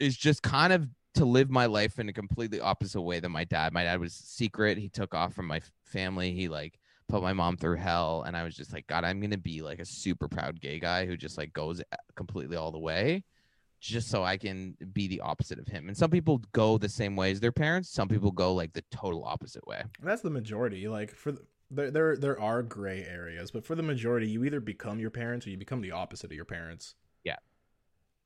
is 0.00 0.16
just 0.16 0.42
kind 0.42 0.72
of 0.72 0.88
to 1.14 1.24
live 1.24 1.50
my 1.50 1.66
life 1.66 1.98
in 1.98 2.08
a 2.08 2.12
completely 2.12 2.60
opposite 2.60 3.00
way 3.00 3.20
than 3.20 3.32
my 3.32 3.44
dad. 3.44 3.72
My 3.72 3.84
dad 3.84 4.00
was 4.00 4.12
secret. 4.12 4.76
He 4.78 4.88
took 4.88 5.14
off 5.14 5.32
from 5.34 5.46
my 5.46 5.60
family. 5.84 6.32
He 6.32 6.48
like 6.48 6.78
put 7.08 7.22
my 7.22 7.32
mom 7.32 7.56
through 7.56 7.76
hell. 7.76 8.22
And 8.26 8.36
I 8.36 8.44
was 8.44 8.54
just 8.54 8.72
like, 8.72 8.86
God, 8.86 9.04
I'm 9.04 9.20
going 9.20 9.30
to 9.30 9.38
be 9.38 9.62
like 9.62 9.78
a 9.78 9.84
super 9.86 10.28
proud 10.28 10.60
gay 10.60 10.78
guy 10.78 11.06
who 11.06 11.16
just 11.16 11.38
like 11.38 11.52
goes 11.54 11.80
completely 12.16 12.56
all 12.56 12.70
the 12.72 12.78
way 12.78 13.24
just 13.80 14.08
so 14.08 14.24
I 14.24 14.36
can 14.36 14.74
be 14.92 15.06
the 15.06 15.20
opposite 15.20 15.58
of 15.58 15.68
him. 15.68 15.88
And 15.88 15.96
some 15.96 16.10
people 16.10 16.42
go 16.52 16.76
the 16.78 16.88
same 16.88 17.14
way 17.14 17.30
as 17.30 17.40
their 17.40 17.52
parents. 17.52 17.88
Some 17.90 18.08
people 18.08 18.30
go 18.30 18.52
like 18.54 18.72
the 18.72 18.82
total 18.90 19.24
opposite 19.24 19.66
way. 19.66 19.82
that's 20.02 20.22
the 20.22 20.30
majority 20.30 20.88
like 20.88 21.10
for 21.14 21.32
the, 21.32 21.44
there, 21.70 21.90
there 21.90 22.16
there 22.16 22.40
are 22.40 22.62
gray 22.62 23.04
areas 23.04 23.50
but 23.50 23.64
for 23.64 23.74
the 23.74 23.82
majority 23.82 24.28
you 24.28 24.44
either 24.44 24.60
become 24.60 25.00
your 25.00 25.10
parents 25.10 25.46
or 25.46 25.50
you 25.50 25.56
become 25.58 25.80
the 25.80 25.90
opposite 25.90 26.26
of 26.30 26.32
your 26.36 26.44
parents 26.44 26.94
Yeah. 27.24 27.36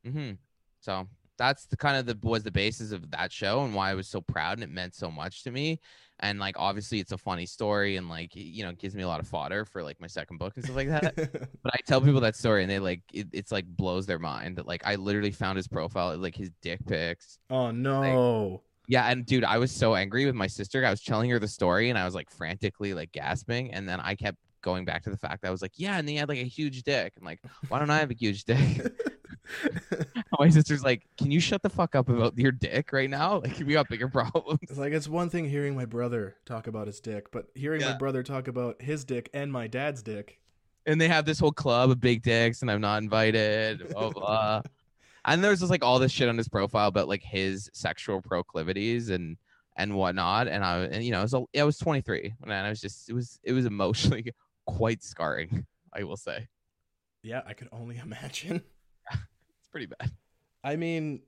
hmm 0.04 0.32
So 0.80 1.08
that's 1.40 1.64
the 1.64 1.76
kind 1.76 1.96
of 1.96 2.04
the 2.04 2.28
was 2.28 2.42
the 2.42 2.50
basis 2.50 2.92
of 2.92 3.10
that 3.12 3.32
show 3.32 3.64
and 3.64 3.74
why 3.74 3.90
I 3.90 3.94
was 3.94 4.06
so 4.06 4.20
proud 4.20 4.58
and 4.58 4.62
it 4.62 4.68
meant 4.68 4.94
so 4.94 5.10
much 5.10 5.42
to 5.44 5.50
me. 5.50 5.80
And 6.18 6.38
like 6.38 6.54
obviously 6.58 7.00
it's 7.00 7.12
a 7.12 7.18
funny 7.18 7.46
story 7.46 7.96
and 7.96 8.10
like 8.10 8.32
you 8.34 8.62
know 8.62 8.68
it 8.68 8.78
gives 8.78 8.94
me 8.94 9.02
a 9.02 9.08
lot 9.08 9.20
of 9.20 9.26
fodder 9.26 9.64
for 9.64 9.82
like 9.82 9.98
my 10.02 10.06
second 10.06 10.36
book 10.36 10.52
and 10.56 10.64
stuff 10.64 10.76
like 10.76 10.90
that. 10.90 11.14
but 11.62 11.72
I 11.72 11.78
tell 11.86 12.02
people 12.02 12.20
that 12.20 12.36
story 12.36 12.60
and 12.62 12.70
they 12.70 12.78
like 12.78 13.00
it, 13.14 13.28
it's 13.32 13.50
like 13.50 13.64
blows 13.64 14.04
their 14.04 14.18
mind 14.18 14.56
that 14.56 14.66
like 14.66 14.82
I 14.86 14.96
literally 14.96 15.30
found 15.30 15.56
his 15.56 15.66
profile 15.66 16.14
like 16.18 16.36
his 16.36 16.50
dick 16.60 16.80
pics. 16.86 17.38
oh 17.48 17.70
no. 17.70 18.62
Yeah, 18.86 19.06
and 19.06 19.24
dude, 19.24 19.44
I 19.44 19.56
was 19.58 19.70
so 19.70 19.94
angry 19.94 20.26
with 20.26 20.34
my 20.34 20.48
sister. 20.48 20.84
I 20.84 20.90
was 20.90 21.00
telling 21.00 21.30
her 21.30 21.38
the 21.38 21.48
story 21.48 21.90
and 21.90 21.98
I 21.98 22.04
was 22.04 22.14
like 22.14 22.28
frantically 22.28 22.92
like 22.92 23.12
gasping 23.12 23.72
and 23.72 23.88
then 23.88 24.00
I 24.00 24.14
kept 24.14 24.36
going 24.62 24.84
back 24.84 25.04
to 25.04 25.10
the 25.10 25.16
fact 25.16 25.40
that 25.40 25.48
I 25.48 25.50
was 25.52 25.62
like, 25.62 25.72
yeah, 25.76 25.96
and 25.96 26.06
he 26.06 26.16
had 26.16 26.28
like 26.28 26.40
a 26.40 26.44
huge 26.44 26.82
dick. 26.82 27.14
I'm 27.18 27.24
like, 27.24 27.40
why 27.68 27.78
don't 27.78 27.88
I 27.88 27.98
have 27.98 28.10
a 28.10 28.14
huge 28.14 28.44
dick? 28.44 28.58
my 30.38 30.48
sister's 30.48 30.82
like, 30.82 31.06
can 31.18 31.30
you 31.30 31.40
shut 31.40 31.62
the 31.62 31.70
fuck 31.70 31.94
up 31.94 32.08
about 32.08 32.36
your 32.38 32.52
dick 32.52 32.92
right 32.92 33.10
now? 33.10 33.40
Like 33.40 33.58
we 33.58 33.72
got 33.72 33.88
bigger 33.88 34.08
problems. 34.08 34.60
It's 34.62 34.78
like 34.78 34.92
it's 34.92 35.08
one 35.08 35.30
thing 35.30 35.48
hearing 35.48 35.74
my 35.74 35.84
brother 35.84 36.36
talk 36.44 36.66
about 36.66 36.86
his 36.86 37.00
dick, 37.00 37.30
but 37.30 37.46
hearing 37.54 37.82
my 37.82 37.96
brother 37.96 38.22
talk 38.22 38.48
about 38.48 38.80
his 38.82 39.04
dick 39.04 39.30
and 39.34 39.52
my 39.52 39.66
dad's 39.66 40.02
dick. 40.02 40.40
And 40.86 41.00
they 41.00 41.08
have 41.08 41.24
this 41.24 41.38
whole 41.38 41.52
club 41.52 41.90
of 41.90 42.00
big 42.00 42.22
dicks, 42.22 42.62
and 42.62 42.70
I'm 42.70 42.80
not 42.80 43.02
invited. 43.02 43.90
Blah 43.90 44.10
blah. 44.10 44.62
and 45.24 45.44
there's 45.44 45.60
just 45.60 45.70
like 45.70 45.84
all 45.84 45.98
this 45.98 46.12
shit 46.12 46.28
on 46.28 46.38
his 46.38 46.48
profile 46.48 46.88
about 46.88 47.08
like 47.08 47.22
his 47.22 47.70
sexual 47.72 48.22
proclivities 48.22 49.10
and 49.10 49.36
and 49.76 49.94
whatnot. 49.94 50.48
And 50.48 50.64
I 50.64 50.78
and 50.84 51.04
you 51.04 51.12
know, 51.12 51.20
it 51.20 51.30
was 51.30 51.34
I 51.34 51.64
was 51.64 51.78
23 51.78 52.34
and 52.42 52.52
I 52.52 52.68
was 52.68 52.80
just 52.80 53.08
it 53.08 53.12
was 53.12 53.38
it 53.42 53.52
was 53.52 53.66
emotionally 53.66 54.32
quite 54.66 55.02
scarring. 55.02 55.66
I 55.92 56.04
will 56.04 56.16
say 56.16 56.48
Yeah, 57.22 57.42
I 57.46 57.52
could 57.54 57.68
only 57.72 57.98
imagine. 57.98 58.62
Pretty 59.70 59.86
bad. 59.86 60.10
I 60.64 60.76
mean, 60.76 61.20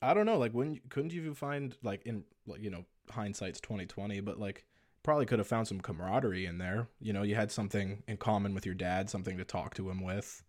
I 0.00 0.14
don't 0.14 0.26
know. 0.26 0.38
Like, 0.38 0.52
when 0.52 0.80
couldn't 0.90 1.12
you 1.12 1.34
find 1.34 1.76
like 1.82 2.02
in 2.06 2.24
like 2.46 2.62
you 2.62 2.70
know 2.70 2.84
hindsight's 3.10 3.60
twenty 3.60 3.86
twenty, 3.86 4.20
but 4.20 4.38
like 4.38 4.64
probably 5.02 5.26
could 5.26 5.38
have 5.38 5.48
found 5.48 5.66
some 5.66 5.80
camaraderie 5.80 6.46
in 6.46 6.58
there. 6.58 6.86
You 7.00 7.12
know, 7.12 7.22
you 7.22 7.34
had 7.34 7.50
something 7.50 8.02
in 8.06 8.16
common 8.18 8.54
with 8.54 8.66
your 8.66 8.74
dad, 8.74 9.08
something 9.08 9.38
to 9.38 9.44
talk 9.44 9.74
to 9.74 9.88
him 9.90 10.02
with. 10.02 10.42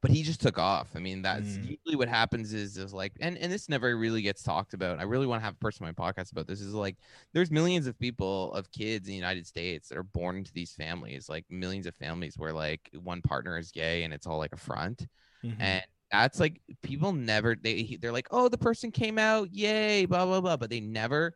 but 0.00 0.10
he 0.12 0.22
just 0.22 0.40
took 0.40 0.58
off. 0.58 0.90
I 0.94 1.00
mean, 1.00 1.22
that's 1.22 1.48
Mm. 1.58 1.70
usually 1.70 1.96
what 1.96 2.08
happens 2.08 2.54
is 2.54 2.76
is 2.78 2.94
like, 2.94 3.12
and 3.20 3.36
and 3.36 3.52
this 3.52 3.68
never 3.68 3.96
really 3.96 4.22
gets 4.22 4.42
talked 4.42 4.72
about. 4.74 4.98
I 5.00 5.02
really 5.02 5.26
want 5.26 5.40
to 5.40 5.44
have 5.44 5.54
a 5.54 5.58
person 5.58 5.84
on 5.86 5.94
my 5.96 6.12
podcast 6.12 6.30
about 6.32 6.46
this. 6.46 6.60
Is 6.60 6.72
like, 6.72 6.96
there's 7.32 7.50
millions 7.50 7.86
of 7.88 7.98
people 7.98 8.52
of 8.54 8.70
kids 8.70 9.06
in 9.08 9.12
the 9.12 9.16
United 9.16 9.46
States 9.46 9.88
that 9.88 9.98
are 9.98 10.04
born 10.04 10.36
into 10.36 10.52
these 10.52 10.72
families, 10.72 11.28
like 11.28 11.44
millions 11.50 11.86
of 11.86 11.94
families 11.96 12.38
where 12.38 12.52
like 12.52 12.88
one 13.02 13.22
partner 13.22 13.58
is 13.58 13.70
gay 13.72 14.04
and 14.04 14.14
it's 14.14 14.26
all 14.26 14.38
like 14.38 14.52
a 14.52 14.56
front, 14.56 15.06
Mm-hmm. 15.44 15.60
and 15.62 15.84
that's 16.10 16.40
like 16.40 16.60
people 16.82 17.12
never 17.12 17.54
they 17.54 17.98
they're 18.00 18.12
like, 18.12 18.28
oh, 18.30 18.48
the 18.48 18.58
person 18.58 18.90
came 18.90 19.18
out, 19.18 19.52
yay, 19.52 20.06
blah 20.06 20.24
blah 20.24 20.40
blah, 20.40 20.56
but 20.56 20.70
they 20.70 20.80
never. 20.80 21.34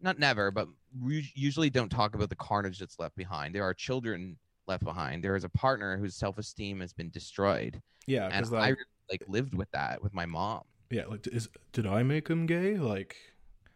Not 0.00 0.18
never, 0.20 0.52
but 0.52 0.68
we 1.02 1.28
usually 1.34 1.70
don't 1.70 1.88
talk 1.88 2.14
about 2.14 2.28
the 2.28 2.36
carnage 2.36 2.78
that's 2.78 3.00
left 3.00 3.16
behind. 3.16 3.52
There 3.52 3.64
are 3.64 3.74
children 3.74 4.36
left 4.68 4.84
behind. 4.84 5.24
There 5.24 5.34
is 5.34 5.42
a 5.42 5.48
partner 5.48 5.96
whose 5.96 6.14
self-esteem 6.14 6.80
has 6.80 6.92
been 6.92 7.10
destroyed 7.10 7.82
yeah, 8.08 8.30
and 8.32 8.46
I 8.56 8.74
like, 9.10 9.22
lived 9.28 9.54
with 9.54 9.70
that 9.72 10.02
with 10.02 10.14
my 10.14 10.24
mom. 10.24 10.62
yeah, 10.90 11.04
like 11.04 11.26
is 11.26 11.48
did 11.72 11.86
I 11.86 12.02
make 12.02 12.26
him 12.26 12.46
gay? 12.46 12.78
Like, 12.78 13.14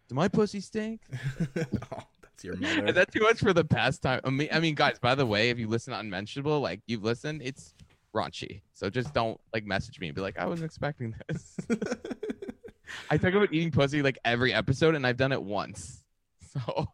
Do 0.09 0.15
my 0.15 0.27
pussy 0.27 0.61
stink? 0.61 1.03
oh, 1.57 2.03
that's 2.23 2.43
your 2.43 2.57
mother. 2.57 2.87
Is 2.87 2.95
that 2.95 3.13
too 3.13 3.21
much 3.21 3.41
for 3.41 3.53
the 3.53 3.65
past 3.65 4.01
time 4.01 4.23
I 4.25 4.31
mean, 4.31 4.49
I 4.51 4.59
mean, 4.59 4.75
guys. 4.75 4.99
By 4.99 5.15
the 5.15 5.27
way, 5.27 5.51
if 5.51 5.59
you 5.59 5.69
listen 5.69 5.93
to 5.93 6.01
Unmentionable, 6.01 6.61
like 6.61 6.81
you've 6.87 7.05
listened, 7.05 7.43
it's 7.45 7.75
raunchy. 8.15 8.63
So 8.73 8.91
just 8.91 9.13
don't 9.15 9.41
like 9.55 9.65
message 9.65 9.99
me 10.01 10.09
and 10.09 10.15
be 10.15 10.21
like, 10.23 10.39
I 10.39 10.47
wasn't 10.47 10.67
expecting 10.67 11.15
this. 11.29 11.57
I 13.11 13.17
talk 13.17 13.33
about 13.35 13.53
eating 13.53 13.71
pussy 13.71 14.03
like 14.03 14.19
every 14.25 14.53
episode, 14.53 14.95
and 14.95 15.07
I've 15.07 15.17
done 15.17 15.33
it 15.33 15.43
once. 15.43 15.99
So 16.53 16.87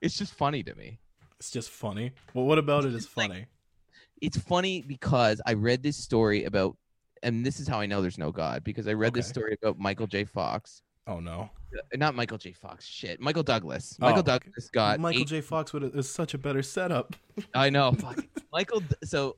it's 0.00 0.16
just 0.16 0.34
funny 0.34 0.62
to 0.62 0.72
me. 0.76 1.00
it's 1.40 1.50
just 1.50 1.68
funny. 1.70 2.12
Well, 2.32 2.44
what 2.44 2.58
about 2.58 2.84
it 2.84 2.94
is 2.94 3.06
It's 3.06 3.16
like- 3.16 3.28
funny? 3.30 3.46
It's 4.20 4.38
funny 4.38 4.82
because 4.82 5.40
I 5.44 5.54
read 5.54 5.82
this 5.82 5.96
story 5.96 6.44
about, 6.44 6.76
and 7.24 7.44
this 7.44 7.58
is 7.58 7.66
how 7.66 7.80
I 7.80 7.86
know 7.86 8.02
there's 8.02 8.18
no 8.18 8.30
God 8.30 8.62
because 8.62 8.86
I 8.86 8.92
read 8.92 9.12
this 9.12 9.26
story 9.26 9.56
about 9.60 9.80
Michael 9.80 10.06
J. 10.06 10.24
Fox. 10.24 10.82
oh 11.08 11.18
no, 11.18 11.50
Uh, 11.74 11.78
Not 11.96 12.14
Michael 12.14 12.38
J. 12.38 12.52
Fox. 12.52 12.86
Shit, 12.86 13.18
Michael 13.20 13.42
Douglas. 13.42 13.96
Michael 13.98 14.20
Oh. 14.20 14.22
Douglas 14.22 14.68
got 14.70 15.00
Michael 15.00 15.22
eight 15.22 15.26
J. 15.26 15.40
Fox 15.40 15.72
would 15.72 15.82
is 15.96 16.08
such 16.08 16.34
a 16.34 16.38
better 16.38 16.62
setup. 16.62 17.16
I 17.52 17.68
know. 17.70 17.96
Michael. 18.52 18.82
So, 19.02 19.34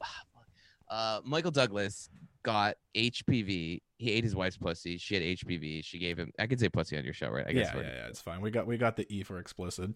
uh, 0.92 1.20
Michael 1.24 1.50
Douglas 1.50 2.10
got 2.42 2.76
HPV. 2.94 3.80
He 3.96 4.10
ate 4.10 4.24
his 4.24 4.36
wife's 4.36 4.58
pussy. 4.58 4.98
She 4.98 5.14
had 5.14 5.22
HPV. 5.22 5.82
She 5.84 5.98
gave 5.98 6.18
him. 6.18 6.30
I 6.38 6.46
can 6.46 6.58
say 6.58 6.68
pussy 6.68 6.98
on 6.98 7.04
your 7.04 7.14
show, 7.14 7.30
right? 7.30 7.46
I 7.46 7.50
yeah, 7.50 7.72
yeah, 7.74 7.80
yeah, 7.80 8.06
it's 8.08 8.20
fine. 8.20 8.40
We 8.40 8.50
got 8.50 8.66
we 8.66 8.76
got 8.76 8.96
the 8.96 9.10
E 9.12 9.22
for 9.22 9.38
explicit. 9.38 9.92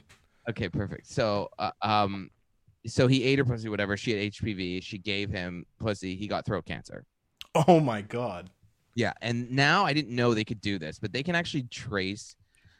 Okay, 0.49 0.68
perfect. 0.68 1.07
So, 1.09 1.49
uh, 1.59 1.72
um, 1.82 2.30
so 2.86 3.09
he 3.09 3.24
ate 3.24 3.38
her 3.38 3.44
pussy, 3.44 3.68
whatever. 3.68 3.97
She 3.97 4.12
had 4.12 4.32
HPV. 4.32 4.82
She 4.82 4.97
gave 4.97 5.28
him 5.28 5.66
pussy. 5.78 6.16
He 6.16 6.26
got 6.26 6.47
throat 6.47 6.64
cancer. 6.64 7.05
Oh 7.68 7.80
my 7.80 8.01
god. 8.01 8.51
Yeah, 8.94 9.12
and 9.20 9.51
now 9.51 9.84
I 9.84 9.92
didn't 9.92 10.14
know 10.14 10.32
they 10.32 10.44
could 10.44 10.61
do 10.61 10.78
this, 10.78 10.99
but 10.99 11.12
they 11.12 11.22
can 11.22 11.34
actually 11.34 11.64
trace. 11.64 12.36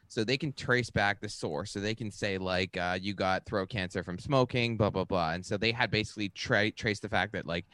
So 0.07 0.23
they 0.23 0.37
can 0.37 0.53
trace 0.53 0.89
back 0.89 1.19
the 1.19 1.27
source. 1.27 1.71
So 1.71 1.81
they 1.81 1.93
can 1.93 2.09
say 2.09 2.37
like, 2.37 2.77
uh, 2.77 2.97
you 2.99 3.13
got 3.13 3.45
throat 3.45 3.69
cancer 3.69 4.03
from 4.03 4.17
smoking, 4.17 4.77
blah 4.77 4.89
blah 4.89 5.03
blah. 5.03 5.31
And 5.33 5.45
so 5.45 5.57
they 5.57 5.71
had 5.71 5.91
basically 5.91 6.29
tra- 6.29 6.71
traced 6.71 7.01
the 7.01 7.09
fact 7.09 7.33
that 7.33 7.45
like 7.45 7.65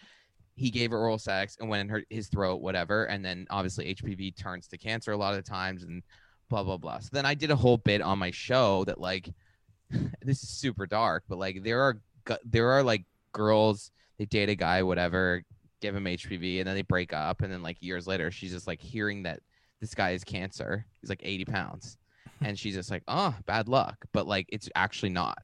he 0.55 0.69
gave 0.69 0.91
her 0.91 0.97
oral 0.97 1.17
sex 1.17 1.57
and 1.59 1.69
went 1.69 1.81
in 1.81 1.89
her 1.89 2.03
his 2.09 2.27
throat, 2.27 2.61
whatever. 2.61 3.05
And 3.05 3.23
then 3.23 3.47
obviously 3.49 3.93
HPV 3.95 4.37
turns 4.37 4.67
to 4.67 4.77
cancer 4.77 5.11
a 5.11 5.17
lot 5.17 5.35
of 5.35 5.43
times, 5.43 5.83
and 5.83 6.03
blah 6.49 6.63
blah 6.63 6.77
blah. 6.77 6.99
So 6.99 7.09
then 7.11 7.25
I 7.25 7.33
did 7.33 7.51
a 7.51 7.55
whole 7.55 7.77
bit 7.77 8.01
on 8.01 8.19
my 8.19 8.31
show 8.31 8.83
that 8.85 8.99
like 8.99 9.29
this 10.21 10.43
is 10.43 10.49
super 10.49 10.85
dark, 10.85 11.23
but 11.27 11.37
like 11.37 11.63
there 11.63 11.81
are 11.81 11.99
there 12.45 12.69
are 12.69 12.83
like 12.83 13.05
girls 13.31 13.91
they 14.17 14.25
date 14.25 14.49
a 14.49 14.55
guy, 14.55 14.83
whatever, 14.83 15.43
give 15.81 15.95
him 15.95 16.05
HPV, 16.05 16.59
and 16.59 16.67
then 16.67 16.75
they 16.75 16.83
break 16.83 17.13
up, 17.13 17.41
and 17.41 17.51
then 17.51 17.63
like 17.63 17.81
years 17.81 18.07
later, 18.07 18.31
she's 18.31 18.51
just 18.51 18.67
like 18.67 18.79
hearing 18.81 19.23
that 19.23 19.39
this 19.81 19.93
guy 19.95 20.11
is 20.11 20.23
cancer. 20.23 20.85
He's 21.01 21.09
like 21.09 21.21
80 21.23 21.45
pounds, 21.45 21.97
and 22.41 22.57
she's 22.57 22.75
just 22.75 22.91
like, 22.91 23.03
oh, 23.07 23.35
bad 23.45 23.67
luck. 23.67 23.97
But 24.13 24.27
like 24.27 24.47
it's 24.49 24.69
actually 24.75 25.09
not. 25.09 25.39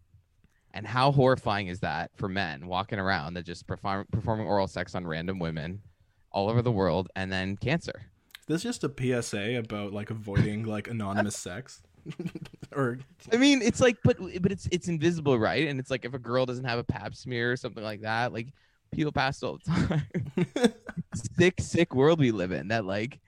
And 0.74 0.86
how 0.86 1.12
horrifying 1.12 1.68
is 1.68 1.80
that 1.80 2.12
for 2.16 2.30
men 2.30 2.68
walking 2.68 3.00
around 3.00 3.34
that 3.34 3.46
just 3.46 3.66
perform 3.66 4.06
performing 4.12 4.48
oral 4.48 4.68
sex 4.68 4.96
on 4.96 5.06
random 5.06 5.40
women 5.40 5.82
all 6.32 6.50
over 6.50 6.62
the 6.62 6.72
world, 6.72 7.10
and 7.16 7.32
then 7.32 7.58
cancer? 7.58 8.02
This 8.48 8.58
is 8.58 8.64
just 8.64 8.84
a 8.84 9.22
PSA 9.22 9.58
about 9.58 9.94
like 9.94 10.12
avoiding 10.12 10.64
like 10.64 10.88
anonymous 10.88 11.36
sex, 11.38 11.82
or 12.72 13.00
I 13.32 13.38
mean, 13.38 13.62
it's 13.62 13.80
like, 13.80 13.98
but 14.04 14.18
but 14.42 14.52
it's 14.52 14.68
it's 14.72 14.88
invisible, 14.88 15.40
right? 15.40 15.68
And 15.68 15.80
it's 15.80 15.90
like 15.90 16.06
if 16.06 16.14
a 16.14 16.20
girl 16.20 16.46
doesn't 16.46 16.66
have 16.66 16.80
a 16.80 16.84
pap 16.84 17.16
smear 17.16 17.52
or 17.52 17.58
something 17.58 17.84
like 17.84 18.02
that, 18.02 18.34
like 18.34 18.54
people 18.92 19.12
pass 19.12 19.42
all 19.44 19.60
the 19.66 19.72
time. 20.46 20.74
sick, 21.38 21.56
sick 21.60 21.96
world 21.96 22.20
we 22.20 22.32
live 22.32 22.52
in. 22.52 22.70
That 22.70 22.86
like, 22.86 23.20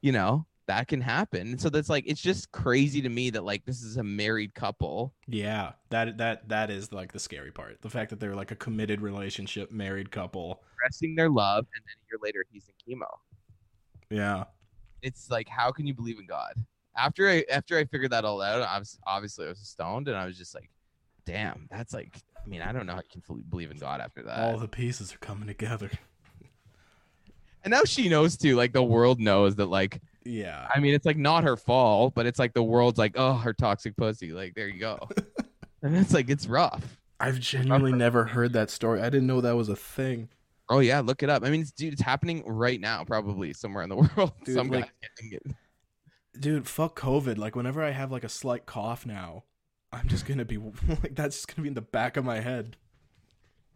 you 0.00 0.12
know, 0.12 0.46
that 0.70 0.86
can 0.86 1.00
happen. 1.00 1.58
So 1.58 1.68
that's 1.68 1.88
like, 1.88 2.04
it's 2.06 2.20
just 2.20 2.52
crazy 2.52 3.02
to 3.02 3.08
me 3.08 3.30
that 3.30 3.42
like 3.44 3.64
this 3.64 3.82
is 3.82 3.96
a 3.96 4.04
married 4.04 4.54
couple. 4.54 5.12
yeah, 5.26 5.72
that 5.88 6.16
that 6.18 6.48
that 6.48 6.70
is 6.70 6.92
like 6.92 7.10
the 7.12 7.18
scary 7.18 7.50
part. 7.50 7.82
The 7.82 7.90
fact 7.90 8.10
that 8.10 8.20
they're 8.20 8.36
like 8.36 8.52
a 8.52 8.54
committed 8.56 9.00
relationship, 9.00 9.72
married 9.72 10.12
couple. 10.12 10.62
Expressing 10.74 11.16
their 11.16 11.28
love, 11.28 11.66
and 11.74 11.82
then 11.84 11.94
a 12.00 12.06
year 12.08 12.18
later 12.22 12.44
he's 12.52 12.68
in 12.68 12.96
chemo. 12.96 13.08
Yeah, 14.10 14.44
It's 15.02 15.28
like, 15.28 15.48
how 15.48 15.72
can 15.72 15.88
you 15.88 15.94
believe 15.94 16.18
in 16.20 16.26
God? 16.26 16.52
After 16.96 17.28
I 17.28 17.44
after 17.50 17.76
I 17.76 17.84
figured 17.86 18.12
that 18.12 18.24
all 18.24 18.40
out, 18.40 18.62
I 18.62 18.78
was 18.78 18.96
obviously 19.04 19.46
I 19.46 19.48
was 19.48 19.58
stoned, 19.58 20.06
and 20.06 20.16
I 20.16 20.24
was 20.26 20.38
just 20.38 20.54
like, 20.54 20.70
damn, 21.26 21.66
that's 21.68 21.92
like, 21.92 22.16
I 22.44 22.48
mean, 22.48 22.62
I 22.62 22.70
don't 22.70 22.86
know 22.86 22.92
how 22.92 22.98
you 22.98 23.10
can 23.10 23.22
fully 23.22 23.42
believe 23.42 23.72
in 23.72 23.78
God 23.78 24.00
after 24.00 24.22
that. 24.22 24.38
all 24.38 24.56
the 24.58 24.68
pieces 24.68 25.12
are 25.12 25.18
coming 25.18 25.48
together. 25.48 25.90
And 27.64 27.72
now 27.72 27.82
she 27.84 28.08
knows 28.08 28.36
too. 28.36 28.54
Like 28.56 28.72
the 28.72 28.82
world 28.82 29.20
knows 29.20 29.56
that. 29.56 29.66
Like 29.66 30.00
Yeah, 30.24 30.68
I 30.74 30.80
mean, 30.80 30.94
it's 30.94 31.06
like 31.06 31.16
not 31.16 31.44
her 31.44 31.56
fault, 31.56 32.14
but 32.14 32.26
it's 32.26 32.38
like 32.38 32.52
the 32.52 32.62
world's 32.62 32.98
like, 32.98 33.12
oh, 33.16 33.34
her 33.34 33.52
toxic 33.54 33.96
pussy. 33.96 34.32
Like 34.32 34.54
there 34.54 34.68
you 34.68 34.78
go. 34.78 35.08
and 35.82 35.96
it's 35.96 36.12
like 36.12 36.28
it's 36.28 36.46
rough. 36.46 36.98
I've 37.18 37.38
genuinely 37.40 37.92
never 37.92 38.24
heard 38.24 38.52
that 38.54 38.70
story. 38.70 39.00
I 39.00 39.10
didn't 39.10 39.26
know 39.26 39.40
that 39.40 39.56
was 39.56 39.68
a 39.68 39.76
thing. 39.76 40.28
Oh 40.68 40.78
yeah, 40.80 41.00
look 41.00 41.22
it 41.22 41.30
up. 41.30 41.42
I 41.44 41.50
mean, 41.50 41.62
it's, 41.62 41.72
dude, 41.72 41.92
it's 41.94 42.02
happening 42.02 42.42
right 42.46 42.80
now, 42.80 43.02
probably 43.04 43.52
somewhere 43.52 43.82
in 43.82 43.88
the 43.88 43.96
world. 44.16 44.32
Dude, 44.44 44.54
Some 44.54 44.68
like- 44.68 44.92
getting 45.18 45.32
it. 45.32 45.56
Dude, 46.38 46.68
fuck 46.68 46.98
COVID. 46.98 47.38
Like 47.38 47.56
whenever 47.56 47.82
I 47.82 47.90
have 47.90 48.12
like 48.12 48.24
a 48.24 48.28
slight 48.28 48.64
cough 48.64 49.04
now, 49.04 49.44
I'm 49.92 50.06
just 50.08 50.26
gonna 50.26 50.44
be 50.44 50.58
like 50.88 51.14
that's 51.14 51.36
just 51.36 51.48
gonna 51.48 51.62
be 51.64 51.68
in 51.68 51.74
the 51.74 51.80
back 51.80 52.16
of 52.16 52.24
my 52.24 52.40
head. 52.40 52.76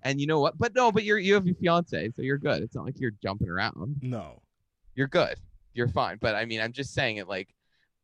And 0.02 0.20
you 0.20 0.26
know 0.26 0.38
what? 0.40 0.56
But 0.58 0.74
no, 0.74 0.92
but 0.92 1.02
you're 1.04 1.18
you 1.18 1.34
have 1.34 1.46
your 1.46 1.56
fiance, 1.56 2.10
so 2.14 2.22
you're 2.22 2.38
good. 2.38 2.62
It's 2.62 2.74
not 2.74 2.84
like 2.84 3.00
you're 3.00 3.14
jumping 3.22 3.48
around. 3.48 3.96
No. 4.02 4.40
You're 4.94 5.08
good. 5.08 5.36
You're 5.74 5.88
fine. 5.88 6.18
But 6.20 6.34
I 6.34 6.44
mean, 6.44 6.60
I'm 6.60 6.72
just 6.72 6.94
saying 6.94 7.16
it. 7.18 7.28
Like 7.28 7.54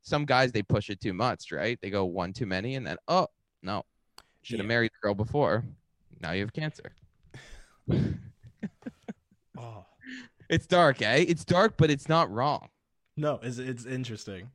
some 0.02 0.24
guys, 0.24 0.52
they 0.52 0.62
push 0.62 0.90
it 0.90 1.00
too 1.00 1.12
much, 1.14 1.52
right? 1.52 1.78
They 1.80 1.90
go 1.90 2.04
one 2.04 2.32
too 2.32 2.46
many, 2.46 2.74
and 2.76 2.86
then 2.86 2.96
oh 3.08 3.28
no, 3.62 3.84
should 4.42 4.58
have 4.58 4.64
Yeah. 4.66 4.68
married 4.68 4.90
the 4.92 5.06
girl 5.06 5.14
before. 5.14 5.64
Now 6.20 6.32
you 6.32 6.40
have 6.42 6.52
cancer. 6.52 6.92
Oh. 9.58 9.84
It's 10.48 10.66
dark, 10.66 11.02
eh? 11.02 11.24
It's 11.28 11.44
dark, 11.44 11.74
but 11.76 11.90
it's 11.90 12.08
not 12.08 12.30
wrong. 12.30 12.68
No, 13.16 13.38
it's 13.42 13.58
it's 13.58 13.84
interesting. 13.84 14.50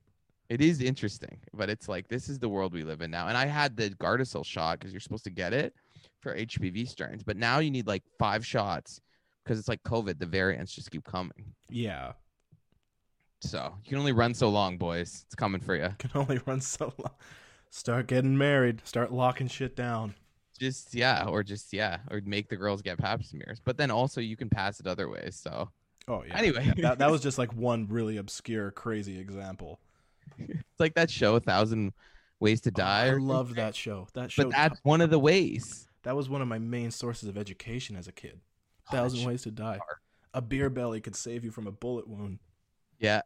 It 0.50 0.62
is 0.62 0.82
interesting, 0.82 1.40
but 1.54 1.70
it's 1.70 1.88
like 1.88 2.08
this 2.08 2.28
is 2.28 2.40
the 2.40 2.50
world 2.50 2.74
we 2.74 2.84
live 2.84 3.02
in 3.02 3.12
now. 3.12 3.28
And 3.28 3.38
I 3.38 3.46
had 3.46 3.78
the 3.78 3.92
Gardasil 3.92 4.44
shot 4.46 4.80
because 4.80 4.92
you're 4.94 5.00
supposed 5.00 5.24
to 5.26 5.30
get 5.30 5.54
it 5.54 5.74
for 6.22 6.36
HPV 6.36 6.88
strains, 6.88 7.24
but 7.24 7.38
now 7.38 7.60
you 7.60 7.70
need 7.72 7.88
like 7.88 8.04
five 8.20 8.46
shots 8.46 9.00
because 9.44 9.60
it's 9.60 9.68
like 9.68 9.82
COVID. 9.84 10.18
The 10.20 10.26
variants 10.26 10.74
just 10.74 10.90
keep 10.92 11.04
coming. 11.04 11.54
Yeah, 11.70 12.14
So 13.46 13.74
you 13.84 13.90
can 13.90 13.98
only 14.00 14.12
run 14.12 14.34
so 14.34 14.50
long, 14.50 14.78
boys. 14.78 15.24
It's 15.26 15.36
coming 15.36 15.62
for 15.62 15.76
you. 15.76 15.90
can 16.00 16.12
only 16.16 16.40
run 16.46 16.62
so 16.62 16.94
long. 16.98 17.14
Start 17.70 18.08
getting 18.08 18.38
married. 18.38 18.82
Start 18.86 19.12
locking 19.12 19.48
shit 19.48 19.76
down. 19.76 20.16
Just 20.60 20.96
yeah, 20.96 21.26
or 21.28 21.44
just 21.44 21.74
yeah, 21.74 21.98
or 22.10 22.22
make 22.26 22.48
the 22.50 22.56
girls 22.56 22.82
get 22.82 22.98
pap 22.98 23.24
smears. 23.24 23.60
But 23.64 23.78
then 23.78 23.92
also 23.92 24.22
you 24.22 24.38
can 24.38 24.50
pass 24.50 24.80
it 24.80 24.88
other 24.88 25.10
ways. 25.10 25.40
So 25.42 25.70
Oh 26.08 26.24
yeah. 26.28 26.38
Anyway. 26.38 26.66
Yeah, 26.66 26.90
that 26.90 27.00
that 27.00 27.12
was 27.12 27.22
just 27.24 27.38
like 27.38 27.54
one 27.54 27.88
really 27.90 28.18
obscure, 28.18 28.72
crazy 28.72 29.20
example. 29.20 29.80
it's 30.38 30.80
like 30.80 30.96
that 30.96 31.10
show, 31.10 31.36
A 31.36 31.40
Thousand 31.40 31.94
Ways 32.40 32.62
to 32.62 32.72
Die. 32.72 33.10
Oh, 33.10 33.14
I 33.14 33.18
love 33.18 33.48
something. 33.48 33.64
that 33.64 33.76
show. 33.76 34.08
That 34.14 34.32
show. 34.32 34.44
But 34.44 34.52
that's 34.52 34.80
one 34.84 35.02
of 35.02 35.10
the 35.10 35.20
ways. 35.20 35.88
that 36.04 36.16
was 36.16 36.30
one 36.30 36.42
of 36.42 36.48
my 36.48 36.60
main 36.60 36.92
sources 36.92 37.30
of 37.30 37.38
education 37.38 37.96
as 37.96 38.08
a 38.08 38.12
kid. 38.12 38.40
Oh, 38.92 38.96
Thousand 38.96 39.26
Ways 39.26 39.44
to 39.44 39.52
Die. 39.52 39.80
A 40.34 40.42
beer 40.42 40.70
belly 40.70 41.00
could 41.00 41.16
save 41.16 41.44
you 41.44 41.52
from 41.52 41.66
a 41.66 41.72
bullet 41.72 42.08
wound. 42.08 42.40
Yeah. 43.00 43.22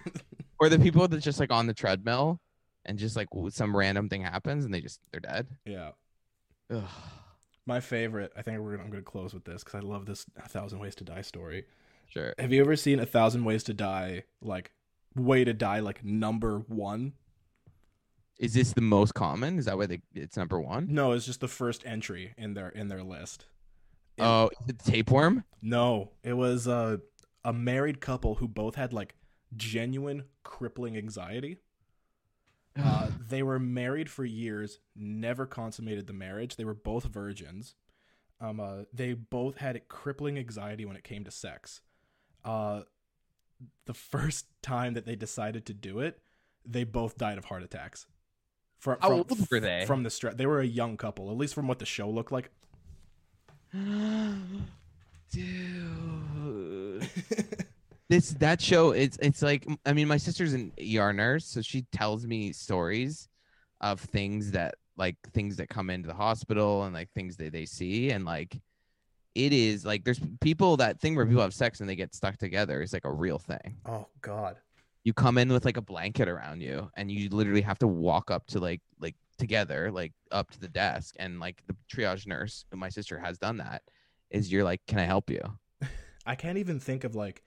or 0.60 0.68
the 0.68 0.78
people 0.78 1.06
that 1.08 1.18
just 1.18 1.40
like 1.40 1.52
on 1.52 1.66
the 1.66 1.74
treadmill 1.74 2.40
and 2.84 2.98
just 2.98 3.16
like 3.16 3.28
some 3.50 3.76
random 3.76 4.08
thing 4.08 4.22
happens 4.22 4.64
and 4.64 4.72
they 4.72 4.80
just 4.80 5.00
they're 5.12 5.20
dead. 5.20 5.46
yeah. 5.64 5.90
Ugh. 6.70 6.84
My 7.66 7.80
favorite. 7.80 8.32
I 8.36 8.42
think 8.42 8.60
we're 8.60 8.72
gonna, 8.72 8.84
I'm 8.84 8.90
going 8.90 9.02
to 9.04 9.10
close 9.10 9.34
with 9.34 9.44
this 9.44 9.62
because 9.62 9.82
I 9.82 9.86
love 9.86 10.06
this 10.06 10.24
A 10.42 10.48
Thousand 10.48 10.78
Ways 10.78 10.94
to 10.96 11.04
Die 11.04 11.20
story. 11.20 11.64
Sure. 12.06 12.34
Have 12.38 12.52
you 12.52 12.60
ever 12.62 12.76
seen 12.76 12.98
A 12.98 13.04
Thousand 13.06 13.44
Ways 13.44 13.62
to 13.64 13.74
Die? 13.74 14.22
Like, 14.40 14.72
way 15.14 15.44
to 15.44 15.52
die, 15.52 15.80
like 15.80 16.02
number 16.04 16.60
one? 16.60 17.12
Is 18.38 18.54
this 18.54 18.72
the 18.72 18.80
most 18.80 19.14
common? 19.14 19.58
Is 19.58 19.66
that 19.66 19.76
why 19.76 19.86
they, 19.86 20.00
it's 20.14 20.36
number 20.36 20.60
one? 20.60 20.86
No, 20.90 21.12
it's 21.12 21.26
just 21.26 21.40
the 21.40 21.48
first 21.48 21.82
entry 21.84 22.32
in 22.38 22.54
their 22.54 22.68
in 22.68 22.88
their 22.88 23.02
list. 23.02 23.44
Oh, 24.18 24.50
it 24.66 24.78
tapeworm? 24.78 25.44
No, 25.60 26.10
it 26.22 26.32
was 26.32 26.66
uh, 26.66 26.98
a 27.44 27.52
married 27.52 28.00
couple 28.00 28.36
who 28.36 28.48
both 28.48 28.74
had 28.74 28.92
like 28.92 29.14
genuine 29.56 30.24
crippling 30.42 30.96
anxiety. 30.96 31.58
Uh, 32.80 33.10
they 33.28 33.42
were 33.42 33.58
married 33.58 34.08
for 34.08 34.24
years, 34.24 34.78
never 34.94 35.46
consummated 35.46 36.06
the 36.06 36.12
marriage. 36.12 36.54
They 36.54 36.64
were 36.64 36.74
both 36.74 37.06
virgins. 37.06 37.74
Um, 38.40 38.60
uh, 38.60 38.82
they 38.92 39.14
both 39.14 39.56
had 39.56 39.88
crippling 39.88 40.38
anxiety 40.38 40.84
when 40.84 40.94
it 40.94 41.02
came 41.02 41.24
to 41.24 41.30
sex. 41.32 41.80
Uh, 42.44 42.82
the 43.86 43.94
first 43.94 44.46
time 44.62 44.94
that 44.94 45.06
they 45.06 45.16
decided 45.16 45.66
to 45.66 45.74
do 45.74 45.98
it, 45.98 46.20
they 46.64 46.84
both 46.84 47.18
died 47.18 47.36
of 47.36 47.46
heart 47.46 47.64
attacks. 47.64 48.06
From, 48.78 48.98
How 49.00 49.08
from, 49.08 49.18
old 49.18 49.50
were 49.50 49.58
they? 49.58 49.84
From 49.84 50.04
the 50.04 50.10
stress, 50.10 50.36
they 50.36 50.46
were 50.46 50.60
a 50.60 50.66
young 50.66 50.96
couple, 50.96 51.32
at 51.32 51.36
least 51.36 51.54
from 51.54 51.66
what 51.66 51.80
the 51.80 51.86
show 51.86 52.08
looked 52.08 52.30
like. 52.30 52.50
Dude. 55.32 57.08
this 58.08 58.30
that 58.34 58.60
show 58.60 58.90
it's 58.92 59.18
it's 59.20 59.42
like 59.42 59.66
I 59.84 59.92
mean 59.92 60.08
my 60.08 60.16
sister's 60.16 60.54
an 60.54 60.72
ER 60.80 61.12
nurse, 61.12 61.44
so 61.44 61.60
she 61.62 61.82
tells 61.92 62.26
me 62.26 62.52
stories 62.52 63.28
of 63.80 64.00
things 64.00 64.52
that 64.52 64.74
like 64.96 65.16
things 65.32 65.56
that 65.56 65.68
come 65.68 65.90
into 65.90 66.08
the 66.08 66.14
hospital 66.14 66.84
and 66.84 66.94
like 66.94 67.10
things 67.12 67.36
that 67.36 67.52
they 67.52 67.64
see 67.64 68.10
and 68.10 68.24
like 68.24 68.60
it 69.34 69.52
is 69.52 69.84
like 69.84 70.04
there's 70.04 70.20
people 70.40 70.76
that 70.78 71.00
thing 71.00 71.14
where 71.14 71.24
people 71.24 71.42
have 71.42 71.54
sex 71.54 71.80
and 71.80 71.88
they 71.88 71.94
get 71.94 72.14
stuck 72.14 72.36
together 72.36 72.82
is 72.82 72.92
like 72.92 73.04
a 73.04 73.12
real 73.12 73.38
thing. 73.38 73.76
oh 73.86 74.06
God. 74.20 74.56
You 75.04 75.14
come 75.14 75.38
in 75.38 75.50
with 75.50 75.64
like 75.64 75.76
a 75.78 75.82
blanket 75.82 76.28
around 76.28 76.60
you 76.60 76.90
and 76.96 77.10
you 77.10 77.30
literally 77.30 77.62
have 77.62 77.78
to 77.78 77.86
walk 77.86 78.30
up 78.30 78.46
to 78.48 78.58
like 78.58 78.82
like 79.00 79.14
together 79.38 79.90
like 79.92 80.12
up 80.32 80.50
to 80.50 80.60
the 80.60 80.68
desk 80.68 81.14
and 81.18 81.38
like 81.38 81.62
the 81.68 81.76
triage 81.90 82.26
nurse 82.26 82.64
my 82.74 82.88
sister 82.88 83.18
has 83.18 83.38
done 83.38 83.56
that 83.58 83.82
is 84.30 84.50
you're 84.52 84.64
like 84.64 84.80
can 84.86 84.98
I 84.98 85.04
help 85.04 85.30
you? 85.30 85.40
I 86.26 86.34
can't 86.34 86.58
even 86.58 86.78
think 86.78 87.04
of 87.04 87.14
like 87.14 87.42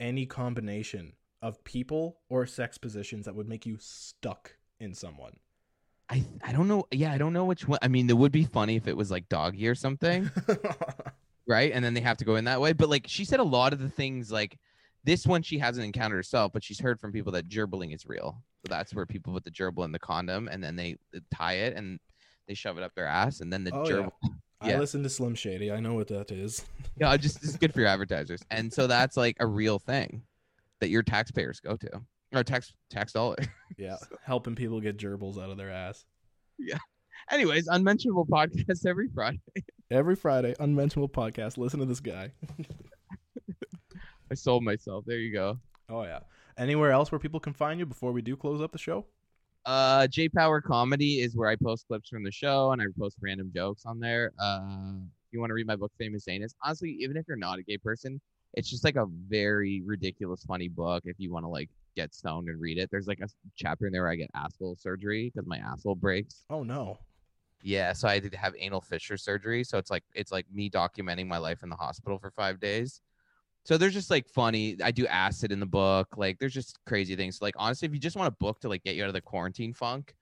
any 0.00 0.26
combination 0.26 1.12
of 1.42 1.62
people 1.64 2.20
or 2.30 2.46
sex 2.46 2.78
positions 2.78 3.26
that 3.26 3.34
would 3.34 3.48
make 3.48 3.66
you 3.66 3.76
stuck 3.78 4.56
in 4.80 4.94
someone. 4.94 5.36
I 6.08 6.24
I 6.42 6.52
don't 6.52 6.68
know. 6.68 6.86
Yeah, 6.90 7.12
I 7.12 7.18
don't 7.18 7.32
know 7.32 7.44
which 7.44 7.68
one. 7.68 7.78
I 7.82 7.88
mean, 7.88 8.08
it 8.08 8.16
would 8.16 8.32
be 8.32 8.44
funny 8.44 8.76
if 8.76 8.88
it 8.88 8.96
was 8.96 9.10
like 9.10 9.28
doggy 9.28 9.68
or 9.68 9.74
something, 9.74 10.30
right? 11.46 11.72
And 11.72 11.84
then 11.84 11.94
they 11.94 12.00
have 12.00 12.16
to 12.18 12.24
go 12.24 12.36
in 12.36 12.44
that 12.44 12.60
way. 12.60 12.72
But 12.72 12.88
like 12.88 13.04
she 13.06 13.24
said, 13.24 13.40
a 13.40 13.44
lot 13.44 13.72
of 13.72 13.78
the 13.78 13.88
things 13.88 14.32
like 14.32 14.58
this 15.04 15.26
one 15.26 15.42
she 15.42 15.58
hasn't 15.58 15.84
encountered 15.84 16.16
herself, 16.16 16.52
but 16.52 16.64
she's 16.64 16.80
heard 16.80 16.98
from 16.98 17.12
people 17.12 17.32
that 17.32 17.48
gerbiling 17.48 17.94
is 17.94 18.06
real. 18.06 18.42
So 18.64 18.70
that's 18.70 18.94
where 18.94 19.06
people 19.06 19.34
put 19.34 19.44
the 19.44 19.50
gerbil 19.50 19.84
in 19.84 19.92
the 19.92 19.98
condom 19.98 20.48
and 20.48 20.64
then 20.64 20.76
they 20.76 20.96
tie 21.34 21.54
it 21.54 21.76
and 21.76 22.00
they 22.48 22.54
shove 22.54 22.78
it 22.78 22.84
up 22.84 22.94
their 22.94 23.06
ass 23.06 23.40
and 23.40 23.52
then 23.52 23.64
the 23.64 23.72
Oh, 23.74 23.88
yeah. 23.88 24.08
Gerbil. 24.64 24.76
I 24.76 24.78
listen 24.78 25.02
to 25.02 25.08
Slim 25.08 25.34
Shady. 25.34 25.70
I 25.70 25.80
know 25.80 25.94
what 25.94 26.08
that 26.08 26.30
is. 26.30 26.64
Yeah, 26.96 27.16
just 27.16 27.42
it's 27.42 27.56
good 27.56 27.74
for 27.74 27.80
your 27.80 27.88
advertisers. 27.88 28.40
And 28.52 28.72
so 28.72 28.86
that's 28.86 29.16
like 29.16 29.36
a 29.40 29.46
real 29.46 29.80
thing 29.80 30.22
that 30.80 30.90
your 30.90 31.02
taxpayers 31.02 31.58
go 31.58 31.76
to 31.76 31.90
or 32.32 32.44
tax 32.44 32.72
tax 32.88 33.12
dollar. 33.12 33.36
Yeah, 33.76 33.96
helping 34.24 34.54
people 34.54 34.80
get 34.80 34.98
gerbils 34.98 35.42
out 35.42 35.50
of 35.50 35.56
their 35.56 35.72
ass. 35.72 36.04
Yeah. 36.56 36.78
Anyways, 37.32 37.66
unmentionable 37.66 38.26
podcast 38.26 38.86
every 38.86 39.08
Friday. 39.08 39.40
Every 39.90 40.14
Friday, 40.14 40.54
unmentionable 40.60 41.08
podcast. 41.08 41.58
Listen 41.58 41.80
to 41.80 41.86
this 41.86 41.98
guy. 41.98 42.30
I 44.30 44.34
sold 44.34 44.62
myself. 44.62 45.04
There 45.06 45.18
you 45.18 45.32
go. 45.32 45.58
Oh 45.88 46.04
yeah. 46.04 46.20
Anywhere 46.56 46.92
else 46.92 47.10
where 47.10 47.18
people 47.18 47.40
can 47.40 47.52
find 47.52 47.80
you 47.80 47.86
before 47.86 48.12
we 48.12 48.22
do 48.22 48.36
close 48.36 48.60
up 48.60 48.70
the 48.70 48.78
show? 48.78 49.06
Uh, 49.66 50.06
J 50.08 50.28
Power 50.28 50.60
Comedy 50.60 51.20
is 51.20 51.36
where 51.36 51.48
I 51.48 51.56
post 51.56 51.86
clips 51.88 52.08
from 52.08 52.22
the 52.22 52.30
show 52.30 52.72
and 52.72 52.82
I 52.82 52.86
post 52.98 53.16
random 53.20 53.50
jokes 53.54 53.84
on 53.86 53.98
there. 53.98 54.32
Uh, 54.38 54.60
if 55.00 55.32
you 55.32 55.40
want 55.40 55.50
to 55.50 55.54
read 55.54 55.66
my 55.66 55.76
book, 55.76 55.92
Famous 55.98 56.28
Anus, 56.28 56.54
honestly, 56.62 56.90
even 57.00 57.16
if 57.16 57.24
you're 57.26 57.36
not 57.36 57.58
a 57.58 57.62
gay 57.62 57.78
person, 57.78 58.20
it's 58.52 58.68
just 58.68 58.84
like 58.84 58.96
a 58.96 59.06
very 59.28 59.82
ridiculous, 59.84 60.44
funny 60.44 60.68
book. 60.68 61.02
If 61.06 61.16
you 61.18 61.32
want 61.32 61.44
to 61.44 61.48
like 61.48 61.70
get 61.96 62.14
stoned 62.14 62.48
and 62.48 62.60
read 62.60 62.78
it, 62.78 62.90
there's 62.90 63.06
like 63.06 63.20
a 63.20 63.28
chapter 63.56 63.86
in 63.86 63.92
there 63.92 64.02
where 64.02 64.10
I 64.10 64.16
get 64.16 64.30
asshole 64.34 64.76
surgery 64.76 65.32
because 65.34 65.48
my 65.48 65.58
asshole 65.58 65.94
breaks. 65.96 66.44
Oh 66.50 66.62
no. 66.62 66.98
Yeah, 67.62 67.94
so 67.94 68.08
I 68.08 68.18
did 68.18 68.34
have 68.34 68.54
anal 68.58 68.82
fissure 68.82 69.16
surgery. 69.16 69.64
So 69.64 69.78
it's 69.78 69.90
like 69.90 70.04
it's 70.14 70.30
like 70.30 70.44
me 70.52 70.68
documenting 70.68 71.26
my 71.26 71.38
life 71.38 71.62
in 71.62 71.70
the 71.70 71.76
hospital 71.76 72.18
for 72.18 72.30
five 72.30 72.60
days. 72.60 73.00
So 73.64 73.78
there's 73.78 73.94
just 73.94 74.10
like 74.10 74.28
funny. 74.28 74.76
I 74.82 74.90
do 74.90 75.06
acid 75.06 75.50
in 75.52 75.58
the 75.60 75.66
book. 75.66 76.16
Like 76.16 76.38
there's 76.38 76.52
just 76.54 76.78
crazy 76.86 77.16
things. 77.16 77.40
Like 77.40 77.54
honestly, 77.56 77.86
if 77.86 77.94
you 77.94 78.00
just 78.00 78.16
want 78.16 78.28
a 78.28 78.36
book 78.38 78.60
to 78.60 78.68
like 78.68 78.82
get 78.84 78.94
you 78.94 79.02
out 79.04 79.08
of 79.08 79.14
the 79.14 79.20
quarantine 79.22 79.72
funk, 79.72 80.14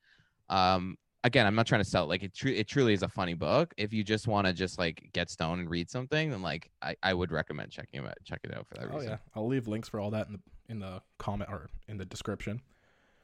um, 0.49 0.97
again, 1.25 1.47
I'm 1.47 1.55
not 1.57 1.67
trying 1.67 1.81
to 1.83 1.89
sell 1.89 2.05
it. 2.05 2.09
Like 2.09 2.23
it, 2.23 2.35
tru- 2.35 2.53
it 2.53 2.69
truly 2.69 2.93
is 2.93 3.03
a 3.03 3.09
funny 3.09 3.35
book. 3.35 3.75
If 3.77 3.93
you 3.93 4.05
just 4.05 4.29
want 4.29 4.47
to 4.47 4.53
just 4.53 4.79
like 4.79 5.09
get 5.13 5.29
stoned 5.29 5.61
and 5.61 5.69
read 5.71 5.91
something, 5.91 6.31
then 6.31 6.41
like 6.43 6.71
I, 6.83 6.95
I 7.03 7.15
would 7.15 7.33
recommend 7.33 7.71
checking 7.73 8.01
it 8.05 8.07
out. 8.07 8.15
Check 8.25 8.41
it 8.45 8.55
out 8.57 8.67
for 8.69 8.75
that 8.77 8.89
Oh 8.93 8.95
reason. 8.97 9.11
yeah. 9.11 9.17
I'll 9.35 9.49
leave 9.49 9.67
links 9.67 9.89
for 9.89 9.99
all 9.99 10.11
that 10.11 10.29
in 10.29 10.35
the 10.35 10.41
in 10.69 10.79
the 10.79 11.03
comment 11.19 11.51
or 11.51 11.69
in 11.89 11.97
the 11.99 12.05
description. 12.05 12.61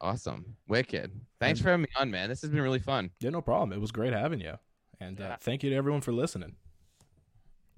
Awesome, 0.00 0.56
wicked. 0.68 1.12
Thanks 1.40 1.58
And- 1.60 1.64
for 1.64 1.70
having 1.70 1.82
me 1.82 1.88
on, 1.96 2.10
man. 2.10 2.28
This 2.28 2.40
has 2.42 2.50
been 2.50 2.60
really 2.60 2.78
fun. 2.80 3.10
Yeah, 3.20 3.30
no 3.30 3.40
problem. 3.40 3.72
It 3.72 3.80
was 3.80 3.90
great 3.92 4.12
having 4.12 4.40
you. 4.40 4.54
And 5.00 5.20
uh, 5.20 5.36
thank 5.40 5.62
you 5.62 5.70
to 5.70 5.76
everyone 5.76 6.00
for 6.00 6.12
listening. 6.12 6.56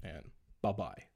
And 0.02 0.30
bye 0.62 0.72
bye. 0.72 1.09